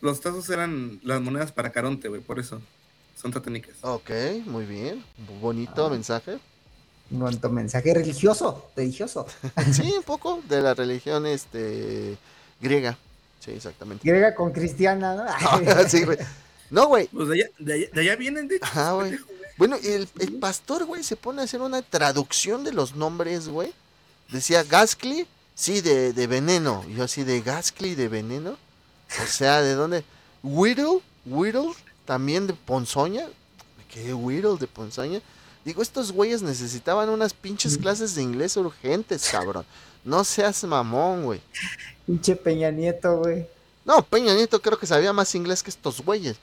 Los 0.00 0.20
tazos 0.20 0.48
eran 0.50 0.98
las 1.04 1.20
monedas 1.20 1.52
para 1.52 1.70
Caronte, 1.70 2.08
güey, 2.08 2.20
por 2.20 2.40
eso. 2.40 2.60
Son 3.16 3.32
satánicas. 3.32 3.76
Ok, 3.82 4.10
muy 4.46 4.64
bien. 4.64 5.04
Bonito 5.40 5.86
Ah. 5.86 5.90
mensaje. 5.90 6.38
Cuanto 7.18 7.48
mensaje 7.50 7.94
religioso, 7.94 8.70
religioso. 8.76 9.26
Sí, 9.72 9.94
un 9.96 10.02
poco 10.02 10.42
de 10.48 10.60
la 10.60 10.74
religión 10.74 11.26
este 11.26 12.16
griega. 12.60 12.98
Sí, 13.40 13.52
exactamente. 13.52 14.08
Griega 14.08 14.34
con 14.34 14.52
cristiana, 14.52 15.14
¿no? 15.14 15.88
sí, 15.88 16.04
güey. 16.04 16.18
No, 16.70 16.86
güey. 16.88 17.08
Pues 17.08 17.28
de 17.28 17.34
allá, 17.34 17.50
de 17.58 17.72
allá, 17.74 17.86
de 17.92 18.00
allá 18.00 18.16
vienen, 18.16 18.48
de. 18.48 18.58
Ajá, 18.62 18.92
güey. 18.92 19.18
Bueno, 19.56 19.76
y 19.82 19.86
el, 19.86 20.08
el 20.18 20.32
pastor, 20.34 20.84
güey, 20.84 21.04
se 21.04 21.16
pone 21.16 21.40
a 21.40 21.44
hacer 21.44 21.60
una 21.60 21.82
traducción 21.82 22.64
de 22.64 22.72
los 22.72 22.96
nombres, 22.96 23.48
güey. 23.48 23.72
Decía 24.30 24.64
Gascly, 24.64 25.26
sí, 25.54 25.80
de, 25.80 26.12
de 26.12 26.26
veneno. 26.26 26.84
Y 26.88 26.94
yo 26.94 27.04
así, 27.04 27.22
de 27.22 27.40
Gascly, 27.40 27.94
de 27.94 28.08
veneno. 28.08 28.56
O 29.22 29.26
sea, 29.26 29.60
¿de 29.62 29.74
dónde? 29.74 30.04
Whittle, 30.42 31.00
Whittle, 31.26 31.72
también 32.04 32.46
de 32.46 32.54
Ponzoña. 32.54 33.26
¿Qué 33.88 34.12
Whittle 34.12 34.56
de 34.58 34.66
Ponzoña? 34.66 35.20
Digo, 35.64 35.82
estos 35.82 36.12
güeyes 36.12 36.42
necesitaban 36.42 37.08
unas 37.08 37.32
pinches 37.32 37.78
clases 37.78 38.14
de 38.14 38.22
inglés 38.22 38.56
urgentes, 38.56 39.28
cabrón. 39.30 39.64
No 40.04 40.22
seas 40.24 40.62
mamón, 40.64 41.24
güey. 41.24 41.40
Pinche 42.06 42.36
Peña 42.36 42.70
Nieto, 42.70 43.18
güey. 43.18 43.46
No, 43.84 44.02
Peña 44.02 44.34
Nieto 44.34 44.60
creo 44.60 44.78
que 44.78 44.86
sabía 44.86 45.12
más 45.12 45.34
inglés 45.34 45.62
que 45.62 45.70
estos 45.70 46.00
güeyes. 46.02 46.36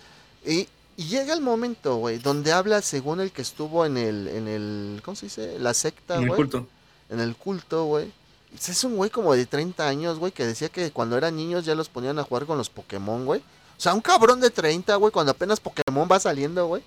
Y, 0.45 0.67
y 0.97 1.03
llega 1.05 1.33
el 1.33 1.41
momento, 1.41 1.97
güey, 1.97 2.17
donde 2.17 2.51
habla 2.51 2.81
según 2.81 3.19
el 3.21 3.31
que 3.31 3.43
estuvo 3.43 3.85
en 3.85 3.97
el, 3.97 4.27
en 4.27 4.47
el, 4.47 5.01
¿cómo 5.05 5.15
se 5.15 5.27
dice? 5.27 5.59
La 5.59 5.73
secta, 5.75 6.15
En 6.15 6.23
el 6.23 6.27
güey. 6.29 6.37
culto. 6.37 6.67
En 7.09 7.19
el 7.19 7.35
culto, 7.35 7.85
güey. 7.85 8.11
Es 8.55 8.83
un 8.83 8.95
güey 8.95 9.09
como 9.11 9.33
de 9.33 9.45
30 9.45 9.87
años, 9.87 10.17
güey, 10.19 10.31
que 10.31 10.45
decía 10.45 10.69
que 10.69 10.91
cuando 10.91 11.17
eran 11.17 11.35
niños 11.35 11.63
ya 11.63 11.75
los 11.75 11.89
ponían 11.89 12.17
a 12.19 12.23
jugar 12.23 12.45
con 12.45 12.57
los 12.57 12.69
Pokémon, 12.69 13.25
güey. 13.25 13.39
O 13.39 13.81
sea, 13.81 13.93
un 13.93 14.01
cabrón 14.01 14.41
de 14.41 14.49
30, 14.49 14.95
güey, 14.95 15.11
cuando 15.11 15.31
apenas 15.31 15.59
Pokémon 15.59 16.07
va 16.11 16.19
saliendo, 16.19 16.65
güey. 16.67 16.81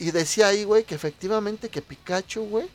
Y 0.00 0.10
decía 0.10 0.48
ahí, 0.48 0.64
güey, 0.64 0.82
que 0.82 0.94
efectivamente 0.96 1.68
que 1.68 1.82
Pikachu, 1.82 2.42
güey, 2.48 2.68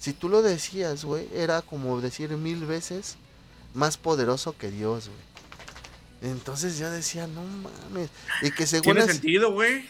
si 0.00 0.12
tú 0.12 0.28
lo 0.28 0.42
decías, 0.42 1.04
güey, 1.04 1.28
era 1.32 1.62
como 1.62 2.00
decir 2.00 2.30
mil 2.30 2.64
veces 2.66 3.14
más 3.74 3.96
poderoso 3.96 4.56
que 4.56 4.70
Dios, 4.70 5.08
güey. 5.08 6.32
Entonces 6.32 6.78
yo 6.78 6.90
decía, 6.90 7.26
no 7.26 7.42
mames. 7.44 8.08
Y 8.42 8.50
que 8.50 8.66
según 8.66 8.84
Tiene 8.94 9.00
es- 9.02 9.06
sentido, 9.12 9.52
güey. 9.52 9.88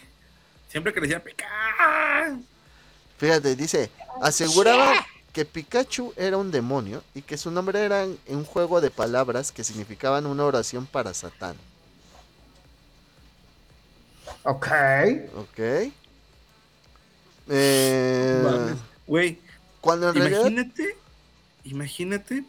Siempre 0.69 0.93
que 0.93 1.01
le 1.01 1.07
decía 1.07 1.23
pecar. 1.23 2.35
Fíjate, 3.19 3.55
dice, 3.55 3.91
aseguraba 4.21 4.93
que 5.33 5.45
Pikachu 5.45 6.13
era 6.17 6.37
un 6.37 6.51
demonio 6.51 7.05
y 7.15 7.23
que 7.23 7.39
su 7.39 7.53
nombre 7.53 7.81
era 7.85 8.05
un 8.27 8.45
juego 8.45 8.81
de 8.81 8.91
palabras 8.91 9.53
que 9.53 9.63
significaban 9.63 10.27
una 10.27 10.45
oración 10.45 10.87
para 10.87 11.15
Satán. 11.15 11.57
Ok. 14.43 14.69
¿Ok? 15.37 15.93
Eh. 17.49 18.75
Güey, 19.07 19.39
cuando 19.81 20.09
en 20.09 20.15
realidad... 20.15 20.41
imagínate, 20.47 20.97
imagínate, 21.65 22.45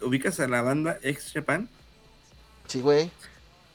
ubicas 0.00 0.40
a 0.40 0.48
la 0.48 0.62
banda 0.62 0.98
Ex 1.02 1.32
Japan. 1.32 1.68
Sí, 2.66 2.80
güey. 2.80 3.10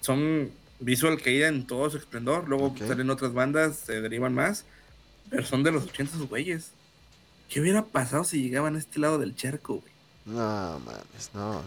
Son 0.02 0.52
Visual 0.80 1.22
Caída 1.22 1.48
en 1.48 1.66
todo 1.68 1.90
su 1.90 1.98
esplendor. 1.98 2.48
Luego 2.48 2.68
Ok. 2.68 2.80
salen 2.88 3.10
otras 3.10 3.34
bandas, 3.34 3.78
se 3.78 4.02
derivan 4.02 4.34
más. 4.34 4.66
Pero 5.30 5.46
son 5.46 5.64
de 5.64 5.72
los 5.72 5.84
80 5.86 6.18
güeyes. 6.30 6.72
¿Qué 7.50 7.62
hubiera 7.62 7.84
pasado 7.86 8.24
si 8.24 8.42
llegaban 8.42 8.76
a 8.76 8.80
este 8.80 9.00
lado 9.00 9.18
del 9.20 9.36
charco, 9.36 9.76
güey? 9.76 9.94
No, 10.26 10.80
mames, 10.80 11.30
no. 11.34 11.62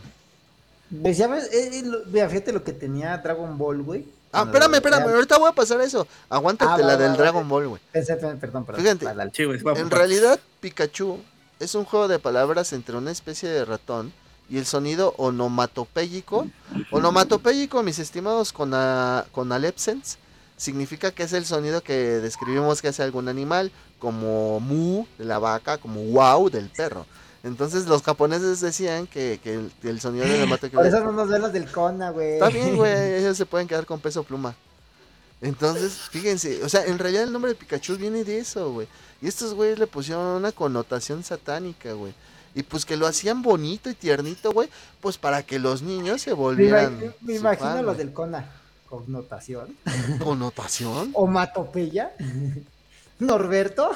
Pues 1.03 1.19
ya 1.19 1.27
ves, 1.27 1.45
eh, 1.53 1.79
eh, 1.79 1.83
lo- 1.85 2.05
mira, 2.07 2.29
fíjate 2.29 2.53
lo 2.53 2.63
que 2.65 2.73
tenía 2.73 3.17
Dragon 3.19 3.57
Ball, 3.59 3.83
güey. 3.83 4.05
Ah, 4.37 4.43
espérame, 4.45 4.75
espérame, 4.75 5.09
ahorita 5.09 5.39
voy 5.39 5.49
a 5.49 5.53
pasar 5.53 5.81
eso. 5.81 6.07
Aguántate 6.29 6.71
Ah, 6.73 6.77
va, 6.77 6.83
la 6.83 6.95
va, 6.95 6.97
del 6.97 7.13
va, 7.13 7.17
Dragon 7.17 7.45
va. 7.45 7.49
Ball, 7.49 7.69
güey. 7.69 7.83
Perdón, 7.93 8.39
perdón, 8.39 8.65
perdón. 8.65 8.83
Fíjate, 8.83 9.05
dale. 9.05 9.33
En 9.81 9.87
va. 9.87 9.91
realidad, 9.91 10.41
Pikachu 10.61 11.19
es 11.59 11.75
un 11.75 11.85
juego 11.85 12.09
de 12.09 12.19
palabras 12.19 12.73
entre 12.73 12.97
una 12.97 13.11
especie 13.11 13.49
de 13.49 13.65
ratón 13.65 14.13
y 14.49 14.59
el 14.59 14.67
sonido 14.67 15.15
onomatopéyico. 15.17 16.47
Onomatopéyico, 16.91 17.83
mis 17.83 17.99
estimados, 17.99 18.53
con, 18.53 18.73
a, 18.75 19.27
con 19.33 19.53
Alepsens, 19.53 20.19
significa 20.57 21.11
que 21.11 21.25
es 21.25 21.33
el 21.33 21.45
sonido 21.45 21.83
que 21.83 21.95
describimos 21.95 22.81
que 22.81 22.89
hace 22.89 23.03
algún 23.03 23.29
animal, 23.29 23.71
como 23.99 24.61
mu 24.61 25.07
de 25.19 25.25
la 25.25 25.39
vaca, 25.39 25.79
como 25.79 26.01
wow 26.03 26.49
del 26.51 26.69
perro. 26.69 27.07
Entonces 27.47 27.87
los 27.87 28.03
japoneses 28.03 28.61
decían 28.61 29.07
que, 29.07 29.39
que 29.43 29.55
el, 29.55 29.73
que 29.81 29.89
el 29.89 30.01
sonido 30.01 30.25
de 30.25 30.33
Por 30.33 30.41
onomatopéyico... 30.41 30.83
eso 30.85 31.01
no 31.05 31.13
nos 31.13 31.29
ven 31.29 31.43
los 31.43 31.53
del 31.53 31.71
Kona, 31.71 32.11
güey. 32.11 32.35
Está 32.35 32.49
bien, 32.49 32.77
güey, 32.77 33.15
ellos 33.21 33.37
se 33.37 33.47
pueden 33.47 33.69
quedar 33.69 33.87
con 33.87 34.01
peso 34.01 34.25
pluma. 34.25 34.57
Entonces, 35.41 35.93
fíjense, 36.11 36.65
o 36.65 36.69
sea, 36.69 36.85
en 36.87 36.99
realidad 36.99 37.23
el 37.23 37.33
nombre 37.33 37.53
de 37.53 37.55
Pikachu 37.55 37.97
viene 37.97 38.25
de 38.25 38.39
eso, 38.39 38.73
güey. 38.73 38.89
Y 39.23 39.29
estos 39.29 39.55
güeyes 39.55 39.79
le 39.79 39.87
pusieron 39.87 40.25
una 40.25 40.51
connotación 40.51 41.23
satánica, 41.23 41.93
güey. 41.93 42.13
Y 42.55 42.65
pues 42.65 42.85
que 42.85 42.97
lo 42.97 43.07
hacían 43.07 43.43
bonito 43.43 43.89
y 43.91 43.95
tiernito, 43.95 44.51
güey, 44.51 44.69
pues 45.01 45.17
para 45.17 45.45
que 45.45 45.61
los 45.61 45.83
niños 45.83 46.23
se 46.23 46.31
Me, 46.31 46.37
volvieran. 46.37 47.15
me 47.21 47.35
su 47.35 47.41
imagino 47.41 47.71
fan, 47.71 47.87
los 47.87 47.97
del 47.97 48.13
Kona. 48.13 48.51
Connotación. 48.89 49.77
¿Connotación? 50.19 51.11
Omatopeya. 51.15 52.13
Norberto. 53.21 53.93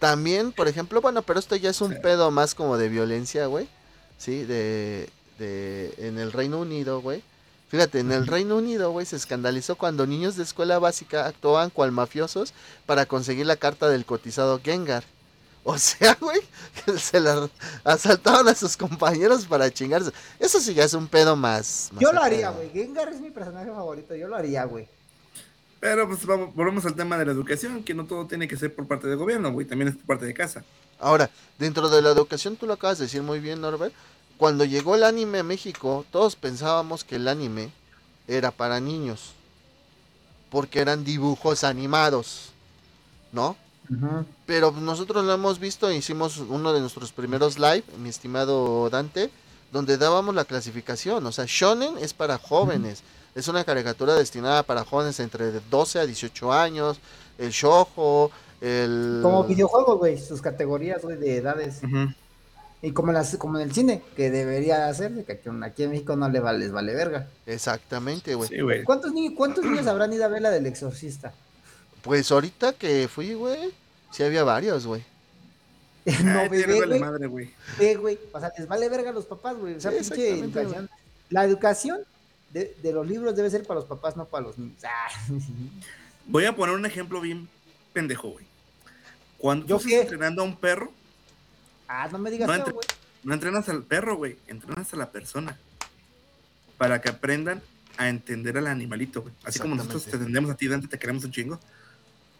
También, 0.00 0.52
por 0.52 0.66
ejemplo, 0.66 1.00
bueno, 1.00 1.22
pero 1.22 1.38
esto 1.38 1.54
ya 1.56 1.70
es 1.70 1.80
un 1.82 2.00
pedo 2.00 2.30
más 2.30 2.54
como 2.54 2.78
de 2.78 2.88
violencia, 2.88 3.46
güey. 3.46 3.68
Sí, 4.16 4.44
de, 4.44 5.08
de, 5.38 5.94
en 5.98 6.18
el 6.18 6.32
Reino 6.32 6.58
Unido, 6.58 7.00
güey. 7.00 7.22
Fíjate, 7.68 8.00
en 8.00 8.10
el 8.10 8.26
Reino 8.26 8.56
Unido, 8.56 8.90
güey, 8.90 9.06
se 9.06 9.16
escandalizó 9.16 9.76
cuando 9.76 10.06
niños 10.06 10.36
de 10.36 10.42
escuela 10.42 10.78
básica 10.78 11.26
actuaban 11.26 11.70
cual 11.70 11.92
mafiosos 11.92 12.54
para 12.86 13.06
conseguir 13.06 13.46
la 13.46 13.56
carta 13.56 13.88
del 13.88 14.06
cotizado 14.06 14.58
Gengar. 14.64 15.04
O 15.62 15.76
sea, 15.76 16.16
güey, 16.20 16.40
se 16.98 17.20
la 17.20 17.48
asaltaban 17.84 18.48
a 18.48 18.54
sus 18.54 18.78
compañeros 18.78 19.44
para 19.44 19.70
chingarse. 19.70 20.10
Eso 20.38 20.60
sí 20.60 20.72
ya 20.72 20.84
es 20.84 20.94
un 20.94 21.06
pedo 21.08 21.36
más. 21.36 21.90
más 21.92 22.00
Yo 22.00 22.12
lo 22.12 22.22
haría, 22.22 22.50
güey. 22.50 22.70
Gengar 22.70 23.10
es 23.10 23.20
mi 23.20 23.30
personaje 23.30 23.70
favorito. 23.70 24.16
Yo 24.16 24.28
lo 24.28 24.36
haría, 24.36 24.64
güey. 24.64 24.88
Pero 25.80 26.06
pues 26.06 26.24
vamos, 26.26 26.54
volvemos 26.54 26.84
al 26.84 26.94
tema 26.94 27.16
de 27.16 27.24
la 27.24 27.32
educación, 27.32 27.82
que 27.82 27.94
no 27.94 28.04
todo 28.04 28.26
tiene 28.26 28.46
que 28.46 28.56
ser 28.56 28.74
por 28.74 28.86
parte 28.86 29.08
del 29.08 29.16
gobierno, 29.16 29.50
güey, 29.50 29.66
también 29.66 29.88
es 29.88 29.96
por 29.96 30.04
parte 30.04 30.26
de 30.26 30.34
casa. 30.34 30.62
Ahora, 30.98 31.30
dentro 31.58 31.88
de 31.88 32.02
la 32.02 32.10
educación, 32.10 32.56
tú 32.56 32.66
lo 32.66 32.74
acabas 32.74 32.98
de 32.98 33.06
decir 33.06 33.22
muy 33.22 33.40
bien, 33.40 33.62
Norbert. 33.62 33.94
Cuando 34.36 34.64
llegó 34.64 34.94
el 34.94 35.04
anime 35.04 35.38
a 35.38 35.42
México, 35.42 36.04
todos 36.10 36.36
pensábamos 36.36 37.02
que 37.04 37.16
el 37.16 37.28
anime 37.28 37.70
era 38.28 38.50
para 38.50 38.78
niños. 38.80 39.32
Porque 40.50 40.80
eran 40.80 41.04
dibujos 41.04 41.64
animados, 41.64 42.50
¿no? 43.32 43.56
Pero 44.46 44.70
nosotros 44.70 45.24
lo 45.24 45.32
hemos 45.32 45.58
visto, 45.58 45.90
hicimos 45.90 46.38
uno 46.38 46.72
de 46.72 46.80
nuestros 46.80 47.12
primeros 47.12 47.58
live, 47.58 47.84
mi 47.98 48.08
estimado 48.08 48.88
Dante, 48.88 49.30
donde 49.72 49.96
dábamos 49.96 50.34
la 50.34 50.44
clasificación. 50.44 51.26
O 51.26 51.32
sea, 51.32 51.44
Shonen 51.48 51.98
es 51.98 52.14
para 52.14 52.38
jóvenes. 52.38 53.02
Es 53.34 53.48
una 53.48 53.64
caricatura 53.64 54.14
destinada 54.14 54.62
para 54.62 54.84
jóvenes 54.84 55.20
entre 55.20 55.52
12 55.70 56.00
a 56.00 56.06
18 56.06 56.52
años. 56.52 56.98
El 57.38 57.50
Shoujo, 57.50 58.30
el... 58.60 59.20
Como 59.22 59.44
videojuegos, 59.44 59.98
güey. 59.98 60.18
Sus 60.18 60.42
categorías, 60.42 61.02
güey, 61.02 61.16
de 61.16 61.36
edades. 61.36 61.80
Y 62.82 62.92
como, 62.92 63.12
las, 63.12 63.36
como 63.36 63.58
en 63.58 63.68
el 63.68 63.74
cine, 63.74 64.02
que 64.16 64.30
debería 64.30 64.88
hacer, 64.88 65.24
que 65.24 65.40
aquí 65.62 65.82
en 65.82 65.90
México 65.90 66.16
no 66.16 66.28
le 66.28 66.40
vale, 66.40 66.60
les 66.60 66.72
vale 66.72 66.94
verga. 66.94 67.28
Exactamente, 67.46 68.34
güey. 68.34 68.48
Sí, 68.48 68.60
güey. 68.60 68.84
¿Cuántos, 68.84 69.12
niños, 69.12 69.34
¿Cuántos 69.36 69.64
niños 69.64 69.86
habrán 69.86 70.12
ido 70.12 70.24
a 70.24 70.28
ver 70.28 70.42
la 70.42 70.50
del 70.50 70.66
exorcista? 70.66 71.32
Pues 72.02 72.32
ahorita 72.32 72.72
que 72.72 73.06
fui, 73.08 73.34
güey, 73.34 73.70
sí 74.10 74.22
había 74.22 74.44
varios, 74.44 74.86
güey. 74.86 75.04
no, 76.24 76.34
vale 76.48 76.84
güey. 76.86 77.00
madre, 77.00 77.26
güey. 77.26 77.50
Güey. 77.78 78.18
O 78.32 78.40
sea, 78.40 78.50
les 78.56 78.66
vale 78.66 78.88
verga 78.88 79.10
a 79.10 79.12
los 79.12 79.26
papás, 79.26 79.56
güey. 79.56 79.74
O 79.74 79.80
sea, 79.80 79.90
Sí, 79.90 79.98
pinche 79.98 80.30
exactamente, 80.30 80.60
educación. 80.60 80.90
La 81.28 81.44
educación 81.44 82.00
de, 82.52 82.76
de 82.82 82.92
los 82.92 83.06
libros 83.06 83.34
debe 83.36 83.48
ser 83.50 83.64
para 83.66 83.80
los 83.80 83.88
papás, 83.88 84.16
no 84.16 84.24
para 84.24 84.44
los 84.44 84.58
niños. 84.58 84.82
Ah, 84.84 85.08
Voy 86.26 86.44
a 86.44 86.54
poner 86.54 86.74
un 86.74 86.86
ejemplo 86.86 87.20
bien 87.20 87.48
pendejo, 87.92 88.28
güey. 88.30 88.44
Cuando 89.38 89.66
¿Yo 89.66 89.76
estás 89.76 89.92
entrenando 89.92 90.42
a 90.42 90.44
un 90.44 90.56
perro, 90.56 90.92
Ah, 91.88 92.08
no 92.12 92.18
me 92.18 92.30
digas 92.30 92.46
No 92.46 92.54
entre- 92.54 92.74
entrenas 93.24 93.68
al 93.68 93.82
perro, 93.82 94.16
güey, 94.16 94.36
entrenas 94.46 94.92
a 94.94 94.96
la 94.96 95.10
persona. 95.10 95.58
Para 96.78 97.00
que 97.00 97.08
aprendan 97.08 97.62
a 97.96 98.08
entender 98.08 98.56
al 98.58 98.66
animalito, 98.68 99.22
güey. 99.22 99.34
Así 99.44 99.58
como 99.58 99.74
nosotros 99.74 100.04
te 100.04 100.16
entendemos 100.16 100.50
a 100.50 100.54
ti, 100.56 100.68
Dante, 100.68 100.86
te 100.88 100.98
queremos 100.98 101.24
un 101.24 101.32
chingo. 101.32 101.58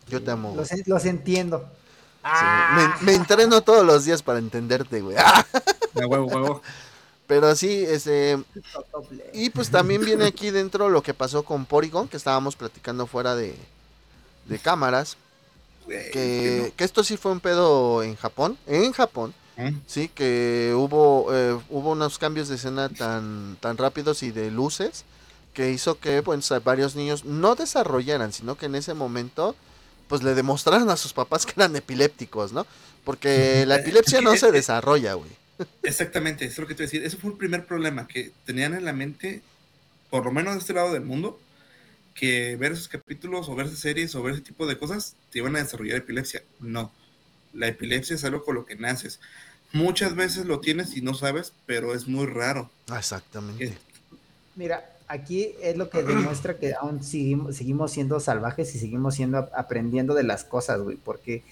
Yo 0.09 0.23
te 0.23 0.31
amo. 0.31 0.55
Los, 0.57 0.71
en- 0.73 0.85
los 0.87 1.05
entiendo. 1.05 1.69
Sí, 1.69 1.75
Ah, 2.23 2.97
me, 3.01 3.07
me 3.07 3.15
entreno 3.15 3.61
todos 3.63 3.85
los 3.85 4.05
días 4.05 4.23
para 4.23 4.39
entenderte, 4.39 5.01
güey. 5.01 5.17
Ah, 5.19 5.45
De 5.95 6.05
huevo, 6.07 6.27
huevo. 6.27 6.63
Pero 7.31 7.55
sí, 7.55 7.85
este. 7.87 8.43
Y 9.33 9.51
pues 9.51 9.71
también 9.71 10.05
viene 10.05 10.25
aquí 10.27 10.51
dentro 10.51 10.89
lo 10.89 11.01
que 11.01 11.15
pasó 11.15 11.45
con 11.45 11.65
Porygon, 11.65 12.09
que 12.09 12.17
estábamos 12.17 12.57
platicando 12.57 13.07
fuera 13.07 13.37
de, 13.37 13.55
de 14.47 14.59
cámaras. 14.59 15.17
Que, 15.87 16.73
que 16.77 16.85
esto 16.85 17.05
sí 17.05 17.17
fue 17.17 17.31
un 17.31 17.39
pedo 17.39 18.03
en 18.03 18.17
Japón. 18.17 18.59
En 18.67 18.91
Japón, 18.91 19.33
¿Eh? 19.57 19.73
sí, 19.87 20.09
que 20.09 20.75
hubo, 20.77 21.33
eh, 21.33 21.57
hubo 21.69 21.93
unos 21.93 22.19
cambios 22.19 22.49
de 22.49 22.57
escena 22.57 22.89
tan, 22.89 23.57
tan 23.61 23.77
rápidos 23.77 24.25
y 24.25 24.33
de 24.33 24.51
luces 24.51 25.05
que 25.55 25.71
hizo 25.71 26.01
que 26.01 26.25
pues, 26.25 26.53
varios 26.65 26.97
niños 26.97 27.25
no 27.25 27.55
desarrollaran, 27.55 28.33
sino 28.33 28.57
que 28.57 28.67
en 28.67 28.75
ese 28.75 28.95
momento 28.95 29.55
pues 30.09 30.25
le 30.25 30.35
demostraran 30.35 30.91
a 30.91 30.97
sus 30.97 31.13
papás 31.13 31.47
que 31.47 31.53
eran 31.57 31.77
epilépticos, 31.77 32.53
¿no? 32.53 32.67
Porque 33.05 33.65
la 33.67 33.77
epilepsia 33.81 34.21
no 34.21 34.37
se 34.37 34.51
desarrolla, 34.53 35.15
güey. 35.15 35.40
Exactamente, 35.83 36.45
eso 36.45 36.53
es 36.55 36.59
lo 36.59 36.67
que 36.67 36.75
te 36.75 36.83
voy 36.83 36.85
a 36.85 36.91
decir. 36.91 37.05
Eso 37.05 37.19
fue 37.19 37.31
el 37.31 37.37
primer 37.37 37.67
problema 37.67 38.07
que 38.07 38.33
tenían 38.45 38.75
en 38.75 38.85
la 38.85 38.93
mente, 38.93 39.43
por 40.11 40.25
lo 40.25 40.33
menos 40.33 40.55
de 40.55 40.61
este 40.61 40.73
lado 40.75 40.93
del 40.93 41.05
mundo, 41.05 41.41
que 42.15 42.57
ver 42.57 42.73
esos 42.73 42.89
capítulos 42.89 43.49
o 43.49 43.55
ver 43.55 43.67
esas 43.67 43.79
series 43.81 44.15
o 44.15 44.23
ver 44.23 44.35
ese 44.35 44.43
tipo 44.43 44.67
de 44.67 44.79
cosas 44.79 45.17
te 45.31 45.39
iban 45.39 45.57
a 45.57 45.61
desarrollar 45.61 45.99
epilepsia. 45.99 46.43
No, 46.61 46.93
la 47.55 47.69
epilepsia 47.69 48.17
es 48.17 48.25
algo 48.25 48.45
con 48.45 48.55
lo 48.57 48.67
que 48.67 48.77
naces. 48.77 49.21
Muchas 49.73 50.17
veces 50.17 50.47
lo 50.47 50.61
tienes 50.61 50.97
y 50.97 51.03
no 51.03 51.15
sabes, 51.15 51.53
pero 51.67 51.95
es 51.95 52.09
muy 52.09 52.27
raro. 52.27 52.71
Exactamente. 52.89 53.79
Mira, 54.57 54.85
aquí 55.09 55.55
es 55.63 55.77
lo 55.77 55.91
que 55.91 56.03
demuestra 56.03 56.59
que 56.59 56.75
aún 56.75 57.03
seguimos, 57.03 57.57
seguimos 57.57 57.93
siendo 57.93 58.21
salvajes 58.21 58.75
y 58.75 58.79
seguimos 58.79 59.15
siendo 59.15 59.39
ap- 59.39 59.53
aprendiendo 59.55 60.15
de 60.15 60.25
las 60.25 60.45
cosas, 60.45 60.81
güey, 60.81 60.97
porque 60.97 61.43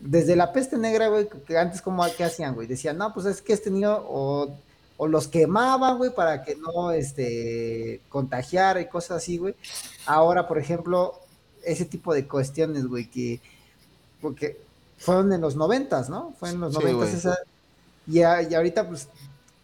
desde 0.00 0.36
la 0.36 0.52
peste 0.52 0.76
negra, 0.76 1.08
güey, 1.08 1.28
que 1.46 1.56
antes 1.58 1.80
como 1.82 2.04
qué 2.16 2.24
hacían, 2.24 2.54
güey, 2.54 2.66
decían, 2.66 2.96
no, 2.98 3.12
pues 3.14 3.26
es 3.26 3.42
que 3.42 3.52
este 3.52 3.70
niño 3.70 3.96
o, 4.08 4.48
o 4.96 5.06
los 5.08 5.28
quemaban, 5.28 5.98
güey, 5.98 6.14
para 6.14 6.42
que 6.44 6.56
no, 6.56 6.90
este, 6.92 8.00
contagiara 8.08 8.80
y 8.80 8.88
cosas 8.88 9.18
así, 9.18 9.38
güey. 9.38 9.54
Ahora, 10.06 10.46
por 10.48 10.58
ejemplo, 10.58 11.18
ese 11.64 11.84
tipo 11.84 12.12
de 12.14 12.26
cuestiones, 12.26 12.86
güey, 12.86 13.10
que, 13.10 13.40
porque 14.20 14.58
fueron 14.98 15.32
en 15.32 15.40
los 15.40 15.56
noventas, 15.56 16.08
¿no? 16.08 16.34
Fue 16.38 16.50
en 16.50 16.60
los 16.60 16.72
noventas 16.74 17.12
esa, 17.14 17.36
y, 18.06 18.22
a- 18.22 18.42
y 18.42 18.54
ahorita, 18.54 18.88
pues, 18.88 19.08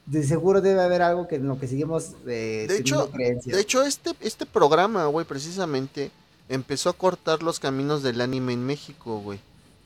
de 0.06 0.24
seguro 0.24 0.60
debe 0.60 0.82
haber 0.82 1.02
algo 1.02 1.28
que 1.28 1.36
en 1.36 1.46
lo 1.46 1.58
que 1.60 1.68
seguimos 1.68 2.12
eh, 2.26 2.66
De 2.68 2.78
hecho- 2.78 3.10
creencias. 3.10 3.54
De 3.54 3.62
hecho, 3.62 3.82
este, 3.84 4.10
este 4.20 4.44
programa, 4.46 5.06
güey, 5.06 5.24
precisamente 5.24 6.10
empezó 6.48 6.90
a 6.90 6.94
cortar 6.94 7.42
los 7.44 7.60
caminos 7.60 8.02
del 8.02 8.20
anime 8.20 8.54
en 8.54 8.66
México, 8.66 9.20
güey. 9.20 9.38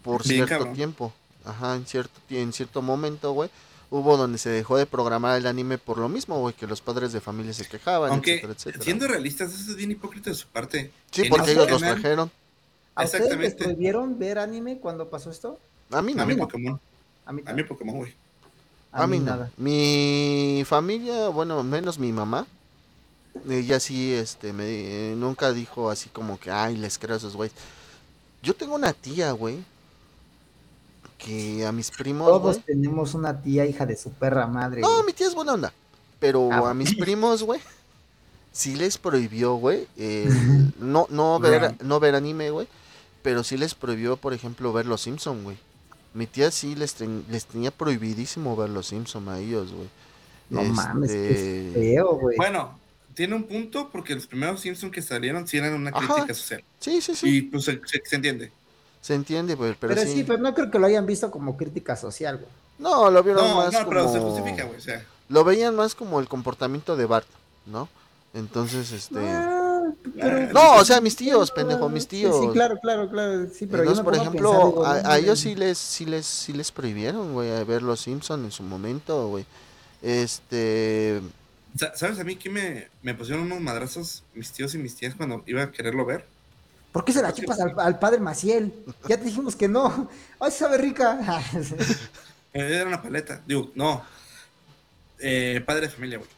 Por 0.04 0.22
Bien 0.22 0.36
cierto 0.46 0.54
cabrón. 0.58 0.74
tiempo. 0.74 1.12
Ajá, 1.44 1.74
en 1.74 1.86
cierto, 1.86 2.20
en 2.30 2.52
cierto 2.52 2.80
momento, 2.82 3.32
güey. 3.32 3.50
Hubo 3.90 4.16
donde 4.16 4.38
se 4.38 4.48
dejó 4.50 4.76
de 4.76 4.86
programar 4.86 5.36
el 5.38 5.46
anime 5.46 5.78
por 5.78 5.98
lo 5.98 6.08
mismo, 6.08 6.38
güey, 6.40 6.54
que 6.54 6.66
los 6.66 6.80
padres 6.80 7.12
de 7.12 7.20
familia 7.20 7.52
se 7.52 7.66
quejaban, 7.66 8.10
Aunque, 8.10 8.34
etcétera, 8.34 8.52
etcétera. 8.54 8.84
siendo 8.84 9.06
realistas, 9.08 9.52
eso 9.52 9.70
es 9.72 9.76
bien 9.76 9.90
hipócrita 9.90 10.30
de 10.30 10.36
su 10.36 10.46
parte. 10.48 10.90
sí, 11.10 11.22
en 11.22 11.28
porque 11.28 11.44
ese 11.50 11.52
ellos 11.52 11.70
los 11.70 11.80
canal- 11.80 12.00
trajeron. 12.00 12.30
¿A 12.96 13.04
ustedes 13.04 13.22
les 13.24 13.30
exactamente. 13.32 13.64
prohibieron 13.64 14.18
ver 14.18 14.38
anime 14.38 14.78
cuando 14.78 15.08
pasó 15.08 15.30
esto? 15.30 15.58
A 15.90 16.00
mí 16.02 16.14
no. 16.14 16.22
A 16.22 16.26
mí. 16.26 16.34
Pokémon, 16.36 16.80
A 17.26 17.32
mí, 17.32 17.42
a 17.46 17.52
mí 17.52 17.62
Pokémon, 17.64 17.96
güey. 17.96 18.14
A 18.92 19.06
mí 19.06 19.18
no. 19.18 19.24
nada. 19.26 19.50
Mi 19.56 20.62
familia, 20.66 21.28
bueno, 21.28 21.62
menos 21.62 21.98
mi 21.98 22.12
mamá, 22.12 22.46
ella 23.48 23.80
sí, 23.80 24.12
este, 24.12 24.52
me, 24.52 24.64
eh, 25.12 25.14
nunca 25.16 25.52
dijo 25.52 25.90
así 25.90 26.08
como 26.08 26.38
que, 26.40 26.50
ay, 26.50 26.76
les 26.76 26.98
creo 26.98 27.14
a 27.14 27.18
esos 27.18 27.34
güeyes. 27.36 27.54
Yo 28.42 28.54
tengo 28.54 28.74
una 28.74 28.92
tía, 28.92 29.32
güey, 29.32 29.58
que 31.18 31.64
a 31.66 31.72
mis 31.72 31.90
primos, 31.90 32.28
Todos 32.28 32.60
tenemos 32.64 33.14
una 33.14 33.40
tía 33.40 33.64
hija 33.66 33.86
de 33.86 33.96
su 33.96 34.10
perra 34.10 34.46
madre. 34.46 34.80
No, 34.82 35.02
mi 35.04 35.12
tía 35.12 35.26
es 35.26 35.34
buena 35.34 35.54
onda. 35.54 35.72
Pero 36.18 36.48
Ah, 36.52 36.70
a 36.70 36.74
mis 36.74 36.94
primos, 36.94 37.42
güey, 37.42 37.60
sí 38.52 38.74
les 38.76 38.98
prohibió, 38.98 39.54
güey, 39.56 39.86
no, 40.78 41.06
no, 41.10 41.38
ver, 41.40 41.74
no 41.82 42.00
ver 42.00 42.14
anime, 42.14 42.50
güey. 42.50 42.66
Pero 43.22 43.42
sí 43.42 43.56
les 43.56 43.74
prohibió, 43.74 44.16
por 44.16 44.34
ejemplo, 44.34 44.72
ver 44.72 44.86
Los 44.86 45.00
Simpson, 45.02 45.44
güey. 45.44 45.56
Mi 46.12 46.26
tía 46.26 46.50
sí 46.50 46.74
les, 46.74 46.94
ten- 46.94 47.24
les 47.30 47.46
tenía 47.46 47.70
prohibidísimo 47.70 48.54
ver 48.54 48.68
Los 48.70 48.86
Simpson 48.88 49.28
a 49.28 49.38
ellos, 49.38 49.72
güey. 49.72 49.88
No 50.50 50.62
mames, 50.62 51.10
Este, 51.10 51.70
qué 51.74 51.80
feo, 51.94 52.16
güey. 52.18 52.36
Bueno, 52.36 52.78
tiene 53.14 53.34
un 53.34 53.44
punto 53.44 53.88
porque 53.90 54.14
los 54.14 54.26
primeros 54.26 54.60
Simpsons 54.60 54.92
que 54.92 55.00
salieron 55.00 55.48
sí 55.48 55.56
eran 55.56 55.72
una 55.72 55.90
Ajá. 55.90 56.14
crítica 56.14 56.34
social. 56.34 56.62
Sí, 56.80 57.00
sí, 57.00 57.14
sí. 57.16 57.28
Y 57.38 57.42
pues 57.42 57.64
se, 57.64 57.80
se- 57.86 58.02
se 58.04 58.16
entiende. 58.16 58.52
Se 59.04 59.12
entiende, 59.12 59.54
güey, 59.54 59.76
pero, 59.78 59.94
pero, 59.94 60.06
sí. 60.06 60.14
sí. 60.14 60.24
pero 60.24 60.38
no 60.38 60.54
creo 60.54 60.70
que 60.70 60.78
lo 60.78 60.86
hayan 60.86 61.04
visto 61.04 61.30
como 61.30 61.58
crítica 61.58 61.94
social, 61.94 62.38
güey. 62.38 62.48
No, 62.78 63.10
lo 63.10 63.22
vieron 63.22 63.46
No, 63.46 63.56
más 63.56 63.72
no, 63.74 63.86
pero 63.86 64.10
se 64.10 64.18
como... 64.18 64.30
justifica, 64.32 64.64
güey. 64.64 64.78
O 64.78 64.80
sea, 64.80 65.04
Lo 65.28 65.44
veían 65.44 65.76
más 65.76 65.94
como 65.94 66.20
el 66.20 66.26
comportamiento 66.26 66.96
de 66.96 67.04
Bart, 67.04 67.26
¿no? 67.66 67.90
Entonces, 68.32 68.92
este... 68.92 69.18
Ah, 69.20 69.82
pero- 70.18 70.52
No, 70.54 70.76
o 70.76 70.84
sea, 70.86 71.02
mis 71.02 71.16
tíos, 71.16 71.50
pendejo, 71.50 71.90
mis 71.90 72.04
Sí, 72.04 72.08
tíos. 72.08 72.34
Sí, 72.40 72.48
claro, 72.54 72.78
claro, 72.80 73.10
claro. 73.10 73.46
Sí, 73.52 73.66
pero 73.66 73.84
yo 73.84 73.90
Entonces, 73.90 74.04
por 74.04 74.14
ejemplo, 74.16 74.50
pensar, 74.50 74.96
digo, 74.96 75.06
a, 75.10 75.18
ellos 75.18 75.38
sí 75.38 75.54
les, 75.54 75.76
sí 75.76 76.06
les, 76.06 76.24
sí 76.24 76.54
les 76.54 76.72
prohibieron, 76.72 77.34
güey, 77.34 77.50
a 77.52 77.62
ver 77.62 77.82
los 77.82 78.00
Simpson 78.00 78.42
en 78.46 78.52
su 78.52 78.62
momento, 78.62 79.28
güey. 79.28 79.44
Este, 80.00 81.20
sa- 81.78 81.94
¿sabes 81.94 82.18
a 82.18 82.24
mí 82.24 82.36
que 82.36 82.48
me, 82.48 82.88
me 83.02 83.14
pusieron 83.14 83.44
unos 83.44 83.60
madrazos 83.60 84.22
mis 84.34 84.50
tíos 84.50 84.74
y 84.74 84.78
mis 84.78 84.96
tías 84.96 85.14
cuando 85.14 85.42
iba 85.46 85.62
a 85.62 85.70
quererlo 85.72 86.06
ver? 86.06 86.24
¿Por 86.94 87.04
qué 87.04 87.12
se 87.12 87.20
la 87.22 87.34
chupas 87.34 87.58
al, 87.58 87.74
al 87.76 87.98
padre 87.98 88.20
Maciel? 88.20 88.72
Ya 89.08 89.18
te 89.18 89.24
dijimos 89.24 89.56
que 89.56 89.66
no. 89.66 90.08
Ay, 90.38 90.52
sabe 90.52 90.78
rica. 90.78 91.18
Eh, 92.56 92.76
Era 92.76 92.86
una 92.86 93.02
paleta. 93.02 93.42
Digo, 93.44 93.72
no. 93.74 94.00
Eh, 95.18 95.60
padre 95.66 95.88
de 95.88 95.88
familia, 95.88 96.18
güey. 96.18 96.30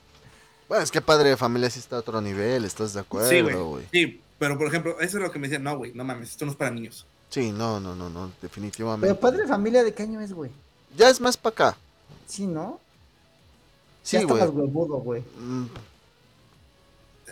bueno, 0.67 0.83
es 0.83 0.91
que 0.91 1.03
padre 1.03 1.29
de 1.29 1.37
familia 1.37 1.69
sí 1.69 1.79
está 1.79 1.97
a 1.97 1.99
otro 1.99 2.23
nivel, 2.23 2.65
¿estás 2.65 2.95
de 2.95 3.01
acuerdo, 3.01 3.29
Sí, 3.29 3.43
güey? 3.43 3.55
güey. 3.55 3.85
Sí, 3.93 4.23
pero 4.39 4.57
por 4.57 4.67
ejemplo, 4.67 4.99
eso 4.99 5.19
es 5.19 5.23
lo 5.23 5.31
que 5.31 5.39
me 5.39 5.47
decían, 5.49 5.63
no, 5.65 5.77
güey, 5.77 5.93
no 5.93 6.05
mames, 6.05 6.31
esto 6.31 6.47
no 6.47 6.53
es 6.53 6.57
para 6.57 6.71
niños. 6.71 7.05
Sí, 7.29 7.53
no, 7.53 7.81
no, 7.81 7.95
no, 7.95 8.09
no, 8.09 8.33
definitivamente. 8.41 9.07
Pero 9.07 9.21
padre 9.21 9.43
de 9.43 9.47
familia, 9.49 9.85
¿de 9.85 9.93
qué 9.93 10.05
año 10.05 10.23
es, 10.23 10.33
güey? 10.33 10.51
Ya 10.97 11.11
es 11.11 11.21
más 11.21 11.37
para 11.37 11.53
acá. 11.53 11.77
Sí, 12.27 12.47
¿no? 12.47 12.81
Sí, 14.03 14.17
ya 14.17 14.21
está 14.21 14.33
güey. 14.33 14.47
más 14.47 14.55
huevudo, 14.55 14.97
güey. 15.01 15.23
Mm, 15.39 15.67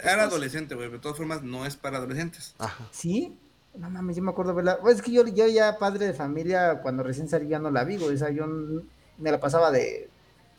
Era 0.02 0.24
adolescente, 0.24 0.74
güey, 0.74 0.88
pero 0.88 0.98
de 0.98 1.02
todas 1.02 1.16
formas 1.16 1.42
no 1.42 1.64
es 1.66 1.76
para 1.76 1.98
adolescentes. 1.98 2.54
Ajá. 2.58 2.88
¿Sí? 2.90 3.36
No 3.76 3.90
mames, 3.90 4.16
yo 4.16 4.22
me 4.22 4.30
acuerdo 4.30 4.54
verla. 4.54 4.78
Pues 4.80 4.96
es 4.96 5.02
que 5.02 5.12
yo, 5.12 5.26
yo 5.26 5.46
ya 5.46 5.78
padre 5.78 6.06
de 6.06 6.14
familia, 6.14 6.80
cuando 6.82 7.02
recién 7.02 7.28
salí 7.28 7.48
ya 7.48 7.58
no 7.58 7.70
la 7.70 7.84
vi, 7.84 7.96
güey. 7.96 8.14
O 8.14 8.18
sea, 8.18 8.30
yo 8.30 8.46
me 8.46 9.30
la 9.30 9.40
pasaba 9.40 9.70
de 9.70 10.08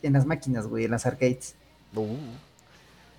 en 0.04 0.14
las 0.14 0.26
máquinas, 0.26 0.68
güey, 0.68 0.86
en 0.86 0.92
las 0.92 1.06
arcades. 1.06 1.56
Uh. 1.96 2.16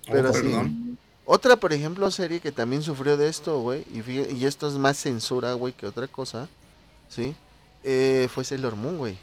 Pero 0.09 0.29
Oh, 0.29 0.33
sí. 0.33 0.97
Otra, 1.25 1.57
por 1.57 1.73
ejemplo, 1.73 2.09
serie 2.09 2.39
que 2.39 2.53
también 2.53 2.81
sufrió 2.81 3.17
de 3.17 3.27
esto, 3.27 3.59
güey, 3.59 3.83
y, 3.93 3.99
y 4.09 4.45
esto 4.45 4.69
es 4.69 4.75
más 4.75 4.97
censura, 4.97 5.53
güey, 5.53 5.73
que 5.73 5.85
otra 5.85 6.07
cosa, 6.07 6.47
¿sí? 7.09 7.35
Eh, 7.83 8.29
fue 8.33 8.45
Sailor 8.45 8.77
Moon, 8.77 8.97
güey. 8.97 9.17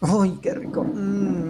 Uy, 0.00 0.38
qué 0.40 0.54
rico. 0.54 0.82
Mm. 0.84 1.41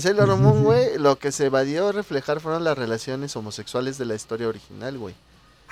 En 0.00 0.04
Sailor 0.04 0.34
Moon, 0.38 0.64
güey, 0.64 0.96
lo 0.96 1.18
que 1.18 1.30
se 1.30 1.44
evadió 1.44 1.92
reflejar 1.92 2.40
fueron 2.40 2.64
las 2.64 2.78
relaciones 2.78 3.36
homosexuales 3.36 3.98
de 3.98 4.06
la 4.06 4.14
historia 4.14 4.48
original, 4.48 4.96
güey. 4.96 5.14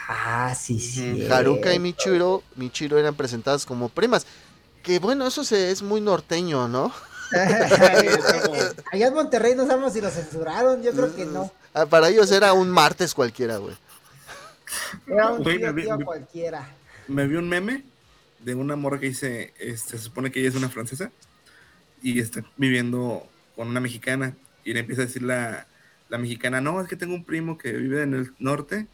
Ah, 0.06 0.54
sí, 0.54 0.78
sí. 0.78 1.26
Haruka 1.32 1.72
y 1.72 1.78
Michiro, 1.78 2.42
Michiro 2.54 2.98
eran 2.98 3.14
presentadas 3.14 3.64
como 3.64 3.88
primas. 3.88 4.26
Que 4.82 4.98
bueno, 4.98 5.26
eso 5.26 5.44
se, 5.44 5.70
es 5.70 5.80
muy 5.80 6.02
norteño, 6.02 6.68
¿no? 6.68 6.92
Allá 8.92 9.06
en 9.06 9.14
Monterrey 9.14 9.54
no 9.54 9.66
sabemos 9.66 9.94
si 9.94 10.02
lo 10.02 10.10
censuraron, 10.10 10.82
yo 10.82 10.92
creo 10.92 11.16
que 11.16 11.24
no. 11.24 11.50
Ah, 11.72 11.86
Para 11.86 12.10
ellos 12.10 12.30
era 12.30 12.52
un 12.52 12.68
martes 12.68 13.14
cualquiera, 13.14 13.56
güey. 13.56 13.76
Era 15.06 15.30
un 15.30 15.42
tío, 15.42 15.74
tío 15.74 15.98
cualquiera. 16.04 16.68
Me 17.06 17.26
vi 17.26 17.36
un 17.36 17.48
meme 17.48 17.82
de 18.40 18.54
una 18.54 18.76
morra 18.76 19.00
que 19.00 19.06
dice, 19.06 19.54
este, 19.58 19.96
se 19.96 20.04
supone 20.04 20.30
que 20.30 20.40
ella 20.40 20.50
es 20.50 20.54
una 20.54 20.68
francesa 20.68 21.10
y 22.02 22.20
está 22.20 22.44
viviendo 22.58 23.26
con 23.58 23.66
una 23.66 23.80
mexicana 23.80 24.36
y 24.64 24.72
le 24.72 24.78
empieza 24.78 25.02
a 25.02 25.06
decir 25.06 25.22
la, 25.22 25.66
la 26.08 26.16
mexicana, 26.16 26.60
no, 26.60 26.80
es 26.80 26.86
que 26.86 26.94
tengo 26.94 27.12
un 27.12 27.24
primo 27.24 27.58
que 27.58 27.72
vive 27.72 28.04
en 28.04 28.14
el 28.14 28.32
norte 28.38 28.86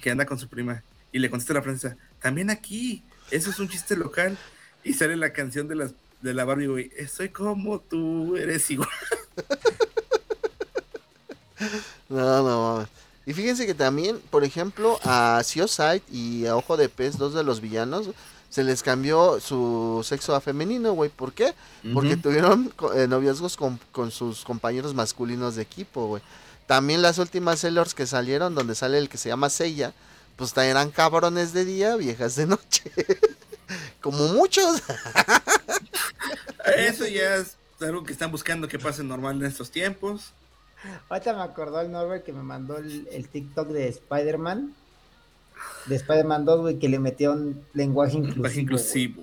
que 0.00 0.10
anda 0.10 0.24
con 0.24 0.38
su 0.38 0.48
prima 0.48 0.82
y 1.12 1.18
le 1.18 1.28
contesta 1.28 1.52
la 1.52 1.60
francesa, 1.60 1.94
también 2.22 2.48
aquí, 2.48 3.02
eso 3.30 3.50
es 3.50 3.58
un 3.58 3.68
chiste 3.68 3.96
local 3.96 4.38
y 4.82 4.94
sale 4.94 5.14
la 5.14 5.34
canción 5.34 5.68
de 5.68 5.74
las 5.74 5.92
de 6.22 6.32
la 6.32 6.46
Barbie, 6.46 6.68
güey, 6.68 6.90
soy 7.06 7.28
como 7.28 7.80
tú, 7.80 8.34
eres 8.36 8.70
igual. 8.70 8.88
No, 12.08 12.42
no, 12.42 12.74
mames. 12.74 12.88
Y 13.26 13.34
fíjense 13.34 13.66
que 13.66 13.74
también, 13.74 14.18
por 14.30 14.42
ejemplo, 14.42 14.98
a 15.04 15.42
Sight 15.42 16.02
y 16.10 16.46
a 16.46 16.56
Ojo 16.56 16.78
de 16.78 16.88
Pez, 16.88 17.18
dos 17.18 17.34
de 17.34 17.42
los 17.42 17.60
villanos, 17.60 18.10
se 18.50 18.64
les 18.64 18.82
cambió 18.82 19.40
su 19.40 20.04
sexo 20.04 20.34
a 20.34 20.40
femenino, 20.40 20.92
güey. 20.92 21.10
¿Por 21.10 21.32
qué? 21.32 21.54
Porque 21.92 22.16
tuvieron 22.16 22.72
eh, 22.94 23.06
noviazgos 23.06 23.56
con, 23.56 23.78
con 23.92 24.10
sus 24.10 24.44
compañeros 24.44 24.94
masculinos 24.94 25.56
de 25.56 25.62
equipo, 25.62 26.06
güey. 26.06 26.22
También 26.66 27.02
las 27.02 27.18
últimas 27.18 27.60
Sailors 27.60 27.94
que 27.94 28.06
salieron, 28.06 28.54
donde 28.54 28.74
sale 28.74 28.98
el 28.98 29.08
que 29.08 29.16
se 29.16 29.28
llama 29.28 29.50
Seiya, 29.50 29.92
pues 30.36 30.56
eran 30.56 30.90
cabrones 30.90 31.52
de 31.52 31.64
día, 31.64 31.96
viejas 31.96 32.36
de 32.36 32.46
noche. 32.46 32.92
Como 34.00 34.28
muchos. 34.28 34.82
Eso 36.76 37.06
ya 37.06 37.36
es 37.36 37.56
algo 37.80 38.04
que 38.04 38.12
están 38.12 38.30
buscando 38.30 38.68
que 38.68 38.78
pase 38.78 39.02
normal 39.02 39.36
en 39.36 39.46
estos 39.46 39.70
tiempos. 39.70 40.32
Ahorita 41.08 41.34
me 41.34 41.42
acordó 41.42 41.80
el 41.80 41.90
Norbert 41.90 42.24
que 42.24 42.32
me 42.32 42.42
mandó 42.42 42.78
el, 42.78 43.08
el 43.10 43.28
TikTok 43.28 43.68
de 43.68 43.88
Spider-Man. 43.88 44.74
De 45.86 45.96
Spider-Man 45.96 46.44
2, 46.44 46.60
güey, 46.60 46.78
que 46.78 46.88
le 46.88 46.98
metió 46.98 47.32
un 47.32 47.62
lenguaje 47.74 48.12
inclusivo. 48.16 48.34
Lenguaje 48.36 48.60
inclusivo. 48.60 49.22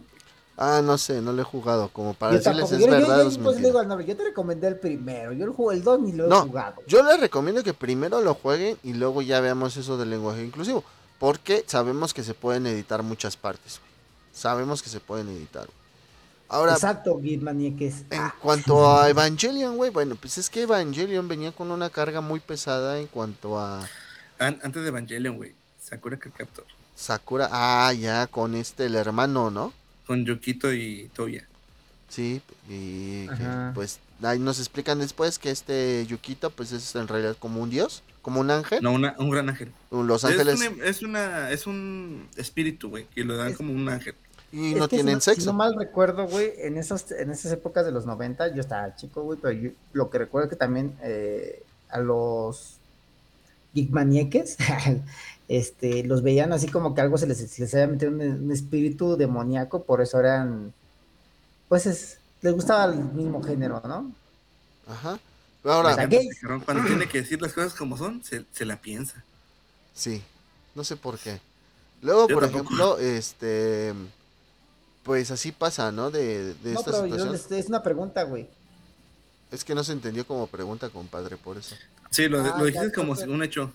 Ah, 0.58 0.82
no 0.84 0.98
sé, 0.98 1.22
no 1.22 1.34
lo 1.34 1.42
he 1.42 1.46
jugado. 1.46 1.90
Como 1.90 2.14
para 2.14 2.32
Yo 2.32 2.38
decirles 2.38 2.70
tampoco. 2.70 2.76
es 2.76 2.82
Yo, 2.82 2.88
yo- 2.88 2.92
verdad 3.08 3.18
yo, 3.22 3.26
o 3.26 3.30
es 3.30 3.38
pues, 3.38 3.58
digo 3.58 3.84
Norbert, 3.84 4.08
yo 4.08 4.16
te 4.16 4.24
recomendé 4.24 4.68
el 4.70 4.78
primero. 4.80 5.34
Yo 5.34 5.46
el 5.46 5.52
juego 5.52 5.72
el 5.74 5.84
2 5.84 6.00
ni 6.00 6.12
lo 6.14 6.28
No, 6.28 6.40
he 6.44 6.48
jugado. 6.48 6.76
Yo 6.88 7.04
les 7.04 7.20
recomiendo 7.20 7.62
que 7.64 7.74
primero 7.74 8.22
lo 8.22 8.34
jueguen 8.36 8.78
y 8.84 8.94
luego 8.94 9.22
ya 9.22 9.42
veamos 9.42 9.76
eso 9.76 9.98
del 9.98 10.10
lenguaje 10.12 10.44
inclusivo. 10.46 10.84
Porque 11.20 11.64
sabemos 11.68 12.14
que 12.14 12.24
se 12.24 12.34
pueden 12.34 12.68
editar 12.68 13.04
muchas 13.04 13.36
partes. 13.36 13.80
güey. 13.80 13.92
Sabemos 14.34 14.82
que 14.82 14.90
se 14.90 15.00
pueden 15.02 15.28
editar. 15.30 15.66
güey. 15.66 15.78
Ahora, 16.48 16.74
Exacto, 16.74 17.20
Gitmanieques. 17.22 18.04
en 18.12 18.20
Ah, 18.22 18.36
cuanto 18.42 18.88
a 18.90 19.10
Evangelion, 19.10 19.76
güey, 19.78 19.90
bueno, 19.92 20.16
pues 20.16 20.38
es 20.38 20.50
que 20.50 20.62
Evangelion 20.62 21.28
venía 21.28 21.52
con 21.52 21.72
una 21.72 21.90
carga 21.90 22.22
muy 22.22 22.40
pesada 22.40 23.00
en 23.00 23.08
cuanto 23.08 23.60
a 23.60 23.80
An- 24.38 24.60
antes 24.64 24.84
de 24.84 24.88
Evangelion, 24.90 25.38
güey. 25.38 25.54
Sakura 25.96 26.18
Captor. 26.18 26.66
Sakura. 26.96 27.50
Ah, 27.52 27.92
ya, 27.94 28.28
con 28.28 28.56
este, 28.56 28.86
el 28.86 28.96
hermano, 28.96 29.50
¿no? 29.52 29.74
Con 30.08 30.26
Yokito 30.26 30.72
y 30.74 31.10
Toya. 31.14 31.46
Sí, 32.10 32.42
y 32.70 33.28
que, 33.28 33.72
pues 33.74 34.00
ahí 34.22 34.40
nos 34.40 34.60
explican 34.60 35.00
después 35.00 35.40
que 35.40 35.50
este 35.52 36.06
Yukito, 36.06 36.50
pues 36.52 36.72
es 36.72 36.96
en 36.96 37.08
realidad 37.08 37.36
como 37.40 37.62
un 37.62 37.70
dios, 37.70 38.04
como 38.22 38.40
un 38.40 38.52
ángel. 38.52 38.82
No, 38.84 38.92
una, 38.94 39.16
un 39.18 39.30
gran 39.30 39.50
ángel. 39.50 39.72
Los 39.92 40.24
Es, 40.24 40.32
ángeles 40.32 40.56
una- 40.62 40.86
es, 40.86 41.02
una, 41.02 41.52
es 41.52 41.68
un 41.68 42.28
espíritu, 42.38 42.90
güey, 42.90 43.06
que 43.08 43.24
lo 43.24 43.36
dan 43.36 43.50
Es- 43.50 43.58
como 43.58 43.74
un 43.74 43.90
ángel. 43.90 44.14
y 44.52 44.74
es 44.74 44.78
no 44.78 44.84
si 44.86 44.90
tienen 44.92 45.20
Si 45.20 45.32
sexo. 45.32 45.48
no 45.52 45.54
mal 45.58 45.76
recuerdo, 45.78 46.28
güey, 46.28 46.54
en, 46.60 46.78
esos, 46.78 47.12
en 47.12 47.32
esas 47.32 47.52
épocas 47.52 47.86
de 47.86 47.92
los 47.92 48.06
90, 48.06 48.54
yo 48.54 48.62
estaba 48.62 48.96
chico, 48.96 49.24
güey, 49.24 49.40
pero 49.42 49.54
yo 49.60 49.72
lo 49.94 50.10
que 50.10 50.20
recuerdo 50.20 50.46
es 50.46 50.50
que 50.52 50.56
también 50.58 50.96
eh, 51.02 51.64
a 51.90 52.00
los 52.00 52.78
geekmanieques, 53.74 54.58
este, 55.48 56.04
los 56.04 56.22
veían 56.24 56.54
así 56.54 56.68
como 56.68 56.96
que 56.96 57.02
algo 57.02 57.18
se 57.18 57.28
les, 57.28 57.38
se 57.38 57.62
les 57.62 57.74
había 57.76 57.88
metido 57.88 58.12
un, 58.12 58.22
un 58.22 58.52
espíritu 58.52 59.16
demoníaco, 59.18 59.84
por 59.84 60.02
eso 60.02 60.20
eran, 60.20 60.74
pues 61.70 61.86
es, 61.86 62.18
les 62.42 62.54
gustaba 62.54 62.86
el 62.86 63.04
mismo 63.04 63.42
género, 63.44 63.82
¿no? 63.88 64.12
Ajá. 64.88 65.20
Ahora, 65.64 65.96
sea, 65.96 66.08
Cuando- 66.64 66.86
tiene 66.86 67.08
que 67.08 67.22
decir 67.22 67.42
las 67.42 67.54
cosas 67.54 67.74
como 67.74 67.98
son, 67.98 68.24
se, 68.24 68.46
se 68.52 68.66
la 68.66 68.80
piensa. 68.80 69.24
Sí, 69.94 70.22
no 70.76 70.84
sé 70.84 70.96
por 70.96 71.18
qué. 71.18 71.40
Luego, 72.02 72.28
Yo 72.28 72.36
por 72.36 72.44
tampoco. 72.44 72.66
ejemplo, 72.66 72.98
este, 73.00 73.94
pues 75.04 75.32
así 75.32 75.52
pasa, 75.52 75.92
¿no? 75.92 76.12
De, 76.12 76.54
de 76.56 76.74
No, 76.74 76.80
esta 76.80 76.92
pero 76.92 77.06
yo 77.08 77.16
situación. 77.16 77.32
les- 77.32 77.52
es 77.52 77.68
una 77.68 77.82
pregunta, 77.82 78.24
güey. 78.24 78.48
Es 79.52 79.64
que 79.64 79.74
no 79.74 79.84
se 79.84 79.94
entendió 79.94 80.26
como 80.28 80.48
pregunta, 80.48 80.90
compadre, 80.90 81.38
por 81.38 81.58
eso. 81.58 81.76
Sí, 82.12 82.28
lo, 82.28 82.42
Ah, 82.42 82.56
lo 82.60 82.66
dijiste 82.66 82.88
ya, 82.88 82.94
como 82.94 83.16
si 83.16 83.24
un 83.24 83.42
hecho. 83.44 83.72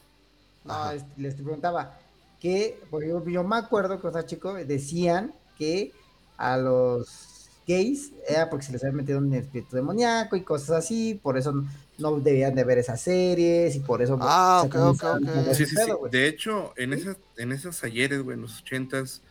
No, 0.64 0.72
Ajá. 0.74 0.94
es- 0.94 1.04
les 1.16 1.34
preguntaba 1.34 1.98
que, 2.40 2.80
porque 2.90 3.08
yo, 3.08 3.24
yo 3.28 3.44
me 3.44 3.56
acuerdo 3.56 4.00
que, 4.00 4.06
o 4.06 4.12
sea, 4.12 4.24
chico, 4.26 4.54
decían 4.54 5.34
que 5.58 5.92
a 6.36 6.56
los 6.56 7.48
gays 7.66 8.12
era 8.26 8.48
porque 8.50 8.66
se 8.66 8.72
les 8.72 8.82
había 8.84 8.96
metido 8.96 9.18
un 9.18 9.32
espíritu 9.34 9.76
demoníaco 9.76 10.36
y 10.36 10.42
cosas 10.42 10.70
así, 10.70 11.20
por 11.22 11.36
eso 11.38 11.52
no, 11.52 11.64
no 11.98 12.20
debían 12.20 12.54
de 12.54 12.64
ver 12.64 12.78
esas 12.78 13.00
series 13.00 13.76
y 13.76 13.80
por 13.80 14.02
eso 14.02 14.16
Ah, 14.20 14.62
ok, 14.66 14.74
ok, 14.76 15.54
Sí, 15.54 15.66
sí, 15.66 15.76
sí. 15.76 15.92
De 16.10 16.26
hecho, 16.26 16.72
en 16.76 16.92
esas, 16.92 17.16
en 17.36 17.52
esos 17.52 17.82
ayeres, 17.84 18.22
güey, 18.22 18.36
en 18.36 18.42
los 18.42 18.60
ochentas, 18.60 19.22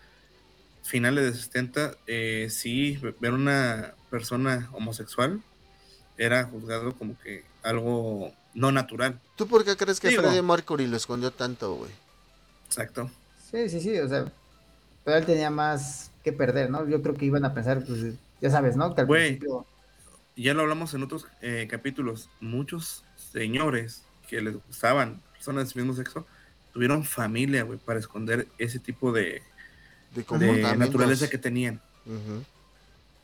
finales 0.83 1.25
de 1.25 1.39
70, 1.39 1.97
eh, 2.07 2.47
sí, 2.49 2.97
ver 3.19 3.33
una 3.33 3.95
persona 4.09 4.69
homosexual 4.73 5.41
era 6.17 6.43
juzgado 6.45 6.97
como 6.97 7.17
que 7.17 7.43
algo 7.63 8.31
no 8.59 8.71
natural. 8.73 9.19
¿Tú 9.37 9.47
por 9.47 9.63
qué 9.63 9.77
crees 9.77 9.99
que 10.01 10.09
Digo- 10.09 10.21
Freddie 10.21 10.41
Mercury 10.41 10.85
lo 10.87 10.97
escondió 10.97 11.31
tanto, 11.31 11.75
güey? 11.75 11.91
Exacto. 12.67 13.09
Sí, 13.49 13.69
sí, 13.69 13.79
sí, 13.79 13.97
o 13.97 14.07
sea, 14.07 14.31
pero 15.05 15.17
él 15.17 15.25
tenía 15.25 15.49
más 15.49 16.11
que 16.23 16.33
perder, 16.33 16.69
¿no? 16.69 16.87
Yo 16.87 17.01
creo 17.01 17.15
que 17.15 17.25
iban 17.25 17.45
a 17.45 17.53
pensar, 17.53 17.83
pues, 17.85 18.13
ya 18.41 18.49
sabes, 18.51 18.75
¿no? 18.75 18.93
Que 18.93 19.01
al 19.01 19.07
Güey. 19.07 19.27
principio... 19.37 19.65
Ya 20.35 20.53
lo 20.53 20.61
hablamos 20.61 20.93
en 20.93 21.03
otros 21.03 21.25
eh, 21.41 21.67
capítulos. 21.69 22.29
Muchos 22.39 23.03
señores 23.31 24.03
que 24.27 24.41
les 24.41 24.55
gustaban 24.55 25.21
personas 25.33 25.73
del 25.73 25.83
mismo 25.83 25.95
sexo 25.97 26.25
tuvieron 26.73 27.03
familia, 27.03 27.63
güey, 27.63 27.79
para 27.79 27.99
esconder 27.99 28.47
ese 28.57 28.79
tipo 28.79 29.11
de, 29.11 29.41
De 30.13 30.23
de 30.37 30.75
naturaleza 30.77 31.29
que 31.29 31.37
tenían. 31.37 31.81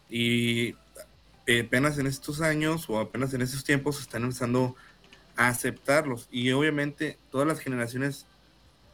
Y 0.09 0.75
apenas 1.61 1.97
en 1.99 2.07
estos 2.07 2.41
años 2.41 2.89
o 2.89 2.99
apenas 2.99 3.33
en 3.33 3.41
estos 3.41 3.63
tiempos 3.63 4.01
están 4.01 4.23
empezando 4.23 4.75
a 5.37 5.47
aceptarlos. 5.47 6.27
Y 6.31 6.51
obviamente 6.51 7.17
todas 7.31 7.47
las 7.47 7.59
generaciones 7.59 8.25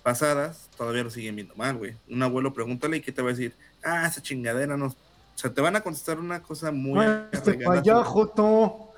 pasadas 0.04 0.70
todavía 0.78 1.04
lo 1.04 1.10
siguen 1.10 1.36
viendo 1.36 1.56
mal, 1.56 1.78
güey. 1.78 1.96
Un 2.10 2.24
abuelo 2.24 2.54
pregúntale 2.54 2.98
y 2.98 3.02
qué 3.02 3.12
te 3.12 3.22
va 3.22 3.30
a 3.30 3.34
decir, 3.34 3.54
ah, 3.84 4.08
esa 4.08 4.22
chingadera 4.22 4.78
no. 4.78 4.88
O 4.88 4.96
sea, 5.36 5.54
te 5.54 5.62
van 5.62 5.76
a 5.76 5.82
contestar 5.82 6.20
una 6.20 6.42
cosa 6.42 6.72
muy... 6.72 7.06
Este 7.32 7.52
arraigada 7.52 7.80
a 7.80 7.84
tu- 7.84 7.92
allá, 7.92 8.04
Joto. 8.04 8.92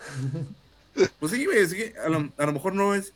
Pues 1.19 1.31
sí, 1.31 1.45
güey, 1.45 1.65
sí 1.67 1.91
a, 2.03 2.09
lo, 2.09 2.29
a 2.37 2.45
lo 2.45 2.53
mejor 2.53 2.73
no 2.75 2.93
es... 2.95 3.13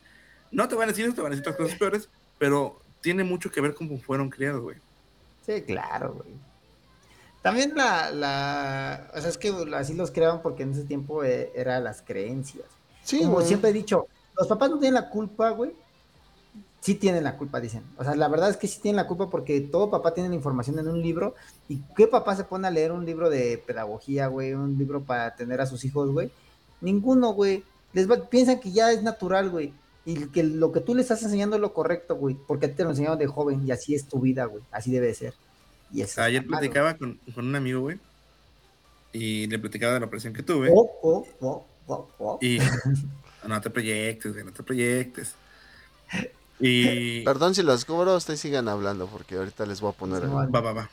No 0.50 0.66
te 0.68 0.74
van 0.74 0.88
a 0.88 0.92
decir 0.92 1.04
eso, 1.04 1.14
te 1.14 1.20
van 1.20 1.32
a 1.32 1.36
decir 1.36 1.48
otras 1.48 1.56
cosas 1.58 1.78
peores, 1.78 2.08
pero 2.38 2.80
tiene 3.00 3.22
mucho 3.24 3.50
que 3.50 3.60
ver 3.60 3.74
cómo 3.74 3.98
fueron 3.98 4.30
criados, 4.30 4.62
güey. 4.62 4.76
Sí, 5.44 5.62
claro, 5.62 6.14
güey. 6.14 6.28
También 7.42 7.72
la, 7.76 8.10
la, 8.10 9.10
o 9.14 9.20
sea, 9.20 9.30
es 9.30 9.38
que 9.38 9.54
así 9.74 9.94
los 9.94 10.10
creaban 10.10 10.42
porque 10.42 10.62
en 10.64 10.72
ese 10.72 10.84
tiempo 10.84 11.22
eh, 11.22 11.52
era 11.54 11.80
las 11.80 12.02
creencias. 12.02 12.66
Sí, 13.04 13.18
Como 13.20 13.34
güey. 13.34 13.46
siempre 13.46 13.70
he 13.70 13.72
dicho, 13.72 14.06
los 14.38 14.48
papás 14.48 14.70
no 14.70 14.78
tienen 14.78 14.94
la 14.94 15.10
culpa, 15.10 15.50
güey, 15.50 15.72
sí 16.80 16.94
tienen 16.94 17.24
la 17.24 17.36
culpa, 17.36 17.60
dicen. 17.60 17.82
O 17.96 18.04
sea, 18.04 18.14
la 18.14 18.28
verdad 18.28 18.50
es 18.50 18.56
que 18.56 18.68
sí 18.68 18.80
tienen 18.80 18.96
la 18.96 19.06
culpa 19.06 19.28
porque 19.28 19.60
todo 19.60 19.90
papá 19.90 20.14
tiene 20.14 20.28
la 20.28 20.34
información 20.36 20.78
en 20.78 20.88
un 20.88 21.02
libro. 21.02 21.34
¿Y 21.68 21.82
qué 21.96 22.06
papá 22.06 22.36
se 22.36 22.44
pone 22.44 22.66
a 22.66 22.70
leer 22.70 22.92
un 22.92 23.04
libro 23.04 23.30
de 23.30 23.62
pedagogía, 23.66 24.28
güey? 24.28 24.52
Un 24.54 24.78
libro 24.78 25.02
para 25.02 25.34
tener 25.34 25.60
a 25.60 25.66
sus 25.66 25.84
hijos, 25.84 26.10
güey. 26.10 26.30
Ninguno, 26.80 27.32
güey. 27.32 27.64
Les 27.92 28.08
va- 28.10 28.28
piensan 28.28 28.60
que 28.60 28.70
ya 28.70 28.92
es 28.92 29.02
natural, 29.02 29.50
güey. 29.50 29.72
Y 30.04 30.26
que 30.28 30.42
lo 30.42 30.72
que 30.72 30.80
tú 30.80 30.94
le 30.94 31.02
estás 31.02 31.22
enseñando 31.22 31.56
es 31.56 31.62
lo 31.62 31.74
correcto, 31.74 32.16
güey. 32.16 32.36
Porque 32.46 32.66
a 32.66 32.68
ti 32.70 32.76
te 32.76 32.84
lo 32.84 32.90
enseñaron 32.90 33.18
de 33.18 33.26
joven 33.26 33.66
y 33.66 33.72
así 33.72 33.94
es 33.94 34.06
tu 34.06 34.20
vida, 34.20 34.44
güey. 34.46 34.62
Así 34.70 34.90
debe 34.90 35.08
de 35.08 35.14
ser. 35.14 35.34
Y 35.92 36.02
eso 36.02 36.22
Ayer 36.22 36.42
mal, 36.46 36.60
platicaba 36.60 36.96
con, 36.96 37.18
con 37.34 37.46
un 37.46 37.56
amigo, 37.56 37.80
güey. 37.80 37.98
Y 39.12 39.46
le 39.48 39.58
platicaba 39.58 39.94
de 39.94 40.00
la 40.00 40.06
operación 40.06 40.32
que 40.32 40.42
tuve. 40.42 40.70
Oh, 40.72 40.88
oh, 41.02 41.26
oh, 41.40 41.66
oh, 41.88 42.08
oh. 42.18 42.38
Y 42.40 42.58
no 43.46 43.60
te 43.60 43.70
proyectes, 43.70 44.32
güey, 44.32 44.44
no 44.44 44.52
te 44.52 44.62
proyectes. 44.62 45.34
Y 46.58 47.20
Perdón 47.24 47.54
si 47.54 47.62
los 47.62 47.84
cubro, 47.84 48.16
ustedes 48.16 48.40
sigan 48.40 48.68
hablando 48.68 49.06
porque 49.06 49.36
ahorita 49.36 49.66
les 49.66 49.80
voy 49.80 49.92
a 49.92 49.96
poner. 49.96 50.28
Va, 50.28 50.60
va, 50.60 50.72
va. 50.72 50.90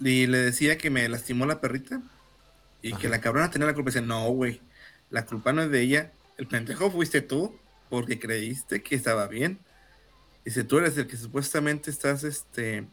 Y 0.00 0.26
le 0.26 0.38
decía 0.38 0.78
que 0.78 0.90
me 0.90 1.08
lastimó 1.08 1.46
la 1.46 1.60
perrita 1.60 2.00
y 2.80 2.94
que 2.94 3.08
la 3.08 3.20
cabrona 3.20 3.50
tenía 3.50 3.66
la 3.66 3.74
culpa. 3.74 3.90
Y 3.90 3.94
dice, 3.94 4.04
no, 4.06 4.28
güey, 4.30 4.60
la 5.10 5.26
culpa 5.26 5.52
no 5.52 5.62
es 5.62 5.70
de 5.70 5.80
ella. 5.80 6.12
El 6.38 6.48
pendejo 6.48 6.90
fuiste 6.90 7.20
tú 7.20 7.56
porque 7.88 8.18
creíste 8.18 8.82
que 8.82 8.96
estaba 8.96 9.28
bien. 9.28 9.60
Dice, 10.44 10.64
tú 10.64 10.78
eres 10.78 10.96
el 10.98 11.06
que 11.06 11.16
supuestamente 11.16 11.90
estás 11.90 12.24
este, 12.24 12.86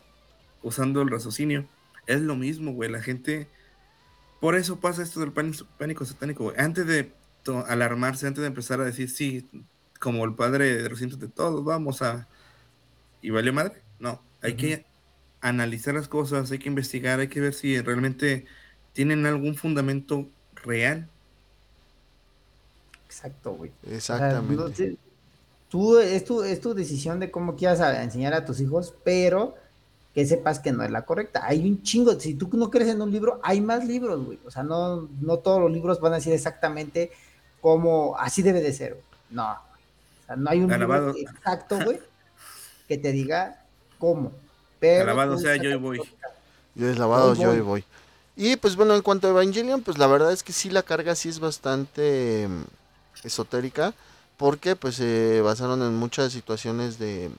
usando 0.61 1.01
el 1.01 1.09
raciocinio. 1.09 1.67
Es 2.05 2.21
lo 2.21 2.35
mismo, 2.35 2.73
güey. 2.73 2.91
La 2.91 3.01
gente... 3.01 3.47
Por 4.39 4.55
eso 4.55 4.79
pasa 4.79 5.03
esto 5.03 5.19
del 5.19 5.33
pánico, 5.33 5.65
pánico 5.77 6.05
satánico, 6.05 6.45
güey. 6.45 6.57
Antes 6.59 6.85
de 6.85 7.11
alarmarse, 7.67 8.27
antes 8.27 8.41
de 8.41 8.47
empezar 8.47 8.79
a 8.81 8.85
decir, 8.85 9.09
sí, 9.09 9.47
como 9.99 10.25
el 10.25 10.33
padre 10.33 10.81
de 10.81 10.89
recientes 10.89 11.19
de 11.19 11.27
todos, 11.27 11.63
vamos 11.63 12.01
a... 12.01 12.27
¿Y 13.21 13.31
valió 13.31 13.51
madre? 13.53 13.81
No, 13.99 14.21
hay 14.41 14.55
que 14.55 14.85
analizar 15.41 15.93
las 15.93 16.07
cosas, 16.07 16.51
hay 16.51 16.59
que 16.59 16.69
investigar, 16.69 17.19
hay 17.19 17.27
que 17.27 17.41
ver 17.41 17.53
si 17.53 17.79
realmente 17.81 18.45
tienen 18.93 19.25
algún 19.25 19.55
fundamento 19.55 20.27
real. 20.63 21.07
Exacto, 23.05 23.53
güey. 23.53 23.71
O 23.83 23.87
sea, 23.87 23.95
Exactamente. 23.95 24.55
no 24.55 24.97
tú, 25.69 25.99
es, 25.99 26.25
tu, 26.25 26.43
es 26.43 26.61
tu 26.61 26.73
decisión 26.73 27.19
de 27.19 27.31
cómo 27.31 27.55
quieras 27.55 27.79
a- 27.81 28.03
enseñar 28.03 28.33
a 28.33 28.45
tus 28.45 28.59
hijos, 28.59 28.93
pero 29.03 29.55
que 30.13 30.25
sepas 30.25 30.59
que 30.59 30.71
no 30.71 30.83
es 30.83 30.91
la 30.91 31.05
correcta. 31.05 31.45
Hay 31.45 31.67
un 31.67 31.83
chingo, 31.83 32.19
si 32.19 32.33
tú 32.33 32.49
no 32.53 32.69
crees 32.71 32.89
en 32.89 33.01
un 33.01 33.11
libro, 33.11 33.39
hay 33.43 33.61
más 33.61 33.85
libros, 33.85 34.25
güey. 34.25 34.39
O 34.45 34.51
sea, 34.51 34.63
no, 34.63 35.07
no 35.21 35.37
todos 35.37 35.61
los 35.61 35.71
libros 35.71 35.99
van 35.99 36.13
a 36.13 36.15
decir 36.17 36.33
exactamente 36.33 37.11
cómo, 37.61 38.15
así 38.17 38.41
debe 38.41 38.61
de 38.61 38.73
ser. 38.73 39.01
No, 39.29 39.43
güey. 39.43 39.81
O 40.23 40.25
sea, 40.25 40.35
no 40.35 40.49
hay 40.49 40.61
un 40.61 40.71
Alabado. 40.71 41.13
libro 41.13 41.31
exacto, 41.31 41.79
güey, 41.83 41.99
que 42.87 42.97
te 42.97 43.11
diga 43.11 43.63
cómo. 43.97 44.31
Pero 44.79 45.03
Alabado 45.03 45.35
tú 45.35 45.41
sea 45.41 45.55
yo 45.57 45.69
y 45.69 45.75
voy. 45.75 46.01
Yo 46.75 46.87
deslavado, 46.87 47.35
Voy, 47.35 47.43
yo 47.43 47.53
y 47.55 47.59
voy. 47.59 47.83
Y 48.35 48.55
pues 48.55 48.77
bueno, 48.77 48.95
en 48.95 49.01
cuanto 49.01 49.27
a 49.27 49.31
Evangelion, 49.31 49.81
pues 49.81 49.97
la 49.97 50.07
verdad 50.07 50.31
es 50.31 50.43
que 50.43 50.53
sí 50.53 50.69
la 50.69 50.83
carga 50.83 51.13
sí 51.15 51.27
es 51.27 51.41
bastante 51.41 52.47
mm, 52.47 53.27
esotérica, 53.27 53.93
porque 54.37 54.77
pues 54.77 54.95
se 54.95 55.41
basaron 55.41 55.81
en 55.81 55.97
muchas 55.97 56.31
situaciones 56.31 56.97
de, 56.97 57.29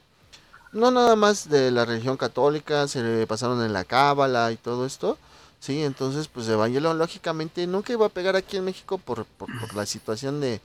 no 0.72 0.90
nada 0.90 1.16
más 1.16 1.48
de 1.48 1.70
la 1.70 1.86
religión 1.86 2.18
católica, 2.18 2.86
se 2.86 3.24
basaron 3.24 3.64
en 3.64 3.72
la 3.72 3.84
cábala 3.84 4.52
y 4.52 4.56
todo 4.56 4.84
esto, 4.84 5.16
sí, 5.60 5.82
entonces 5.82 6.26
pues 6.26 6.48
Evangelion 6.48 6.98
lógicamente 6.98 7.64
nunca 7.68 7.92
iba 7.92 8.06
a 8.06 8.08
pegar 8.08 8.34
aquí 8.34 8.56
en 8.56 8.64
México 8.64 8.98
por, 8.98 9.24
por, 9.24 9.48
por 9.60 9.74
la 9.76 9.86
situación 9.86 10.40
de, 10.40 10.60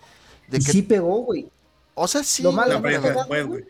de 0.47 0.57
Y 0.57 0.63
que, 0.63 0.71
sí 0.71 0.81
pegó, 0.81 1.17
güey. 1.19 1.47
o 1.93 2.07
sea, 2.07 2.23
sí, 2.23 2.41
lo, 2.41 2.51
más, 2.51 2.67
más 2.67 2.81
pero 2.81 3.01
cagado, 3.01 3.19
después, 3.19 3.45
güey, 3.47 3.65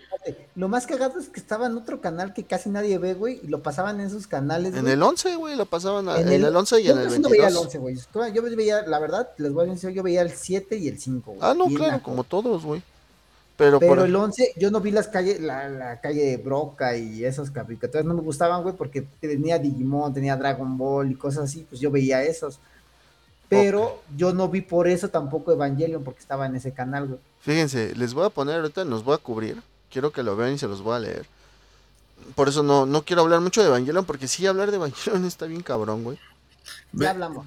lo 0.55 0.67
más 0.69 0.87
cagado 0.87 1.19
es 1.19 1.29
que 1.29 1.39
estaba 1.39 1.67
en 1.67 1.77
otro 1.77 1.99
canal 2.01 2.33
que 2.33 2.43
casi 2.43 2.69
nadie 2.69 2.97
ve, 2.97 3.13
güey, 3.13 3.39
y 3.43 3.47
lo 3.47 3.61
pasaban 3.61 3.99
en 3.99 4.09
sus 4.09 4.25
canales. 4.27 4.73
en 4.73 4.81
güey. 4.81 4.93
el 4.93 5.03
11, 5.03 5.35
güey, 5.35 5.55
lo 5.55 5.65
pasaban 5.65 6.07
a- 6.09 6.19
en, 6.19 6.29
el, 6.31 6.55
11 6.55 6.81
y 6.81 6.83
yo 6.85 6.93
en 6.93 6.99
el 6.99 7.05
casi 7.07 7.19
no 7.19 7.29
veía 7.29 7.47
el 7.49 7.53
22. 7.53 7.65
11, 7.75 7.77
güey. 8.13 8.33
Yo 8.33 8.41
veía, 8.55 8.81
la 8.83 8.99
verdad, 8.99 9.29
les 9.37 9.51
voy 9.53 9.67
a 9.67 9.71
decir, 9.73 9.91
yo 9.91 10.01
veía 10.01 10.21
el 10.21 10.31
7 10.31 10.77
y 10.77 10.87
el 10.87 10.99
5, 10.99 11.31
güey. 11.33 11.39
Ah, 11.43 11.53
no, 11.53 11.67
Bien 11.67 11.77
claro, 11.77 12.01
como 12.01 12.23
todos, 12.23 12.63
güey. 12.63 12.81
Pero, 13.57 13.79
Pero 13.79 13.95
por 13.95 13.99
el 14.05 14.15
11, 14.15 14.53
yo 14.57 14.69
no 14.69 14.81
vi 14.81 14.91
las 14.91 15.07
calles, 15.07 15.39
la, 15.39 15.69
la 15.69 16.01
calle 16.01 16.25
de 16.25 16.37
Broca 16.37 16.97
y 16.97 17.23
esos 17.23 17.51
caricaturas 17.51 18.05
no 18.05 18.13
me 18.13 18.21
gustaban, 18.21 18.63
güey, 18.63 18.75
porque 18.75 19.07
tenía 19.21 19.59
Digimon, 19.59 20.13
tenía 20.13 20.35
Dragon 20.35 20.77
Ball 20.77 21.11
y 21.11 21.15
cosas 21.15 21.45
así, 21.45 21.65
pues 21.69 21.79
yo 21.79 21.89
veía 21.89 22.23
esos. 22.23 22.59
Pero 23.47 24.01
yo 24.15 24.33
no 24.33 24.49
vi 24.49 24.61
por 24.61 24.87
eso 24.87 25.09
tampoco 25.09 25.51
Evangelion, 25.51 26.03
porque 26.03 26.19
estaba 26.19 26.47
en 26.47 26.55
ese 26.55 26.73
canal, 26.73 27.07
güey. 27.07 27.19
Fíjense, 27.39 27.95
les 27.95 28.13
voy 28.13 28.25
a 28.25 28.29
poner 28.29 28.55
ahorita, 28.55 28.83
nos 28.85 29.03
voy 29.03 29.15
a 29.15 29.19
cubrir. 29.19 29.61
Quiero 29.89 30.11
que 30.11 30.23
lo 30.23 30.35
vean 30.35 30.53
y 30.53 30.57
se 30.57 30.67
los 30.67 30.81
voy 30.81 30.95
a 30.95 30.99
leer. 30.99 31.25
Por 32.33 32.49
eso 32.49 32.63
no, 32.63 32.85
no 32.85 33.03
quiero 33.05 33.21
hablar 33.21 33.41
mucho 33.41 33.61
de 33.61 33.67
Evangelion, 33.67 34.05
porque 34.05 34.27
sí, 34.27 34.45
hablar 34.47 34.71
de 34.71 34.77
Evangelion 34.77 35.25
está 35.27 35.45
bien 35.45 35.61
cabrón, 35.61 36.03
güey. 36.03 36.19
Ya 36.91 37.11
hablamos. 37.11 37.45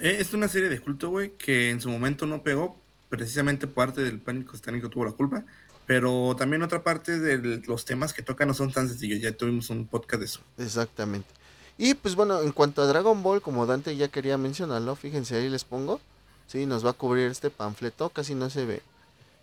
Eh, 0.00 0.18
Es 0.20 0.34
una 0.34 0.48
serie 0.48 0.68
de 0.68 0.80
culto, 0.80 1.08
güey, 1.08 1.30
que 1.36 1.70
en 1.70 1.80
su 1.80 1.88
momento 1.88 2.26
no 2.26 2.42
pegó. 2.42 2.76
Precisamente 3.10 3.66
parte 3.66 4.00
del 4.02 4.18
pánico 4.20 4.56
satánico 4.56 4.88
tuvo 4.88 5.04
la 5.04 5.12
culpa. 5.12 5.44
Pero 5.86 6.34
también 6.38 6.62
otra 6.62 6.82
parte 6.82 7.18
de 7.18 7.58
los 7.66 7.84
temas 7.84 8.12
que 8.14 8.22
tocan 8.22 8.48
no 8.48 8.54
son 8.54 8.72
tan 8.72 8.88
sencillos. 8.88 9.20
Ya 9.20 9.32
tuvimos 9.32 9.68
un 9.70 9.86
podcast 9.86 10.20
de 10.20 10.26
eso. 10.26 10.40
Exactamente. 10.56 11.28
Y 11.76 11.94
pues 11.94 12.14
bueno, 12.14 12.40
en 12.42 12.52
cuanto 12.52 12.80
a 12.82 12.86
Dragon 12.86 13.22
Ball, 13.22 13.42
como 13.42 13.66
Dante 13.66 13.96
ya 13.96 14.08
quería 14.08 14.38
mencionarlo, 14.38 14.94
fíjense, 14.94 15.34
ahí 15.36 15.48
les 15.48 15.64
pongo. 15.64 16.00
Sí, 16.46 16.66
nos 16.66 16.84
va 16.84 16.90
a 16.90 16.94
cubrir 16.94 17.30
este 17.30 17.50
panfleto, 17.50 18.08
casi 18.10 18.34
no 18.34 18.50
se 18.50 18.64
ve. 18.66 18.82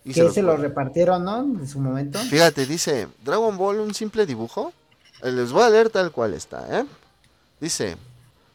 Y 0.05 0.13
que 0.13 0.23
los 0.23 0.33
se 0.33 0.41
lo 0.41 0.55
repartieron, 0.55 1.23
¿no? 1.25 1.39
En 1.39 1.67
su 1.67 1.79
momento. 1.79 2.19
Fíjate, 2.19 2.65
dice, 2.65 3.07
Dragon 3.25 3.57
Ball, 3.57 3.79
un 3.79 3.93
simple 3.93 4.25
dibujo. 4.25 4.71
Eh, 5.23 5.31
Les 5.31 5.51
voy 5.51 5.63
a 5.63 5.69
leer 5.69 5.89
tal 5.89 6.11
cual 6.11 6.33
está, 6.33 6.79
¿eh? 6.79 6.85
Dice, 7.59 7.97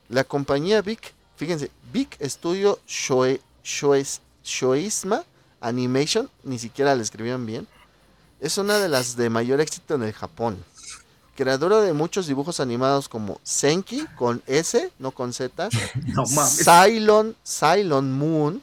la 0.08 0.24
compañía 0.24 0.80
Vic, 0.80 1.12
fíjense, 1.36 1.70
Vic 1.92 2.16
Studio 2.24 2.78
Shoe, 2.86 3.40
Shoes- 3.64 4.20
Shoeisma 4.45 5.24
Animation, 5.61 6.28
ni 6.43 6.59
siquiera 6.59 6.95
le 6.95 7.03
escribían 7.03 7.47
bien, 7.47 7.68
es 8.40 8.59
una 8.59 8.78
de 8.78 8.88
las 8.88 9.16
de 9.16 9.30
mayor 9.30 9.61
éxito 9.61 9.95
en 9.95 10.03
el 10.03 10.12
Japón. 10.12 10.62
Creadora 11.36 11.80
de 11.80 11.93
muchos 11.93 12.26
dibujos 12.26 12.61
animados 12.61 13.09
como 13.09 13.40
Senki, 13.43 14.07
con 14.16 14.43
S, 14.47 14.93
no 14.99 15.12
con 15.12 15.32
Z, 15.32 15.68
No 16.07 16.24
mames. 16.34 16.64
Cylon, 16.64 17.36
Cylon 17.45 18.12
Moon, 18.12 18.62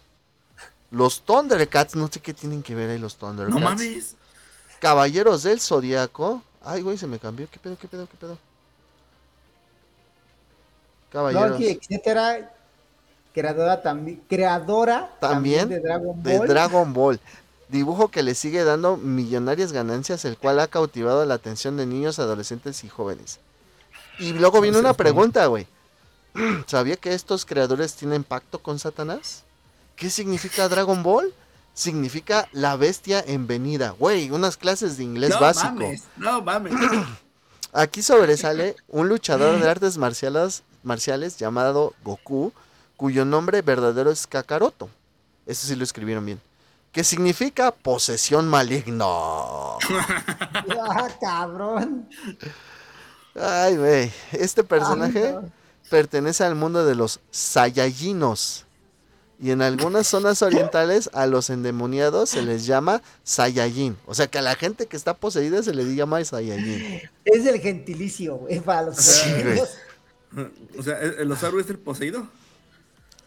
los 0.92 1.22
Thundercats, 1.22 1.96
no 1.96 2.10
sé 2.12 2.20
qué 2.20 2.34
tienen 2.34 2.62
que 2.62 2.76
ver 2.76 2.90
ahí 2.90 3.00
los 3.00 3.16
Thundercats. 3.16 3.58
No 3.58 3.66
mames. 3.66 4.16
Caballeros 4.80 5.44
del 5.44 5.60
Zodiaco. 5.60 6.44
Ay, 6.62 6.82
güey, 6.82 6.98
se 6.98 7.08
me 7.08 7.20
cambió. 7.20 7.50
¿Qué 7.50 7.60
pedo, 7.60 7.78
qué 7.78 7.88
pedo, 7.88 8.08
qué 8.08 8.18
pedo? 8.18 8.38
Caballeros. 11.12 11.52
Loki, 11.52 11.70
etcétera. 11.70 12.54
Creadora 13.34 13.82
también, 13.82 14.22
creadora 14.28 15.16
También 15.20 15.70
de 15.70 15.80
Dragon 15.80 16.24
de 16.24 16.38
Ball. 16.38 16.48
Dragon 16.48 16.94
Ball. 16.94 17.20
Dibujo 17.70 18.08
que 18.08 18.24
le 18.24 18.34
sigue 18.34 18.64
dando 18.64 18.98
millonarias 18.98 19.72
ganancias, 19.72 20.26
el 20.26 20.38
cual 20.38 20.60
ha 20.60 20.68
cautivado 20.68 21.24
la 21.26 21.36
atención 21.36 21.78
de 21.78 21.86
niños, 21.86 22.18
adolescentes 22.18 22.84
y 22.84 22.90
jóvenes. 22.90 23.40
Y 24.18 24.34
luego 24.34 24.60
viene 24.60 24.80
una 24.80 24.94
pregunta, 24.94 25.46
güey. 25.46 25.68
¿Sabía 26.66 26.96
que 26.96 27.14
estos 27.14 27.46
creadores 27.46 27.94
tienen 27.94 28.24
pacto 28.24 28.60
con 28.60 28.80
Satanás? 28.80 29.44
¿Qué 29.96 30.10
significa 30.10 30.68
Dragon 30.68 31.04
Ball? 31.04 31.34
Significa 31.76 32.50
la 32.52 32.76
bestia 32.76 33.24
en 33.26 33.46
venida. 33.46 33.92
Güey, 33.92 34.32
unas 34.32 34.58
clases 34.58 34.98
de 34.98 35.04
inglés 35.04 35.32
no 35.32 35.40
básico. 35.40 35.74
mames. 35.74 36.04
No 36.18 36.42
mames. 36.42 36.74
Aquí 37.74 38.02
sobresale 38.02 38.76
un 38.88 39.08
luchador 39.08 39.60
de 39.60 39.70
artes 39.70 39.98
marciales, 39.98 40.64
marciales 40.84 41.38
llamado 41.38 41.94
Goku, 42.04 42.52
cuyo 43.00 43.24
nombre 43.24 43.62
verdadero 43.62 44.12
es 44.12 44.28
Kakaroto. 44.28 44.90
Eso 45.46 45.66
sí 45.66 45.74
lo 45.74 45.86
escribieron 45.86 46.26
bien. 46.26 46.42
Que 46.92 47.06
significa 47.06 47.72
posesión 47.72 48.48
maligna. 48.50 49.06
Ah, 50.82 51.08
cabrón. 51.22 52.10
Ay, 53.36 53.78
güey. 53.78 54.12
Este 54.34 54.66
personaje 54.66 55.28
Ay, 55.28 55.34
no. 55.34 55.52
pertenece 55.90 56.44
al 56.44 56.56
mundo 56.56 56.86
de 56.86 56.96
los 56.96 57.22
Saiyajinos. 57.32 58.66
Y 59.42 59.52
en 59.52 59.62
algunas 59.62 60.06
zonas 60.06 60.42
orientales 60.42 61.10
a 61.14 61.26
los 61.26 61.50
endemoniados 61.50 62.32
se 62.32 62.42
les 62.42 62.66
llama 62.66 63.02
Saiyajin. 63.24 63.96
O 64.08 64.14
sea 64.14 64.28
que 64.28 64.40
a 64.40 64.42
la 64.42 64.56
gente 64.56 64.88
que 64.88 64.98
está 64.98 65.14
poseída 65.14 65.64
se 65.64 65.74
le 65.74 65.86
llama 65.96 66.22
Saiyajin. 66.26 67.02
Es 67.24 67.46
el 67.46 67.62
gentilicio, 67.62 68.36
güey, 68.36 68.60
para 68.60 68.82
los 68.82 68.98
Sí. 68.98 69.32
O 70.78 70.84
sea, 70.84 71.00
¿el 71.00 71.14
el 71.22 71.32
Osaru 71.32 71.62
es 71.62 71.70
el 71.70 71.80
poseído? 71.80 72.28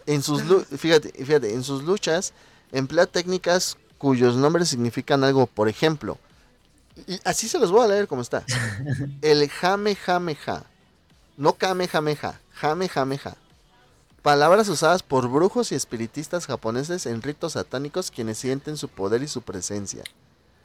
En 0.07 0.23
sus 0.23 0.45
lu- 0.45 0.65
fíjate, 0.65 1.11
fíjate, 1.25 1.55
en 1.55 1.63
sus 1.65 1.83
luchas 1.85 2.33
emplea 2.73 3.07
técnicas 3.07 3.77
cuyos 3.99 4.37
nombres 4.37 4.69
significan 4.69 5.23
algo, 5.25 5.47
por 5.47 5.69
ejemplo, 5.69 6.19
y 7.07 7.21
así 7.25 7.49
se 7.49 7.59
los 7.59 7.71
voy 7.71 7.85
a 7.85 7.89
leer 7.89 8.09
como 8.09 8.23
está. 8.23 8.45
El 9.23 9.49
jame 9.49 9.95
jame 9.95 10.35
ja. 10.35 10.65
No 11.37 11.55
kame 11.55 11.89
jame 11.89 12.17
ja, 12.17 12.39
jame 12.53 12.89
jame 12.89 13.19
ja. 13.19 13.37
Palabras 14.23 14.69
usadas 14.69 15.03
por 15.03 15.29
brujos 15.29 15.73
y 15.73 15.75
espiritistas 15.75 16.47
japoneses 16.47 17.07
en 17.07 17.23
ritos 17.23 17.55
satánicos 17.55 18.11
quienes 18.11 18.39
sienten 18.39 18.77
su 18.77 18.89
poder 18.89 19.23
y 19.23 19.29
su 19.29 19.43
presencia. 19.43 20.05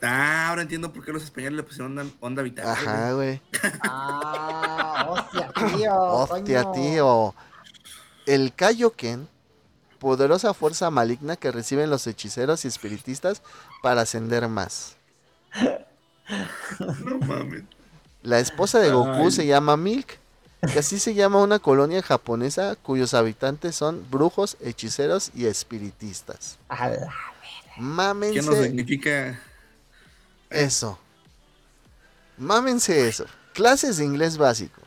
Ah, 0.02 0.50
ahora 0.50 0.62
entiendo 0.62 0.94
por 0.94 1.04
qué 1.04 1.12
los 1.12 1.24
españoles 1.24 1.58
le 1.58 1.64
pusieron 1.64 1.98
onda, 1.98 2.14
onda 2.20 2.44
vital. 2.44 2.68
Ajá, 2.68 3.14
güey. 3.14 3.42
Ah, 3.82 5.08
hostia, 5.10 5.52
tío. 5.76 5.96
Hostia, 5.96 6.64
coño. 6.64 6.72
tío. 6.74 7.36
El 8.28 8.54
Kaioken, 8.54 9.28
poderosa 10.00 10.54
fuerza 10.54 10.92
maligna 10.92 11.36
que 11.38 11.52
reciben 11.52 11.90
los 11.90 12.06
hechiceros 12.06 12.64
y 12.66 12.68
espiritistas 12.68 13.42
para 13.82 14.02
ascender 14.02 14.48
más. 14.48 14.96
No 16.80 17.18
mames. 17.26 17.64
La 18.22 18.40
esposa 18.40 18.80
de 18.80 18.92
Goku 18.92 19.26
Ay. 19.26 19.32
se 19.32 19.46
llama 19.48 19.78
Milk, 19.78 20.20
que 20.74 20.80
así 20.80 21.00
se 21.00 21.14
llama 21.14 21.42
una 21.42 21.60
colonia 21.60 22.02
japonesa 22.04 22.76
cuyos 22.76 23.14
habitantes 23.14 23.76
son 23.76 24.06
brujos, 24.12 24.58
hechiceros 24.60 25.32
y 25.34 25.46
espiritistas. 25.46 26.58
A 26.68 26.90
la- 26.90 26.98
¿Qué 26.98 27.82
nos 27.82 27.88
Mámense 27.96 28.64
significa? 28.64 29.40
eso. 30.50 31.00
Mámense 32.38 33.08
eso. 33.08 33.26
Clases 33.54 33.98
de 33.98 34.06
inglés 34.06 34.38
básico. 34.38 34.82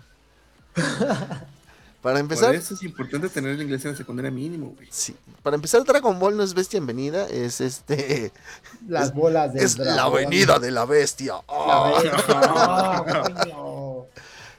Para 2.02 2.14
Por 2.14 2.20
empezar, 2.20 2.54
eso 2.54 2.72
es 2.74 2.82
importante 2.82 3.28
tener 3.28 3.52
el 3.52 3.62
inglés 3.62 3.84
en 3.84 3.90
la 3.90 3.96
secundaria 3.96 4.30
mínimo, 4.30 4.72
güey. 4.74 4.88
sí, 4.90 5.14
para 5.42 5.56
empezar 5.56 5.84
Dragon 5.84 6.18
Ball 6.18 6.34
no 6.36 6.42
es 6.42 6.54
bestia 6.54 6.78
en 6.78 6.86
venida, 6.86 7.26
es 7.28 7.60
este 7.60 8.32
Las 8.88 9.12
bolas 9.14 9.52
de 9.52 9.62
es 9.64 9.76
la 9.78 10.04
avenida 10.04 10.58
de 10.58 10.70
la 10.70 10.86
bestia. 10.86 11.34
La 11.34 11.42
¡Ah! 11.48 13.04
bestia. 13.04 13.32
coño. 13.44 14.06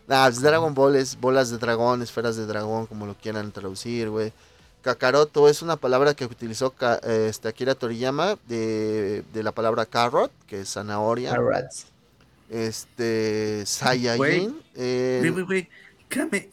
Nah, 0.07 0.25
pues 0.27 0.41
Dragon 0.41 0.73
Ball 0.73 0.95
es 0.97 1.19
bolas 1.19 1.49
de 1.49 1.57
dragón, 1.57 2.01
esferas 2.01 2.35
de 2.35 2.45
dragón, 2.45 2.85
como 2.85 3.05
lo 3.07 3.15
quieran 3.15 3.51
traducir, 3.51 4.09
güey. 4.09 4.33
Kakaroto 4.83 5.47
es 5.47 5.61
una 5.61 5.77
palabra 5.77 6.13
que 6.15 6.25
utilizó 6.25 6.73
eh, 7.03 7.27
este, 7.29 7.47
Akira 7.47 7.75
Toriyama 7.75 8.37
de, 8.47 9.23
de 9.31 9.43
la 9.43 9.51
palabra 9.51 9.85
carrot, 9.85 10.31
que 10.47 10.61
es 10.61 10.73
zanahoria. 10.73 11.31
Carrots. 11.31 11.85
Este, 12.49 13.63
Saiyajin. 13.65 14.61
eh, 14.75 15.17
Güey, 15.21 15.31
güey, 15.31 15.45
güey. 15.45 16.49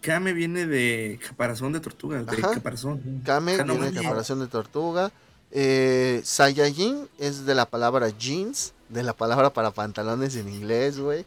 Kame, 0.00 0.32
viene 0.32 0.66
de 0.66 1.18
caparazón 1.26 1.72
de 1.72 1.80
tortuga, 1.80 2.22
de 2.22 2.32
Ajá. 2.32 2.54
caparazón. 2.54 3.22
Kame 3.24 3.56
viene 3.56 3.74
de 3.74 3.78
mames. 3.92 4.02
caparación 4.02 4.40
de 4.40 4.46
tortuga. 4.46 5.12
Eh, 5.52 6.20
Saiyajin 6.24 7.08
es 7.18 7.44
de 7.44 7.54
la 7.54 7.66
palabra 7.66 8.08
jeans, 8.08 8.72
de 8.88 9.02
la 9.02 9.12
palabra 9.12 9.50
para 9.52 9.70
pantalones 9.72 10.36
en 10.36 10.48
inglés, 10.48 10.98
güey. 10.98 11.26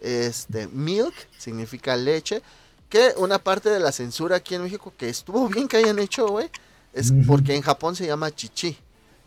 Este, 0.00 0.66
milk 0.68 1.14
significa 1.38 1.96
leche. 1.96 2.42
Que 2.88 3.14
una 3.18 3.38
parte 3.38 3.70
de 3.70 3.78
la 3.78 3.92
censura 3.92 4.36
aquí 4.36 4.56
en 4.56 4.64
México 4.64 4.92
que 4.96 5.08
estuvo 5.08 5.48
bien 5.48 5.68
que 5.68 5.76
hayan 5.76 5.98
hecho, 6.00 6.26
güey, 6.26 6.50
es 6.92 7.12
porque 7.26 7.54
en 7.54 7.62
Japón 7.62 7.94
se 7.94 8.04
llama 8.06 8.34
chichi. 8.34 8.76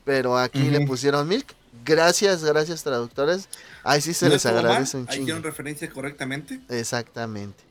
Pero 0.04 0.38
aquí 0.38 0.70
le 0.70 0.86
pusieron 0.86 1.28
milk. 1.30 1.54
Gracias, 1.86 2.44
gracias 2.44 2.84
traductores. 2.84 3.48
Ahí 3.84 4.02
sí 4.02 4.14
se 4.14 4.26
No 4.28 4.34
les 4.34 4.46
agradece 4.46 4.98
un 4.98 5.04
Ahí 5.04 5.14
chingo. 5.14 5.24
hicieron 5.24 5.44
referencia 5.44 5.90
correctamente. 5.90 6.60
Exactamente. 6.70 7.64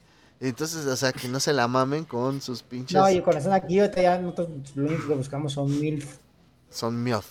Entonces, 0.42 0.84
o 0.86 0.96
sea, 0.96 1.12
que 1.12 1.28
no 1.28 1.38
se 1.38 1.52
la 1.52 1.68
mamen 1.68 2.04
con 2.04 2.40
sus 2.40 2.62
pinches. 2.62 2.96
No, 3.00 3.08
y 3.08 3.22
con 3.22 3.32
razón 3.34 3.52
aquí 3.52 3.76
ya 3.76 4.18
nosotros 4.18 4.48
lo 4.74 4.88
único 4.88 5.06
que 5.06 5.14
buscamos 5.14 5.52
son 5.52 5.78
mil. 5.80 6.04
son 6.68 7.00
MILF. 7.02 7.26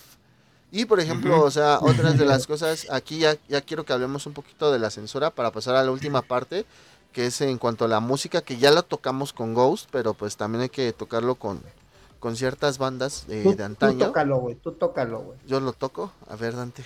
Y 0.70 0.86
por 0.86 0.98
ejemplo, 0.98 1.42
o 1.42 1.50
sea, 1.50 1.78
otras 1.80 2.16
de 2.16 2.24
las 2.24 2.46
cosas, 2.48 2.86
aquí 2.90 3.18
ya, 3.18 3.36
ya 3.48 3.60
quiero 3.60 3.84
que 3.84 3.92
hablemos 3.92 4.26
un 4.26 4.32
poquito 4.32 4.72
de 4.72 4.78
la 4.78 4.88
censura 4.88 5.30
para 5.30 5.50
pasar 5.52 5.74
a 5.76 5.82
la 5.82 5.90
última 5.90 6.22
parte, 6.22 6.64
que 7.12 7.26
es 7.26 7.38
en 7.42 7.58
cuanto 7.58 7.84
a 7.84 7.88
la 7.88 8.00
música, 8.00 8.40
que 8.40 8.56
ya 8.56 8.70
la 8.70 8.80
tocamos 8.80 9.34
con 9.34 9.52
Ghost, 9.52 9.90
pero 9.92 10.14
pues 10.14 10.38
también 10.38 10.62
hay 10.62 10.68
que 10.70 10.94
tocarlo 10.94 11.34
con, 11.34 11.60
con 12.18 12.34
ciertas 12.36 12.78
bandas 12.78 13.26
eh, 13.28 13.42
Tú, 13.42 13.50
de 13.50 13.56
tú 13.56 13.62
antaño. 13.64 14.06
tócalo, 14.06 14.38
güey. 14.38 14.54
Tú 14.54 14.72
tócalo, 14.72 15.20
güey. 15.20 15.38
Yo 15.46 15.60
lo 15.60 15.74
toco, 15.74 16.10
a 16.30 16.36
ver 16.36 16.56
Dante, 16.56 16.82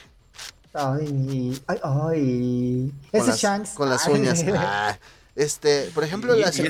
Ay, 0.73 1.63
ay, 1.69 1.79
ay. 1.83 2.93
Ese 3.13 3.33
Shanks. 3.33 3.71
con 3.75 3.89
las 3.89 4.09
Ay. 4.09 4.15
uñas. 4.15 4.45
Ah, 4.57 4.99
este, 5.37 5.91
por 5.95 6.03
ejemplo, 6.03 6.35
Y, 6.37 6.41
y 6.41 6.69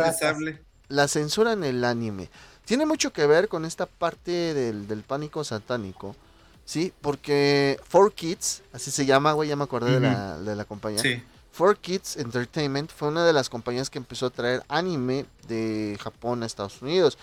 la 0.88 1.08
censura 1.08 1.52
en 1.52 1.64
el 1.64 1.82
anime 1.84 2.30
tiene 2.64 2.84
mucho 2.84 3.12
que 3.12 3.26
ver 3.26 3.48
con 3.48 3.64
esta 3.64 3.86
parte 3.86 4.52
del, 4.52 4.88
del 4.88 5.02
pánico 5.02 5.44
satánico, 5.44 6.16
¿sí? 6.64 6.92
Porque 7.00 7.78
4Kids, 7.90 8.62
así 8.72 8.90
se 8.90 9.06
llama, 9.06 9.32
güey, 9.32 9.48
ya 9.48 9.56
me 9.56 9.64
acordé 9.64 9.92
de, 9.92 10.00
la, 10.00 10.38
de 10.38 10.56
la 10.56 10.64
compañía. 10.64 11.00
Sí. 11.00 11.22
4Kids 11.56 12.20
Entertainment 12.20 12.90
fue 12.90 13.08
una 13.08 13.24
de 13.24 13.32
las 13.32 13.48
compañías 13.48 13.88
que 13.88 13.98
empezó 13.98 14.26
a 14.26 14.30
traer 14.30 14.62
anime 14.68 15.26
de 15.48 15.96
Japón 16.02 16.42
a 16.42 16.46
Estados 16.46 16.82
Unidos, 16.82 17.16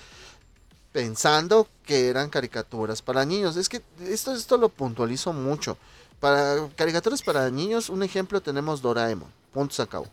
pensando 0.91 1.67
que 1.85 2.07
eran 2.07 2.29
caricaturas 2.29 3.01
para 3.01 3.25
niños. 3.25 3.57
Es 3.57 3.67
que 3.67 3.81
esto, 4.01 4.33
esto 4.33 4.57
lo 4.57 4.69
puntualizo 4.69 5.33
mucho. 5.33 5.77
Para 6.19 6.69
caricaturas 6.77 7.21
para 7.21 7.49
niños, 7.49 7.89
un 7.89 8.01
ejemplo 8.01 8.41
tenemos 8.41 8.81
Doraemon. 8.81 9.29
Punto 9.51 9.75
se 9.75 9.81
acabó. 9.81 10.07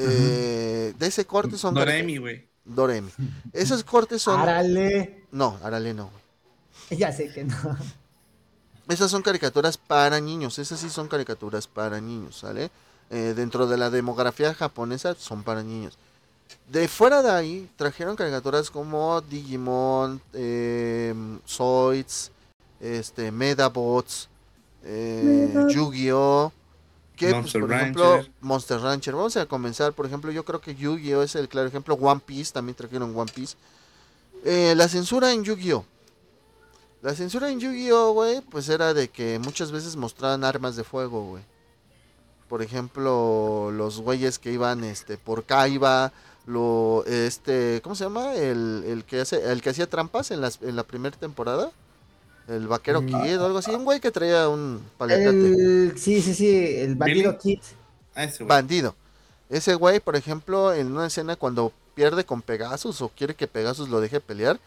Eh, 0.00 0.94
de 0.98 1.06
ese 1.06 1.24
corte 1.26 1.56
son 1.58 1.74
Doremi, 1.74 2.16
güey. 2.18 2.46
Doremi. 2.64 3.10
Esos 3.52 3.82
cortes 3.84 4.22
son. 4.22 4.40
Árale. 4.40 5.24
No, 5.32 5.58
Arale 5.62 5.94
no. 5.94 6.10
güey. 6.10 6.98
Ya 7.00 7.12
sé 7.12 7.30
que 7.32 7.44
no. 7.44 7.54
Esas 8.88 9.10
son 9.10 9.22
caricaturas 9.22 9.76
para 9.76 10.20
niños. 10.20 10.58
Esas 10.58 10.80
sí 10.80 10.88
son 10.88 11.08
caricaturas 11.08 11.66
para 11.66 12.00
niños, 12.00 12.38
¿sale? 12.38 12.70
Eh, 13.10 13.34
dentro 13.36 13.66
de 13.66 13.76
la 13.76 13.90
demografía 13.90 14.54
japonesa 14.54 15.14
son 15.14 15.42
para 15.42 15.62
niños. 15.62 15.98
De 16.70 16.88
fuera 16.88 17.22
de 17.22 17.30
ahí 17.30 17.68
trajeron 17.76 18.16
caricaturas 18.16 18.70
como 18.70 19.20
Digimon, 19.22 20.20
eh, 20.32 21.14
Zoids, 21.46 22.30
este, 22.80 23.30
Medabots, 23.30 24.28
eh, 24.84 25.50
Meda- 25.54 25.68
Yu-Gi-Oh! 25.68 26.52
Que, 27.18 27.30
pues, 27.30 27.36
Monster 27.36 27.60
por 27.60 27.72
ejemplo, 27.72 28.14
Rancher. 28.14 28.32
Monster 28.40 28.80
Rancher. 28.80 29.14
Vamos 29.14 29.36
a 29.36 29.46
comenzar, 29.46 29.92
por 29.92 30.06
ejemplo, 30.06 30.30
yo 30.30 30.44
creo 30.44 30.60
que 30.60 30.74
Yu-Gi-Oh! 30.74 31.22
es 31.22 31.34
el 31.34 31.48
claro 31.48 31.66
ejemplo. 31.66 31.94
One 31.94 32.20
Piece, 32.24 32.52
también 32.52 32.76
trajeron 32.76 33.16
One 33.16 33.30
Piece. 33.34 33.56
Eh, 34.44 34.74
la 34.76 34.88
censura 34.88 35.32
en 35.32 35.42
Yu-Gi-Oh! 35.42 35.84
La 37.02 37.14
censura 37.14 37.50
en 37.50 37.58
Yu-Gi-Oh, 37.58 38.12
güey, 38.12 38.40
pues 38.42 38.68
era 38.68 38.94
de 38.94 39.08
que 39.08 39.38
muchas 39.40 39.72
veces 39.72 39.96
mostraban 39.96 40.44
armas 40.44 40.76
de 40.76 40.84
fuego, 40.84 41.24
güey. 41.24 41.42
Por 42.48 42.62
ejemplo, 42.62 43.70
los 43.72 44.00
güeyes 44.00 44.38
que 44.38 44.52
iban 44.52 44.82
este 44.84 45.18
por 45.18 45.44
Kaiba, 45.44 46.12
lo 46.46 47.04
este, 47.06 47.80
¿cómo 47.82 47.94
se 47.94 48.04
llama? 48.04 48.34
El, 48.34 48.84
el 48.86 49.04
que 49.04 49.20
hace 49.20 49.52
el 49.52 49.60
que 49.60 49.70
hacía 49.70 49.90
trampas 49.90 50.30
en 50.30 50.40
las 50.40 50.60
en 50.62 50.74
la 50.74 50.84
primera 50.84 51.16
temporada. 51.16 51.70
El 52.48 52.66
vaquero 52.66 53.02
Mm. 53.02 53.06
Kid 53.06 53.40
o 53.40 53.46
algo 53.46 53.58
así, 53.58 53.70
un 53.70 53.84
güey 53.84 54.00
que 54.00 54.10
traía 54.10 54.48
un 54.48 54.80
paliacate. 54.96 55.30
El, 55.30 55.94
sí, 55.98 56.22
sí, 56.22 56.34
sí. 56.34 56.48
El 56.78 56.94
bandido 56.96 57.32
Billy. 57.42 57.56
Kid. 57.56 57.60
Ah, 58.14 58.24
ese, 58.24 58.38
güey. 58.44 58.48
Bandido. 58.48 58.94
Ese 59.50 59.74
güey, 59.74 60.00
por 60.00 60.16
ejemplo, 60.16 60.72
en 60.74 60.92
una 60.92 61.06
escena 61.06 61.36
cuando 61.36 61.72
pierde 61.94 62.24
con 62.24 62.42
Pegasus 62.42 63.00
o 63.02 63.08
quiere 63.10 63.34
que 63.34 63.46
Pegasus 63.48 63.88
lo 63.88 64.00
deje 64.00 64.20
pelear, 64.20 64.58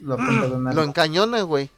Lo 0.00 0.82
encañona, 0.82 1.42
güey. 1.42 1.70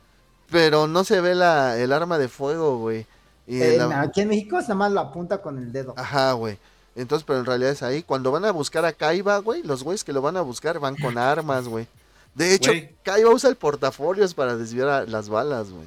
Pero 0.50 0.86
no 0.86 1.02
se 1.04 1.20
ve 1.20 1.34
la, 1.34 1.78
el 1.78 1.92
arma 1.92 2.18
de 2.18 2.28
fuego, 2.28 2.78
güey. 2.78 3.06
Y 3.46 3.60
Eh, 3.60 3.76
la- 3.78 4.02
Aquí 4.02 4.20
en 4.20 4.28
México 4.28 4.60
nada 4.60 4.74
más 4.74 4.92
lo 4.92 5.00
apunta 5.00 5.38
con 5.42 5.58
el 5.58 5.72
dedo. 5.72 5.94
Ajá, 5.96 6.32
güey. 6.32 6.58
Entonces, 6.94 7.24
pero 7.26 7.38
en 7.40 7.46
realidad 7.46 7.70
es 7.72 7.82
ahí. 7.82 8.02
Cuando 8.02 8.30
van 8.30 8.44
a 8.44 8.50
buscar 8.52 8.84
a 8.84 8.92
Kaiba, 8.92 9.38
güey, 9.38 9.62
los 9.62 9.82
güeyes 9.82 10.04
que 10.04 10.12
lo 10.12 10.20
van 10.20 10.36
a 10.36 10.42
buscar 10.42 10.78
van 10.78 10.94
con 10.96 11.16
armas, 11.18 11.66
güey. 11.66 11.86
De 12.34 12.54
hecho. 12.54 12.72
Kaiba 13.02 13.30
usa 13.30 13.50
el 13.50 13.56
portafolios 13.56 14.34
para 14.34 14.56
desviar 14.56 14.88
a- 14.88 15.04
las 15.06 15.28
balas, 15.28 15.70
güey. 15.70 15.86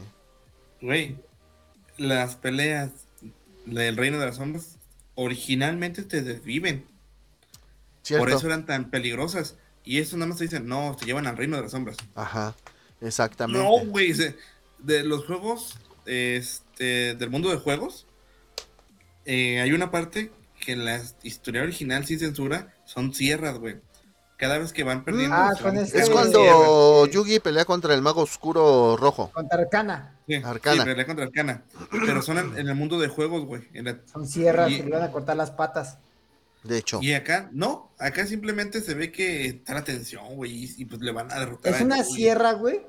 Güey, 0.81 1.15
las 1.97 2.35
peleas 2.35 2.91
del 3.65 3.97
Reino 3.97 4.19
de 4.19 4.27
las 4.27 4.35
Sombras 4.35 4.77
originalmente 5.15 6.03
te 6.03 6.21
desviven. 6.21 6.85
¿Cierto? 8.03 8.23
Por 8.25 8.33
eso 8.33 8.45
eran 8.45 8.65
tan 8.65 8.89
peligrosas. 8.91 9.55
Y 9.83 9.99
eso 9.99 10.17
nada 10.17 10.27
más 10.29 10.37
te 10.37 10.43
dicen, 10.43 10.67
no, 10.67 10.95
te 10.99 11.05
llevan 11.05 11.25
al 11.27 11.37
Reino 11.37 11.55
de 11.57 11.63
las 11.63 11.71
Sombras. 11.71 11.97
Ajá, 12.15 12.55
exactamente. 13.01 13.61
No, 13.63 13.85
güey. 13.85 14.13
De 14.79 15.03
los 15.03 15.25
juegos, 15.25 15.77
este, 16.05 17.15
del 17.15 17.29
mundo 17.29 17.49
de 17.49 17.57
juegos, 17.57 18.05
eh, 19.25 19.61
hay 19.61 19.71
una 19.71 19.89
parte 19.89 20.31
que 20.59 20.73
en 20.73 20.85
la 20.85 21.01
historia 21.23 21.63
original 21.63 22.05
sin 22.05 22.19
censura 22.19 22.73
son 22.85 23.13
sierras, 23.13 23.57
güey. 23.57 23.77
Cada 24.37 24.57
vez 24.57 24.73
que 24.73 24.83
van 24.83 25.03
perdiendo. 25.05 25.35
Ah, 25.35 25.51
con 25.61 25.77
este- 25.77 25.99
Es 25.99 26.09
cuando 26.09 27.05
Sí. 27.05 27.11
Yugi 27.11 27.39
pelea 27.39 27.63
contra 27.63 27.93
el 27.93 28.01
mago 28.01 28.21
oscuro 28.21 28.97
rojo. 28.97 29.31
Contra 29.33 29.59
Arcana. 29.59 30.15
Sí, 30.27 30.35
Arcana. 30.35 30.81
sí, 30.83 30.89
pelea 30.89 31.05
contra 31.05 31.25
Arcana. 31.25 31.63
Pero 32.05 32.21
son 32.21 32.37
en, 32.39 32.57
en 32.57 32.67
el 32.67 32.75
mundo 32.75 32.99
de 32.99 33.07
juegos, 33.07 33.45
güey. 33.45 33.61
la- 33.73 33.97
Son 34.11 34.27
sierras 34.27 34.69
Y- 34.71 34.77
que 34.77 34.83
le 34.83 34.91
van 34.91 35.03
a 35.03 35.11
cortar 35.11 35.37
las 35.37 35.51
patas. 35.51 35.97
De 36.63 36.79
hecho, 36.79 36.99
Y 37.01 37.13
acá, 37.13 37.47
no, 37.53 37.91
acá 37.99 38.25
simplemente 38.25 38.81
se 38.81 38.95
ve 38.95 39.11
que 39.11 39.45
está 39.47 39.75
la 39.75 39.83
tensión, 39.83 40.35
güey, 40.35 40.51
y, 40.65 40.75
y, 40.79 40.85
pues 40.85 40.99
le 40.99 41.11
van 41.11 41.31
a 41.31 41.39
derrotar. 41.39 41.71
Es 41.73 41.79
a 41.79 41.83
una 41.83 42.03
sierra, 42.03 42.53
güey, 42.53 42.81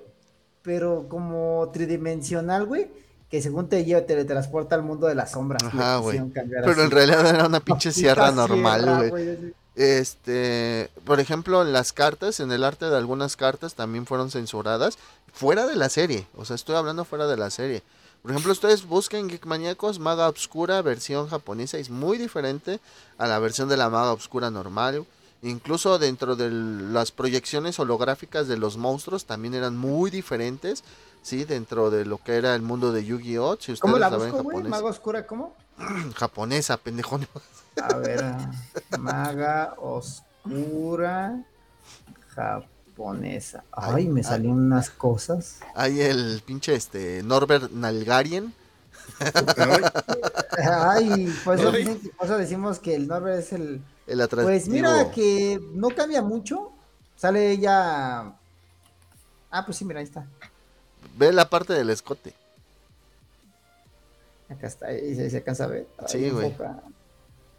pero 0.62 1.06
como 1.10 1.68
tridimensional, 1.74 2.64
güey, 2.64 2.89
que 3.31 3.43
según 3.43 3.68
te 3.68 3.85
lleva, 3.85 4.01
te 4.01 4.06
teletransporta 4.14 4.74
al 4.77 4.82
mundo 4.82 5.06
de 5.06 5.14
las 5.14 5.32
sombras. 5.32 5.62
Ajá, 5.62 5.98
güey. 5.98 6.18
pero 6.64 6.82
en 6.85 6.90
realidad 6.90 7.27
era 7.28 7.47
una 7.47 7.60
pinche 7.60 7.93
sierra 7.93 8.31
normal, 8.32 9.10
güey. 9.10 9.55
Este, 9.77 10.90
por 11.05 11.20
ejemplo, 11.20 11.62
las 11.62 11.93
cartas, 11.93 12.40
en 12.40 12.51
el 12.51 12.65
arte 12.65 12.89
de 12.89 12.97
algunas 12.97 13.36
cartas 13.36 13.74
también 13.74 14.07
fueron 14.07 14.31
censuradas. 14.31 14.98
fuera 15.32 15.66
de 15.66 15.77
la 15.77 15.90
serie. 15.90 16.27
O 16.35 16.47
sea, 16.47 16.57
estoy 16.57 16.77
hablando 16.77 17.05
fuera 17.05 17.27
de 17.27 17.36
la 17.36 17.51
serie. 17.51 17.82
Por 18.23 18.31
ejemplo, 18.31 18.53
ustedes 18.53 18.86
busquen 18.86 19.28
Geek 19.28 19.44
Maníacos 19.44 19.98
Maga 19.98 20.28
Obscura 20.28 20.81
versión 20.81 21.28
japonesa. 21.28 21.77
Es 21.78 21.90
muy 21.90 22.16
diferente 22.16 22.81
a 23.19 23.27
la 23.27 23.39
versión 23.39 23.69
de 23.69 23.77
la 23.77 23.90
Maga 23.90 24.12
Obscura 24.12 24.51
normal. 24.51 25.05
Incluso 25.43 25.99
dentro 25.99 26.35
de 26.37 26.51
las 26.51 27.13
proyecciones 27.13 27.79
holográficas 27.79 28.49
de 28.49 28.57
los 28.57 28.77
monstruos 28.77 29.27
también 29.27 29.55
eran 29.55 29.77
muy 29.77 30.11
diferentes. 30.11 30.83
Sí, 31.23 31.45
dentro 31.45 31.91
de 31.91 32.05
lo 32.05 32.19
que 32.19 32.37
era 32.37 32.55
el 32.55 32.63
mundo 32.63 32.93
de 32.93 33.05
Yu-Gi-Oh! 33.05 33.57
Si 33.61 33.77
¿Cómo 33.79 33.95
ustedes 33.95 34.11
la 34.13 34.17
la 34.17 34.23
ven 34.25 34.31
busco, 34.33 34.43
güey? 34.45 34.57
japonés. 34.57 34.71
¿Maga 34.71 34.87
Oscura 34.91 35.27
cómo? 35.27 35.55
Japonesa, 36.15 36.77
pendejo. 36.79 37.21
A 37.83 37.97
ver, 37.97 38.23
ah, 38.25 38.51
Maga 38.99 39.75
Oscura 39.79 41.45
japonesa. 42.35 43.65
Ay, 43.73 43.95
Ay, 43.97 44.09
me 44.09 44.21
ay. 44.21 44.25
salieron 44.25 44.59
unas 44.59 44.91
cosas. 44.91 45.61
Hay 45.75 46.01
el 46.01 46.43
pinche 46.47 46.75
este 46.75 47.23
Norbert 47.23 47.71
Nalgarien. 47.73 48.55
Ay, 50.59 51.33
pues 51.45 51.61
eso, 51.61 51.70
Ay. 51.70 51.78
dicen 51.85 52.01
que- 52.01 52.09
por 52.11 52.27
eso 52.27 52.39
decimos 52.39 52.78
que 52.78 52.95
el 52.95 53.07
Norbert 53.09 53.39
es 53.41 53.53
el... 53.53 53.81
El 54.07 54.20
atractivo. 54.20 54.49
Pues 54.49 54.69
mira 54.69 55.11
que 55.11 55.61
no 55.74 55.91
cambia 55.91 56.23
mucho. 56.23 56.73
Sale 57.16 57.51
ella... 57.51 58.33
Ah, 59.51 59.65
pues 59.65 59.78
sí, 59.78 59.85
mira, 59.85 60.01
ahí 60.01 60.05
está. 60.07 60.27
Ve 61.16 61.33
la 61.33 61.49
parte 61.49 61.73
del 61.73 61.91
escote. 61.91 62.35
Acá 64.49 64.66
está, 64.69 64.87
ahí 64.87 65.15
se, 65.16 65.28
se 65.31 65.39
alcanza 65.39 65.65
a 65.65 65.69
ver. 65.69 65.87
Ay, 65.99 66.07
Sí, 66.09 66.31
güey. 66.31 66.55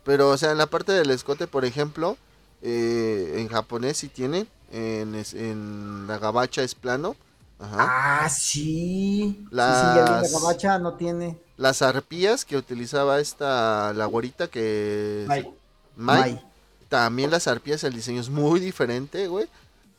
Pero, 0.05 0.29
o 0.29 0.37
sea, 0.37 0.51
en 0.51 0.57
la 0.57 0.67
parte 0.67 0.93
del 0.93 1.09
escote, 1.11 1.47
por 1.47 1.65
ejemplo, 1.65 2.17
eh, 2.61 3.35
en 3.37 3.47
japonés 3.49 3.97
sí 3.97 4.07
tiene. 4.07 4.47
En 4.71 6.05
la 6.07 6.17
gabacha 6.17 6.61
es 6.63 6.75
plano. 6.75 7.15
Ajá. 7.59 8.23
Ah, 8.23 8.29
sí. 8.29 9.35
Sí, 9.35 9.45
sí, 9.45 9.47
Las- 9.51 10.31
la 10.31 10.39
gabacha 10.39 10.79
no 10.79 10.93
tiene. 10.93 11.37
Las 11.57 11.81
arpías 11.81 12.45
que 12.45 12.55
utilizaba 12.57 13.19
esta, 13.19 13.91
la 13.93 14.05
güerita 14.05 14.47
que... 14.47 15.25
Mai. 15.27 15.51
Mai. 15.95 16.41
También 16.89 17.31
las 17.31 17.47
arpías, 17.47 17.83
el 17.83 17.93
diseño 17.93 18.21
es 18.21 18.29
muy 18.29 18.59
diferente, 18.59 19.27
güey. 19.27 19.47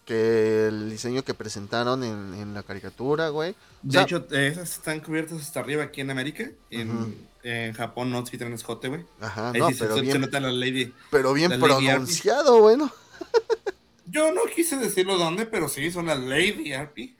Que 0.05 0.69
el 0.69 0.89
diseño 0.89 1.23
que 1.25 1.35
presentaron 1.35 2.03
en, 2.05 2.33
en 2.35 2.55
la 2.55 2.63
caricatura, 2.63 3.29
güey. 3.31 3.51
O 3.51 3.55
De 3.83 3.93
sea, 3.93 4.03
hecho, 4.03 4.25
esas 4.31 4.71
están 4.73 5.01
cubiertas 5.01 5.41
hasta 5.41 5.61
arriba 5.61 5.83
aquí 5.83 6.01
en 6.01 6.11
América. 6.11 6.49
En, 6.71 7.27
Japón 7.75 8.11
no 8.11 8.25
sí 8.27 8.37
tienen 8.37 8.55
escote, 8.55 8.89
güey. 8.89 9.05
Ajá, 9.21 9.51
Ahí 9.51 9.61
no, 9.61 9.69
sí 9.69 9.75
se- 9.75 9.85
pero 9.85 9.97
se, 9.97 10.03
bien, 10.03 10.21
nota 10.21 10.39
la 10.41 10.53
lady. 10.53 10.93
pero 11.11 11.33
bien 11.33 11.51
la 11.51 11.59
pronunciado, 11.59 12.61
bueno. 12.61 12.91
Yo 14.07 14.33
no 14.33 14.43
quise 14.55 14.77
decirlo 14.77 15.19
dónde, 15.19 15.45
pero 15.47 15.69
sí, 15.69 15.91
son 15.91 16.07
las 16.07 16.19
Lady 16.21 16.73
Arpy. 16.73 17.17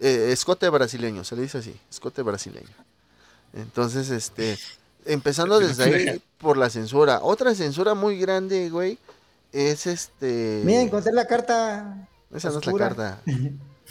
Eh, 0.00 0.30
escote 0.32 0.68
brasileño, 0.70 1.24
se 1.24 1.36
le 1.36 1.42
dice 1.42 1.58
así, 1.58 1.78
escote 1.90 2.22
brasileño. 2.22 2.68
Entonces, 3.52 4.10
este, 4.10 4.58
empezando 5.04 5.58
desde 5.58 5.84
ahí 5.84 6.22
por 6.38 6.56
la 6.56 6.70
censura. 6.70 7.20
Otra 7.22 7.54
censura 7.54 7.94
muy 7.94 8.18
grande, 8.18 8.70
güey, 8.70 8.98
es 9.52 9.86
este... 9.86 10.62
Mira, 10.64 10.80
encontré 10.80 11.12
la 11.12 11.26
carta. 11.26 12.08
Esa 12.32 12.50
no 12.50 12.58
es 12.60 12.66
la 12.66 12.72
carta. 12.78 13.20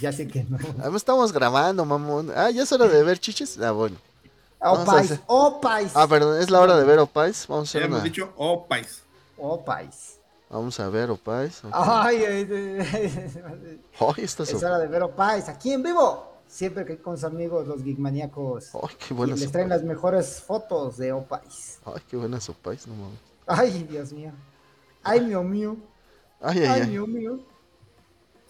Ya 0.02 0.14
sé 0.14 0.30
que 0.30 0.46
no. 0.46 0.58
Ah, 0.82 0.90
estamos 0.96 1.34
grabando, 1.34 1.84
mamón. 1.84 2.32
Ah, 2.34 2.50
ya 2.52 2.64
es 2.64 2.72
hora 2.72 2.88
de 2.88 3.04
ver 3.04 3.20
chiches. 3.20 3.60
Ah, 3.60 3.72
bueno. 3.72 3.98
Opais, 4.58 5.12
hacer- 5.12 5.20
Opais. 5.28 5.92
Ah, 5.94 6.08
perdón, 6.08 6.42
es 6.42 6.50
la 6.50 6.62
hora 6.62 6.78
de 6.78 6.86
ver 6.86 7.00
Opais. 7.00 7.46
Vamos 7.50 7.68
a 7.70 7.74
Ya 7.74 7.80
hacer 7.80 7.84
hemos 7.84 7.98
una... 7.98 8.04
dicho, 8.06 8.32
oh, 8.38 8.66
pais. 8.66 9.02
Opais. 9.38 10.19
Vamos 10.50 10.80
a 10.80 10.90
ver 10.90 11.12
Opais. 11.12 11.64
ok. 11.64 11.72
Ay, 11.74 12.18
ay, 12.26 12.48
ay, 12.52 13.82
Ay, 14.00 14.24
esta 14.24 14.44
es 14.44 14.54
hora 14.56 14.80
de 14.80 14.88
ver 14.88 15.04
Opais. 15.04 15.48
Aquí 15.48 15.72
en 15.74 15.84
vivo. 15.84 16.28
Siempre 16.48 16.84
que 16.84 16.98
con 16.98 17.16
sus 17.16 17.26
amigos, 17.26 17.68
los 17.68 17.84
geekmaníacos. 17.84 18.72
Ay, 18.74 18.96
qué 18.98 19.14
Y 19.14 19.18
buenas 19.18 19.40
les 19.40 19.52
traen 19.52 19.70
las 19.70 19.84
mejores 19.84 20.42
fotos 20.42 20.98
de 20.98 21.12
Opais. 21.14 21.80
Ay, 21.86 22.02
qué 22.10 22.18
buenas 22.18 22.50
Opais, 22.50 22.88
no 22.88 22.96
mames. 22.96 23.20
Ay, 23.46 23.84
Dios 23.90 24.12
mío. 24.12 24.32
Ay, 25.04 25.22
mío 25.22 25.44
mío. 25.44 25.78
Ay, 26.42 26.60
ay, 26.60 26.66
Ay, 26.68 26.82
ay. 26.82 26.88
mío 26.90 27.06
mío. 27.06 27.40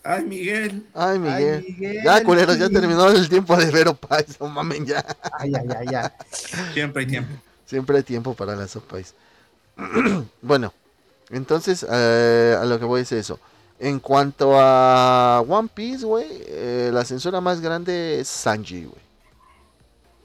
Ay, 0.02 0.24
Miguel. 0.24 0.88
Ay, 0.94 1.20
Miguel. 1.20 1.66
Miguel, 1.68 2.04
Ya, 2.06 2.24
culeros, 2.24 2.58
ya 2.58 2.70
terminó 2.70 3.10
el 3.10 3.28
tiempo 3.28 3.58
de 3.58 3.70
ver 3.70 3.90
Opais. 3.90 4.40
No 4.40 4.48
mamen, 4.48 4.86
ya. 4.86 5.04
Ay, 5.34 5.52
ay, 5.54 5.68
ay, 5.78 5.96
ay. 5.96 6.10
Siempre 6.74 7.02
hay 7.04 7.08
tiempo. 7.08 7.34
Siempre 7.66 7.98
hay 7.98 8.04
tiempo 8.04 8.34
para 8.34 8.56
las 8.56 8.74
Opais. 8.78 9.14
bueno, 10.42 10.74
entonces, 11.30 11.86
eh, 11.90 12.58
a 12.60 12.66
lo 12.66 12.80
que 12.80 12.86
voy 12.86 13.02
es 13.02 13.12
eso. 13.12 13.40
En 13.80 14.00
cuanto 14.00 14.60
a 14.60 15.44
One 15.48 15.70
Piece, 15.74 16.06
güey, 16.06 16.28
eh, 16.48 16.90
la 16.92 17.06
censura 17.06 17.40
más 17.40 17.62
grande 17.62 18.20
es 18.20 18.28
Sanji, 18.28 18.86
güey. 18.86 19.02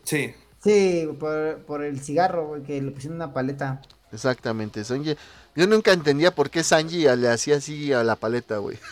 Sí. 0.02 0.34
Sí, 0.62 1.08
por, 1.20 1.58
por 1.64 1.84
el 1.84 2.00
cigarro, 2.00 2.48
güey, 2.48 2.62
que 2.62 2.80
le 2.80 2.90
pusieron 2.90 3.16
una 3.16 3.32
paleta. 3.32 3.82
Exactamente, 4.10 4.82
Sanji. 4.82 5.16
Yo 5.54 5.66
nunca 5.66 5.92
entendía 5.92 6.34
por 6.34 6.50
qué 6.50 6.64
Sanji 6.64 7.02
le 7.16 7.28
hacía 7.28 7.56
así 7.56 7.92
a 7.92 8.02
la 8.02 8.16
paleta, 8.16 8.58
güey. 8.58 8.78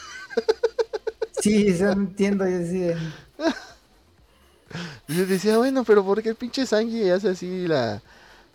Sí, 1.43 1.67
eso 1.67 1.87
no 1.87 2.03
entiendo. 2.03 2.49
Yo 2.49 2.59
sí. 2.65 2.93
yo 5.09 5.27
decía, 5.27 5.59
bueno, 5.59 5.83
pero 5.83 6.05
¿por 6.05 6.23
qué 6.23 6.29
el 6.29 6.37
pinche 6.37 6.65
Sanji 6.65 7.11
hace 7.11 7.31
así 7.31 7.67
la, 7.67 8.01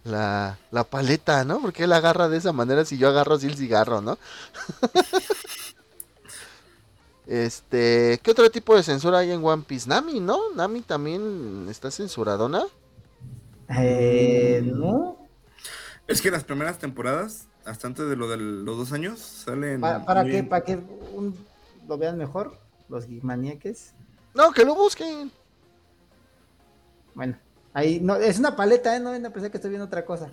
la, 0.08 0.58
la 0.72 0.84
paleta, 0.84 1.44
no? 1.46 1.60
¿Por 1.62 1.74
qué 1.74 1.86
la 1.88 1.98
agarra 1.98 2.30
de 2.30 2.38
esa 2.38 2.52
manera 2.54 2.86
si 2.86 2.98
yo 2.98 3.10
agarro 3.10 3.36
así 3.36 3.48
el 3.48 3.56
cigarro, 3.58 4.02
no? 4.02 4.18
este, 7.28 8.20
¿qué 8.24 8.32
otro 8.32 8.50
tipo 8.50 8.76
de 8.76 8.84
censura 8.84 9.20
hay 9.20 9.32
en 9.32 9.44
One 9.44 9.64
Piece? 9.68 9.90
Nami, 9.90 10.20
¿no? 10.20 10.52
Nami 10.56 10.82
también 10.82 11.68
está 11.70 11.92
censuradona. 11.92 12.64
Eh, 13.78 14.62
no. 14.66 15.18
Es 16.08 16.22
que 16.22 16.32
las 16.32 16.44
primeras 16.46 16.80
temporadas, 16.80 17.48
hasta 17.66 17.88
antes 17.88 18.08
de 18.10 18.16
lo 18.16 18.30
de 18.30 18.38
los 18.38 18.78
dos 18.78 18.94
años, 18.94 19.20
salen. 19.20 19.82
¿Para, 19.82 20.06
para 20.06 20.24
que, 20.24 20.44
para 20.44 20.64
que 20.64 20.76
un- 21.14 21.36
lo 21.88 21.98
vean 21.98 22.18
mejor? 22.18 22.58
Los 22.88 23.06
geekmaníaques. 23.06 23.94
No, 24.34 24.52
que 24.52 24.64
lo 24.64 24.74
busquen. 24.76 25.32
Bueno, 27.14 27.38
ahí 27.78 28.00
no, 28.00 28.16
es 28.16 28.40
una 28.40 28.56
paleta, 28.56 28.96
¿eh? 28.96 29.00
No, 29.00 29.18
no 29.18 29.32
pensé 29.32 29.50
que 29.52 29.58
estoy 29.58 29.70
viendo 29.70 29.86
otra 29.86 30.04
cosa. 30.06 30.30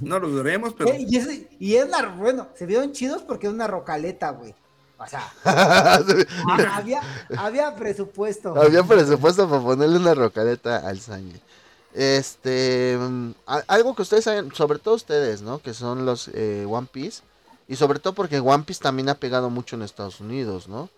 No 0.00 0.18
lo 0.18 0.28
duremos, 0.28 0.74
pero. 0.74 0.90
Eh, 0.92 1.04
y, 1.08 1.16
es, 1.16 1.28
y 1.58 1.74
es 1.76 1.84
una, 1.86 2.08
bueno, 2.10 2.48
se 2.54 2.66
vieron 2.66 2.92
chidos 2.92 3.22
porque 3.22 3.46
es 3.48 3.52
una 3.52 3.66
rocaleta, 3.66 4.30
güey. 4.30 4.54
O 4.98 5.06
sea, 5.06 5.32
Había 5.44 6.76
había, 6.76 7.00
había 7.36 7.74
presupuesto. 7.74 8.54
presupuesto 8.86 9.48
para 9.48 9.60
ponerle 9.62 9.96
una 9.98 10.14
rocaleta 10.14 10.86
al 10.88 11.00
Sanji. 11.00 11.40
Este, 11.92 12.96
mm, 12.98 13.30
a- 13.46 13.64
algo 13.66 13.94
que 13.96 14.02
ustedes 14.02 14.24
saben, 14.24 14.54
sobre 14.54 14.78
todo 14.78 14.94
ustedes, 14.94 15.42
¿no? 15.42 15.58
Que 15.60 15.74
son 15.74 16.06
los 16.06 16.28
eh, 16.32 16.64
One 16.68 16.86
Piece. 16.90 17.22
Y 17.68 17.76
sobre 17.76 17.98
todo 17.98 18.12
porque 18.12 18.38
One 18.40 18.64
Piece 18.64 18.80
también 18.82 19.08
ha 19.08 19.14
pegado 19.14 19.50
mucho 19.50 19.76
en 19.76 19.82
Estados 19.82 20.20
Unidos, 20.20 20.68
¿no? 20.68 20.88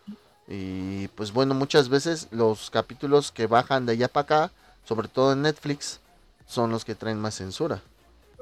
Y 0.49 1.09
pues 1.09 1.33
bueno, 1.33 1.55
muchas 1.55 1.89
veces 1.89 2.29
los 2.31 2.71
capítulos 2.71 3.33
que 3.33 3.47
bajan 3.47 3.87
de 3.87 3.93
allá 3.93 4.09
para 4.09 4.25
acá, 4.25 4.51
sobre 4.85 5.09
todo 5.09 5.33
en 5.33 5.43
Netflix, 5.43 6.01
son 6.47 6.71
los 6.71 6.85
que 6.85 6.95
traen 6.95 7.19
más 7.19 7.35
censura. 7.37 7.83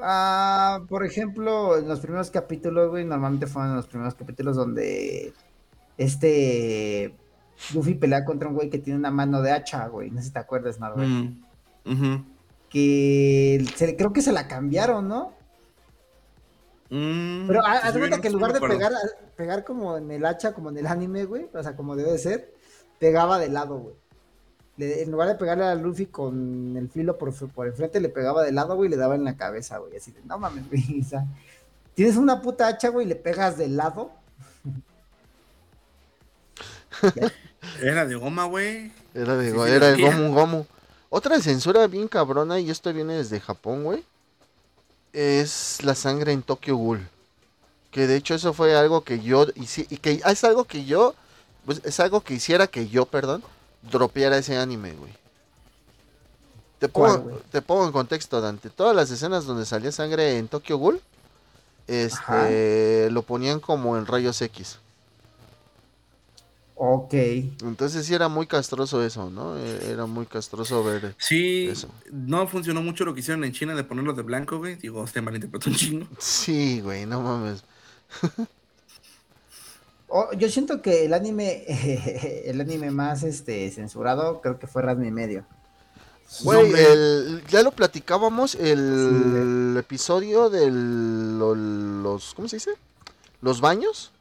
Ah, 0.01 0.81
por 0.89 1.05
ejemplo, 1.05 1.77
en 1.79 1.87
los 1.89 2.01
primeros 2.01 2.31
capítulos, 2.31 2.91
güey, 2.91 3.05
normalmente 3.05 3.47
fueron 3.47 3.77
los 3.77 3.87
primeros 3.87 4.15
capítulos 4.15 4.57
donde 4.57 5.33
este 5.99 7.15
Luffy 7.75 7.95
pelea 7.95 8.25
contra 8.25 8.49
un 8.49 8.55
güey 8.55 8.71
que 8.71 8.79
tiene 8.79 8.99
una 8.99 9.11
mano 9.11 9.41
de 9.43 9.53
hacha, 9.53 9.87
güey. 9.89 10.11
No 10.11 10.21
sé 10.21 10.29
si 10.29 10.33
te 10.33 10.39
acuerdas, 10.41 10.81
Norbert. 10.81 11.09
Mm, 11.09 11.45
ujú. 11.87 12.25
Que 12.69 13.65
se- 13.77 13.97
creo 13.97 14.13
que 14.13 14.23
se 14.23 14.33
la 14.33 14.49
cambiaron, 14.49 15.07
¿no? 15.07 15.35
Mm, 16.91 17.47
Pero 17.47 17.61
pues 17.61 17.83
haz 17.85 17.93
cuenta 17.93 18.17
no- 18.17 18.23
que 18.23 18.29
en 18.29 18.33
no 18.35 18.39
lugar 18.39 18.53
de 18.55 18.61
pegar, 18.69 18.93
pegar 19.37 19.65
como 19.65 19.97
en 19.97 20.11
el 20.11 20.25
hacha, 20.27 20.53
como 20.53 20.71
en 20.71 20.79
el 20.79 20.87
anime, 20.87 21.25
güey, 21.25 21.49
o 21.55 21.63
sea, 21.63 21.77
como 21.77 21.97
debe 21.97 22.13
de 22.13 22.19
ser, 22.19 22.53
pegaba 22.99 23.39
de 23.39 23.49
lado, 23.49 23.77
güey. 23.79 23.95
Le- 24.83 25.03
en 25.03 25.11
lugar 25.11 25.29
de 25.29 25.35
pegarle 25.37 25.65
a 25.65 25.75
Luffy 25.75 26.07
con 26.07 26.77
el 26.77 26.89
filo 26.89 27.17
por, 27.19 27.33
por 27.51 27.67
enfrente, 27.69 28.01
le 28.01 28.09
pegaba 28.09 28.43
de 28.43 28.53
lado, 28.53 28.75
güey, 28.77 28.89
y 28.89 28.91
le 28.91 28.97
daba 28.97 29.15
en 29.15 29.25
la 29.25 29.37
cabeza, 29.37 29.79
güey. 29.79 29.97
Así 29.97 30.11
de, 30.13 30.21
no 30.25 30.39
mames, 30.39 30.69
güey. 30.69 31.01
O 31.07 31.09
sea, 31.09 31.25
tienes 31.95 32.17
una 32.17 32.41
puta 32.43 32.67
hacha, 32.69 32.89
güey, 32.89 33.07
y 33.07 33.09
le 33.09 33.17
pegas 33.17 33.57
de 33.59 33.69
lado. 33.69 34.11
Era 37.83 38.07
de 38.07 38.15
goma, 38.17 38.45
güey. 38.47 38.93
Era, 39.15 39.37
de, 39.37 39.51
Sí, 39.51 39.57
go- 39.57 39.67
sí, 39.67 39.73
era 39.73 39.89
el 39.89 39.95
hacía. 39.95 40.17
Gomu 40.17 40.35
Gomu. 40.35 40.65
Otra 41.11 41.41
censura 41.41 41.87
bien 41.87 42.09
cabrona, 42.09 42.59
y 42.59 42.71
esto 42.71 42.93
viene 42.93 43.15
desde 43.15 43.41
Japón, 43.41 43.85
güey. 43.85 44.05
Es 45.13 45.79
la 45.85 45.95
sangre 45.95 46.33
en 46.33 46.43
Tokyo 46.43 46.77
Ghoul. 46.77 47.07
Que 47.91 48.07
de 48.07 48.17
hecho 48.17 48.35
eso 48.35 48.53
fue 48.55 48.75
algo 48.77 49.05
que 49.05 49.21
yo 49.21 49.47
hice, 49.55 49.87
y 49.91 49.99
que 49.99 50.23
es 50.25 50.45
algo 50.45 50.65
que 50.65 50.85
yo, 50.87 51.15
pues 51.67 51.83
es 51.85 52.01
algo 52.01 52.23
que 52.23 52.35
hiciera 52.35 52.67
que 52.67 52.89
yo, 52.89 53.05
perdón, 53.07 53.43
dropeara 53.91 54.39
ese 54.39 54.57
anime, 54.57 54.93
güey. 54.93 55.13
Te 56.79 56.89
¿Cuál, 56.89 57.23
pongo, 57.23 57.41
te 57.51 57.63
pongo 57.63 57.87
en 57.87 57.93
contexto, 57.93 58.41
Dante. 58.41 58.69
Todas 58.71 58.95
las 58.97 59.11
escenas 59.11 59.45
donde 59.45 59.65
salía 59.65 59.93
sangre 59.93 60.39
en 60.39 60.49
Tokyo 60.49 60.77
Ghoul, 60.79 61.01
este, 61.87 63.09
lo 63.11 63.23
ponían 63.23 63.61
como 63.61 63.97
en 63.97 64.07
rayos 64.07 64.41
X. 64.43 64.79
Ok. 66.75 67.15
Entonces 67.15 68.05
sí 68.07 68.15
era 68.15 68.27
muy 68.29 68.47
castroso 68.49 69.05
eso, 69.05 69.31
¿no? 69.31 69.57
E- 69.57 69.93
Era 69.93 70.07
muy 70.07 70.27
castroso 70.27 70.83
ver 70.83 71.15
Sí, 71.19 71.69
Eso. 71.69 71.89
no 72.11 72.49
funcionó 72.49 72.83
mucho 72.83 73.05
lo 73.05 73.15
que 73.15 73.21
hicieron 73.21 73.45
en 73.45 73.53
China 73.53 73.77
de 73.77 73.85
ponerlos 73.85 74.17
de 74.17 74.23
blanco, 74.23 74.59
güey. 74.59 74.75
Digo, 74.77 75.07
se 75.07 75.21
malinterpretó 75.21 75.71
un 75.71 75.77
chingo. 75.77 76.07
Sí, 76.19 76.81
güey, 76.81 77.07
no 77.07 77.21
mames. 77.21 77.63
Oh, 80.15 80.31
yo 80.35 80.49
siento 80.51 80.83
que 80.83 81.07
el 81.07 81.15
anime, 81.15 81.65
el 82.45 82.61
anime 82.61 82.91
más 82.91 83.23
este 83.23 83.71
censurado, 83.71 84.43
creo 84.43 84.59
que 84.59 84.67
fue 84.67 84.83
Ranma 84.83 85.07
y 85.07 85.11
medio. 85.11 85.45
Güey, 86.45 86.73
el, 86.73 87.43
ya 87.49 87.63
lo 87.63 87.73
platicábamos, 87.73 88.55
el 88.55 89.75
episodio 89.79 90.51
de 90.51 90.71
los, 90.71 92.35
¿cómo 92.35 92.49
se 92.49 92.57
dice? 92.57 92.73
Los 93.41 93.61
baños. 93.61 94.13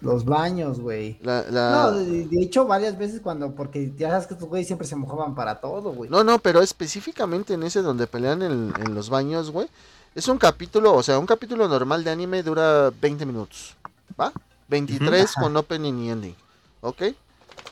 Los 0.00 0.24
baños, 0.24 0.80
güey. 0.80 1.18
La, 1.22 1.42
la- 1.50 1.70
No, 1.70 1.92
de, 1.98 2.26
de 2.26 2.42
hecho, 2.42 2.66
varias 2.66 2.98
veces 2.98 3.20
cuando, 3.20 3.52
porque 3.54 3.92
ya 3.96 4.10
sabes 4.10 4.26
que 4.26 4.34
estos 4.34 4.48
güeyes 4.48 4.66
siempre 4.66 4.86
se 4.86 4.96
mojaban 4.96 5.34
para 5.34 5.60
todo, 5.60 5.92
güey. 5.92 6.10
No, 6.10 6.24
no, 6.24 6.38
pero 6.38 6.62
específicamente 6.62 7.54
en 7.54 7.62
ese 7.62 7.82
donde 7.82 8.06
pelean 8.06 8.42
en, 8.42 8.72
en 8.78 8.94
los 8.94 9.08
baños, 9.10 9.50
güey. 9.50 9.68
Es 10.14 10.28
un 10.28 10.38
capítulo, 10.38 10.94
o 10.94 11.02
sea, 11.02 11.18
un 11.18 11.26
capítulo 11.26 11.68
normal 11.68 12.02
de 12.04 12.10
anime 12.10 12.42
dura 12.42 12.90
20 13.00 13.26
minutos, 13.26 13.76
¿va? 14.20 14.32
23 14.68 15.24
Ajá. 15.24 15.40
con 15.40 15.56
opening 15.56 15.94
y 15.98 16.10
ending, 16.10 16.36
¿ok? 16.80 17.02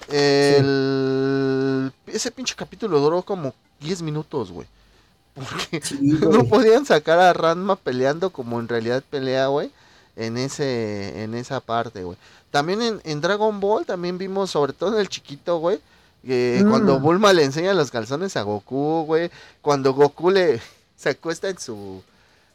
El... 0.09 1.93
Ese 2.07 2.31
pinche 2.31 2.55
capítulo 2.55 3.01
duró 3.01 3.23
como 3.23 3.55
10 3.81 4.03
minutos, 4.03 4.51
güey. 4.51 4.67
Porque 5.35 5.81
Sí, 5.85 5.99
no 6.21 6.45
podían 6.45 6.87
sacar 6.87 7.19
a 7.19 7.33
Ranma 7.33 7.77
peleando 7.77 8.31
como 8.31 8.61
en 8.61 8.69
realidad 8.69 9.03
pelea, 9.09 9.49
güey. 9.49 9.71
En 10.17 10.37
ese, 10.37 11.25
en 11.25 11.35
esa 11.35 11.61
parte, 11.61 12.05
güey. 12.05 12.17
También 12.53 12.83
en, 12.83 13.01
en 13.03 13.21
Dragon 13.21 13.59
Ball, 13.59 13.85
también 13.85 14.17
vimos, 14.17 14.51
sobre 14.51 14.73
todo 14.73 14.95
en 14.95 15.01
el 15.01 15.09
chiquito, 15.09 15.59
güey. 15.59 15.81
Mm. 16.23 16.71
Cuando 16.71 17.01
Bulma 17.01 17.33
le 17.33 17.45
enseña 17.45 17.75
los 17.75 17.91
calzones 17.91 18.37
a 18.37 18.43
Goku, 18.43 19.05
güey. 19.07 19.31
Cuando 19.61 19.93
Goku 19.93 20.31
le 20.31 20.61
se 20.97 21.11
acuesta 21.11 21.49
en 21.49 21.59
su 21.59 22.03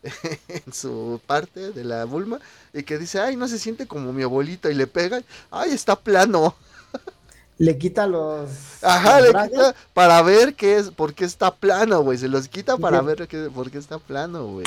en 0.47 0.73
su 0.73 1.19
parte 1.25 1.71
de 1.71 1.83
la 1.83 2.05
Bulma 2.05 2.39
y 2.73 2.83
que 2.83 2.97
dice, 2.97 3.19
ay, 3.19 3.35
no 3.35 3.47
se 3.47 3.59
siente 3.59 3.87
como 3.87 4.13
mi 4.13 4.23
abuelito 4.23 4.69
y 4.69 4.75
le 4.75 4.87
pega, 4.87 5.21
ay, 5.51 5.71
está 5.71 5.95
plano. 5.95 6.55
Le 7.57 7.77
quita 7.77 8.07
los. 8.07 8.49
Ajá, 8.81 9.17
los 9.17 9.25
le 9.25 9.31
bragas, 9.33 9.49
quita 9.49 9.75
para 9.93 10.21
ver 10.21 10.55
qué 10.55 10.77
es, 10.77 10.91
por 10.91 11.13
qué 11.13 11.25
está 11.25 11.53
plano, 11.53 12.01
güey. 12.03 12.17
Se 12.17 12.29
los 12.29 12.47
quita 12.47 12.77
para 12.77 13.01
ver 13.01 13.27
qué, 13.27 13.49
por 13.53 13.69
qué 13.69 13.77
está 13.79 13.99
plano, 13.99 14.47
güey. 14.47 14.65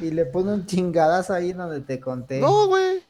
Y 0.00 0.10
le 0.10 0.26
pone 0.26 0.52
un 0.52 0.66
chingadazo 0.66 1.32
ahí 1.32 1.52
donde 1.52 1.80
te 1.80 2.00
conté. 2.00 2.40
No, 2.40 2.66
güey. 2.66 3.04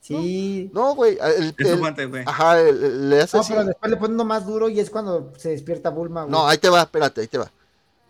Sí. 0.00 0.70
No, 0.72 0.94
güey. 0.94 1.16
güey. 1.16 2.22
Ajá, 2.24 2.60
el- 2.60 2.84
el- 2.84 3.10
le 3.10 3.22
hace 3.22 3.36
No, 3.36 3.40
así. 3.40 3.52
pero 3.52 3.64
después 3.64 3.90
le 3.90 3.96
pone 3.96 4.14
uno 4.14 4.24
más 4.24 4.46
duro 4.46 4.68
y 4.68 4.78
es 4.78 4.90
cuando 4.90 5.32
se 5.36 5.50
despierta 5.50 5.90
Bulma, 5.90 6.22
güey. 6.22 6.30
No, 6.30 6.46
ahí 6.46 6.58
te 6.58 6.68
va, 6.68 6.82
espérate, 6.82 7.20
ahí 7.20 7.26
te 7.26 7.38
va. 7.38 7.50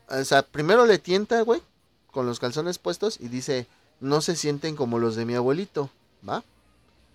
O 0.09 0.25
sea, 0.25 0.43
primero 0.43 0.85
le 0.85 0.99
tienta, 0.99 1.41
güey, 1.41 1.63
con 2.13 2.27
los 2.27 2.39
calzones 2.39 2.79
puestos 2.79 3.19
y 3.21 3.27
dice, 3.29 3.67
no 4.01 4.21
se 4.21 4.37
sienten 4.37 4.77
como 4.77 4.99
los 5.01 5.17
de 5.17 5.25
mi 5.25 5.35
abuelito, 5.35 5.91
¿va? 6.29 6.45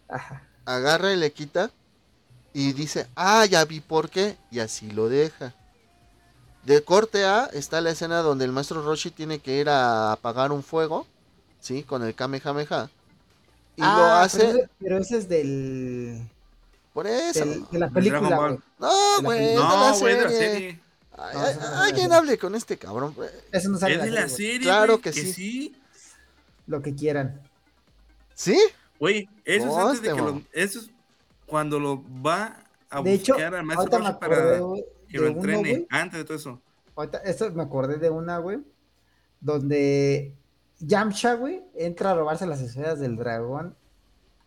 Ajá. 0.09 0.43
Agarra 0.65 1.13
y 1.13 1.15
le 1.17 1.31
quita 1.31 1.71
y 2.53 2.73
dice, 2.73 3.07
ah, 3.15 3.45
ya 3.45 3.63
vi 3.63 3.79
por 3.79 4.09
qué, 4.09 4.35
y 4.51 4.59
así 4.59 4.91
lo 4.91 5.07
deja. 5.07 5.53
De 6.63 6.83
corte 6.83 7.23
A 7.23 7.45
está 7.53 7.79
la 7.79 7.91
escena 7.91 8.17
donde 8.21 8.43
el 8.43 8.51
maestro 8.51 8.81
Roshi 8.83 9.11
tiene 9.11 9.39
que 9.39 9.57
ir 9.57 9.69
a 9.69 10.11
apagar 10.11 10.51
un 10.51 10.63
fuego, 10.63 11.07
¿sí? 11.61 11.83
Con 11.83 12.03
el 12.03 12.13
Kamehameha. 12.13 12.89
Y 13.77 13.81
lo 13.81 13.87
Ah, 13.87 14.23
hace 14.23 14.39
Pero, 14.39 14.49
ese- 14.57 14.69
pero 14.79 14.97
ese 14.97 15.17
es 15.19 15.29
del, 15.29 16.27
por 16.93 17.05
eso. 17.07 17.45
del- 17.45 17.65
de 17.69 17.79
la 17.79 17.89
película. 17.89 18.57
No, 18.79 18.89
güey, 19.21 19.39
de 19.39 19.55
la 19.55 19.59
No, 19.61 19.99
güey, 19.99 20.15
de 20.15 20.21
la 20.23 20.29
serie. 20.29 20.79
Ay, 21.17 21.55
No, 21.59 21.67
alguien 21.81 22.13
hable 22.13 22.37
con 22.37 22.55
este 22.55 22.77
cabrón. 22.77 23.13
güey. 23.15 23.29
Eso 23.51 23.69
no 23.69 23.77
sale 23.77 23.95
Es 23.95 24.03
de 24.03 24.11
la 24.11 24.21
la 24.21 24.29
serie, 24.29 24.47
serie, 24.53 24.59
Claro 24.61 25.01
que 25.01 25.11
sí. 25.13 25.75
Lo 26.67 26.81
que 26.81 26.93
quieran. 26.93 27.41
¿Sí? 28.35 28.59
Güey, 28.99 29.27
eso 29.45 29.67
es 29.67 29.75
antes 29.75 30.01
de 30.01 30.09
que 30.09 30.19
Conste, 30.19 30.49
lo, 30.57 30.61
eso 30.63 30.79
es 30.79 30.89
cuando 31.45 31.79
lo 31.79 32.03
va 32.23 32.59
a 32.89 33.01
De 33.01 33.13
hecho, 33.13 33.33
buscar 33.33 33.55
al 33.55 33.63
maestro 33.65 33.99
me 33.99 34.13
para 34.13 34.35
que 34.35 34.41
de 34.51 34.57
lo 34.59 34.67
uno, 34.71 35.27
entrene. 35.27 35.87
antes 35.89 36.19
de 36.19 36.25
todo 36.25 36.37
eso. 36.37 36.61
Ahorita, 36.95 37.19
esto 37.19 37.49
me 37.51 37.63
acordé 37.63 37.97
de 37.97 38.09
una, 38.09 38.37
güey, 38.39 38.59
donde 39.39 40.33
Yamcha, 40.79 41.33
güey, 41.35 41.63
entra 41.75 42.11
a 42.11 42.15
robarse 42.15 42.45
las 42.45 42.61
esferas 42.61 42.99
del 42.99 43.15
dragón 43.17 43.75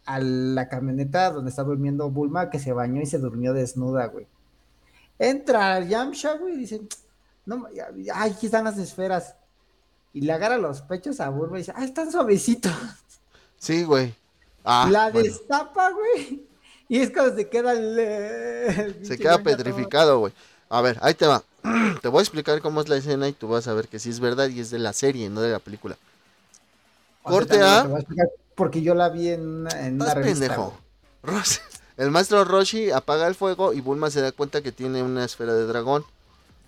a 0.05 0.18
la 0.20 0.68
camioneta 0.68 1.30
donde 1.30 1.51
está 1.51 1.62
durmiendo 1.62 2.10
Bulma, 2.10 2.51
que 2.51 2.59
se 2.59 2.72
bañó 2.72 3.01
y 3.01 3.06
se 3.06 3.18
durmió 3.18 3.52
desnuda, 3.52 4.06
güey. 4.06 4.26
Entra 5.20 5.80
Yamcha, 5.80 6.32
güey, 6.38 6.55
y 6.55 6.56
dice, 6.56 6.80
no, 7.44 7.66
ay, 8.14 8.32
aquí 8.32 8.47
están 8.47 8.64
las 8.64 8.78
esferas. 8.78 9.34
Y 10.14 10.22
le 10.22 10.32
agarra 10.32 10.56
los 10.56 10.80
pechos 10.80 11.20
a 11.20 11.28
Bulma 11.28 11.59
y 11.59 11.60
dice, 11.60 11.74
ah, 11.76 11.84
están 11.84 12.10
suavecitos. 12.10 12.72
Sí, 13.59 13.84
güey. 13.84 14.14
Ah, 14.64 14.88
la 14.90 15.10
bueno, 15.10 15.28
destapa, 15.28 15.90
güey. 15.90 16.48
Y 16.88 17.01
es 17.01 17.10
cuando 17.10 17.36
se 17.36 17.48
queda 17.51 17.72
el... 17.72 17.98
el 17.98 19.06
se 19.06 19.18
queda 19.18 19.42
petrificado, 19.42 20.20
güey. 20.20 20.32
A 20.70 20.80
ver, 20.80 20.98
ahí 21.02 21.12
te 21.12 21.26
va. 21.26 21.44
te 22.01 22.09
voy 22.09 22.20
a 22.20 22.22
explicar 22.22 22.62
cómo 22.62 22.80
es 22.80 22.88
la 22.88 22.97
escena 22.97 23.28
y 23.28 23.34
tú 23.34 23.48
vas 23.48 23.68
a 23.68 23.74
ver 23.74 23.88
que 23.88 23.98
sí 23.98 24.09
es 24.09 24.20
verdad 24.20 24.48
y 24.48 24.60
es 24.60 24.70
de 24.70 24.78
la 24.78 24.94
serie, 24.94 25.28
no 25.28 25.42
de 25.42 25.52
la 25.52 25.59
película. 25.59 25.98
O 27.24 27.28
Corte 27.28 27.60
A. 27.60 27.86
Porque 28.55 28.80
yo 28.80 28.94
la 28.94 29.10
vi 29.10 29.28
en 29.28 29.47
una, 29.47 29.86
en 29.86 29.97
una 29.97 30.14
revista. 30.14 30.47
pendejo. 30.47 30.80
güey. 31.22 31.69
El 32.01 32.10
maestro 32.10 32.47
Roshi 32.47 32.90
apaga 32.90 33.27
el 33.27 33.35
fuego 33.35 33.74
y 33.74 33.82
Bulma 33.82 34.10
se 34.10 34.22
da 34.22 34.32
cuenta 34.32 34.62
que 34.62 34.72
tiene 34.72 35.02
una 35.02 35.22
esfera 35.22 35.52
de 35.52 35.66
dragón. 35.66 36.02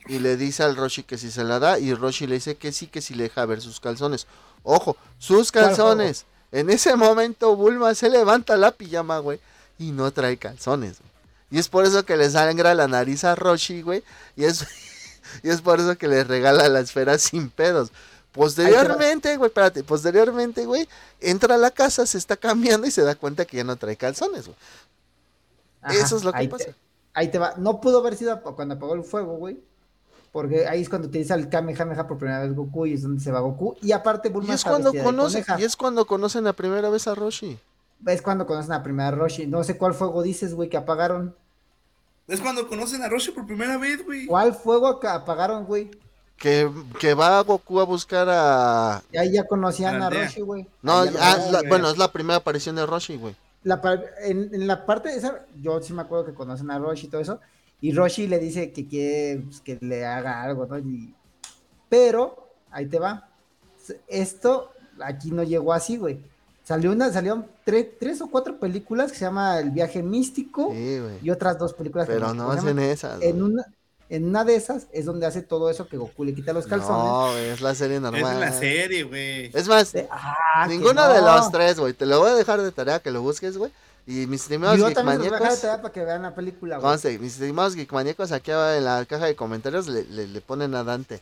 Y 0.06 0.18
le 0.18 0.36
dice 0.36 0.62
al 0.62 0.76
Roshi 0.76 1.04
que 1.04 1.16
si 1.16 1.30
se 1.30 1.42
la 1.42 1.58
da 1.58 1.78
y 1.78 1.94
Roshi 1.94 2.26
le 2.26 2.34
dice 2.34 2.56
que 2.56 2.70
sí, 2.70 2.86
que 2.86 3.00
si 3.00 3.14
le 3.14 3.22
deja 3.22 3.46
ver 3.46 3.62
sus 3.62 3.80
calzones. 3.80 4.26
Ojo, 4.62 4.94
sus 5.18 5.50
¿Cuál 5.50 5.68
calzones. 5.68 6.26
En 6.50 6.68
ese 6.68 6.96
momento 6.96 7.56
Bulma 7.56 7.94
se 7.94 8.10
levanta 8.10 8.58
la 8.58 8.72
pijama, 8.72 9.20
güey, 9.20 9.40
y 9.78 9.92
no 9.92 10.12
trae 10.12 10.36
calzones. 10.36 10.98
güey. 10.98 11.10
Y 11.50 11.58
es 11.58 11.70
por 11.70 11.86
eso 11.86 12.04
que 12.04 12.18
le 12.18 12.28
sangra 12.28 12.74
la 12.74 12.86
nariz 12.86 13.24
a 13.24 13.34
Roshi, 13.34 13.80
güey. 13.80 14.04
Y 14.36 14.44
es, 14.44 14.66
y 15.42 15.48
es 15.48 15.62
por 15.62 15.80
eso 15.80 15.96
que 15.96 16.08
le 16.08 16.24
regala 16.24 16.68
la 16.68 16.80
esfera 16.80 17.16
sin 17.16 17.48
pedos. 17.48 17.90
Posteriormente, 18.32 19.34
güey, 19.38 19.48
espérate, 19.48 19.82
posteriormente, 19.82 20.66
güey, 20.66 20.86
entra 21.20 21.54
a 21.54 21.58
la 21.58 21.70
casa, 21.70 22.06
se 22.06 22.18
está 22.18 22.36
cambiando 22.36 22.86
y 22.86 22.90
se 22.90 23.02
da 23.02 23.14
cuenta 23.14 23.46
que 23.46 23.58
ya 23.58 23.64
no 23.64 23.76
trae 23.76 23.96
calzones, 23.96 24.46
güey. 24.46 24.56
Ajá, 25.82 25.94
Eso 25.94 26.16
es 26.16 26.24
lo 26.24 26.32
que 26.32 26.38
ahí 26.38 26.48
pasa. 26.48 26.64
Te, 26.66 26.74
ahí 27.14 27.28
te 27.28 27.38
va. 27.38 27.54
No 27.56 27.80
pudo 27.80 27.98
haber 27.98 28.16
sido 28.16 28.40
cuando 28.42 28.74
apagó 28.74 28.94
el 28.94 29.04
fuego, 29.04 29.36
güey. 29.36 29.60
Porque 30.32 30.66
ahí 30.66 30.80
es 30.80 30.88
cuando 30.88 31.08
utiliza 31.08 31.34
el 31.34 31.50
Kamehameha 31.50 32.06
por 32.06 32.16
primera 32.16 32.40
vez 32.40 32.54
Goku 32.54 32.86
y 32.86 32.94
es 32.94 33.02
donde 33.02 33.22
se 33.22 33.30
va 33.30 33.40
Goku. 33.40 33.76
Y 33.82 33.92
aparte 33.92 34.28
Y 34.28 34.32
Bulma 34.32 34.54
es 34.54 34.60
está 34.60 34.70
cuando 34.70 34.92
conoce, 35.02 35.44
y 35.58 35.62
es 35.62 35.76
cuando 35.76 36.06
conocen 36.06 36.44
la 36.44 36.54
primera 36.54 36.88
vez 36.88 37.06
a 37.06 37.14
Roshi. 37.14 37.58
Es 38.06 38.22
cuando 38.22 38.46
conocen 38.46 38.72
a 38.72 38.82
primera 38.82 39.10
Roshi. 39.10 39.46
No 39.46 39.62
sé 39.62 39.76
cuál 39.76 39.92
fuego 39.92 40.22
dices, 40.22 40.54
güey, 40.54 40.70
que 40.70 40.78
apagaron. 40.78 41.36
Es 42.26 42.40
cuando 42.40 42.66
conocen 42.66 43.02
a 43.02 43.08
Roshi 43.08 43.32
por 43.32 43.46
primera 43.46 43.76
vez, 43.76 44.04
güey. 44.06 44.26
¿Cuál 44.26 44.54
fuego 44.54 44.98
que 44.98 45.06
apagaron, 45.08 45.66
güey? 45.66 45.90
Que, 46.38 46.68
que 46.98 47.12
va 47.14 47.40
Goku 47.42 47.78
a 47.80 47.84
buscar 47.84 48.26
a. 48.30 49.02
Y 49.12 49.18
ahí 49.18 49.32
ya 49.32 49.44
conocían 49.46 50.02
A. 50.02 50.08
Roshi, 50.08 50.40
güey. 50.40 50.66
No, 50.80 51.04
ah, 51.20 51.38
la- 51.50 51.62
bueno, 51.68 51.90
es 51.90 51.98
la 51.98 52.10
primera 52.10 52.38
aparición 52.38 52.76
de 52.76 52.86
Roshi, 52.86 53.16
güey. 53.16 53.36
La 53.64 53.80
en, 54.24 54.52
en 54.54 54.66
la 54.66 54.84
parte 54.86 55.14
esa, 55.14 55.46
yo 55.60 55.80
sí 55.82 55.92
me 55.92 56.02
acuerdo 56.02 56.24
que 56.26 56.34
conocen 56.34 56.70
a 56.70 56.78
Roshi 56.78 57.06
y 57.06 57.10
todo 57.10 57.20
eso, 57.20 57.40
y 57.80 57.92
Roshi 57.92 58.26
le 58.26 58.38
dice 58.38 58.72
que 58.72 58.86
quiere 58.86 59.40
pues, 59.42 59.60
que 59.60 59.78
le 59.80 60.04
haga 60.04 60.42
algo, 60.42 60.66
¿no? 60.66 60.78
Y- 60.78 61.14
pero, 61.88 62.48
ahí 62.70 62.86
te 62.86 62.98
va. 62.98 63.28
Esto 64.08 64.70
aquí 65.00 65.30
no 65.30 65.42
llegó 65.42 65.72
así, 65.72 65.96
güey. 65.96 66.20
Salió 66.64 66.92
una, 66.92 67.12
salieron 67.12 67.46
tre- 67.66 67.90
tres 67.98 68.20
o 68.20 68.30
cuatro 68.30 68.58
películas 68.58 69.10
que 69.10 69.18
se 69.18 69.24
llama 69.24 69.58
El 69.58 69.70
viaje 69.70 70.02
místico 70.02 70.70
Sí, 70.72 70.98
y 71.22 71.30
otras 71.30 71.58
dos 71.58 71.74
películas 71.74 72.06
Pero 72.06 72.32
no 72.34 72.50
hacen 72.52 72.78
esas. 72.78 73.20
en 73.20 73.38
güey. 73.40 73.52
una, 73.52 73.64
en 74.14 74.28
una 74.28 74.44
de 74.44 74.54
esas 74.56 74.86
es 74.92 75.04
donde 75.06 75.26
hace 75.26 75.42
todo 75.42 75.70
eso 75.70 75.86
que 75.88 75.96
Goku 75.96 76.24
le 76.24 76.34
quita 76.34 76.52
los 76.52 76.66
calzones. 76.66 77.04
No, 77.04 77.30
güey, 77.32 77.48
es 77.50 77.60
la 77.60 77.74
serie 77.74 77.96
Es 77.96 78.02
normal. 78.02 78.34
en 78.34 78.40
la 78.40 78.52
serie, 78.52 79.02
güey. 79.04 79.50
Es 79.54 79.66
más, 79.68 79.92
De- 79.92 80.06
ah, 80.10 80.66
ninguno 80.68 81.08
de 81.12 81.20
no. 81.20 81.36
los 81.36 81.50
tres, 81.50 81.78
güey. 81.80 81.92
Te 81.94 82.04
lo 82.06 82.20
voy 82.20 82.30
a 82.30 82.34
dejar 82.34 82.60
de 82.60 82.70
tarea 82.72 83.00
que 83.00 83.10
lo 83.10 83.22
busques, 83.22 83.56
güey. 83.56 83.72
Y 84.06 84.26
mis 84.26 84.42
estimados 84.42 84.76
Yo 84.78 84.92
también 84.92 85.18
se 85.22 85.28
los 85.30 85.30
voy 85.30 85.36
a 85.36 85.38
dejar 85.38 85.52
de 85.52 85.56
geekmaníacos. 85.56 85.60
tarea 85.60 85.82
para 85.82 85.92
que 85.94 86.04
vean 86.04 86.22
la 86.22 86.34
película, 86.34 86.76
güey. 86.78 86.90
Conste, 86.90 87.18
mis 87.18 87.34
estimados 87.34 87.74
geekmaníacos 87.74 88.32
aquí 88.32 88.50
en 88.50 88.84
la 88.84 89.04
caja 89.06 89.26
de 89.26 89.34
comentarios 89.36 89.86
le, 89.88 90.04
le- 90.04 90.26
le 90.28 90.40
ponen 90.40 90.74
a 90.74 90.84
Dante 90.84 91.20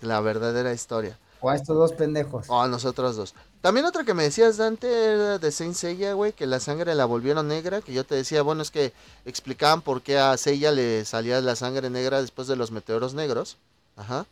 la 0.00 0.20
verdadera 0.20 0.72
historia. 0.72 1.16
O 1.42 1.50
a 1.50 1.56
estos 1.56 1.76
dos 1.76 1.92
pendejos. 1.92 2.46
O 2.48 2.60
a 2.62 2.68
nosotros 2.68 3.16
dos. 3.16 3.34
También 3.60 3.84
otra 3.84 4.04
que 4.04 4.14
me 4.14 4.22
decías, 4.22 4.56
Dante, 4.56 4.86
era 4.88 5.38
de 5.38 5.52
Saint 5.52 5.74
Seiya, 5.74 6.14
güey, 6.14 6.32
que 6.32 6.46
la 6.46 6.60
sangre 6.60 6.94
la 6.94 7.04
volvieron 7.04 7.48
negra, 7.48 7.80
que 7.80 7.92
yo 7.92 8.04
te 8.04 8.14
decía, 8.14 8.42
bueno, 8.42 8.62
es 8.62 8.70
que 8.70 8.92
explicaban 9.24 9.82
por 9.82 10.02
qué 10.02 10.18
a 10.18 10.36
Seiya 10.36 10.70
le 10.70 11.04
salía 11.04 11.40
la 11.40 11.56
sangre 11.56 11.90
negra 11.90 12.20
después 12.22 12.48
de 12.48 12.56
los 12.56 12.70
meteoros 12.70 13.14
negros. 13.14 13.56
Ajá. 13.96 14.24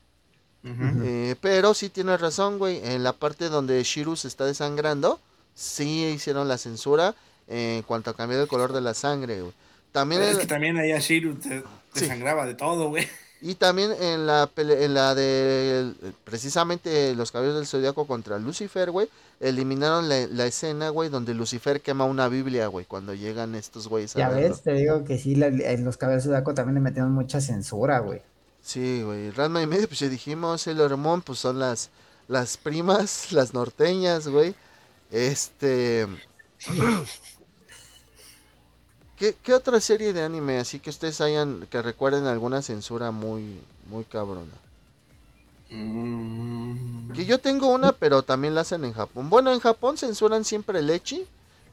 Eh, 0.62 1.36
pero 1.40 1.74
sí 1.74 1.88
tienes 1.88 2.20
razón, 2.20 2.58
güey, 2.58 2.80
en 2.84 3.02
la 3.02 3.12
parte 3.12 3.48
donde 3.48 3.82
Shiru 3.82 4.14
se 4.16 4.28
está 4.28 4.44
desangrando, 4.44 5.18
sí 5.54 6.04
hicieron 6.06 6.48
la 6.48 6.58
censura 6.58 7.14
en 7.48 7.82
cuanto 7.82 8.10
a 8.10 8.14
cambiar 8.14 8.40
el 8.42 8.48
color 8.48 8.72
de 8.72 8.80
la 8.80 8.94
sangre, 8.94 9.40
güey. 9.40 9.52
También 9.90 10.22
Es 10.22 10.38
que 10.38 10.46
también 10.46 10.76
ahí 10.78 10.92
a 10.92 10.98
Shiru 11.00 11.34
te, 11.34 11.62
te 11.92 12.00
Sí. 12.00 12.06
sangraba 12.06 12.46
de 12.46 12.54
todo, 12.54 12.90
güey. 12.90 13.08
Y 13.42 13.54
también 13.54 13.92
en 14.00 14.26
la 14.26 14.48
en 14.56 14.94
la 14.94 15.14
de 15.14 15.92
precisamente 16.24 17.14
los 17.14 17.32
caballeros 17.32 17.58
del 17.58 17.66
zodiaco 17.66 18.06
contra 18.06 18.38
Lucifer, 18.38 18.90
güey, 18.90 19.08
eliminaron 19.40 20.08
la, 20.08 20.26
la 20.26 20.46
escena, 20.46 20.90
güey, 20.90 21.08
donde 21.08 21.32
Lucifer 21.34 21.80
quema 21.80 22.04
una 22.04 22.28
Biblia, 22.28 22.66
güey, 22.66 22.84
cuando 22.86 23.14
llegan 23.14 23.54
estos 23.54 23.88
güeyes 23.88 24.14
Ya 24.14 24.28
verlo. 24.28 24.48
ves, 24.50 24.62
te 24.62 24.72
digo 24.74 25.04
que 25.04 25.18
sí, 25.18 25.34
la- 25.36 25.46
en 25.48 25.84
los 25.84 25.96
cabezas 25.96 26.24
de 26.24 26.32
Daco 26.32 26.52
también 26.54 26.74
le 26.74 26.80
metieron 26.80 27.12
mucha 27.12 27.40
censura, 27.40 27.98
güey. 28.00 28.20
Sí, 28.62 29.02
güey, 29.02 29.30
Ranma 29.30 29.62
y 29.62 29.66
medio, 29.66 29.88
pues 29.88 30.00
ya 30.00 30.08
dijimos, 30.08 30.66
el 30.66 30.80
hormón, 30.80 31.22
pues 31.22 31.38
son 31.38 31.58
las, 31.58 31.88
las 32.28 32.58
primas, 32.58 33.32
las 33.32 33.54
norteñas, 33.54 34.28
güey. 34.28 34.54
Este... 35.10 36.06
¿Qué, 39.20 39.36
qué 39.42 39.52
otra 39.52 39.78
serie 39.82 40.14
de 40.14 40.22
anime 40.22 40.58
así 40.58 40.78
que 40.78 40.88
ustedes 40.88 41.20
hayan, 41.20 41.66
que 41.70 41.82
recuerden 41.82 42.24
alguna 42.24 42.62
censura 42.62 43.10
muy, 43.10 43.60
muy 43.90 44.04
cabrona? 44.04 44.50
Mm. 45.68 47.12
Que 47.12 47.26
yo 47.26 47.38
tengo 47.38 47.68
una, 47.68 47.92
pero 47.92 48.22
también 48.22 48.54
la 48.54 48.62
hacen 48.62 48.82
en 48.82 48.94
Japón. 48.94 49.28
Bueno, 49.28 49.52
en 49.52 49.60
Japón 49.60 49.98
censuran 49.98 50.42
siempre 50.42 50.78
el 50.78 50.88
echi, 50.88 51.26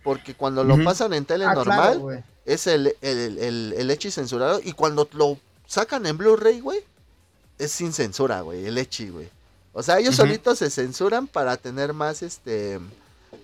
porque 0.03 0.36
cuando 0.36 0.65
lo 0.65 0.84
pasan 0.84 1.14
en 1.14 1.24
tele 1.24 1.45
Ah, 1.45 1.53
normal, 1.53 2.02
claro, 2.02 2.24
es 2.44 2.68
el, 2.68 2.94
el, 2.99 3.38
el, 3.38 3.74
el 3.78 3.91
ecchi 3.91 4.11
censurado. 4.11 4.60
Y 4.61 4.74
cuando 4.74 5.07
lo 5.14 5.38
sacan 5.65 6.06
en 6.06 6.18
Blu-ray, 6.18 6.60
güey, 6.60 6.80
es 7.57 7.72
sin 7.72 7.94
censura, 7.94 8.41
güey, 8.41 8.65
el 8.65 8.78
ecchi, 8.78 9.07
güey. 9.07 9.30
O 9.72 9.82
sea, 9.82 9.99
ellos 9.99 10.18
solitos 10.18 10.60
se 10.60 10.69
censuran 10.69 11.28
para 11.28 11.56
tener 11.56 11.94
más, 11.94 12.24
este, 12.24 12.78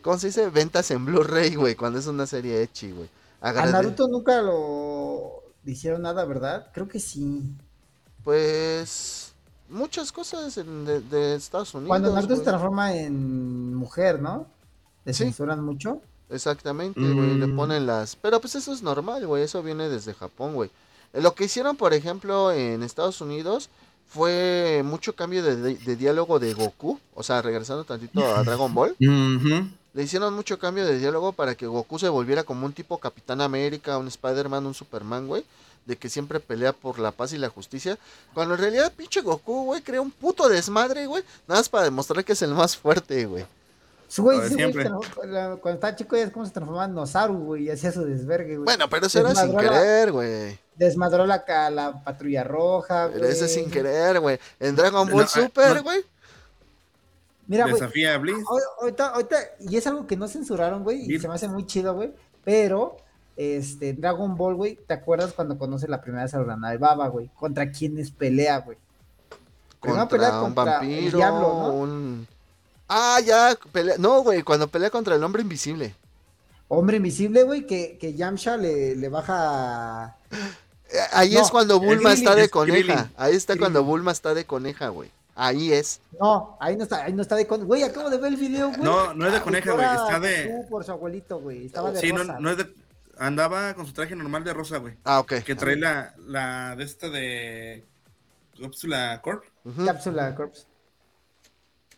¿cómo 0.01 0.17
se 0.17 0.27
dice? 0.27 0.49
Ventas 0.49 0.91
en 0.91 1.05
Blu-ray, 1.05 1.55
güey, 1.55 1.75
cuando 1.75 1.99
es 1.99 2.07
una 2.07 2.27
serie 2.27 2.61
ecchi, 2.61 2.91
güey. 2.91 3.07
A 3.43 3.65
Naruto 3.67 4.07
nunca 4.07 4.41
lo 4.41 5.43
hicieron 5.65 6.01
nada, 6.01 6.23
¿verdad? 6.25 6.67
Creo 6.73 6.87
que 6.87 6.99
sí. 6.99 7.43
Pues, 8.23 9.33
muchas 9.69 10.11
cosas 10.11 10.57
en- 10.57 10.85
de, 10.85 11.01
de 11.01 11.35
Estados 11.35 11.73
Unidos. 11.73 11.89
Cuando 11.89 12.13
Naruto 12.13 12.35
se 12.37 12.43
transforma 12.43 12.95
en 12.95 13.75
mujer, 13.75 14.21
¿no? 14.21 14.47
¿Le 15.05 15.13
Sí. 15.13 15.25
censuran 15.25 15.63
mucho? 15.63 16.01
Exactamente, 16.29 16.99
güey, 17.01 17.35
le 17.37 17.47
Mm. 17.47 17.55
ponen 17.55 17.85
las... 17.85 18.15
Pero 18.15 18.39
pues 18.39 18.55
eso 18.55 18.71
es 18.73 18.81
normal, 18.81 19.27
güey, 19.27 19.43
eso 19.43 19.61
viene 19.61 19.89
desde 19.89 20.13
Japón, 20.13 20.53
güey. 20.55 20.71
Eh, 21.11 21.21
Lo 21.21 21.35
que 21.35 21.43
hicieron, 21.43 21.75
por 21.75 21.93
ejemplo, 21.93 22.51
en 22.51 22.81
Estados 22.81 23.19
Unidos 23.21 23.69
fue 24.07 24.81
mucho 24.85 25.15
cambio 25.15 25.43
de, 25.43 25.57
de- 25.57 25.75
de 25.75 25.95
diálogo 25.95 26.39
de 26.39 26.53
Goku, 26.53 26.99
o 27.13 27.21
sea, 27.23 27.41
regresando 27.41 27.83
tantito 27.83 28.25
a 28.25 28.43
Dragon 28.43 28.73
Ball, 28.73 28.95
Ujú. 28.99 29.67
Le 29.93 30.03
hicieron 30.03 30.33
mucho 30.33 30.57
cambio 30.57 30.85
de 30.85 30.97
diálogo 30.97 31.33
para 31.33 31.55
que 31.55 31.67
Goku 31.67 31.99
se 31.99 32.09
volviera 32.09 32.43
como 32.43 32.65
un 32.65 32.73
tipo 32.73 32.97
Capitán 32.97 33.41
América, 33.41 33.97
un 33.97 34.07
Spider-Man, 34.07 34.65
un 34.65 34.73
Superman, 34.73 35.27
güey, 35.27 35.45
de 35.85 35.95
que 35.97 36.09
siempre 36.09 36.39
pelea 36.39 36.73
por 36.73 36.99
la 36.99 37.11
paz 37.11 37.33
y 37.33 37.37
la 37.37 37.49
justicia, 37.49 37.97
cuando 38.33 38.55
en 38.55 38.61
realidad 38.61 38.91
pinche 38.95 39.21
Goku, 39.21 39.65
güey, 39.65 39.81
crea 39.81 40.01
un 40.01 40.11
puto 40.11 40.49
desmadre, 40.49 41.05
güey, 41.05 41.23
nada 41.47 41.59
más 41.59 41.69
para 41.69 41.83
demostrar 41.85 42.23
que 42.25 42.33
es 42.33 42.41
el 42.41 42.53
más 42.53 42.75
fuerte, 42.75 43.25
güey. 43.25 43.45
Su 44.07 44.21
güey, 44.21 44.37
güey 44.47 44.73
la- 45.25 45.57
cuando 45.59 45.71
estaba 45.71 45.95
chico 45.95 46.15
ya 46.15 46.23
es 46.23 46.31
como 46.31 46.45
se 46.45 46.51
transformaba 46.51 46.85
en 46.85 46.93
Nozaru, 46.93 47.33
güey, 47.35 47.63
y 47.63 47.69
hacía 47.71 47.91
su 47.91 48.05
desvergue, 48.05 48.57
güey. 48.57 48.65
Bueno, 48.65 48.87
pero 48.87 49.07
eso 49.07 49.19
era 49.19 49.33
sin 49.33 49.57
querer, 49.57 50.11
güey. 50.11 50.59
Desmadró 50.75 51.25
la, 51.25 51.43
la 51.71 52.03
patrulla 52.03 52.43
roja, 52.43 53.07
güey. 53.07 53.19
Pero 53.19 53.31
ese 53.31 53.45
es 53.45 53.53
sin 53.55 53.71
querer, 53.71 54.19
güey. 54.19 54.39
En 54.59 54.75
Dragon 54.75 55.09
Ball 55.09 55.23
ah, 55.23 55.27
Super, 55.27 55.83
no. 55.83 55.91
Mira, 57.53 57.63
güey, 57.65 57.73
Desafía 57.75 58.15
a 58.15 58.17
Bliss. 58.17 58.35
Ahor- 58.45 58.61
Ahorita, 58.81 59.07
ahorita, 59.09 59.37
y 59.59 59.77
es 59.77 59.87
algo 59.87 60.05
que 60.07 60.17
no 60.17 60.27
censuraron, 60.27 60.83
güey, 60.83 61.11
y 61.11 61.19
se 61.19 61.27
me 61.27 61.33
hace 61.35 61.47
muy 61.47 61.65
chido, 61.65 61.93
güey, 61.93 62.13
pero, 62.43 62.97
este, 63.37 63.93
Dragon 63.93 64.35
Ball, 64.35 64.55
güey, 64.55 64.75
¿te 64.87 64.93
acuerdas 64.93 65.33
cuando 65.33 65.57
conoce 65.57 65.87
la 65.87 66.01
primera 66.01 66.23
vez 66.23 66.31
de 66.31 66.77
Baba, 66.77 67.07
güey? 67.07 67.29
¿Contra 67.35 67.71
quiénes 67.71 68.11
pelea, 68.11 68.59
güey? 68.59 68.77
Contra 69.79 70.07
pelea 70.07 70.39
un 70.41 70.53
contra 70.53 70.63
el 70.63 70.87
vampiro, 70.89 71.17
diablo, 71.17 71.47
¿no? 71.47 71.73
un... 71.73 72.27
Ah, 72.87 73.19
ya, 73.25 73.57
pelea... 73.71 73.95
No, 73.97 74.21
güey, 74.21 74.43
cuando 74.43 74.67
pelea 74.67 74.89
contra 74.89 75.15
el 75.15 75.23
hombre 75.23 75.41
invisible. 75.41 75.95
Hombre 76.67 76.97
invisible, 76.97 77.43
güey, 77.43 77.65
que, 77.65 77.97
que 77.99 78.13
Yamcha 78.13 78.57
le, 78.57 78.95
le 78.95 79.09
baja... 79.09 80.17
Ahí 81.11 81.33
No, 81.33 81.41
es 81.41 81.49
cuando 81.49 81.79
Bulma 81.79 82.13
está 82.13 82.35
de 82.35 82.49
coneja. 82.49 83.09
Ahí 83.17 83.35
está 83.35 83.57
cuando. 83.57 83.83
Bulma 83.83 84.11
está 84.11 84.33
de 84.33 84.45
coneja, 84.45 84.89
güey. 84.89 85.09
Ahí 85.35 85.73
es. 85.73 85.99
No, 86.19 86.57
ahí 86.59 86.75
no 86.77 86.83
está, 86.83 87.05
ahí 87.05 87.13
no 87.13 87.21
está 87.23 87.35
de 87.35 87.47
con... 87.47 87.65
Güey, 87.65 87.81
acabo 87.83 88.09
de 88.09 88.17
ver 88.17 88.33
el 88.33 88.39
video, 88.39 88.69
güey. 88.69 88.81
No, 88.83 89.13
no 89.15 89.25
es 89.27 89.33
de 89.33 89.41
coneja, 89.41 89.71
güey, 89.71 89.85
está 89.85 90.19
de- 90.19 90.47
Goku 90.47 90.69
por 90.69 90.83
su 90.83 90.91
abuelito, 90.91 91.39
güey, 91.39 91.65
estaba 91.65 91.91
de 91.91 91.99
Sí, 91.99 92.11
no, 92.11 92.19
rosa. 92.19 92.39
no 92.39 92.49
es 92.51 92.57
de. 92.57 92.73
Andaba 93.17 93.73
con 93.73 93.85
su 93.87 93.93
traje 93.93 94.15
normal 94.15 94.43
de 94.43 94.53
rosa, 94.53 94.77
güey. 94.77 94.95
Ah, 95.03 95.19
ok. 95.19 95.33
Que 95.43 95.55
trae 95.55 95.75
la, 95.75 96.13
la 96.27 96.75
de 96.75 96.83
esta 96.83 97.09
de. 97.09 97.83
Cápsula 98.61 99.19
Corp. 99.23 99.43
Ujú. 99.65 99.85
Cápsula 99.85 100.35
Corps. 100.35 100.67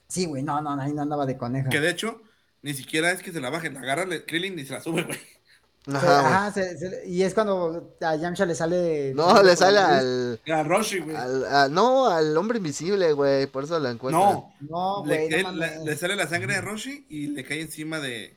Sí, 0.07 0.25
güey, 0.25 0.43
no, 0.43 0.61
no, 0.61 0.79
ahí 0.79 0.93
no 0.93 1.01
andaba 1.01 1.25
de 1.25 1.37
coneja. 1.37 1.69
Que 1.69 1.79
de 1.81 1.89
hecho, 1.89 2.21
ni 2.61 2.73
siquiera 2.73 3.11
es 3.11 3.21
que 3.21 3.31
se 3.31 3.41
la 3.41 3.49
baje, 3.49 3.69
la 3.71 3.81
agarra 3.81 4.03
el 4.03 4.25
Krillin 4.25 4.57
y 4.59 4.65
se 4.65 4.73
la 4.73 4.81
sube, 4.81 5.03
güey. 5.03 5.19
Ajá, 5.87 5.99
güey. 6.21 6.33
ajá, 6.33 6.51
se- 6.51 6.77
se- 6.77 7.07
y 7.07 7.21
es 7.21 7.33
cuando 7.33 7.95
a 8.01 8.15
Yamcha 8.15 8.45
le 8.45 8.55
sale... 8.55 9.13
No, 9.13 9.43
le 9.43 9.55
sale 9.55 9.77
al, 9.77 10.39
La 10.45 10.63
Roshi, 10.63 10.99
güey. 10.99 11.15
al, 11.15 11.71
No, 11.73 12.07
al 12.07 12.35
hombre 12.37 12.57
invisible, 12.57 13.13
güey. 13.13 13.45
Por 13.47 13.65
eso 13.65 13.79
lo 13.79 13.89
encuentra. 13.89 14.19
No, 14.19 14.53
No, 14.61 15.03
le, 15.05 15.27
güey, 15.29 15.43
no 15.43 15.51
le- 15.51 15.83
le 15.85 15.95
sale 15.95 16.15
la 16.15 16.27
sangre 16.27 16.55
de 16.55 16.61
Roshi 16.61 17.05
y 17.09 17.27
le 17.27 17.43
cae 17.43 17.61
encima 17.61 17.99
de. 17.99 18.35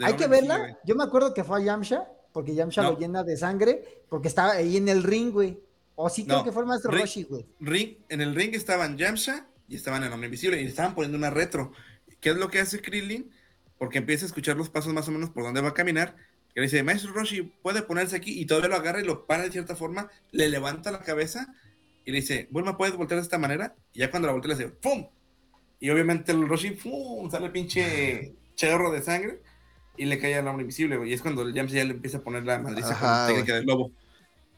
Hay 0.00 0.14
que 0.14 0.26
verla. 0.26 0.58
güey. 0.58 0.76
Yo 0.84 0.94
me 0.94 1.04
acuerdo 1.04 1.34
que 1.34 1.44
fue 1.44 1.60
a 1.60 1.64
Yamcha, 1.64 2.04
porque 2.32 2.54
Yamcha 2.54 2.82
No. 2.82 2.92
lo 2.92 2.98
llena 2.98 3.22
de 3.24 3.36
sangre, 3.36 4.04
porque 4.08 4.28
estaba 4.28 4.52
ahí 4.52 4.76
en 4.76 4.88
el 4.88 5.02
ring, 5.02 5.32
güey. 5.32 5.58
O 5.96 6.08
sí 6.10 6.24
creo 6.24 6.38
No, 6.38 6.44
que 6.44 6.52
fue 6.52 6.62
el 6.62 6.68
maestro 6.68 6.90
ring- 6.92 7.00
Roshi, 7.00 7.22
güey. 7.24 7.46
Ring, 7.60 7.96
en 8.08 8.20
el 8.20 8.34
ring 8.34 8.54
estaban 8.54 8.96
Yamcha 8.98 9.46
y 9.68 9.76
estaban 9.76 10.02
el 10.04 10.12
hombre 10.12 10.26
invisible 10.26 10.58
y 10.60 10.64
le 10.64 10.70
estaban 10.70 10.94
poniendo 10.94 11.16
una 11.18 11.30
retro. 11.30 11.72
¿Qué 12.20 12.30
es 12.30 12.36
lo 12.36 12.48
que 12.50 12.60
hace 12.60 12.80
Krillin? 12.80 13.30
Porque 13.78 13.98
empieza 13.98 14.24
a 14.24 14.28
escuchar 14.28 14.56
los 14.56 14.70
pasos 14.70 14.92
más 14.94 15.06
o 15.08 15.10
menos 15.10 15.28
por 15.30 15.42
dónde 15.44 15.60
va 15.60 15.68
a 15.68 15.74
caminar. 15.74 16.16
Y 16.56 16.60
le 16.60 16.62
dice, 16.62 16.82
maestro 16.82 17.12
Roshi, 17.12 17.42
puede 17.42 17.82
ponerse 17.82 18.16
aquí. 18.16 18.40
Y 18.40 18.46
todavía 18.46 18.70
lo 18.70 18.76
agarra 18.76 19.00
y 19.02 19.04
lo 19.04 19.26
para 19.26 19.42
de 19.42 19.52
cierta 19.52 19.76
forma. 19.76 20.08
Le 20.32 20.48
levanta 20.48 20.90
la 20.90 21.00
cabeza 21.00 21.54
y 22.06 22.12
le 22.12 22.16
dice, 22.22 22.48
Bulma, 22.50 22.78
¿puedes 22.78 22.96
voltear 22.96 23.20
de 23.20 23.24
esta 23.24 23.36
manera? 23.36 23.74
Y 23.92 24.00
ya 24.00 24.10
cuando 24.10 24.26
la 24.26 24.32
voltea 24.32 24.54
le 24.54 24.64
dice, 24.64 24.70
¡pum! 24.70 25.06
Y 25.80 25.90
obviamente 25.90 26.32
el 26.32 26.48
Roshi, 26.48 26.70
¡pum! 26.70 27.30
Sale 27.30 27.46
el 27.46 27.52
pinche 27.52 28.32
chorro 28.54 28.90
de 28.90 29.02
sangre 29.02 29.42
y 29.98 30.06
le 30.06 30.18
cae 30.18 30.34
al 30.34 30.48
hombre 30.48 30.62
invisible, 30.62 30.96
güey. 30.96 31.10
Y 31.10 31.12
es 31.12 31.20
cuando 31.20 31.42
el 31.42 31.52
Yamcha 31.52 31.74
ya 31.74 31.84
le 31.84 31.90
empieza 31.90 32.18
a 32.18 32.20
poner 32.22 32.44
la 32.46 32.58
madriza 32.58 32.94
con 32.94 33.04
Ajá, 33.04 33.20
la 33.22 33.26
técnica 33.28 33.54
del 33.54 33.66
lobo. 33.66 33.90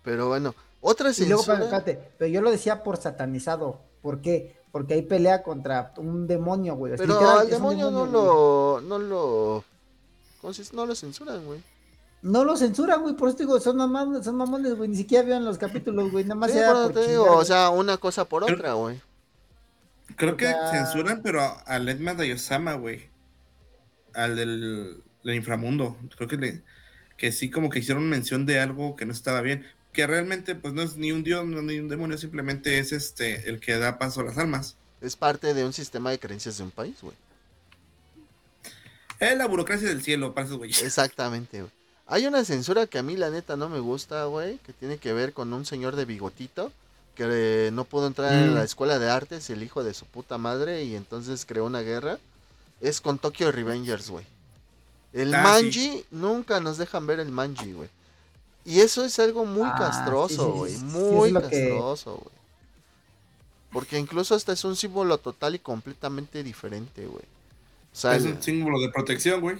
Pero 0.05 0.29
bueno, 0.29 0.55
otra 0.81 1.11
Y 1.11 1.27
luego, 1.27 1.43
censura. 1.43 1.65
espérate, 1.65 1.99
pero 2.17 2.31
yo 2.31 2.41
lo 2.43 2.53
decía 2.53 2.85
por 2.85 2.97
satanizado. 2.99 3.81
¿Por 4.03 4.21
qué? 4.21 4.57
Porque 4.71 4.95
ahí 4.95 5.03
pelea 5.03 5.43
contra 5.43 5.93
un 5.97 6.29
demonio, 6.29 6.77
güey. 6.77 6.95
Pero 6.97 7.19
al 7.29 7.51
demonio 7.51 7.91
no 7.91 8.01
güey. 8.03 8.13
lo. 8.13 8.81
No 8.83 8.99
lo. 9.01 9.65
¿Cómo 10.41 10.53
se 10.55 10.63
dice? 10.63 10.77
No 10.77 10.87
lo 10.87 10.95
censuran, 10.95 11.45
güey. 11.45 11.61
No 12.21 12.45
lo 12.45 12.57
censuran, 12.57 13.03
güey, 13.03 13.15
por 13.15 13.29
eso 13.29 13.39
te 13.39 13.43
digo, 13.45 13.61
son 13.61 13.77
mamones, 13.77 14.25
son 14.25 14.37
mamones, 14.37 14.75
güey, 14.75 14.89
ni 14.89 14.97
siquiera 14.97 15.25
vieron 15.25 15.45
los 15.45 15.57
capítulos, 15.57 16.11
güey, 16.11 16.25
nada 16.25 16.35
más 16.35 16.51
Sí, 16.51 16.59
era 16.59 16.73
por 16.73 16.77
eso 16.77 16.93
por 16.93 17.03
te 17.03 17.11
digo, 17.11 17.37
o 17.37 17.45
sea, 17.45 17.71
una 17.71 17.97
cosa 17.97 18.25
por 18.25 18.43
otra, 18.43 18.73
güey. 18.73 19.01
Creo 20.17 20.37
que 20.37 20.53
censuran, 20.73 21.23
pero 21.23 21.41
a, 21.43 21.61
a 21.61 21.79
Letma 21.79 22.15
Dayosama, 22.15 22.75
güey. 22.75 23.09
Al 24.15 24.35
del, 24.35 25.03
del 25.23 25.35
inframundo. 25.35 25.97
Creo 26.17 26.29
que, 26.29 26.37
le, 26.37 26.63
que 27.17 27.31
sí, 27.31 27.51
como 27.51 27.71
que 27.71 27.79
hicieron 27.79 28.09
mención 28.09 28.47
de 28.47 28.59
algo 28.59 28.97
que 28.97 29.07
no 29.07 29.13
estaba 29.13 29.41
bien. 29.43 29.65
Que 29.93 30.07
realmente, 30.07 30.55
pues 30.55 30.75
no 30.75 30.83
es 30.83 30.97
ni 30.97 31.13
un 31.13 31.23
dios 31.23 31.47
no, 31.47 31.63
ni 31.63 31.79
un 31.79 31.89
demonio, 31.89 32.19
simplemente 32.19 32.79
es 32.79 32.93
este 32.93 33.49
el 33.49 33.61
que 33.61 33.79
da 33.79 33.99
paso 33.99 34.21
a 34.21 34.25
las 34.25 34.39
almas. 34.39 34.77
Es 35.01 35.15
parte 35.15 35.55
de 35.55 35.65
un 35.65 35.73
sistema 35.73 36.11
de 36.11 36.19
creencias 36.19 36.59
de 36.59 36.65
un 36.65 36.71
país, 36.71 36.97
güey. 37.01 37.15
Es 39.21 39.37
la 39.37 39.47
burocracia 39.47 39.89
del 39.89 40.03
cielo 40.03 40.35
para 40.35 40.47
esos 40.47 40.59
güeyes. 40.59 40.83
Exactamente, 40.83 41.61
güey. 41.61 41.78
Hay 42.09 42.27
una 42.27 42.45
censura 42.45 42.87
que 42.87 42.99
a 42.99 43.03
mí 43.03 43.17
la 43.17 43.31
neta 43.31 43.57
no 43.57 43.69
me 43.69 43.81
gusta, 43.81 44.25
güey, 44.25 44.59
que 44.59 44.73
tiene 44.73 44.97
que 44.99 45.13
ver 45.13 45.33
con 45.35 45.53
un 45.53 45.65
señor 45.67 45.95
de 45.95 46.05
bigotito 46.07 46.73
que 47.15 47.25
eh, 47.29 47.71
no 47.73 47.85
pudo 47.85 48.07
entrar 48.07 48.33
en 48.33 48.53
Mm. 48.53 48.55
la 48.55 48.65
escuela 48.65 48.99
de 48.99 49.11
artes, 49.11 49.51
el 49.51 49.63
hijo 49.63 49.83
de 49.85 49.93
su 49.93 50.07
puta 50.07 50.39
madre, 50.39 50.85
y 50.85 50.95
entonces 50.95 51.45
creó 51.45 51.67
una 51.67 51.81
guerra. 51.81 52.19
Es 52.81 53.01
con 53.01 53.19
Tokyo 53.19 53.51
Revengers, 53.53 54.09
güey. 54.09 54.25
El 55.13 55.35
Ah, 55.35 55.43
manji, 55.43 56.05
nunca 56.13 56.61
nos 56.61 56.79
dejan 56.79 57.07
ver 57.07 57.19
el 57.21 57.31
manji, 57.31 57.73
güey. 57.73 57.89
Y 58.65 58.81
eso 58.81 59.05
es 59.05 59.19
algo 59.19 59.45
muy 59.45 59.67
Ah, 59.69 59.75
castroso, 59.77 60.53
güey. 60.53 60.73
sí, 60.73 60.79
sí, 60.79 60.85
muy 60.85 61.33
que- 61.33 61.41
castroso, 61.41 62.17
güey. 62.17 62.39
Porque 63.73 63.99
incluso 63.99 64.35
hasta 64.35 64.53
es 64.53 64.65
un 64.65 64.77
símbolo 64.77 65.19
total 65.19 65.55
y 65.57 65.59
completamente 65.59 66.43
diferente, 66.43 67.07
güey. 67.07 67.25
O 67.93 67.97
sea, 67.97 68.15
es 68.17 68.25
el- 68.25 68.33
un 68.35 68.43
símbolo 68.43 68.81
de 68.81 68.89
protección, 68.91 69.41
güey. 69.41 69.57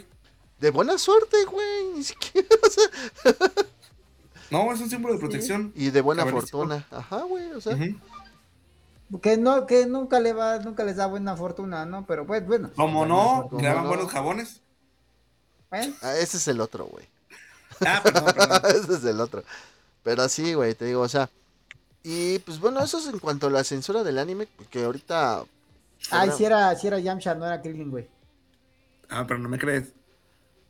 De 0.61 0.71
buena 0.71 0.99
suerte, 0.99 1.45
güey. 1.45 1.87
Ni 1.95 2.05
siquiera, 2.05 2.49
o 2.63 2.71
sea, 2.71 3.35
No, 4.51 4.73
es 4.73 4.81
un 4.81 4.91
símbolo 4.91 5.15
de 5.15 5.21
protección. 5.21 5.73
Y 5.75 5.91
de 5.91 6.01
buena 6.01 6.27
fortuna. 6.27 6.87
Ajá, 6.91 7.23
güey. 7.23 7.51
O 7.53 7.61
sea. 7.61 7.77
Que 9.23 9.39
no, 9.39 9.67
que 9.67 9.87
nunca 9.87 10.21
le 10.21 10.35
va, 10.35 10.59
nunca 10.59 10.85
les 10.85 10.97
da 10.97 11.07
buena 11.07 11.37
fortuna, 11.37 11.87
¿no? 11.87 12.05
Pero 12.07 12.27
pues, 12.27 12.47
bueno. 12.47 12.71
Como 12.77 13.07
no, 13.07 13.49
creaban 13.57 13.85
no? 13.85 13.89
buenos 13.89 14.11
jabones. 14.11 14.61
¿Eh? 15.73 15.93
ah, 16.03 16.15
ese 16.17 16.39
es 16.39 16.49
el 16.49 16.61
otro, 16.61 16.87
güey. 16.87 17.07
Ah, 17.87 18.01
perdón, 18.03 18.25
perdón. 18.35 18.61
Ese 18.71 18.95
es 18.95 19.05
el 19.05 19.21
otro. 19.21 19.45
Pero 20.03 20.29
sí, 20.29 20.55
güey, 20.55 20.75
te 20.75 20.87
digo, 20.87 21.03
o 21.03 21.09
sea. 21.09 21.31
Y 22.03 22.39
pues 22.41 22.59
bueno, 22.59 22.83
eso 22.83 22.99
es 22.99 23.07
en 23.07 23.19
cuanto 23.19 23.49
a 23.49 23.51
la 23.51 23.65
censura 23.65 24.03
del 24.03 24.19
anime, 24.19 24.49
que 24.71 24.85
ahorita. 24.85 25.45
Ay, 26.11 26.31
si 26.37 26.45
era, 26.45 26.75
si 26.77 26.87
era 26.87 26.99
Yamcha, 26.99 27.35
no 27.35 27.47
era 27.47 27.61
Krillin, 27.61 27.91
güey. 27.91 28.09
Ah, 29.11 29.25
pero 29.27 29.39
no 29.39 29.49
me 29.49 29.59
crees. 29.59 29.93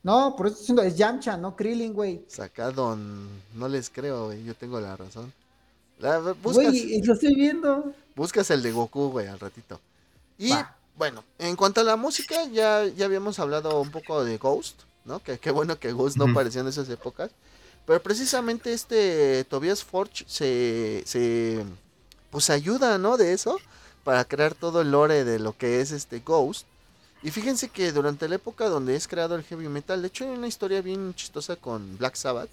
No, 0.08 0.34
por 0.34 0.46
eso 0.46 0.54
estoy 0.54 0.62
diciendo, 0.76 0.82
es 0.82 0.96
Yamcha, 0.96 1.36
no 1.36 1.54
Krillin, 1.54 1.92
güey. 1.92 2.22
Sacado, 2.28 2.96
no 2.96 3.68
les 3.68 3.90
creo, 3.90 4.26
güey, 4.26 4.42
yo 4.42 4.54
tengo 4.54 4.80
la 4.80 4.96
razón. 4.96 5.30
La- 5.98 6.18
buscas, 6.18 6.64
Güey, 6.64 7.02
lo 7.02 7.12
estoy 7.12 7.34
viendo. 7.34 7.92
buscas 8.16 8.50
el 8.50 8.62
de 8.62 8.72
Goku, 8.72 9.10
güey, 9.10 9.26
al 9.26 9.38
ratito. 9.38 9.78
Y 10.38 10.50
bueno, 10.96 11.22
en 11.38 11.56
cuanto 11.56 11.82
a 11.82 11.84
la 11.84 11.96
música, 11.96 12.46
ya, 12.46 12.86
ya 12.86 13.04
habíamos 13.04 13.38
hablado 13.38 13.80
un 13.80 13.90
poco 13.90 14.24
de 14.24 14.38
Ghost, 14.38 14.80
¿no? 15.04 15.20
Que 15.22 15.38
qué 15.38 15.50
bueno 15.50 15.78
que 15.78 15.92
Ghost 15.92 16.16
no 16.16 16.24
apareció 16.30 16.62
en 16.62 16.68
esas 16.68 16.88
épocas. 16.88 17.30
Pero 17.84 18.02
precisamente 18.02 18.72
este 18.72 19.44
Tobias 19.44 19.84
Forge 19.84 20.24
se, 20.26 21.02
se 21.06 21.64
pues 22.30 22.48
ayuda, 22.50 22.96
¿no? 22.98 23.16
De 23.16 23.32
eso 23.34 23.58
para 24.04 24.24
crear 24.24 24.54
todo 24.54 24.80
el 24.80 24.90
lore 24.90 25.24
de 25.24 25.38
lo 25.38 25.56
que 25.56 25.80
es 25.80 25.90
este 25.92 26.20
Ghost. 26.20 26.66
Y 27.22 27.30
fíjense 27.30 27.68
que 27.68 27.90
durante 27.92 28.28
la 28.28 28.36
época 28.36 28.68
donde 28.68 28.94
es 28.94 29.08
creado 29.08 29.34
el 29.34 29.42
heavy 29.42 29.68
metal, 29.68 30.00
de 30.02 30.08
hecho 30.08 30.24
hay 30.24 30.30
una 30.36 30.46
historia 30.46 30.80
bien 30.82 31.14
chistosa 31.14 31.56
con 31.56 31.98
Black 31.98 32.14
Sabbath, 32.14 32.50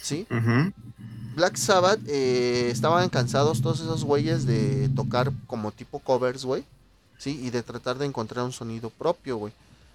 ¿sí? 0.00 0.26
Ujú. 0.30 0.72
Black 1.36 1.56
Sabbath 1.56 2.00
eh, 2.06 2.70
estaban 2.70 3.08
cansados 3.10 3.60
todos 3.60 3.80
esos 3.80 4.04
güeyes 4.04 4.46
de 4.46 4.88
tocar 4.96 5.30
como 5.46 5.70
tipo 5.70 5.98
covers, 5.98 6.44
güey, 6.44 6.64
¿sí? 7.18 7.38
Y 7.42 7.50
de 7.50 7.62
tratar 7.62 7.98
de 7.98 8.06
encontrar 8.06 8.44
un 8.44 8.52
sonido 8.52 8.88
propio, 8.90 9.36
güey. 9.36 9.52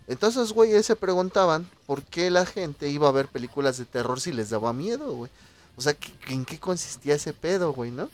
Entonces, 0.08 0.54
güeyes 0.54 0.86
se 0.86 0.96
preguntaban 0.96 1.68
por 1.88 2.04
qué 2.04 2.30
la 2.30 2.46
gente 2.46 2.90
iba 2.90 3.10
a 3.10 3.12
ver 3.12 3.28
películas 3.28 3.78
de 3.80 3.86
terror 3.86 4.22
si 4.22 4.32
les 4.32 4.52
daba 4.52 4.72
miedo, 4.72 5.14
güey. 5.14 5.32
O 5.78 5.82
sea, 5.82 5.96
¿qué- 5.96 6.14
¿en 6.28 6.46
qué 6.46 6.60
consistía 6.60 7.16
ese 7.16 7.34
pedo, 7.34 7.74
güey, 7.74 7.90
no? 7.92 8.08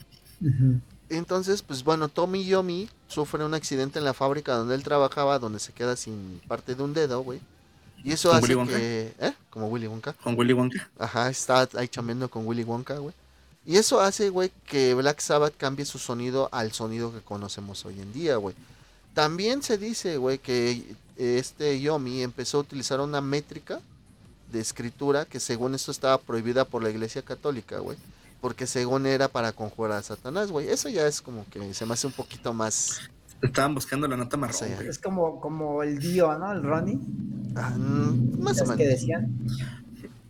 Entonces, 1.09 1.61
pues 1.61 1.83
bueno, 1.83 2.07
Tommy 2.07 2.45
Yomi 2.45 2.89
sufre 3.11 3.43
un 3.43 3.53
accidente 3.53 3.99
en 3.99 4.05
la 4.05 4.13
fábrica 4.13 4.55
donde 4.55 4.75
él 4.75 4.83
trabajaba, 4.83 5.37
donde 5.37 5.59
se 5.59 5.73
queda 5.73 5.95
sin 5.95 6.41
parte 6.47 6.75
de 6.75 6.83
un 6.83 6.93
dedo, 6.93 7.21
güey. 7.21 7.39
Y 8.03 8.13
eso 8.13 8.29
¿Como 8.29 8.37
hace 8.39 8.45
Willy 8.45 8.55
Wonka? 8.55 8.77
que... 8.77 9.13
¿Eh? 9.19 9.33
Como 9.49 9.67
Willy 9.67 9.87
Wonka. 9.87 10.13
Con 10.13 10.37
Willy 10.37 10.53
Wonka. 10.53 10.89
Ajá, 10.97 11.29
está 11.29 11.67
ahí 11.75 11.87
chambeando 11.87 12.29
con 12.29 12.47
Willy 12.47 12.63
Wonka, 12.63 12.97
güey. 12.97 13.13
Y 13.65 13.77
eso 13.77 14.01
hace, 14.01 14.29
güey, 14.29 14.51
que 14.65 14.95
Black 14.95 15.19
Sabbath 15.19 15.55
cambie 15.55 15.85
su 15.85 15.99
sonido 15.99 16.49
al 16.51 16.71
sonido 16.71 17.13
que 17.13 17.19
conocemos 17.19 17.85
hoy 17.85 17.99
en 17.99 18.11
día, 18.11 18.37
güey. 18.37 18.55
También 19.13 19.61
se 19.61 19.77
dice, 19.77 20.17
güey, 20.17 20.39
que 20.39 20.71
eh, 21.17 21.37
este 21.37 21.79
Yomi 21.79 22.23
empezó 22.23 22.57
a 22.57 22.61
utilizar 22.61 22.99
una 23.01 23.21
métrica 23.21 23.79
de 24.51 24.59
escritura 24.59 25.25
que 25.25 25.39
según 25.39 25.75
esto 25.75 25.91
estaba 25.91 26.17
prohibida 26.17 26.65
por 26.65 26.81
la 26.81 26.89
iglesia 26.89 27.21
católica, 27.21 27.79
güey. 27.79 27.97
Porque 28.41 28.65
según 28.67 29.05
era 29.05 29.27
para 29.27 29.51
conjurar 29.53 29.99
a 29.99 30.03
Satanás, 30.03 30.51
güey. 30.51 30.67
Eso 30.67 30.89
ya 30.89 31.05
es 31.07 31.21
como 31.21 31.45
que 31.49 31.73
se 31.73 31.85
me 31.85 31.93
hace 31.93 32.07
un 32.07 32.13
poquito 32.13 32.53
más... 32.53 32.99
Estaban 33.41 33.73
buscando 33.73 34.07
la 34.07 34.17
nota 34.17 34.37
marrón. 34.37 34.75
Güey. 34.75 34.87
Es 34.87 34.99
como, 34.99 35.39
como 35.39 35.81
el 35.83 35.97
Dio, 35.99 36.37
¿no? 36.37 36.51
El 36.51 36.61
Ronnie. 36.63 36.99
ah, 37.55 37.71
mm, 37.71 38.39
más 38.39 38.59
o 38.61 38.63
Es 38.63 38.69
que 38.71 38.75
menos. 38.77 38.93
decían. 38.93 39.39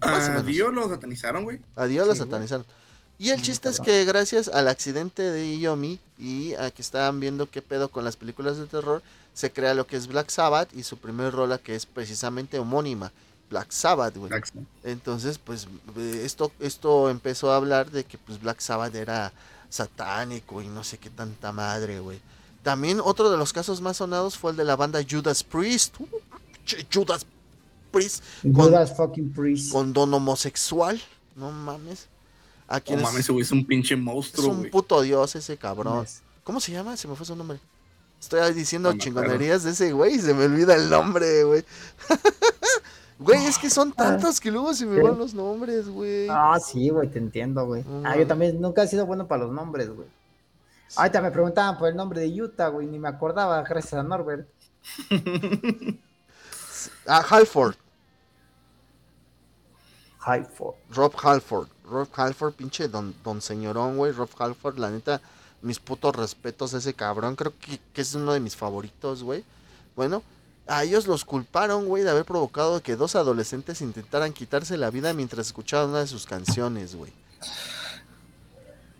Más 0.01 0.25
A 0.27 0.29
menos. 0.29 0.45
Dio 0.45 0.71
lo 0.71 0.88
satanizaron, 0.89 1.43
güey. 1.43 1.59
A 1.75 1.85
Dios 1.88 2.07
lo 2.07 2.13
güey. 2.13 2.19
satanizaron. 2.19 2.65
Y 3.17 3.29
el 3.29 3.41
chiste 3.41 3.69
es 3.69 3.79
que 3.79 4.03
gracias 4.05 4.47
al 4.47 4.67
accidente 4.67 5.21
de 5.21 5.59
Yomi 5.59 5.99
y 6.17 6.53
a 6.55 6.71
que 6.71 6.81
estaban 6.81 7.19
viendo 7.19 7.49
qué 7.49 7.61
pedo 7.61 7.89
con 7.89 8.03
las 8.03 8.15
películas 8.17 8.57
de 8.57 8.65
terror, 8.65 9.03
se 9.33 9.51
crea 9.51 9.73
lo 9.75 9.85
que 9.85 9.95
es 9.97 10.07
Black 10.07 10.29
Sabbath 10.29 10.73
y 10.73 10.83
su 10.83 10.97
primer 10.97 11.31
rola 11.33 11.57
que 11.59 11.75
es 11.75 11.85
precisamente 11.85 12.57
homónima, 12.59 13.11
Black 13.51 13.71
Sabbath, 13.71 14.17
güey. 14.17 14.31
Entonces, 14.83 15.37
pues 15.37 15.67
eh, 15.97 16.21
esto 16.25 16.51
esto 16.59 17.09
empezó 17.11 17.51
a 17.51 17.57
hablar 17.57 17.91
de 17.91 18.03
que 18.05 18.17
pues 18.17 18.41
Black 18.41 18.59
Sabbath 18.61 18.95
era 18.95 19.31
satánico 19.69 20.61
y 20.63 20.67
no 20.67 20.83
sé 20.83 20.97
qué 20.97 21.09
tanta 21.11 21.51
madre, 21.51 21.99
güey. 21.99 22.19
También 22.63 22.99
otro 23.03 23.29
de 23.29 23.37
los 23.37 23.53
casos 23.53 23.81
más 23.81 23.97
sonados 23.97 24.37
fue 24.37 24.51
el 24.51 24.57
de 24.57 24.63
la 24.63 24.75
banda 24.75 24.99
Judas 25.07 25.43
Priest. 25.43 25.95
Uh, 25.99 26.07
Judas 26.93 27.25
Priest 27.91 28.23
Con- 28.41 28.53
Judas 28.53 28.95
fucking 28.95 29.31
Priest. 29.33 29.71
con 29.71 29.93
don 29.93 30.13
homosexual. 30.13 30.99
No 31.35 31.51
mames. 31.51 32.07
A 32.67 32.77
Oh, 32.77 32.81
quienes- 32.81 33.03
mames, 33.03 33.19
ese 33.21 33.31
güey 33.33 33.43
es 33.43 33.51
un 33.51 33.65
pinche 33.65 33.95
es 33.95 33.99
monstruo, 33.99 34.49
un 34.49 34.57
güey. 34.59 34.71
puto 34.71 35.01
dios 35.01 35.35
ese 35.35 35.57
cabrón. 35.57 36.01
Yes. 36.05 36.21
¿Cómo 36.43 36.59
se 36.59 36.71
llama? 36.71 36.95
Se 36.97 37.07
me 37.07 37.15
fue 37.15 37.25
su 37.25 37.35
nombre. 37.35 37.59
Estoy 38.19 38.53
diciendo 38.53 38.93
No 38.93 38.99
chingonerías 38.99 39.63
de 39.63 39.71
ese 39.71 39.91
güey 39.93 40.15
y 40.15 40.19
se 40.19 40.33
me 40.35 40.45
olvida 40.45 40.75
el 40.75 40.89
nombre, 40.89 41.43
güey. 41.43 41.65
Güey, 43.23 43.45
es 43.45 43.60
que 43.60 43.69
son 43.69 43.91
tantos 43.93 44.39
que 44.39 44.49
luego 44.49 44.73
se 44.73 44.84
me 44.85 44.95
Sí. 44.95 45.02
van 45.03 45.18
los 45.19 45.34
nombres, 45.35 45.88
güey. 45.88 46.27
Ah, 46.27 46.57
sí, 46.60 46.89
güey, 46.89 47.07
te 47.07 47.19
entiendo, 47.19 47.65
güey. 47.68 47.85
Ah, 48.03 48.18
yo 48.18 48.26
también 48.26 48.60
nunca 48.60 48.81
he 48.81 48.88
sido 48.88 49.06
bueno 49.06 49.27
para 49.27 49.43
los 49.43 49.52
nombres, 49.53 49.89
güey. 49.89 50.07
Ahorita 50.95 51.22
me 51.22 51.30
preguntaban 51.30 51.77
por 51.77 51.88
el 51.89 51.95
nombre 51.95 52.22
de 52.22 52.41
Utah, 52.41 52.69
güey, 52.69 52.88
ni 52.88 52.98
me 52.98 53.07
acordaba, 53.07 53.61
gracias 53.61 53.93
a 53.93 54.03
Norbert. 54.03 54.48
Ah, 57.07 57.23
Halford. 57.30 57.76
Highford. 60.26 60.76
Rob 60.95 61.14
Halford. 61.22 61.68
Rob 61.85 62.07
Halford, 62.15 62.53
pinche 62.53 62.88
don, 62.88 63.14
don 63.23 63.41
señorón, 63.41 63.98
güey. 63.98 64.11
Rob 64.11 64.30
Halford, 64.38 64.77
la 64.80 64.89
neta, 64.89 65.22
mis 65.61 65.80
putos 65.80 66.15
respetos 66.15 66.73
a 66.73 66.77
ese 66.80 66.93
cabrón. 66.93 67.35
Creo 67.35 67.53
que, 67.60 67.80
que 67.93 68.02
es 68.02 68.15
uno 68.15 68.34
de 68.34 68.39
mis 68.39 68.56
favoritos, 68.56 69.23
güey. 69.23 69.43
Bueno, 69.95 70.23
a 70.72 70.84
ellos 70.84 71.06
los 71.06 71.26
culparon, 71.26 71.88
güey, 71.88 72.03
de 72.03 72.10
haber 72.10 72.23
provocado 72.23 72.81
que 72.81 72.95
dos 72.95 73.15
adolescentes 73.18 73.81
intentaran 73.81 74.31
quitarse 74.31 74.77
la 74.77 74.89
vida 74.89 75.14
mientras 75.14 75.48
escuchaban 75.48 75.89
una 75.89 75.99
de 75.99 76.07
sus 76.07 76.26
canciones, 76.26 76.95
güey. 76.95 77.11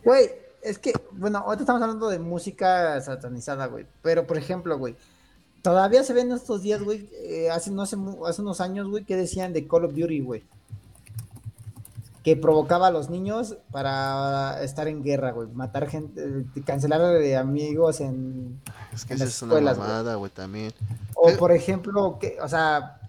Güey, 0.04 0.32
es 0.62 0.78
que, 0.80 0.94
bueno, 1.12 1.40
ahorita 1.40 1.64
estamos 1.64 1.82
hablando 1.82 2.10
de 2.10 2.20
música 2.20 3.00
satanizada, 3.00 3.68
güey. 3.68 3.86
Pero, 4.02 4.28
por 4.28 4.38
ejemplo, 4.38 4.78
güey, 4.78 4.98
todavía 5.62 6.04
se 6.04 6.14
ven 6.14 6.34
estos 6.34 6.62
días, 6.62 6.82
güey, 6.84 7.10
eh, 7.14 7.50
hace, 7.50 7.72
no 7.72 7.84
hace, 7.84 7.96
hace 8.28 8.42
unos 8.42 8.60
años, 8.60 8.90
güey, 8.90 9.06
que 9.06 9.16
decían 9.16 9.54
de 9.54 9.66
Call 9.66 9.86
of 9.86 9.94
Duty, 9.94 10.20
güey. 10.20 10.44
Que 12.24 12.36
provocaba 12.36 12.88
a 12.88 12.92
los 12.92 13.10
niños 13.10 13.58
para 13.72 14.62
estar 14.64 14.88
en 14.88 15.02
guerra, 15.02 15.32
güey. 15.32 15.48
Matar 15.50 15.90
gente, 15.90 16.22
eh, 16.24 16.62
cancelar 16.64 17.02
de 17.02 17.36
amigos 17.36 18.00
en... 18.00 18.62
Es 18.94 19.06
que 19.06 19.14
En 19.14 19.18
esa 19.18 19.26
las 19.26 19.34
es 19.36 19.42
una 19.42 19.54
escuelas, 19.54 19.78
güey. 19.78 19.90
mamada, 19.90 20.16
güey, 20.16 20.32
también. 20.32 20.74
O, 21.16 21.30
Eh. 21.30 21.38
por 21.38 21.52
ejemplo, 21.52 22.18
que, 22.20 22.38
o 22.42 22.48
sea, 22.48 23.00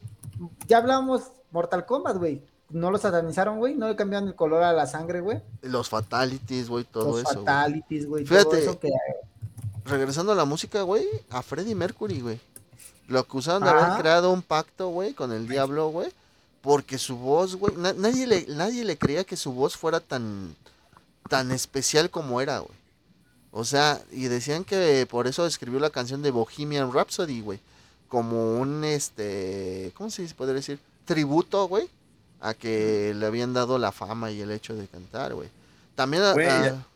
ya 0.67 0.79
hablábamos 0.79 1.25
Mortal 1.51 1.85
Kombat, 1.85 2.17
güey. 2.17 2.43
No 2.71 2.91
lo 2.91 2.97
satanizaron, 2.97 3.59
güey. 3.59 3.75
No 3.75 3.87
le 3.89 3.97
cambiaron 3.97 4.29
el 4.29 4.35
color 4.35 4.63
a 4.63 4.73
la 4.73 4.87
sangre, 4.87 5.21
güey. 5.21 5.43
Los 5.61 5.91
fatalities, 5.91 6.71
güey, 6.71 6.85
todo 6.85 7.11
Los 7.11 7.21
eso. 7.21 7.25
güey. 7.35 7.45
fatalities, 7.45 8.07
güey. 8.07 8.25
Todo 8.25 8.39
Fíjate. 8.39 8.59
eso 8.63 8.79
que... 8.81 8.89
Regresando 9.85 10.33
a 10.33 10.37
la 10.37 10.45
música, 10.47 10.81
güey, 10.83 11.05
a 11.29 11.43
Freddie 11.43 11.75
Mercury, 11.75 12.21
güey. 12.21 12.41
Lo 13.09 13.19
acusaron 13.19 13.63
de 13.65 13.69
Ajá. 13.69 13.87
haber 13.89 14.01
creado 14.01 14.31
un 14.33 14.41
pacto, 14.41 14.89
güey, 14.89 15.13
con 15.13 15.33
el 15.33 15.49
diablo, 15.49 15.89
güey. 15.91 16.09
Porque 16.63 16.97
su 16.99 17.17
voz, 17.17 17.57
güey, 17.57 17.75
na- 17.77 17.93
nadie, 17.93 18.27
le, 18.27 18.47
nadie 18.49 18.85
le 18.85 18.97
creía 18.97 19.25
que 19.25 19.37
su 19.37 19.53
voz 19.53 19.77
fuera 19.77 20.01
tan, 20.01 20.55
tan 21.29 21.51
especial 21.53 22.09
como 22.09 22.41
era, 22.41 22.61
güey. 22.61 22.79
O 23.51 23.65
sea, 23.65 24.01
y 24.11 24.25
decían 24.29 24.65
que 24.65 25.07
por 25.11 25.27
eso 25.27 25.45
escribió 25.47 25.79
la 25.81 25.91
canción 25.91 26.23
de 26.23 26.31
Bohemian 26.31 26.93
Rhapsody, 26.93 27.41
güey. 27.43 27.59
Como 28.09 28.59
un, 28.61 28.85
este, 28.85 29.93
¿cómo 29.95 30.09
se 30.11 30.27
podría 30.35 30.55
decir? 30.55 30.79
Tributo, 31.05 31.67
güey, 31.69 31.89
a 32.41 32.55
que 32.55 33.13
le 33.17 33.27
habían 33.27 33.53
dado 33.53 33.77
la 33.79 33.91
fama 33.93 34.31
y 34.31 34.41
el 34.41 34.51
hecho 34.53 34.75
de 34.75 34.87
cantar, 34.87 35.35
güey. 35.35 35.49
También 35.95 36.23
a- 36.23 36.33
Güey, 36.33 36.47
a 36.49 36.87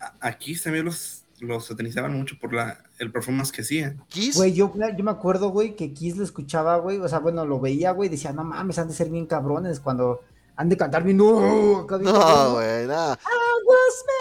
A- 0.00 0.12
Aquí 0.20 0.58
también 0.58 0.84
los, 0.84 1.22
los 1.40 1.66
satanizaban 1.66 2.12
mucho 2.12 2.36
por 2.38 2.52
la, 2.52 2.82
el 3.02 3.12
performance 3.12 3.52
que 3.52 3.62
hacía. 3.62 3.96
Kiss. 4.08 4.36
Güey, 4.36 4.52
yo, 4.52 4.72
yo 4.96 5.04
me 5.04 5.10
acuerdo, 5.10 5.50
güey, 5.50 5.76
que 5.76 5.92
Kiss 5.92 6.16
lo 6.16 6.24
escuchaba, 6.24 6.76
güey. 6.78 6.98
O 6.98 7.08
sea, 7.08 7.18
bueno, 7.18 7.44
lo 7.44 7.60
veía, 7.60 7.90
güey. 7.92 8.08
Decía, 8.08 8.32
no 8.32 8.44
mames, 8.44 8.78
han 8.78 8.88
de 8.88 8.94
ser 8.94 9.10
bien 9.10 9.26
cabrones 9.26 9.80
cuando 9.80 10.20
han 10.56 10.68
de 10.68 10.76
cantar 10.76 11.02
bien. 11.02 11.16
No, 11.18 11.84
güey, 11.84 12.86
nada. 12.86 13.18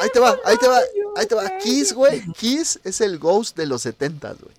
Ahí 0.01 0.09
te 0.13 0.19
va, 0.19 0.35
ahí 0.45 0.57
te 0.57 0.67
va, 0.67 0.79
you, 0.95 1.13
ahí 1.15 1.25
te 1.25 1.35
va. 1.35 1.57
Kiss, 1.59 1.93
güey. 1.93 2.21
Kiss 2.33 2.79
es 2.83 3.01
el 3.01 3.19
Ghost 3.19 3.55
de 3.55 3.65
los 3.65 3.83
70, 3.83 4.33
güey. 4.33 4.55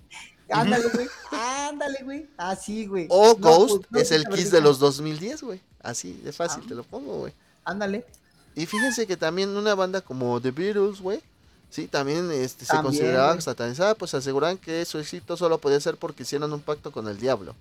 Ándale, 0.51 0.89
güey. 0.89 1.07
Ándale, 1.31 1.99
güey. 2.05 2.27
Ah, 2.37 2.55
sí, 2.55 2.87
güey. 2.87 3.07
O 3.09 3.29
No, 3.29 3.35
Ghost 3.37 3.77
pues, 3.79 3.91
no, 3.91 3.99
es 4.01 4.11
el 4.13 4.25
Kiss 4.29 4.51
de 4.51 4.61
los 4.61 4.79
2010, 4.79 5.43
güey. 5.43 5.61
Así 5.83 6.13
de 6.23 6.33
fácil 6.33 6.63
Ah. 6.65 6.69
te 6.69 6.75
lo 6.75 6.85
pongo, 6.85 7.19
güey. 7.21 7.33
Ándale. 7.65 8.05
Y 8.55 8.67
fíjense 8.67 9.07
que 9.07 9.17
también 9.17 9.57
una 9.57 9.75
banda 9.75 10.01
como 10.03 10.41
The 10.41 10.51
Beatles, 10.51 11.01
güey. 11.01 11.21
Sí, 11.73 11.89
también 11.89 12.31
este, 12.31 12.67
se 12.67 12.73
También, 12.75 12.85
consideraba 12.85 13.41
satanizada, 13.41 13.95
pues 13.95 14.13
aseguraban 14.13 14.59
que 14.59 14.85
su 14.85 14.99
éxito 14.99 15.39
solo 15.39 15.57
podía 15.57 15.81
ser 15.81 15.97
porque 15.97 16.23
hicieron 16.23 16.53
un 16.53 16.61
pacto 16.61 16.93
con 16.93 17.09
el 17.09 17.19
diablo. 17.19 17.55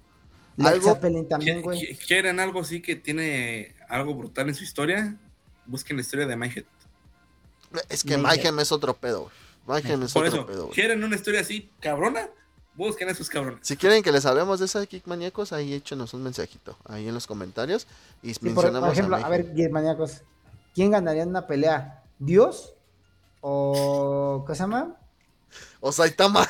Led 0.57 0.65
Algo- 0.67 0.93
Zeppelin 0.95 1.29
también, 1.29 1.59
¿Qui- 1.59 1.63
güey. 1.63 1.79
qui- 1.79 1.97
¿Quieren 2.07 2.41
algo 2.41 2.59
así 2.59 2.81
que 2.81 2.97
tiene 2.97 3.73
algo 3.87 4.13
brutal 4.13 4.49
en 4.49 4.55
su 4.55 4.65
historia? 4.65 5.15
Busquen 5.65 5.95
la 5.95 6.01
historia 6.01 6.27
de 6.27 6.35
Mayhem. 6.35 6.65
Es 7.87 8.03
que 8.03 8.17
Mayhem. 8.17 8.59
Es 8.59 8.73
otro 8.73 8.93
pedo, 8.93 9.21
güey. 9.21 9.81
Mayhem 9.81 10.03
es 10.03 10.11
Por 10.11 10.25
otro 10.25 10.39
eso, 10.39 10.45
pedo, 10.45 10.63
güey. 10.65 10.75
¿quieren 10.75 11.01
una 11.05 11.15
historia 11.15 11.39
así 11.39 11.69
cabrona? 11.79 12.27
Busquen 12.75 13.07
a 13.07 13.11
esos 13.13 13.29
cabrones. 13.29 13.59
Si 13.65 13.77
quieren 13.77 14.03
que 14.03 14.11
les 14.11 14.25
hablemos 14.25 14.59
de 14.59 14.65
esa 14.65 14.81
Geek 14.85 15.07
Maníacos, 15.07 15.53
ahí 15.53 15.73
échenos 15.73 16.13
un 16.13 16.23
mensajito, 16.23 16.77
ahí 16.85 17.07
en 17.07 17.13
los 17.13 17.27
comentarios. 17.27 17.87
Y 18.21 18.33
por, 18.33 18.43
mencionamos 18.43 18.89
por 18.89 18.93
ejemplo, 18.93 19.15
a, 19.15 19.19
a 19.21 19.29
ver, 19.29 19.53
Geek 19.53 19.71
maníacos, 19.71 20.21
¿quién 20.75 20.91
ganaría 20.91 21.23
en 21.23 21.29
una 21.29 21.47
pelea? 21.47 22.03
¿Dios? 22.19 22.73
¿O 23.41 24.43
qué 24.47 24.53
se 24.55 24.61
llama? 24.61 24.95
O 25.79 25.91
Saitama. 25.91 26.47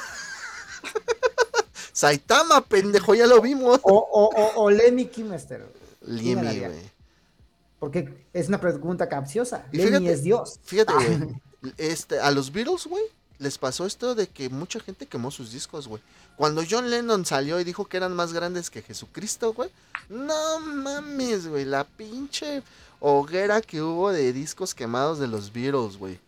Saitama, 1.94 2.62
pendejo, 2.62 3.16
ya 3.16 3.28
lo 3.28 3.42
vimos. 3.42 3.80
O, 3.84 3.94
o, 3.96 4.30
o, 4.36 4.64
o 4.64 4.70
Lenny 4.72 5.06
Kimester. 5.08 5.68
Lemmy, 6.02 6.60
güey. 6.60 6.92
Porque 7.80 8.26
es 8.34 8.48
una 8.48 8.60
pregunta 8.60 9.10
capciosa. 9.10 9.66
Y 9.72 9.78
Lenny 9.78 9.90
fíjate- 10.00 10.12
es 10.14 10.24
Dios. 10.24 10.60
Fíjate, 10.64 10.94
güey. 10.94 11.42
Este, 11.78 12.20
a 12.20 12.32
los 12.32 12.52
Beatles, 12.52 12.88
güey, 12.88 13.04
les 13.38 13.60
pasó 13.60 13.86
esto 13.86 14.16
de 14.16 14.26
que 14.26 14.50
mucha 14.50 14.80
gente 14.80 15.06
quemó 15.06 15.30
sus 15.30 15.52
discos, 15.52 15.88
güey. 15.88 16.02
Cuando 16.36 16.64
John 16.68 16.90
Lennon 16.90 17.24
salió 17.24 17.60
y 17.60 17.64
dijo 17.64 17.86
que 17.86 17.98
eran 17.98 18.16
más 18.16 18.34
grandes 18.34 18.72
que 18.72 18.82
Jesucristo, 18.82 19.54
güey. 19.54 19.70
No 20.10 20.60
mames, 20.60 21.46
güey. 21.48 21.66
La 21.66 21.84
pinche 21.84 22.64
hoguera 23.00 23.62
que 23.62 23.80
hubo 23.84 24.12
de 24.12 24.34
discos 24.34 24.74
quemados 24.74 25.20
de 25.20 25.28
los 25.28 25.54
Beatles, 25.54 25.98
güey. 25.98 26.20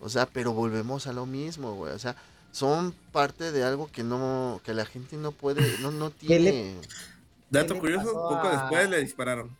O 0.00 0.08
sea, 0.08 0.26
pero 0.26 0.52
volvemos 0.52 1.06
a 1.06 1.12
lo 1.12 1.26
mismo, 1.26 1.74
güey. 1.74 1.92
O 1.92 1.98
sea, 1.98 2.16
son 2.52 2.94
parte 3.12 3.52
de 3.52 3.62
algo 3.64 3.90
que 3.92 4.02
no, 4.02 4.60
que 4.64 4.74
la 4.74 4.84
gente 4.86 5.16
no 5.16 5.32
puede, 5.32 5.78
no, 5.80 5.90
no 5.90 6.12
¿Qué 6.20 6.40
le- 6.40 6.50
tiene. 6.50 6.74
Dato 7.50 7.78
curioso, 7.78 8.04
pasó 8.06 8.28
poco 8.28 8.48
a- 8.48 8.60
después 8.62 8.90
le 8.90 9.00
dispararon. 9.00 9.50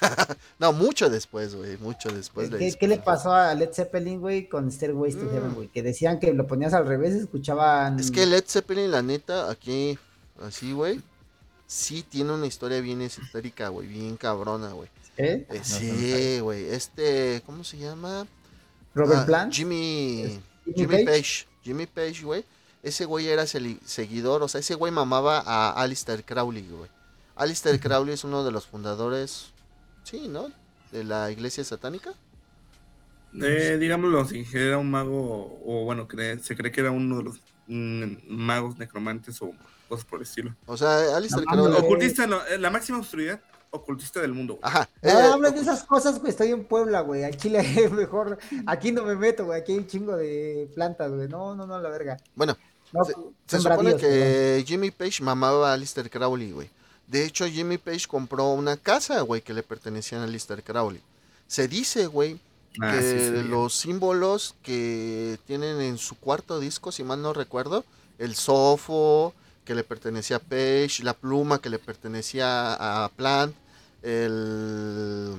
No, 0.58 0.72
mucho 0.72 1.08
después, 1.08 1.54
güey. 1.54 1.76
Mucho 1.78 2.10
después. 2.10 2.50
¿Qué, 2.50 2.58
le 2.58 2.74
qué 2.74 2.88
le 2.88 2.98
pasó 2.98 3.32
a 3.32 3.54
Led 3.54 3.72
Zeppelin, 3.72 4.20
güey, 4.20 4.48
con 4.48 4.70
Stairways 4.70 5.16
to 5.16 5.24
Mm. 5.24 5.30
Heaven, 5.32 5.54
güey? 5.54 5.68
Que 5.68 5.82
decían 5.82 6.18
que 6.18 6.32
lo 6.34 6.46
ponías 6.46 6.74
al 6.74 6.86
revés, 6.86 7.14
escuchaban... 7.14 7.98
Es 7.98 8.10
que 8.10 8.26
Led 8.26 8.44
Zeppelin, 8.46 8.90
la 8.90 9.02
neta, 9.02 9.50
aquí, 9.50 9.98
así, 10.42 10.72
güey, 10.72 11.00
sí 11.66 12.02
tiene 12.02 12.32
una 12.32 12.46
historia 12.46 12.80
bien 12.80 13.00
esotérica, 13.00 13.68
güey, 13.68 13.86
bien 13.88 14.16
cabrona, 14.16 14.72
güey. 14.72 14.88
¿Eh? 15.16 15.46
Eh, 15.48 15.58
No, 15.58 15.64
sí, 15.64 16.40
güey, 16.40 16.64
este, 16.70 17.42
¿cómo 17.46 17.62
se 17.64 17.78
llama? 17.78 18.26
Robert 18.94 19.20
Ah, 19.22 19.26
Plant. 19.26 19.52
Jimmy, 19.52 20.40
Jimmy 20.64 20.74
Jimmy 20.76 21.04
Page. 21.04 21.06
Page. 21.06 21.46
Jimmy 21.64 21.86
Page, 21.86 22.22
güey. 22.22 22.44
Ese 22.82 23.04
güey 23.04 23.28
era 23.28 23.44
seguidor, 23.46 24.42
o 24.42 24.48
sea, 24.48 24.60
ese 24.60 24.74
güey 24.74 24.92
mamaba 24.92 25.42
a 25.44 25.72
Alistair 25.72 26.24
Crowley, 26.24 26.66
güey. 26.68 26.88
Alistair 27.36 27.78
Crowley 27.80 28.14
es 28.14 28.24
uno 28.24 28.44
de 28.44 28.50
los 28.52 28.66
fundadores, 28.66 29.50
sí, 30.04 30.28
¿no? 30.28 30.50
De 30.92 31.04
la 31.04 31.30
iglesia 31.30 31.64
satánica. 31.64 32.12
Eh, 33.40 33.76
digámoslo 33.78 34.20
así, 34.20 34.44
era 34.54 34.78
un 34.78 34.90
mago, 34.90 35.60
o 35.64 35.84
bueno, 35.84 36.08
cree- 36.08 36.38
se 36.42 36.56
cree 36.56 36.72
que 36.72 36.80
era 36.80 36.90
uno 36.90 37.18
de 37.18 37.24
los 37.24 37.40
mm, 37.66 38.04
magos 38.28 38.78
necromantes 38.78 39.40
o 39.42 39.52
cosas 39.88 40.04
por 40.06 40.20
el 40.20 40.22
estilo. 40.22 40.54
O 40.66 40.76
sea, 40.76 41.16
Alistair 41.16 41.44
Crowley. 41.44 41.78
Ocultista, 41.78 42.26
no, 42.26 42.44
eh, 42.46 42.58
la 42.58 42.70
máxima 42.70 42.98
autoridad 42.98 43.40
ocultista 43.70 44.20
del 44.20 44.32
mundo. 44.32 44.54
güey. 44.54 44.64
Ajá. 44.64 44.88
No 45.02 45.46
eh, 45.46 45.50
de 45.52 45.60
esas 45.60 45.84
cosas, 45.84 46.18
güey. 46.18 46.30
Estoy 46.30 46.52
en 46.52 46.64
Puebla, 46.64 47.00
güey. 47.00 47.24
A 47.24 47.30
Chile 47.30 47.88
mejor. 47.92 48.38
Aquí 48.66 48.92
no 48.92 49.04
me 49.04 49.14
meto, 49.16 49.44
güey. 49.46 49.60
Aquí 49.60 49.72
hay 49.72 49.78
un 49.78 49.86
chingo 49.86 50.16
de 50.16 50.68
plantas, 50.74 51.10
güey. 51.12 51.28
No, 51.28 51.54
no, 51.54 51.66
no, 51.66 51.80
la 51.80 51.88
verga. 51.90 52.16
Bueno, 52.34 52.56
No, 52.92 53.04
Se, 53.46 53.60
supone 53.60 53.96
que 53.96 54.64
Jimmy 54.66 54.90
Page 54.90 55.22
mamaba 55.22 55.70
a 55.70 55.74
Alistair 55.74 56.10
Crowley, 56.10 56.52
güey. 56.52 56.70
De 57.06 57.24
hecho, 57.24 57.46
Jimmy 57.46 57.78
Page 57.78 58.06
compró 58.06 58.50
una 58.52 58.76
casa, 58.76 59.20
güey, 59.22 59.40
que 59.40 59.54
le 59.54 59.62
pertenecía 59.62 60.20
a 60.20 60.24
Alistair 60.24 60.62
Crowley. 60.62 61.00
Se 61.46 61.66
dice, 61.68 62.06
güey, 62.06 62.38
Ah, 62.80 62.92
que 62.92 63.02
sí, 63.02 63.18
sí. 63.18 63.48
los 63.48 63.74
símbolos 63.74 64.54
que 64.62 65.38
tienen 65.46 65.80
en 65.80 65.98
su 65.98 66.14
cuarto 66.16 66.60
disco, 66.60 66.92
si 66.92 67.02
mal 67.02 67.20
no 67.20 67.32
recuerdo, 67.32 67.84
el 68.18 68.36
sofo 68.36 69.34
que 69.68 69.74
le 69.74 69.84
pertenecía 69.84 70.38
a 70.38 70.40
Page, 70.40 71.02
la 71.02 71.12
pluma 71.12 71.60
que 71.60 71.68
le 71.68 71.78
pertenecía 71.78 72.72
a 73.04 73.10
Plant, 73.10 73.54
el 74.02 75.34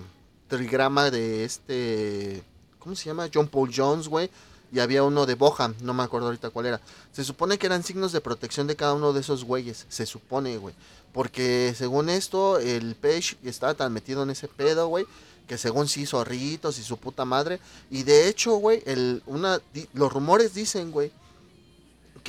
trigrama 0.48 1.10
de 1.10 1.46
este, 1.46 2.44
¿cómo 2.78 2.96
se 2.96 3.06
llama? 3.06 3.28
John 3.34 3.48
Paul 3.48 3.72
Jones, 3.76 4.08
güey. 4.08 4.30
Y 4.72 4.82
había 4.82 5.02
uno 5.02 5.26
de 5.26 5.34
Boham, 5.34 5.74
no 5.82 5.96
me 5.96 6.04
acuerdo 6.04 6.28
ahorita 6.28 6.52
cuál 6.52 6.68
era. 6.68 6.80
Se 7.12 7.24
supone 7.24 7.58
que 7.58 7.66
eran 7.66 7.82
signos 7.82 8.12
de 8.12 8.22
protección 8.22 8.68
de 8.68 8.76
cada 8.76 8.94
uno 8.94 9.14
de 9.14 9.22
esos 9.22 9.46
güeyes. 9.46 9.88
Se 9.90 10.06
supone, 10.06 10.60
güey. 10.60 10.76
Porque 11.12 11.74
según 11.76 12.08
esto, 12.08 12.60
el 12.60 12.94
Page 12.94 13.36
estaba 13.44 13.74
tan 13.74 13.92
metido 13.92 14.22
en 14.22 14.30
ese 14.30 14.48
pedo, 14.48 14.90
güey. 14.90 15.08
Que 15.48 15.58
según 15.58 15.88
sí 15.88 16.02
hizo 16.02 16.24
ritos 16.24 16.78
y 16.78 16.84
su 16.84 16.98
puta 16.98 17.26
madre. 17.26 17.60
Y 17.90 18.04
de 18.04 18.28
hecho, 18.28 18.58
güey, 18.58 18.84
el, 18.86 19.24
una, 19.26 19.60
los 19.94 20.14
rumores 20.14 20.54
dicen, 20.54 20.92
güey. 20.92 21.12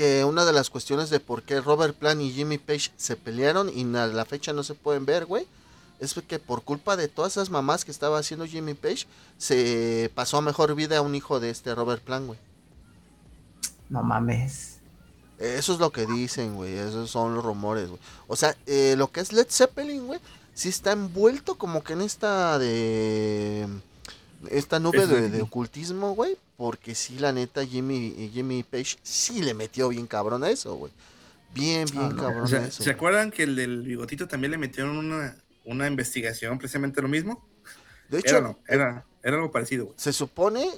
Que 0.01 0.25
una 0.25 0.47
de 0.47 0.55
las 0.55 0.71
cuestiones 0.71 1.11
de 1.11 1.21
por 1.21 1.43
qué 1.43 1.61
Robert 1.61 1.95
Plant 1.95 2.23
y 2.23 2.33
Jimmy 2.33 2.57
Page 2.57 2.91
se 2.97 3.17
pelearon 3.17 3.69
y 3.69 3.85
a 3.95 4.07
la 4.07 4.25
fecha 4.25 4.55
no 4.55 4.63
se 4.63 4.73
pueden 4.73 5.05
ver, 5.05 5.27
güey. 5.27 5.47
Es 5.99 6.15
que 6.27 6.39
por 6.39 6.63
culpa 6.63 6.97
de 6.97 7.07
todas 7.07 7.33
esas 7.33 7.51
mamás 7.51 7.85
que 7.85 7.91
estaba 7.91 8.19
haciendo 8.19 8.47
Jimmy 8.47 8.73
Page, 8.73 9.07
se 9.37 10.11
pasó 10.15 10.39
a 10.39 10.41
mejor 10.41 10.75
vida 10.75 10.97
a 10.97 11.03
un 11.03 11.15
hijo 11.15 11.39
de 11.39 11.51
este 11.51 11.75
Robert 11.75 12.03
Plant, 12.03 12.29
güey. 12.29 12.39
No 13.91 14.03
mames. 14.03 14.79
Eso 15.39 15.75
es 15.75 15.79
lo 15.79 15.93
que 15.93 16.07
dicen, 16.07 16.55
güey. 16.55 16.79
Esos 16.79 17.11
son 17.11 17.35
los 17.35 17.45
rumores, 17.45 17.91
güey. 17.91 18.01
O 18.27 18.37
sea, 18.37 18.57
eh, 18.65 18.95
lo 18.97 19.13
que 19.13 19.21
es 19.21 19.35
Led 19.35 19.49
Zeppelin, 19.51 20.07
güey, 20.07 20.21
sí 20.55 20.71
está 20.71 20.93
envuelto 20.93 21.59
como 21.59 21.85
que 21.85 21.93
en 21.93 22.01
esta 22.01 22.59
de. 22.59 23.69
Esta 24.49 24.81
nube 24.81 25.07
de, 25.07 25.29
de 25.29 25.43
ocultismo, 25.43 26.15
güey. 26.15 26.39
Porque 26.61 26.95
sí, 26.95 27.19
la 27.19 27.33
neta, 27.33 27.65
Jimmy, 27.65 28.31
Jimmy 28.35 28.63
Page 28.65 28.99
sí 29.03 29.41
le 29.41 29.55
metió 29.55 29.89
bien 29.89 30.07
cabrón 30.07 30.45
a 30.45 30.51
eso, 30.51 30.75
güey. 30.75 30.93
Bien, 31.55 31.87
bien 31.91 32.05
Ah, 32.05 32.09
no. 32.15 32.23
cabrón 32.23 32.43
O 32.45 32.47
sea, 32.47 32.59
a 32.61 32.67
eso. 32.67 32.83
¿Se 32.83 32.91
acuerdan 32.91 33.31
que 33.31 33.45
el 33.45 33.57
del 33.57 33.81
bigotito 33.81 34.29
también 34.29 34.51
le 34.51 34.59
metieron 34.59 34.95
una, 34.99 35.35
una 35.65 35.87
investigación 35.87 36.59
precisamente 36.59 37.01
lo 37.01 37.09
mismo? 37.09 37.43
De 38.11 38.19
hecho, 38.19 38.37
Era, 38.37 38.41
no, 38.43 38.59
era, 38.69 39.07
era 39.23 39.37
algo 39.37 39.51
parecido, 39.51 39.87
güey. 39.87 39.97
se 39.99 40.13
supone, 40.13 40.69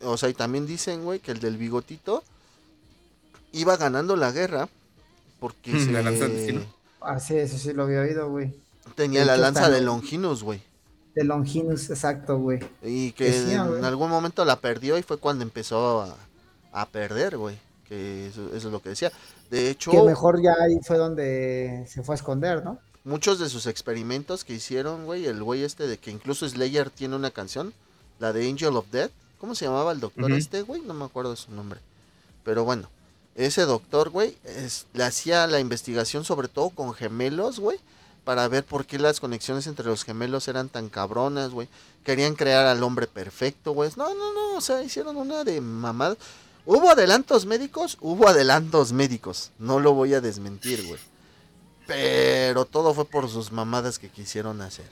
o 0.00 0.16
sea, 0.16 0.28
y 0.28 0.34
también 0.34 0.64
dicen, 0.64 1.02
güey, 1.02 1.18
que 1.18 1.32
el 1.32 1.40
del 1.40 1.56
bigotito 1.56 2.22
iba 3.50 3.76
ganando 3.76 4.14
la 4.14 4.30
guerra 4.30 4.68
porque 5.40 5.72
Mm, 5.72 5.84
se 5.86 5.90
la 5.90 6.02
lanza 6.02 6.28
del 6.28 6.36
destino. 6.36 6.74
Ah, 7.00 7.18
sí, 7.18 7.34
eso 7.34 7.58
sí 7.58 7.72
lo 7.72 7.82
había 7.82 8.02
oído, 8.02 8.30
güey. 8.30 8.54
tenía 8.94 9.24
la 9.24 9.36
lanza 9.36 9.70
de 9.70 9.80
lo- 9.80 9.86
Longinus, 9.86 10.44
güey. 10.44 10.62
De 11.14 11.24
Longinus, 11.24 11.90
exacto, 11.90 12.38
güey. 12.38 12.60
Y 12.82 13.12
que 13.12 13.36
en 13.52 13.66
güey. 13.68 13.84
algún 13.84 14.10
momento 14.10 14.44
la 14.44 14.56
perdió 14.60 14.96
y 14.96 15.02
fue 15.02 15.16
cuando 15.18 15.42
empezó 15.42 16.02
a, 16.02 16.16
a 16.72 16.86
perder, 16.86 17.36
güey. 17.36 17.58
Que 17.88 18.28
eso, 18.28 18.46
eso 18.54 18.68
es 18.68 18.72
lo 18.72 18.80
que 18.80 18.90
decía. 18.90 19.10
De 19.50 19.68
hecho, 19.70 19.90
Que 19.90 20.02
mejor 20.02 20.40
ya 20.40 20.52
ahí 20.62 20.78
fue 20.86 20.96
donde 20.96 21.84
se 21.88 22.02
fue 22.02 22.14
a 22.14 22.16
esconder, 22.16 22.64
¿no? 22.64 22.78
muchos 23.02 23.38
de 23.38 23.48
sus 23.48 23.66
experimentos 23.66 24.44
que 24.44 24.52
hicieron, 24.52 25.06
güey, 25.06 25.24
el 25.26 25.42
güey 25.42 25.64
este 25.64 25.86
de 25.86 25.96
que 25.96 26.10
incluso 26.10 26.46
Slayer 26.46 26.90
tiene 26.90 27.16
una 27.16 27.30
canción, 27.30 27.72
la 28.18 28.32
de 28.34 28.46
Angel 28.48 28.76
of 28.76 28.90
Death. 28.92 29.10
¿Cómo 29.38 29.54
se 29.54 29.64
llamaba 29.64 29.90
el 29.92 30.00
doctor 30.00 30.30
este, 30.32 30.60
güey? 30.62 30.82
No 30.82 30.92
me 30.92 31.06
acuerdo 31.06 31.30
de 31.30 31.38
su 31.38 31.50
nombre. 31.50 31.80
Pero 32.44 32.64
bueno, 32.64 32.88
ese 33.34 33.62
doctor, 33.62 34.10
güey, 34.10 34.36
es- 34.44 34.86
le 34.92 35.02
hacía 35.04 35.46
la 35.46 35.60
investigación 35.60 36.24
sobre 36.24 36.48
todo 36.48 36.68
con 36.70 36.92
gemelos, 36.92 37.58
güey, 37.58 37.78
para 38.24 38.46
ver 38.48 38.64
por 38.64 38.86
qué 38.86 38.98
las 38.98 39.20
conexiones 39.20 39.66
entre 39.66 39.86
los 39.86 40.04
gemelos 40.04 40.48
eran 40.48 40.68
tan 40.68 40.88
cabronas, 40.88 41.50
güey. 41.50 41.68
Querían 42.04 42.34
crear 42.34 42.66
al 42.66 42.82
hombre 42.82 43.06
perfecto, 43.06 43.72
güey. 43.72 43.90
No, 43.96 44.14
no, 44.14 44.32
no, 44.32 44.54
o 44.56 44.60
sea, 44.60 44.82
hicieron 44.82 45.16
una 45.16 45.44
de 45.44 45.60
mamada. 45.60 46.16
¿Hubo 46.66 46.90
adelantos 46.90 47.46
médicos? 47.46 47.96
Hubo 48.00 48.28
adelantos 48.28 48.92
médicos. 48.92 49.50
No 49.58 49.80
lo 49.80 49.92
voy 49.94 50.14
a 50.14 50.20
desmentir, 50.20 50.86
güey. 50.86 51.00
Pero 51.86 52.64
todo 52.66 52.94
fue 52.94 53.04
por 53.04 53.28
sus 53.28 53.50
mamadas 53.52 53.98
que 53.98 54.08
quisieron 54.08 54.60
hacer. 54.60 54.88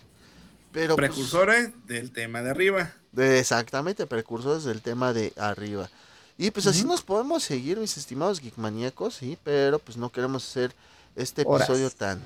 Pero 0.73 0.97
pues, 0.97 1.09
Precursores 1.11 1.71
del 1.87 2.11
tema 2.13 2.43
de 2.43 2.51
arriba. 2.51 2.93
de- 3.13 3.39
exactamente, 3.39 4.07
precursores 4.07 4.65
del 4.65 4.83
tema 4.83 5.13
de 5.13 5.33
arriba. 5.37 5.89
Y 6.37 6.51
pues 6.51 6.67
así 6.67 6.85
nos 6.85 7.03
podemos 7.03 7.43
seguir, 7.43 7.79
mis 7.79 7.97
estimados 7.97 8.39
geekmaníacos, 8.41 9.15
sí, 9.17 9.37
pero 9.43 9.79
pues 9.81 9.97
no 9.97 10.11
queremos 10.11 10.49
hacer 10.49 10.73
este 11.17 11.43
Horas. 11.45 11.69
episodio 11.69 11.91
tan 11.91 12.21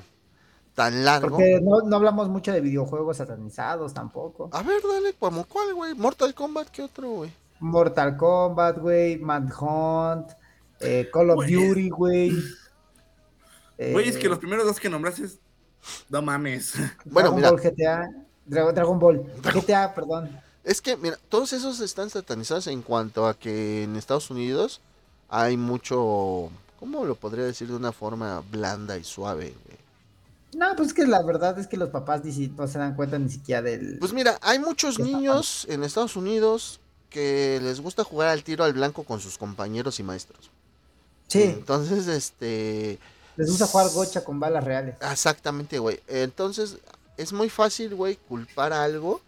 tan 0.75 1.05
largo. 1.05 1.31
Porque 1.31 1.61
no, 1.63 1.81
no 1.83 1.97
hablamos 1.97 2.29
mucho 2.29 2.53
de 2.53 2.61
videojuegos 2.61 3.17
satanizados 3.19 3.93
tampoco. 3.95 4.49
A 4.53 4.63
ver, 4.63 4.81
dale, 4.83 5.15
como 5.15 5.45
cuál, 5.45 5.75
güey. 5.75 5.95
Mortal 5.95 6.35
Kombat, 6.35 6.69
¿qué 6.69 6.83
otro, 6.83 7.09
güey? 7.11 7.33
Mortal 7.61 8.17
Kombat, 8.17 8.79
güey, 8.79 9.19
Manhunt, 9.19 10.33
eh, 10.81 11.09
Call 11.13 11.31
of 11.31 11.37
Güey. 11.37 11.53
Duty, 11.55 11.89
güey. 11.91 12.33
Güey, 13.79 14.09
es 14.09 14.17
que 14.17 14.27
eh, 14.27 14.31
los 14.31 14.39
primeros 14.39 14.65
dos 14.67 14.79
que 14.79 14.89
nombraste, 14.89 15.29
no 16.09 16.23
mames. 16.23 16.75
Bueno, 17.05 17.31
Dragon 17.31 17.37
mira. 17.37 17.51
Ball 17.51 17.61
GTA, 17.61 18.11
Dra- 18.47 18.73
Dragon 18.73 18.99
Ball, 18.99 19.23
GTA, 19.43 19.95
perdón. 19.95 20.41
Es 20.65 20.81
que, 20.81 20.97
mira, 20.97 21.19
todos 21.29 21.53
esos 21.53 21.81
están 21.81 22.09
satanizados 22.11 22.69
en 22.69 22.83
cuanto 22.83 23.27
a 23.27 23.35
que 23.35 23.83
en 23.83 23.97
Estados 23.97 24.31
Unidos 24.31 24.81
hay 25.29 25.57
mucho, 25.57 26.51
¿cómo 26.79 27.05
lo 27.05 27.17
podría 27.17 27.45
decir 27.45 27.67
de 27.69 27.75
una 27.75 27.91
forma 27.93 28.43
blanda 28.51 28.97
y 28.97 29.03
suave, 29.05 29.55
güey? 29.65 29.79
No, 30.55 30.75
pues 30.77 30.89
es 30.89 30.95
que 30.95 31.07
la 31.07 31.23
verdad 31.23 31.59
es 31.59 31.67
que 31.67 31.77
los 31.77 31.89
papás 31.89 32.25
ni 32.25 32.33
si- 32.33 32.49
no 32.49 32.67
se 32.69 32.79
dan 32.79 32.95
cuenta 32.95 33.19
ni 33.19 33.31
siquiera 33.31 33.63
del... 33.63 33.99
Pues 33.99 34.13
mira, 34.13 34.39
hay 34.43 34.59
muchos 34.59 34.97
¿Qué 34.97 35.03
está 35.03 35.17
niños 35.17 35.67
en 35.71 35.83
Estados 35.83 36.15
Unidos 36.17 36.81
que 37.09 37.59
les 37.63 37.81
gusta 37.81 38.05
jugar 38.05 38.29
al 38.29 38.43
tiro 38.43 38.65
al 38.65 38.73
blanco 38.73 39.05
con 39.05 39.21
sus 39.21 39.39
compañeros 39.39 39.99
y 40.01 40.03
maestros. 40.03 40.51
Sí, 41.29 41.43
Entonces, 41.43 42.07
este... 42.07 42.99
les 43.37 43.49
gusta 43.49 43.67
jugar 43.67 43.91
gocha 43.91 44.23
con 44.25 44.39
balas 44.41 44.63
reales. 44.65 44.97
Exactamente, 45.11 45.79
güey. 45.79 46.01
Entonces, 46.07 46.79
es 47.17 47.33
muy 47.33 47.49
fácil, 47.49 47.95
güey, 47.95 48.17
culpar 48.17 48.73
a 48.73 48.85
algo 48.85 49.21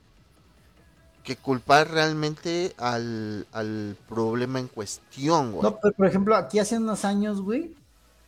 que 1.23 1.37
culpar 1.37 1.91
realmente 1.91 2.75
al, 2.77 3.47
al 3.53 3.97
problema 4.09 4.59
en 4.61 4.69
cuestión, 4.69 5.53
güey. 5.53 5.63
No, 5.63 5.79
pero 5.81 5.95
por 5.95 6.07
ejemplo, 6.07 6.37
aquí 6.37 6.59
hace 6.59 6.77
unos 6.77 7.07
años, 7.07 7.41
güey. 7.41 7.75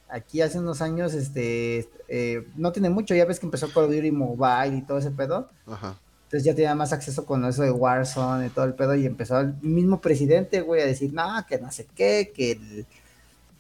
Aquí 0.09 0.41
hace 0.41 0.59
unos 0.59 0.83
años, 0.83 1.15
este, 1.15 1.89
eh, 2.09 2.47
no 2.57 2.73
tiene 2.73 2.91
mucho, 2.91 3.15
ya 3.15 3.24
ves 3.24 3.41
que 3.41 3.47
empezó 3.47 3.69
Call 3.73 3.85
of 3.85 3.91
Duty 3.91 4.12
Mobile 4.12 4.77
y 4.77 4.83
todo 4.83 4.99
ese 4.99 5.11
pedo. 5.11 5.49
Ajá. 5.66 5.97
Entonces 6.24 6.45
ya 6.45 6.55
tenía 6.55 6.74
más 6.74 6.93
acceso 6.93 7.24
con 7.24 7.45
eso 7.45 7.62
de 7.62 7.70
Warzone 7.70 8.47
y 8.47 8.51
todo 8.51 8.65
el 8.65 8.74
pedo 8.74 8.95
y 8.95 9.07
empezó 9.07 9.41
el 9.41 9.55
mismo 9.62 10.01
presidente, 10.01 10.61
güey, 10.61 10.83
a 10.83 10.87
decir, 10.87 11.12
no, 11.12 11.24
que 11.49 11.59
no 11.59 11.70
sé 11.73 11.87
qué, 11.95 12.33
que, 12.35 12.53
el- 12.53 12.87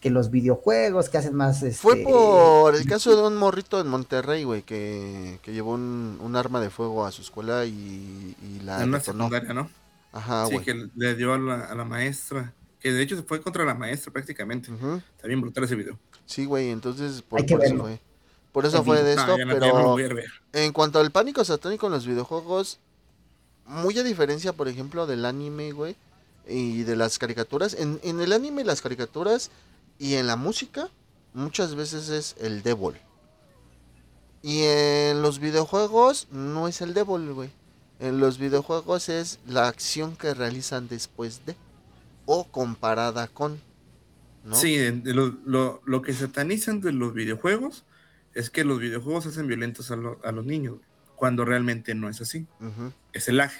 que 0.00 0.10
los 0.10 0.30
videojuegos, 0.30 1.08
que 1.08 1.18
hacen 1.18 1.34
más, 1.34 1.62
este... 1.62 1.80
Fue 1.80 1.96
por 1.96 2.74
el 2.74 2.86
caso 2.86 3.16
de 3.16 3.26
un 3.26 3.36
morrito 3.36 3.80
en 3.80 3.88
Monterrey, 3.88 4.44
güey, 4.44 4.62
que, 4.62 5.38
que 5.42 5.52
llevó 5.52 5.72
un, 5.74 6.18
un 6.22 6.36
arma 6.36 6.60
de 6.60 6.70
fuego 6.70 7.06
a 7.06 7.12
su 7.12 7.22
escuela 7.22 7.64
y, 7.64 8.36
y 8.42 8.60
la 8.64 8.82
en 8.82 8.90
una 8.90 9.00
secundaria, 9.00 9.52
¿no? 9.54 9.70
Ajá, 10.12 10.46
sí, 10.46 10.54
güey. 10.54 10.64
que 10.64 10.88
le 10.94 11.14
dio 11.14 11.34
a 11.34 11.38
la, 11.38 11.64
a 11.66 11.74
la 11.74 11.84
maestra. 11.84 12.52
Que 12.80 12.92
de 12.92 13.02
hecho 13.02 13.16
se 13.16 13.22
fue 13.22 13.40
contra 13.40 13.64
la 13.64 13.74
maestra 13.74 14.12
prácticamente. 14.12 14.70
Ujú. 14.70 15.00
Está 15.16 15.26
bien 15.28 15.40
brutal 15.40 15.64
ese 15.64 15.74
video. 15.74 15.98
Sí, 16.26 16.44
güey, 16.44 16.70
entonces 16.70 17.22
por, 17.22 17.40
Hay 17.40 17.46
que 17.46 17.54
por 17.56 17.64
eso 17.64 17.74
fue. 17.82 18.00
Por 18.52 18.66
eso 18.66 18.82
fue 18.84 19.02
de 19.02 19.12
esto, 19.12 19.26
no- 19.44 19.52
pero 19.54 19.66
en 20.52 20.72
cuanto 20.72 20.98
al 20.98 21.10
pánico 21.10 21.44
satánico 21.44 21.86
en 21.86 21.92
los 21.92 22.06
videojuegos, 22.06 22.78
muy 23.66 23.98
a 23.98 24.02
diferencia, 24.02 24.52
por 24.52 24.68
ejemplo, 24.68 25.06
del 25.06 25.24
anime, 25.24 25.72
güey, 25.72 25.94
y 26.48 26.82
de 26.82 26.96
las 26.96 27.18
caricaturas. 27.18 27.74
En, 27.74 28.00
en 28.02 28.20
el 28.20 28.32
anime, 28.32 28.64
las 28.64 28.80
caricaturas 28.82 29.50
y 29.98 30.14
en 30.14 30.26
la 30.26 30.36
música, 30.36 30.88
muchas 31.34 31.74
veces 31.74 32.08
es 32.08 32.34
el 32.40 32.62
devil. 32.62 32.94
Y 34.42 34.62
en 34.62 35.22
los 35.22 35.38
videojuegos 35.38 36.28
no 36.30 36.68
es 36.68 36.80
el 36.80 36.94
devil, 36.94 37.32
güey. 37.32 37.50
En 37.98 38.20
los 38.20 38.38
videojuegos 38.38 39.08
es 39.08 39.38
la 39.46 39.68
acción 39.68 40.16
que 40.16 40.34
realizan 40.34 40.88
después 40.88 41.44
de 41.46 41.56
o 42.26 42.44
comparada 42.44 43.26
con. 43.28 43.60
¿No? 44.46 44.54
Sí, 44.56 44.76
lo, 45.04 45.34
lo- 45.44 45.82
lo 45.84 46.02
que 46.02 46.12
satanizan 46.14 46.80
de 46.80 46.92
los 46.92 47.12
videojuegos 47.12 47.84
es 48.34 48.48
que 48.50 48.64
los 48.64 48.78
videojuegos 48.80 49.26
hacen 49.26 49.46
violentos 49.46 49.90
a, 49.90 49.96
lo- 49.96 50.18
a 50.24 50.32
los 50.32 50.44
niños, 50.46 50.76
cuando 51.16 51.44
realmente 51.44 51.94
no 51.94 52.08
es 52.08 52.20
así. 52.20 52.46
Es 53.12 53.28
el 53.28 53.36
lag. 53.38 53.50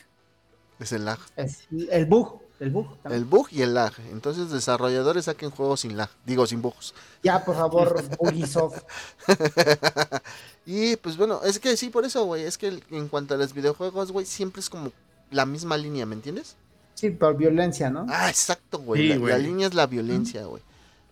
Es 0.79 0.93
el 0.93 1.05
lag. 1.07 1.19
Es 1.37 1.67
el 1.91 2.05
bug, 2.07 2.41
el 2.61 2.71
bug. 2.71 2.97
también. 3.03 3.23
El 3.23 3.25
bug 3.27 3.49
y 3.51 3.63
el 3.63 3.73
lag. 3.75 3.93
Entonces, 4.13 4.51
desarrolladores 4.51 5.25
saquen 5.25 5.51
juegos 5.51 5.81
sin 5.81 5.97
lag. 5.97 6.11
Digo, 6.27 6.47
sin 6.47 6.61
bugs. 6.61 6.93
Ya, 7.23 7.43
por 7.45 7.57
favor, 7.57 8.03
Ubisoft. 8.19 8.83
y 10.67 10.97
pues 10.97 11.17
bueno, 11.17 11.41
es 11.45 11.59
que 11.59 11.77
sí, 11.77 11.89
por 11.91 12.05
eso, 12.05 12.25
güey. 12.25 12.43
Es 12.45 12.59
que 12.59 12.81
en 12.91 13.09
cuanto 13.09 13.35
a 13.35 13.37
los 13.39 13.53
videojuegos, 13.55 14.13
güey, 14.13 14.27
siempre 14.27 14.61
es 14.61 14.69
como 14.69 14.93
la 15.31 15.47
misma 15.47 15.77
línea, 15.77 16.07
¿me 16.07 16.15
entiendes? 16.15 16.57
Sí, 16.95 17.11
por 17.11 17.37
violencia, 17.37 17.91
¿no? 17.91 18.07
Ah, 18.09 18.29
exacto, 18.29 18.79
güey. 18.79 19.13
Sí, 19.13 19.19
la 19.19 19.39
línea 19.39 19.67
es 19.67 19.75
la 19.75 19.87
violencia, 19.87 20.45
güey. 20.47 20.63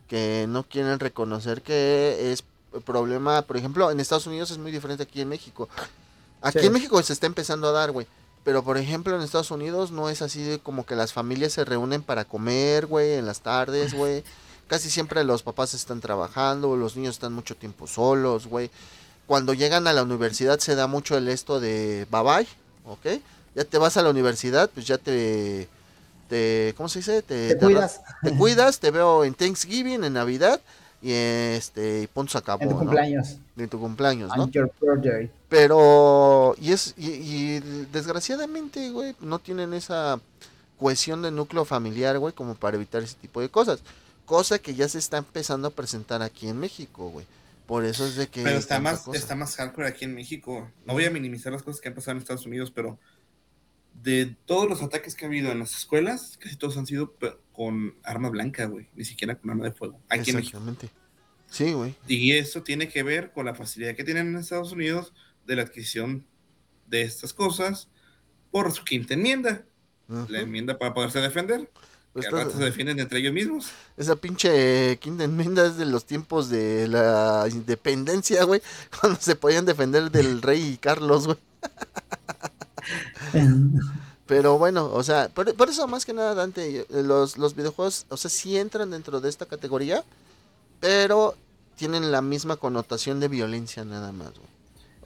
Que 0.08 0.46
no 0.48 0.62
quieren 0.64 0.98
reconocer 1.00 1.62
que 1.62 2.32
es 2.32 2.44
problema. 2.84 3.42
Por 3.42 3.56
ejemplo, 3.56 3.90
en 3.90 4.00
Estados 4.00 4.26
Unidos 4.26 4.50
es 4.50 4.58
muy 4.58 4.72
diferente 4.72 5.04
aquí 5.04 5.20
en 5.20 5.28
México. 5.28 5.68
Aquí 6.42 6.60
Sí. 6.60 6.66
en 6.66 6.72
México 6.72 7.02
se 7.02 7.12
está 7.12 7.26
empezando 7.26 7.68
a 7.68 7.72
dar, 7.72 7.90
güey. 7.92 8.06
Pero 8.44 8.62
por 8.62 8.76
ejemplo, 8.76 9.16
en 9.16 9.22
Estados 9.22 9.50
Unidos 9.50 9.90
no 9.90 10.10
es 10.10 10.20
así 10.20 10.42
de 10.42 10.58
como 10.58 10.84
que 10.84 10.94
las 10.94 11.12
familias 11.14 11.54
se 11.54 11.64
reúnen 11.64 12.02
para 12.02 12.26
comer, 12.26 12.86
güey, 12.86 13.12
en 13.14 13.24
las 13.24 13.40
tardes, 13.40 13.94
güey. 13.94 14.22
Casi 14.66 14.90
siempre 14.90 15.24
los 15.24 15.42
papás 15.42 15.72
están 15.72 16.00
trabajando, 16.00 16.76
los 16.76 16.96
niños 16.96 17.14
están 17.16 17.32
mucho 17.32 17.54
tiempo 17.56 17.86
solos, 17.86 18.46
güey. 18.46 18.70
Cuando 19.26 19.54
llegan 19.54 19.86
a 19.86 19.94
la 19.94 20.02
universidad 20.02 20.58
se 20.58 20.74
da 20.74 20.86
mucho 20.86 21.16
el 21.16 21.28
esto 21.28 21.58
de 21.60 22.06
bye 22.10 22.22
bye, 22.22 22.48
¿ok? 22.84 23.22
Ya 23.54 23.64
te 23.64 23.78
vas 23.78 23.96
a 23.96 24.02
la 24.02 24.10
universidad, 24.10 24.68
pues 24.74 24.86
ya 24.86 24.98
te, 24.98 25.68
te 26.34 26.74
¿cómo 26.76 26.88
se 26.88 26.98
dice? 26.98 27.22
Te 27.22 27.56
cuidas 27.58 28.00
te 28.22 28.36
cuidas, 28.36 28.80
te 28.80 28.90
veo 28.90 29.24
en 29.24 29.34
Thanksgiving, 29.34 30.02
en 30.02 30.12
Navidad 30.12 30.60
y 31.00 31.12
este 31.12 32.02
y 32.02 32.06
punto 32.06 32.32
se 32.32 32.38
acabó, 32.38 32.62
en 32.62 32.68
tu 32.70 32.74
¿no? 32.74 32.80
cumpleaños. 32.80 33.36
En 33.56 33.68
tu 33.68 33.78
cumpleaños, 33.78 34.36
¿no? 34.36 34.48
Your 34.50 34.72
birthday. 34.80 35.30
Pero, 35.48 36.56
y 36.60 36.72
es, 36.72 36.94
y, 36.96 37.10
y 37.10 37.60
desgraciadamente, 37.92 38.90
güey, 38.90 39.14
no 39.20 39.38
tienen 39.38 39.74
esa 39.74 40.18
cohesión 40.78 41.22
de 41.22 41.30
núcleo 41.30 41.64
familiar, 41.64 42.18
güey, 42.18 42.32
como 42.32 42.54
para 42.54 42.76
evitar 42.76 43.02
ese 43.02 43.16
tipo 43.16 43.40
de 43.40 43.48
cosas. 43.50 43.80
Cosa 44.24 44.58
que 44.58 44.74
ya 44.74 44.88
se 44.88 44.98
está 44.98 45.18
empezando 45.18 45.68
a 45.68 45.70
presentar 45.70 46.22
aquí 46.22 46.48
en 46.48 46.58
México, 46.58 47.10
güey. 47.10 47.26
Por 47.66 47.84
eso 47.84 48.06
es 48.06 48.16
de 48.16 48.26
que... 48.26 48.42
Pero 48.42 48.58
está 48.58 48.80
más, 48.80 49.00
cosa. 49.00 49.18
está 49.18 49.34
más 49.34 49.54
hardcore 49.56 49.88
aquí 49.88 50.04
en 50.06 50.14
México. 50.14 50.68
No 50.86 50.94
voy 50.94 51.04
a 51.04 51.10
minimizar 51.10 51.52
las 51.52 51.62
cosas 51.62 51.80
que 51.80 51.88
han 51.88 51.94
pasado 51.94 52.12
en 52.12 52.18
Estados 52.18 52.46
Unidos, 52.46 52.72
pero 52.74 52.98
de 53.94 54.36
todos 54.46 54.68
los 54.68 54.82
ataques 54.82 55.14
que 55.14 55.24
ha 55.24 55.28
habido 55.28 55.50
en 55.52 55.58
las 55.60 55.74
escuelas, 55.76 56.36
casi 56.38 56.56
todos 56.56 56.76
han 56.76 56.86
sido 56.86 57.14
con 57.52 57.94
arma 58.02 58.28
blanca, 58.28 58.66
güey. 58.66 58.88
Ni 58.94 59.04
siquiera 59.04 59.36
con 59.38 59.50
arma 59.50 59.64
de 59.64 59.72
fuego. 59.72 60.00
Aquí 60.08 60.30
en 60.30 60.36
México. 60.36 60.58
Exactamente. 60.58 60.90
Sí, 61.50 61.72
güey. 61.72 61.94
Y 62.08 62.32
eso 62.32 62.62
tiene 62.62 62.88
que 62.88 63.02
ver 63.02 63.32
con 63.32 63.46
la 63.46 63.54
facilidad 63.54 63.94
que 63.94 64.04
tienen 64.04 64.28
en 64.28 64.36
Estados 64.36 64.72
Unidos 64.72 65.12
de 65.46 65.56
la 65.56 65.62
adquisición 65.62 66.26
de 66.86 67.02
estas 67.02 67.32
cosas 67.32 67.88
por 68.50 68.72
su 68.72 68.84
quinta 68.84 69.14
enmienda. 69.14 69.64
La 70.28 70.40
enmienda 70.40 70.78
para 70.78 70.92
poderse 70.92 71.20
defender. 71.20 71.70
Pues 72.12 72.28
que 72.28 72.36
esta- 72.36 72.50
se 72.58 72.62
defienden 72.64 73.00
entre 73.00 73.18
ellos 73.20 73.32
mismos. 73.32 73.70
esa 73.96 74.14
pinche 74.16 74.98
quinta 75.00 75.24
enmienda 75.24 75.66
es 75.66 75.76
de 75.76 75.84
los 75.86 76.04
tiempos 76.06 76.48
de 76.48 76.86
la 76.86 77.46
independencia, 77.50 78.44
güey. 78.44 78.60
Cuando 79.00 79.18
se 79.20 79.34
podían 79.34 79.64
defender 79.64 80.10
del 80.10 80.42
rey 80.42 80.76
Carlos, 80.80 81.26
güey. 81.26 81.38
Pero 84.26 84.58
bueno, 84.58 84.90
o 84.90 85.02
sea, 85.02 85.28
por, 85.28 85.68
eso 85.68 85.86
más 85.86 86.06
que 86.06 86.14
nada, 86.14 86.34
Dante, 86.34 86.80
eh, 86.80 86.86
los, 86.90 87.36
los 87.36 87.54
videojuegos, 87.54 88.06
o 88.08 88.16
sea, 88.16 88.30
sí 88.30 88.56
entran 88.56 88.90
dentro 88.90 89.20
de 89.20 89.28
esta 89.28 89.44
categoría, 89.44 90.02
pero 90.80 91.36
tienen 91.76 92.10
la 92.10 92.22
misma 92.22 92.56
connotación 92.56 93.20
de 93.20 93.28
violencia 93.28 93.84
nada 93.84 94.12
más, 94.12 94.32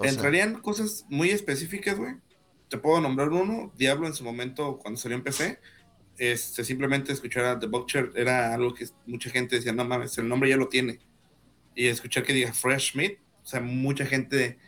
Entrarían 0.01 0.61
cosas 0.61 1.05
muy 1.09 1.31
específicas, 1.31 1.99
güey. 1.99 2.15
Te 2.69 2.79
puedo 2.79 3.01
nombrar 3.01 3.31
uno. 3.31 3.73
Diablo 3.77 4.07
en 4.07 4.15
su 4.15 4.23
momento, 4.23 4.79
cuando 4.79 5.01
salió 5.01 5.17
en 5.17 5.25
PC, 5.25 5.59
este, 6.19 6.63
simplemente 6.63 7.13
escuchar 7.13 7.45
a 7.47 7.59
The 7.59 7.67
Butcher 7.67 8.13
era 8.15 8.55
algo 8.55 8.75
que 8.75 8.87
mucha 9.07 9.29
gente 9.31 9.57
decía, 9.57 9.73
no 9.73 9.85
mames, 9.85 10.17
el 10.19 10.29
nombre 10.29 10.51
ya 10.51 10.57
lo 10.57 10.69
tiene. 10.69 11.01
Y 11.75 11.87
escuchar 11.87 12.23
que 12.23 12.33
diga 12.33 12.53
Fresh 12.53 12.95
Meat, 12.95 13.19
o 13.43 13.47
sea, 13.47 13.61
mucha 13.61 14.07
gente 14.07 14.59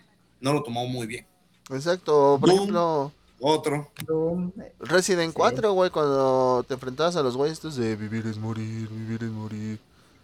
no 0.40 0.52
lo 0.52 0.64
tomó 0.64 0.84
muy 0.86 1.06
bien. 1.06 1.26
Exacto, 1.70 2.36
por 2.40 2.48
Doom. 2.48 2.58
ejemplo, 2.60 3.12
Otro, 3.40 3.90
Doom, 4.06 4.52
Resident 4.80 5.30
Sí. 5.32 5.36
4, 5.36 5.72
güey, 5.72 5.90
cuando 5.90 6.64
te 6.68 6.74
enfrentabas 6.74 7.16
a 7.16 7.22
los 7.22 7.36
güeyes 7.36 7.54
estos 7.54 7.76
de 7.76 7.96
vivir 7.96 8.26
es 8.26 8.36
morir, 8.38 8.88
vivir 8.90 9.22
es 9.24 9.30
morir. 9.30 9.78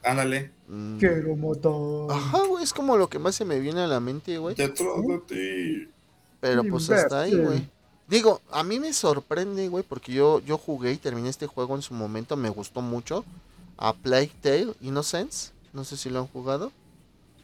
ándale, 0.04 0.50
Mm. 0.68 0.98
Quiero 0.98 1.36
motor. 1.36 2.12
Ajá, 2.12 2.42
güey, 2.48 2.62
es 2.64 2.72
como 2.72 2.96
lo 2.96 3.08
que 3.08 3.18
más 3.20 3.34
se 3.36 3.44
me 3.44 3.58
viene 3.60 3.80
a 3.82 3.86
la 3.86 4.00
mente, 4.00 4.36
güey. 4.38 4.54
detrás 4.56 4.88
de 5.06 5.18
ti. 5.26 5.90
Pero 6.40 6.62
pues 6.64 6.90
hasta 6.90 7.20
ahí, 7.22 7.34
güey. 7.36 7.68
Digo, 8.08 8.40
a 8.52 8.62
mí 8.62 8.78
me 8.78 8.92
sorprende, 8.92 9.68
güey, 9.68 9.82
porque 9.88 10.12
yo, 10.12 10.40
yo 10.40 10.58
jugué 10.58 10.92
y 10.92 10.96
terminé 10.96 11.28
este 11.28 11.46
juego 11.46 11.74
en 11.74 11.82
su 11.82 11.94
momento, 11.94 12.36
me 12.36 12.50
gustó 12.50 12.80
mucho. 12.82 13.24
A 13.78 13.92
Plague 13.94 14.30
Tale 14.40 14.74
Innocence, 14.80 15.50
no 15.72 15.84
sé 15.84 15.96
si 15.96 16.08
lo 16.10 16.20
han 16.20 16.26
jugado. 16.28 16.70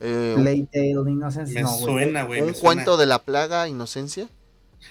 Eh, 0.05 0.35
un- 0.37 0.43
Plague 0.43 0.66
Tale 0.73 1.11
Innocence. 1.11 1.53
Me 1.55 1.62
no, 1.62 1.69
suena, 1.79 2.24
güey. 2.24 2.41
un 2.43 2.53
cuento 2.55 2.97
de 2.97 3.07
la 3.07 3.20
plaga, 3.20 3.69
Inocencia. 3.69 4.29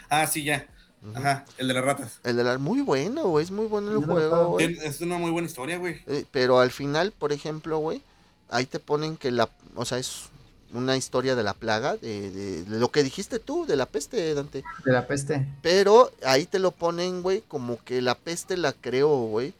Ah, 0.09 0.25
sí, 0.25 0.43
ya. 0.43 0.67
Ajá, 1.15 1.45
el 1.57 1.67
de 1.67 1.73
las 1.73 1.83
ratas. 1.83 2.19
El 2.23 2.37
de 2.37 2.43
la... 2.43 2.57
Muy 2.59 2.81
bueno, 2.81 3.27
güey, 3.27 3.43
es 3.43 3.51
muy 3.51 3.65
bueno 3.65 3.91
el 3.91 4.01
No 4.01 4.07
juego, 4.13 4.49
güey. 4.49 4.77
Es 4.83 5.01
una 5.01 5.17
muy 5.17 5.31
buena 5.31 5.47
historia, 5.47 5.77
güey. 5.79 5.99
Eh, 6.07 6.25
pero 6.31 6.59
al 6.59 6.69
final, 6.71 7.11
por 7.11 7.33
ejemplo, 7.33 7.79
güey, 7.79 8.01
ahí 8.49 8.65
te 8.67 8.79
ponen 8.79 9.17
que 9.17 9.31
la... 9.31 9.49
O 9.75 9.83
sea, 9.83 9.97
es 9.97 10.29
una 10.73 10.95
historia 10.95 11.35
de 11.35 11.43
la 11.43 11.53
plaga, 11.55 11.97
de, 11.97 12.29
de- 12.31 12.63
de 12.63 12.79
lo 12.79 12.89
que 12.91 13.03
dijiste 13.03 13.39
tú, 13.39 13.65
de 13.65 13.75
la 13.75 13.87
peste, 13.87 14.33
Dante. 14.35 14.63
De 14.85 14.91
la 14.91 15.07
peste. 15.07 15.45
Pero 15.63 16.11
ahí 16.23 16.45
te 16.45 16.59
lo 16.59 16.69
ponen, 16.71 17.23
güey, 17.23 17.41
como 17.47 17.83
que 17.83 18.01
la 18.01 18.13
peste 18.15 18.55
la 18.55 18.71
creó, 18.71 19.09
güey, 19.25 19.53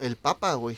el 0.00 0.16
Papa, 0.16 0.54
güey. 0.54 0.76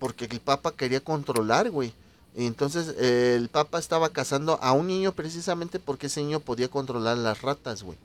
Porque 0.00 0.24
el 0.26 0.40
Papa 0.40 0.72
quería 0.76 1.00
controlar, 1.00 1.70
güey. 1.70 1.94
Entonces 2.36 2.94
eh, 2.98 3.34
el 3.36 3.48
Papa 3.48 3.78
estaba 3.78 4.08
cazando 4.08 4.58
a 4.60 4.72
un 4.72 4.88
niño 4.88 5.12
precisamente 5.12 5.78
porque 5.78 6.06
ese 6.08 6.20
niño 6.22 6.40
podía 6.40 6.68
controlar 6.68 7.16
las 7.18 7.42
ratas, 7.42 7.82
güey. 7.82 7.96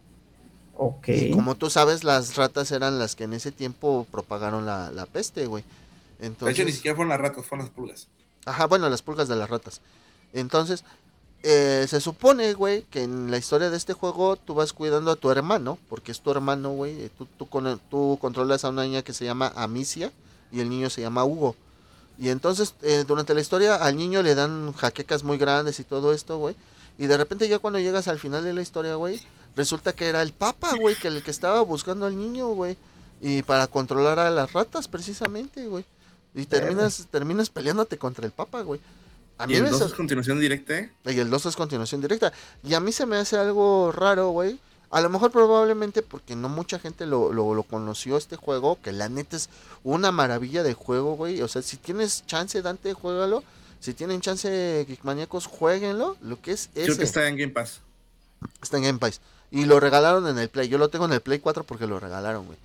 Ok. 0.76 1.08
Y 1.10 1.32
como 1.32 1.56
tú 1.56 1.70
sabes, 1.70 2.04
las 2.04 2.36
ratas 2.36 2.72
eran 2.72 3.00
las 3.00 3.16
que 3.16 3.26
en 3.26 3.34
ese 3.34 3.52
tiempo 3.52 4.06
propagaron 4.12 4.66
la, 4.66 4.92
la 4.92 5.06
peste, 5.06 5.46
güey. 5.48 5.64
De 6.20 6.28
Entonces, 6.28 6.58
hecho, 6.58 6.66
ni 6.66 6.72
siquiera 6.72 6.96
fueron 6.96 7.10
las 7.10 7.20
ratas, 7.20 7.46
fueron 7.46 7.66
las 7.66 7.74
pulgas. 7.76 8.08
Ajá, 8.46 8.68
bueno, 8.68 8.90
las 8.90 9.02
pulgas 9.02 9.28
de 9.28 9.36
las 9.36 9.50
ratas. 9.50 9.82
Entonces, 10.32 10.84
eh, 11.44 11.86
se 11.90 12.00
supone, 12.00 12.54
güey, 12.54 12.84
que 12.84 13.04
en 13.04 13.32
la 13.32 13.38
historia 13.38 13.70
de 13.70 13.78
este 13.78 13.94
juego 13.94 14.36
tú 14.36 14.54
vas 14.54 14.74
cuidando 14.74 15.12
a 15.12 15.16
tu 15.16 15.32
hermano, 15.32 15.78
porque 15.90 16.12
es 16.12 16.22
tu 16.22 16.32
hermano, 16.32 16.72
güey. 16.72 17.10
Tú, 17.18 17.26
tú, 17.38 17.48
con- 17.50 17.80
tú 17.90 18.18
controlas 18.22 18.64
a 18.64 18.70
una 18.70 18.84
niña 18.84 19.02
que 19.02 19.14
se 19.14 19.26
llama 19.26 19.52
Amicia 19.56 20.12
y 20.52 20.60
el 20.60 20.70
niño 20.70 20.90
se 20.90 21.02
llama 21.02 21.26
Hugo. 21.26 21.56
Y 22.20 22.30
entonces, 22.30 22.76
eh, 22.82 23.06
durante 23.08 23.34
la 23.34 23.42
historia, 23.42 23.76
al 23.76 23.96
niño 23.96 24.22
le 24.22 24.36
dan 24.36 24.74
jaquecas 24.74 25.24
muy 25.24 25.38
grandes 25.38 25.80
y 25.80 25.84
todo 25.84 26.14
esto, 26.14 26.38
güey. 26.38 26.56
Y 26.98 27.08
de 27.08 27.16
repente 27.18 27.48
ya 27.48 27.60
cuando 27.60 27.80
llegas 27.80 28.08
al 28.10 28.20
final 28.20 28.44
de 28.44 28.54
la 28.54 28.62
historia, 28.62 28.96
güey, 28.96 29.22
resulta 29.56 29.94
que 29.94 30.08
era 30.08 30.22
el 30.22 30.34
papa, 30.34 30.74
güey, 30.80 30.96
que 30.96 31.08
el 31.08 31.24
que 31.24 31.32
estaba 31.32 31.62
buscando 31.62 32.06
al 32.06 32.18
niño, 32.18 32.50
güey. 32.50 32.76
Y 33.22 33.42
para 33.44 33.68
controlar 33.68 34.20
a 34.20 34.30
las 34.32 34.52
ratas, 34.54 34.88
precisamente, 34.90 35.66
güey. 35.68 35.86
Y 36.36 36.46
terminas, 36.46 37.08
terminas 37.10 37.50
peleándote 37.50 37.98
contra 37.98 38.26
el 38.26 38.32
papa, 38.32 38.62
güey. 38.62 38.82
A 39.38 39.50
¿Y 39.50 39.56
el 39.56 39.64
me 39.64 39.70
2 39.70 39.80
sa- 39.80 39.86
es 39.86 39.94
continuación 39.94 40.40
directa? 40.42 40.78
eh? 40.78 40.92
y 41.06 41.20
el 41.20 41.30
2 41.30 41.46
es 41.46 41.56
continuación 41.56 42.02
directa. 42.02 42.34
Y 42.64 42.74
a 42.74 42.82
mí 42.82 42.92
se 42.92 43.06
me 43.06 43.16
hace 43.16 43.38
algo 43.38 43.92
raro, 43.94 44.30
güey. 44.32 44.60
A 44.92 45.02
lo 45.02 45.10
mejor 45.10 45.32
probablemente 45.32 46.02
porque 46.02 46.36
no 46.36 46.50
mucha 46.50 46.80
gente 46.80 47.06
lo, 47.06 47.32
lo, 47.32 47.54
lo 47.54 47.64
conoció 47.64 48.18
este 48.18 48.36
juego, 48.38 48.80
que 48.82 48.92
la 48.92 49.08
neta 49.08 49.36
es 49.38 49.50
una 49.84 50.12
maravilla 50.12 50.64
de 50.64 50.74
juego, 50.74 51.16
güey. 51.16 51.42
O 51.42 51.48
sea, 51.48 51.62
si 51.62 51.78
tienes 51.78 52.26
chance, 52.26 52.62
Dante, 52.62 52.94
juégalo. 52.94 53.44
Si 53.80 53.94
tienen 53.94 54.20
chance, 54.20 54.86
Geekmaníacos, 54.88 55.46
jueguenlo. 55.46 56.18
Lo 56.22 56.42
que 56.42 56.52
es 56.54 56.70
Creo 56.74 56.88
ese. 56.88 56.98
que 56.98 57.04
está 57.06 57.28
en 57.28 57.38
Game 57.38 57.54
Pass. 57.54 57.82
Está 58.62 58.78
en 58.78 58.84
Game 58.84 59.00
Pass. 59.00 59.22
Y 59.52 59.66
lo 59.66 59.80
regalaron 59.80 60.28
en 60.28 60.38
el 60.40 60.50
Play. 60.50 60.68
Yo 60.70 60.78
lo 60.78 60.90
tengo 60.90 61.06
en 61.06 61.14
el 61.14 61.22
Play 61.22 61.40
4 61.40 61.64
porque 61.64 61.88
lo 61.88 62.00
regalaron, 62.00 62.46
güey. 62.46 62.58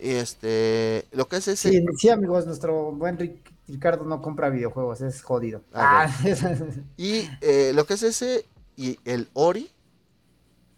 Y 0.00 0.10
Este, 0.16 1.06
lo 1.12 1.26
que 1.28 1.36
es 1.36 1.48
ese. 1.48 1.70
Sí, 1.70 1.84
sí, 1.96 2.08
amigos, 2.10 2.46
nuestro 2.46 2.92
buen 2.92 3.18
Ric- 3.18 3.38
Ricardo 3.66 4.04
no 4.04 4.20
compra 4.22 4.48
videojuegos, 4.50 5.00
es 5.00 5.22
jodido. 5.22 5.60
Ah, 5.72 6.08
Ah, 6.24 6.56
Y 6.96 7.28
eh, 7.40 7.72
lo 7.74 7.86
que 7.86 7.94
es 7.94 8.02
ese 8.02 8.46
y 8.76 8.98
el 9.04 9.28
Ori 9.34 9.70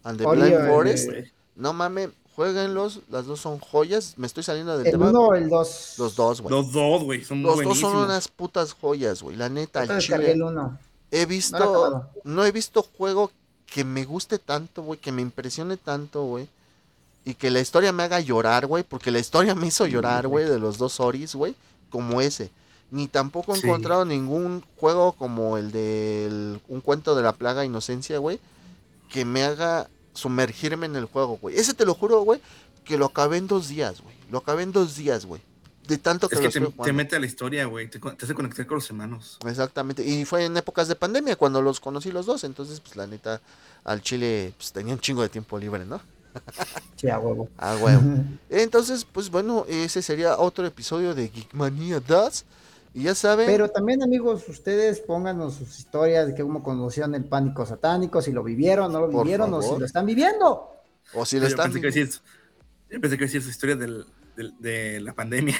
and 0.03 0.17
the 0.19 0.25
Ori, 0.25 0.41
Blind 0.41 0.67
Forest. 0.67 1.09
No 1.55 1.73
mames, 1.73 2.09
jueguenlos, 2.35 2.99
las 3.09 3.25
dos 3.25 3.39
son 3.39 3.59
joyas. 3.59 4.13
Me 4.17 4.27
estoy 4.27 4.43
saliendo 4.43 4.77
del 4.77 4.87
el 4.87 4.91
tema. 4.93 5.09
uno 5.09 5.27
o 5.27 5.35
el 5.35 5.49
dos. 5.49 5.95
Los 5.97 6.15
dos, 6.15 6.41
güey. 6.41 6.53
Los 6.55 6.71
dos, 6.71 7.03
güey. 7.03 7.23
Son 7.23 7.41
Los 7.43 7.61
dos 7.63 7.79
son 7.79 7.95
unas 7.97 8.27
putas 8.27 8.73
joyas, 8.73 9.21
güey. 9.21 9.35
La 9.37 9.49
neta, 9.49 9.81
al 9.81 9.99
chile. 9.99 10.31
el 10.31 10.43
uno. 10.43 10.77
He 11.11 11.17
No 11.17 11.19
lo 11.19 11.21
he 11.21 11.25
visto, 11.25 12.09
no 12.23 12.45
he 12.45 12.51
visto 12.51 12.83
juego 12.97 13.31
que 13.65 13.83
me 13.83 14.05
guste 14.05 14.39
tanto, 14.39 14.83
güey, 14.83 14.99
que 14.99 15.11
me 15.11 15.21
impresione 15.21 15.77
tanto, 15.77 16.23
güey. 16.23 16.47
Y 17.23 17.35
que 17.35 17.51
la 17.51 17.59
historia 17.59 17.91
me 17.91 18.03
haga 18.03 18.19
llorar, 18.19 18.65
güey, 18.65 18.83
porque 18.83 19.11
la 19.11 19.19
historia 19.19 19.53
me 19.53 19.67
hizo 19.67 19.85
llorar, 19.85 20.27
güey, 20.27 20.45
de 20.45 20.57
los 20.57 20.77
dos 20.77 20.99
Oris, 20.99 21.35
güey, 21.35 21.55
como 21.89 22.21
ese. 22.21 22.49
Ni 22.89 23.07
tampoco 23.07 23.53
he 23.53 23.59
Sí. 23.59 23.67
encontrado 23.67 24.05
ningún 24.05 24.63
juego 24.77 25.13
como 25.13 25.57
el 25.57 25.71
de 25.71 26.59
Un 26.67 26.81
cuento 26.81 27.13
de 27.15 27.21
la 27.21 27.33
plaga 27.33 27.63
inocencia, 27.63 28.17
güey, 28.17 28.39
que 29.11 29.25
me 29.25 29.43
haga 29.43 29.89
sumergirme 30.13 30.85
en 30.85 30.95
el 30.95 31.05
juego, 31.05 31.37
güey. 31.41 31.57
Ese 31.57 31.73
te 31.73 31.85
lo 31.85 31.93
juro, 31.93 32.21
güey, 32.21 32.41
que 32.83 32.97
lo 32.97 33.05
acabé 33.05 33.37
en 33.37 33.47
dos 33.47 33.67
días, 33.67 34.01
güey. 34.01 34.15
Lo 34.31 34.39
acabé 34.39 34.63
en 34.63 34.71
dos 34.71 34.95
días, 34.95 35.25
güey. 35.25 35.41
De 35.87 35.97
tanto 35.97 36.29
que 36.29 36.35
Es 36.35 36.41
lo 36.41 36.47
que 36.47 36.53
te, 36.53 36.59
estoy 36.59 36.71
te 36.71 36.75
jugando. 36.77 36.93
mete 36.93 37.15
a 37.15 37.19
la 37.19 37.25
historia, 37.25 37.65
güey. 37.65 37.89
Te, 37.89 37.99
hace 38.21 38.33
conectar 38.33 38.65
con 38.65 38.75
los 38.75 38.89
hermanos. 38.89 39.37
Exactamente, 39.45 40.03
y 40.05 40.25
fue 40.25 40.45
en 40.45 40.55
épocas 40.55 40.87
de 40.87 40.95
pandemia 40.95 41.35
cuando 41.35 41.61
los 41.61 41.79
conocí 41.79 42.11
los 42.11 42.25
dos, 42.25 42.43
entonces 42.43 42.79
pues 42.79 42.95
la 42.95 43.07
neta 43.07 43.41
al 43.83 44.01
Chile 44.01 44.53
pues 44.57 44.71
tenía 44.71 44.93
un 44.93 44.99
chingo 44.99 45.21
de 45.21 45.29
tiempo 45.29 45.57
libre, 45.59 45.85
¿no? 45.85 46.01
Sí, 46.95 47.09
a 47.09 47.17
huevo. 47.19 47.49
Ah, 47.57 47.75
huevo. 47.81 48.23
Entonces, 48.49 49.05
pues 49.11 49.31
bueno, 49.31 49.65
ese 49.67 50.03
sería 50.03 50.37
otro 50.37 50.65
episodio 50.67 51.15
de 51.15 51.29
Geekmania 51.29 51.99
2. 51.99 52.45
Y 52.93 53.03
ya 53.03 53.15
saben, 53.15 53.45
Pero 53.45 53.69
también, 53.69 54.03
amigos, 54.03 54.47
ustedes 54.49 54.99
pónganos 54.99 55.55
sus 55.55 55.79
historias 55.79 56.27
de 56.27 56.35
que 56.35 56.41
cómo 56.43 56.61
conocieron 56.61 57.15
el 57.15 57.23
pánico 57.23 57.65
satánico, 57.65 58.21
si 58.21 58.31
lo 58.33 58.43
vivieron, 58.43 58.91
no 58.91 58.99
lo 58.99 59.09
Por 59.09 59.23
vivieron, 59.23 59.53
o 59.53 59.61
si 59.61 59.77
lo 59.79 59.85
están 59.85 60.05
viviendo. 60.05 60.69
o 61.13 61.25
si 61.25 61.37
lo 61.37 61.43
yo, 61.43 61.47
están 61.49 61.71
pensé 61.71 61.79
que 61.81 61.87
iba 61.87 61.89
a 61.89 62.05
decir, 62.05 62.21
yo 62.89 63.01
pensé 63.01 63.17
que 63.17 63.23
decir 63.25 63.41
su 63.41 63.49
historia 63.49 63.75
del, 63.77 64.05
del- 64.35 64.53
de 64.59 64.99
la 65.01 65.13
pandemia. 65.13 65.55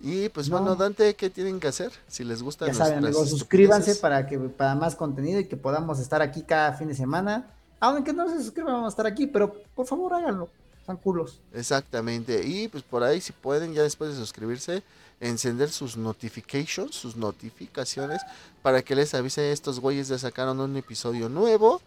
Y 0.00 0.28
pues 0.28 0.50
No. 0.50 0.58
bueno, 0.58 0.74
Dante, 0.76 1.14
¿qué 1.14 1.30
tienen 1.30 1.58
que 1.60 1.68
hacer? 1.68 1.90
Si 2.08 2.24
les 2.24 2.42
gusta 2.42 2.66
Ya 2.66 2.74
saben, 2.74 2.98
amigos, 2.98 3.30
suscríbanse 3.30 3.94
para 3.96 4.26
que 4.26 4.38
para 4.38 4.74
más 4.74 4.96
contenido 4.96 5.40
y 5.40 5.46
que 5.46 5.56
podamos 5.56 5.98
estar 5.98 6.20
aquí 6.20 6.42
cada 6.42 6.74
fin 6.74 6.88
de 6.88 6.94
semana. 6.94 7.46
Aunque 7.80 8.12
no 8.12 8.28
se 8.28 8.42
suscriban, 8.42 8.74
vamos 8.74 8.88
a 8.88 8.92
estar 8.92 9.06
aquí, 9.06 9.26
pero 9.26 9.54
por 9.74 9.86
favor 9.86 10.12
háganlo. 10.12 10.50
Son 10.84 10.98
culos. 10.98 11.40
Exactamente. 11.54 12.46
Y 12.46 12.68
pues 12.68 12.82
por 12.82 13.02
ahí 13.02 13.18
si 13.22 13.32
pueden 13.32 13.72
ya 13.72 13.82
después 13.82 14.10
de 14.10 14.16
suscribirse, 14.16 14.82
encender 15.20 15.70
sus 15.70 15.96
notifications, 15.96 16.94
sus 16.94 17.16
notificaciones, 17.16 18.20
para 18.62 18.82
que 18.82 18.94
les 18.94 19.14
avise 19.14 19.52
estos 19.52 19.80
güeyes 19.80 20.08
de 20.08 20.18
sacaron 20.18 20.60
un 20.60 20.76
episodio 20.76 21.28
nuevo. 21.28 21.80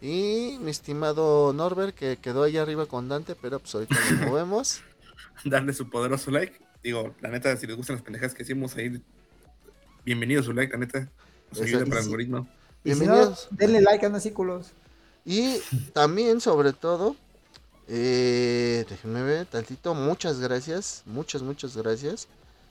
Y 0.00 0.58
mi 0.60 0.70
estimado 0.70 1.52
Norbert, 1.52 1.94
que 1.94 2.18
quedó 2.18 2.44
ahí 2.44 2.56
arriba 2.56 2.86
con 2.86 3.08
Dante, 3.08 3.34
pero 3.34 3.58
pues 3.58 3.74
ahorita 3.74 3.96
lo 4.20 4.26
movemos. 4.30 4.80
Darle 5.44 5.72
su 5.72 5.88
poderoso 5.90 6.30
like. 6.30 6.60
Digo, 6.82 7.14
la 7.20 7.30
neta, 7.30 7.56
si 7.56 7.66
les 7.66 7.76
gustan 7.76 7.96
las 7.96 8.04
pendejas 8.04 8.34
que 8.34 8.44
hicimos 8.44 8.76
ahí, 8.76 9.02
bienvenido 10.04 10.42
su 10.42 10.52
like, 10.52 10.72
la 10.72 10.78
neta. 10.78 11.08
Nos 11.50 11.60
ayuda 11.62 11.80
Exacto. 11.80 11.88
para 11.90 12.00
el 12.00 12.06
algoritmo. 12.06 12.48
Y 12.84 12.94
si 12.94 13.00
no, 13.04 13.06
Bienvenidos. 13.06 13.48
denle 13.50 13.80
like 13.80 14.06
a 14.06 14.08
los 14.08 14.26
culos. 14.28 14.68
Y 15.24 15.58
también, 15.92 16.40
sobre 16.40 16.72
todo, 16.72 17.16
eh, 17.88 18.84
déjenme 18.88 19.22
ver 19.22 19.46
tantito, 19.46 19.94
muchas 19.94 20.40
gracias, 20.40 21.02
muchas, 21.06 21.42
muchas 21.42 21.76
gracias. 21.76 22.28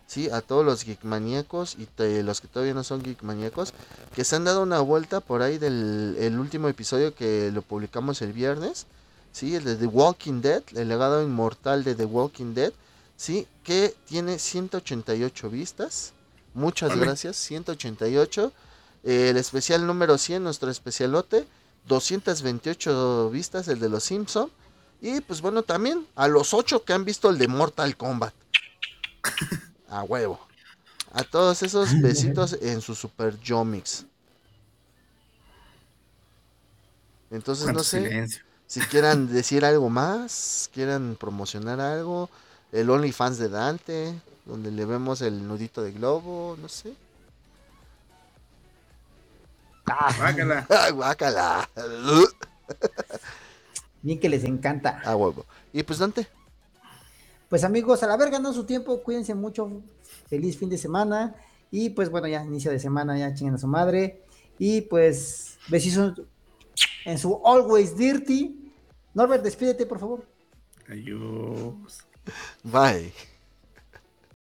Sí, 0.08 0.30
a 0.30 0.42
todos 0.42 0.66
los 0.66 0.84
geekmaníacos 0.84 1.76
y 1.78 1.86
te- 1.86 2.24
los 2.24 2.40
que 2.40 2.48
todavía 2.48 2.74
no 2.74 2.84
son 2.86 3.04
geekmaníacos, 3.04 3.74
que 4.16 4.24
se 4.24 4.38
han 4.38 4.46
dado 4.46 4.64
una 4.64 4.80
vuelta 4.80 5.20
por 5.20 5.42
ahí 5.42 5.58
del 5.58 6.16
el 6.20 6.40
último 6.40 6.70
episodio 6.70 7.14
que 7.14 7.52
lo 7.52 7.62
publicamos 7.62 8.22
el 8.22 8.32
viernes. 8.32 8.86
Sí, 9.34 9.56
el 9.56 9.66
de 9.66 9.76
The 9.76 9.86
Walking 9.88 10.42
Dead, 10.42 10.64
el 10.76 10.88
legado 10.88 11.22
inmortal 11.22 11.84
de 11.84 11.94
The 11.94 12.06
Walking 12.06 12.54
Dead. 12.54 12.72
Sí, 13.18 13.48
que 13.64 13.94
tiene 14.08 14.40
188 14.40 15.50
vistas. 15.50 16.14
Muchas 16.54 16.90
gracias, 16.98 17.36
188. 17.36 18.52
Eh, 19.04 19.30
el 19.32 19.38
especial 19.38 19.86
número 19.86 20.18
100, 20.18 20.44
nuestro 20.44 20.72
especialote, 20.72 21.46
228 21.88 23.30
vistas, 23.30 23.68
el 23.68 23.80
de 23.80 23.90
los 23.90 24.04
Simpson. 24.06 24.50
Y 25.02 25.20
pues 25.22 25.42
bueno, 25.42 25.64
también 25.64 26.08
a 26.16 26.28
los 26.28 26.54
8 26.54 26.84
que 26.84 26.94
han 26.94 27.06
visto 27.06 27.30
el 27.30 27.38
de 27.38 27.48
Mortal 27.48 27.96
Kombat. 27.98 28.34
A 29.90 30.04
huevo. 30.04 30.40
A 31.14 31.24
todos 31.24 31.64
esos 31.64 32.00
besitos 32.02 32.58
en 32.62 32.82
su 32.82 32.94
Super 32.94 33.40
Yomix. 33.40 34.06
Entonces 37.32 37.74
no 37.74 37.84
sé 37.84 38.04
silencio. 38.04 38.44
si 38.68 38.80
quieran 38.82 39.32
decir 39.32 39.66
algo 39.66 39.90
más, 39.90 40.70
quieran 40.74 41.18
promocionar 41.20 41.80
algo. 41.80 42.30
El 42.72 42.90
OnlyFans 42.90 43.38
de 43.38 43.50
Dante, 43.50 44.22
donde 44.46 44.72
le 44.72 44.86
vemos 44.86 45.22
el 45.22 45.48
nudito 45.48 45.82
de 45.82 45.92
globo, 45.92 46.58
no 46.62 46.68
sé. 46.68 46.94
¡Ah, 49.86 50.90
guácala! 50.92 51.70
Bien 54.02 54.20
que 54.20 54.30
les 54.30 54.44
encanta. 54.44 55.02
A 55.06 55.16
huevo. 55.16 55.46
Y 55.72 55.84
pues 55.84 56.00
Dante, 56.00 56.28
Pues 57.50 57.64
amigos, 57.64 58.04
a 58.04 58.08
la 58.08 58.18
verga 58.18 58.40
no 58.40 58.54
su 58.54 58.66
tiempo, 58.66 59.02
cuídense 59.02 59.34
mucho, 59.34 59.82
feliz 60.28 60.58
fin 60.58 60.70
de 60.70 60.78
semana 60.78 61.36
y 61.72 61.90
pues 61.92 62.10
bueno, 62.10 62.28
ya 62.28 62.44
inicio 62.44 62.72
de 62.72 62.80
semana, 62.80 63.18
ya 63.18 63.34
chinguen 63.34 63.56
a 63.56 63.58
su 63.58 63.68
madre 63.68 64.24
y 64.60 64.82
pues 64.82 65.58
besitos 65.70 66.22
en 67.06 67.18
su 67.18 67.42
Always 67.46 67.96
Dirty. 67.98 68.74
Norbert, 69.14 69.44
despídete 69.44 69.86
por 69.86 70.00
favor. 70.00 70.28
Adiós. 70.90 72.06
bye. 72.64 73.14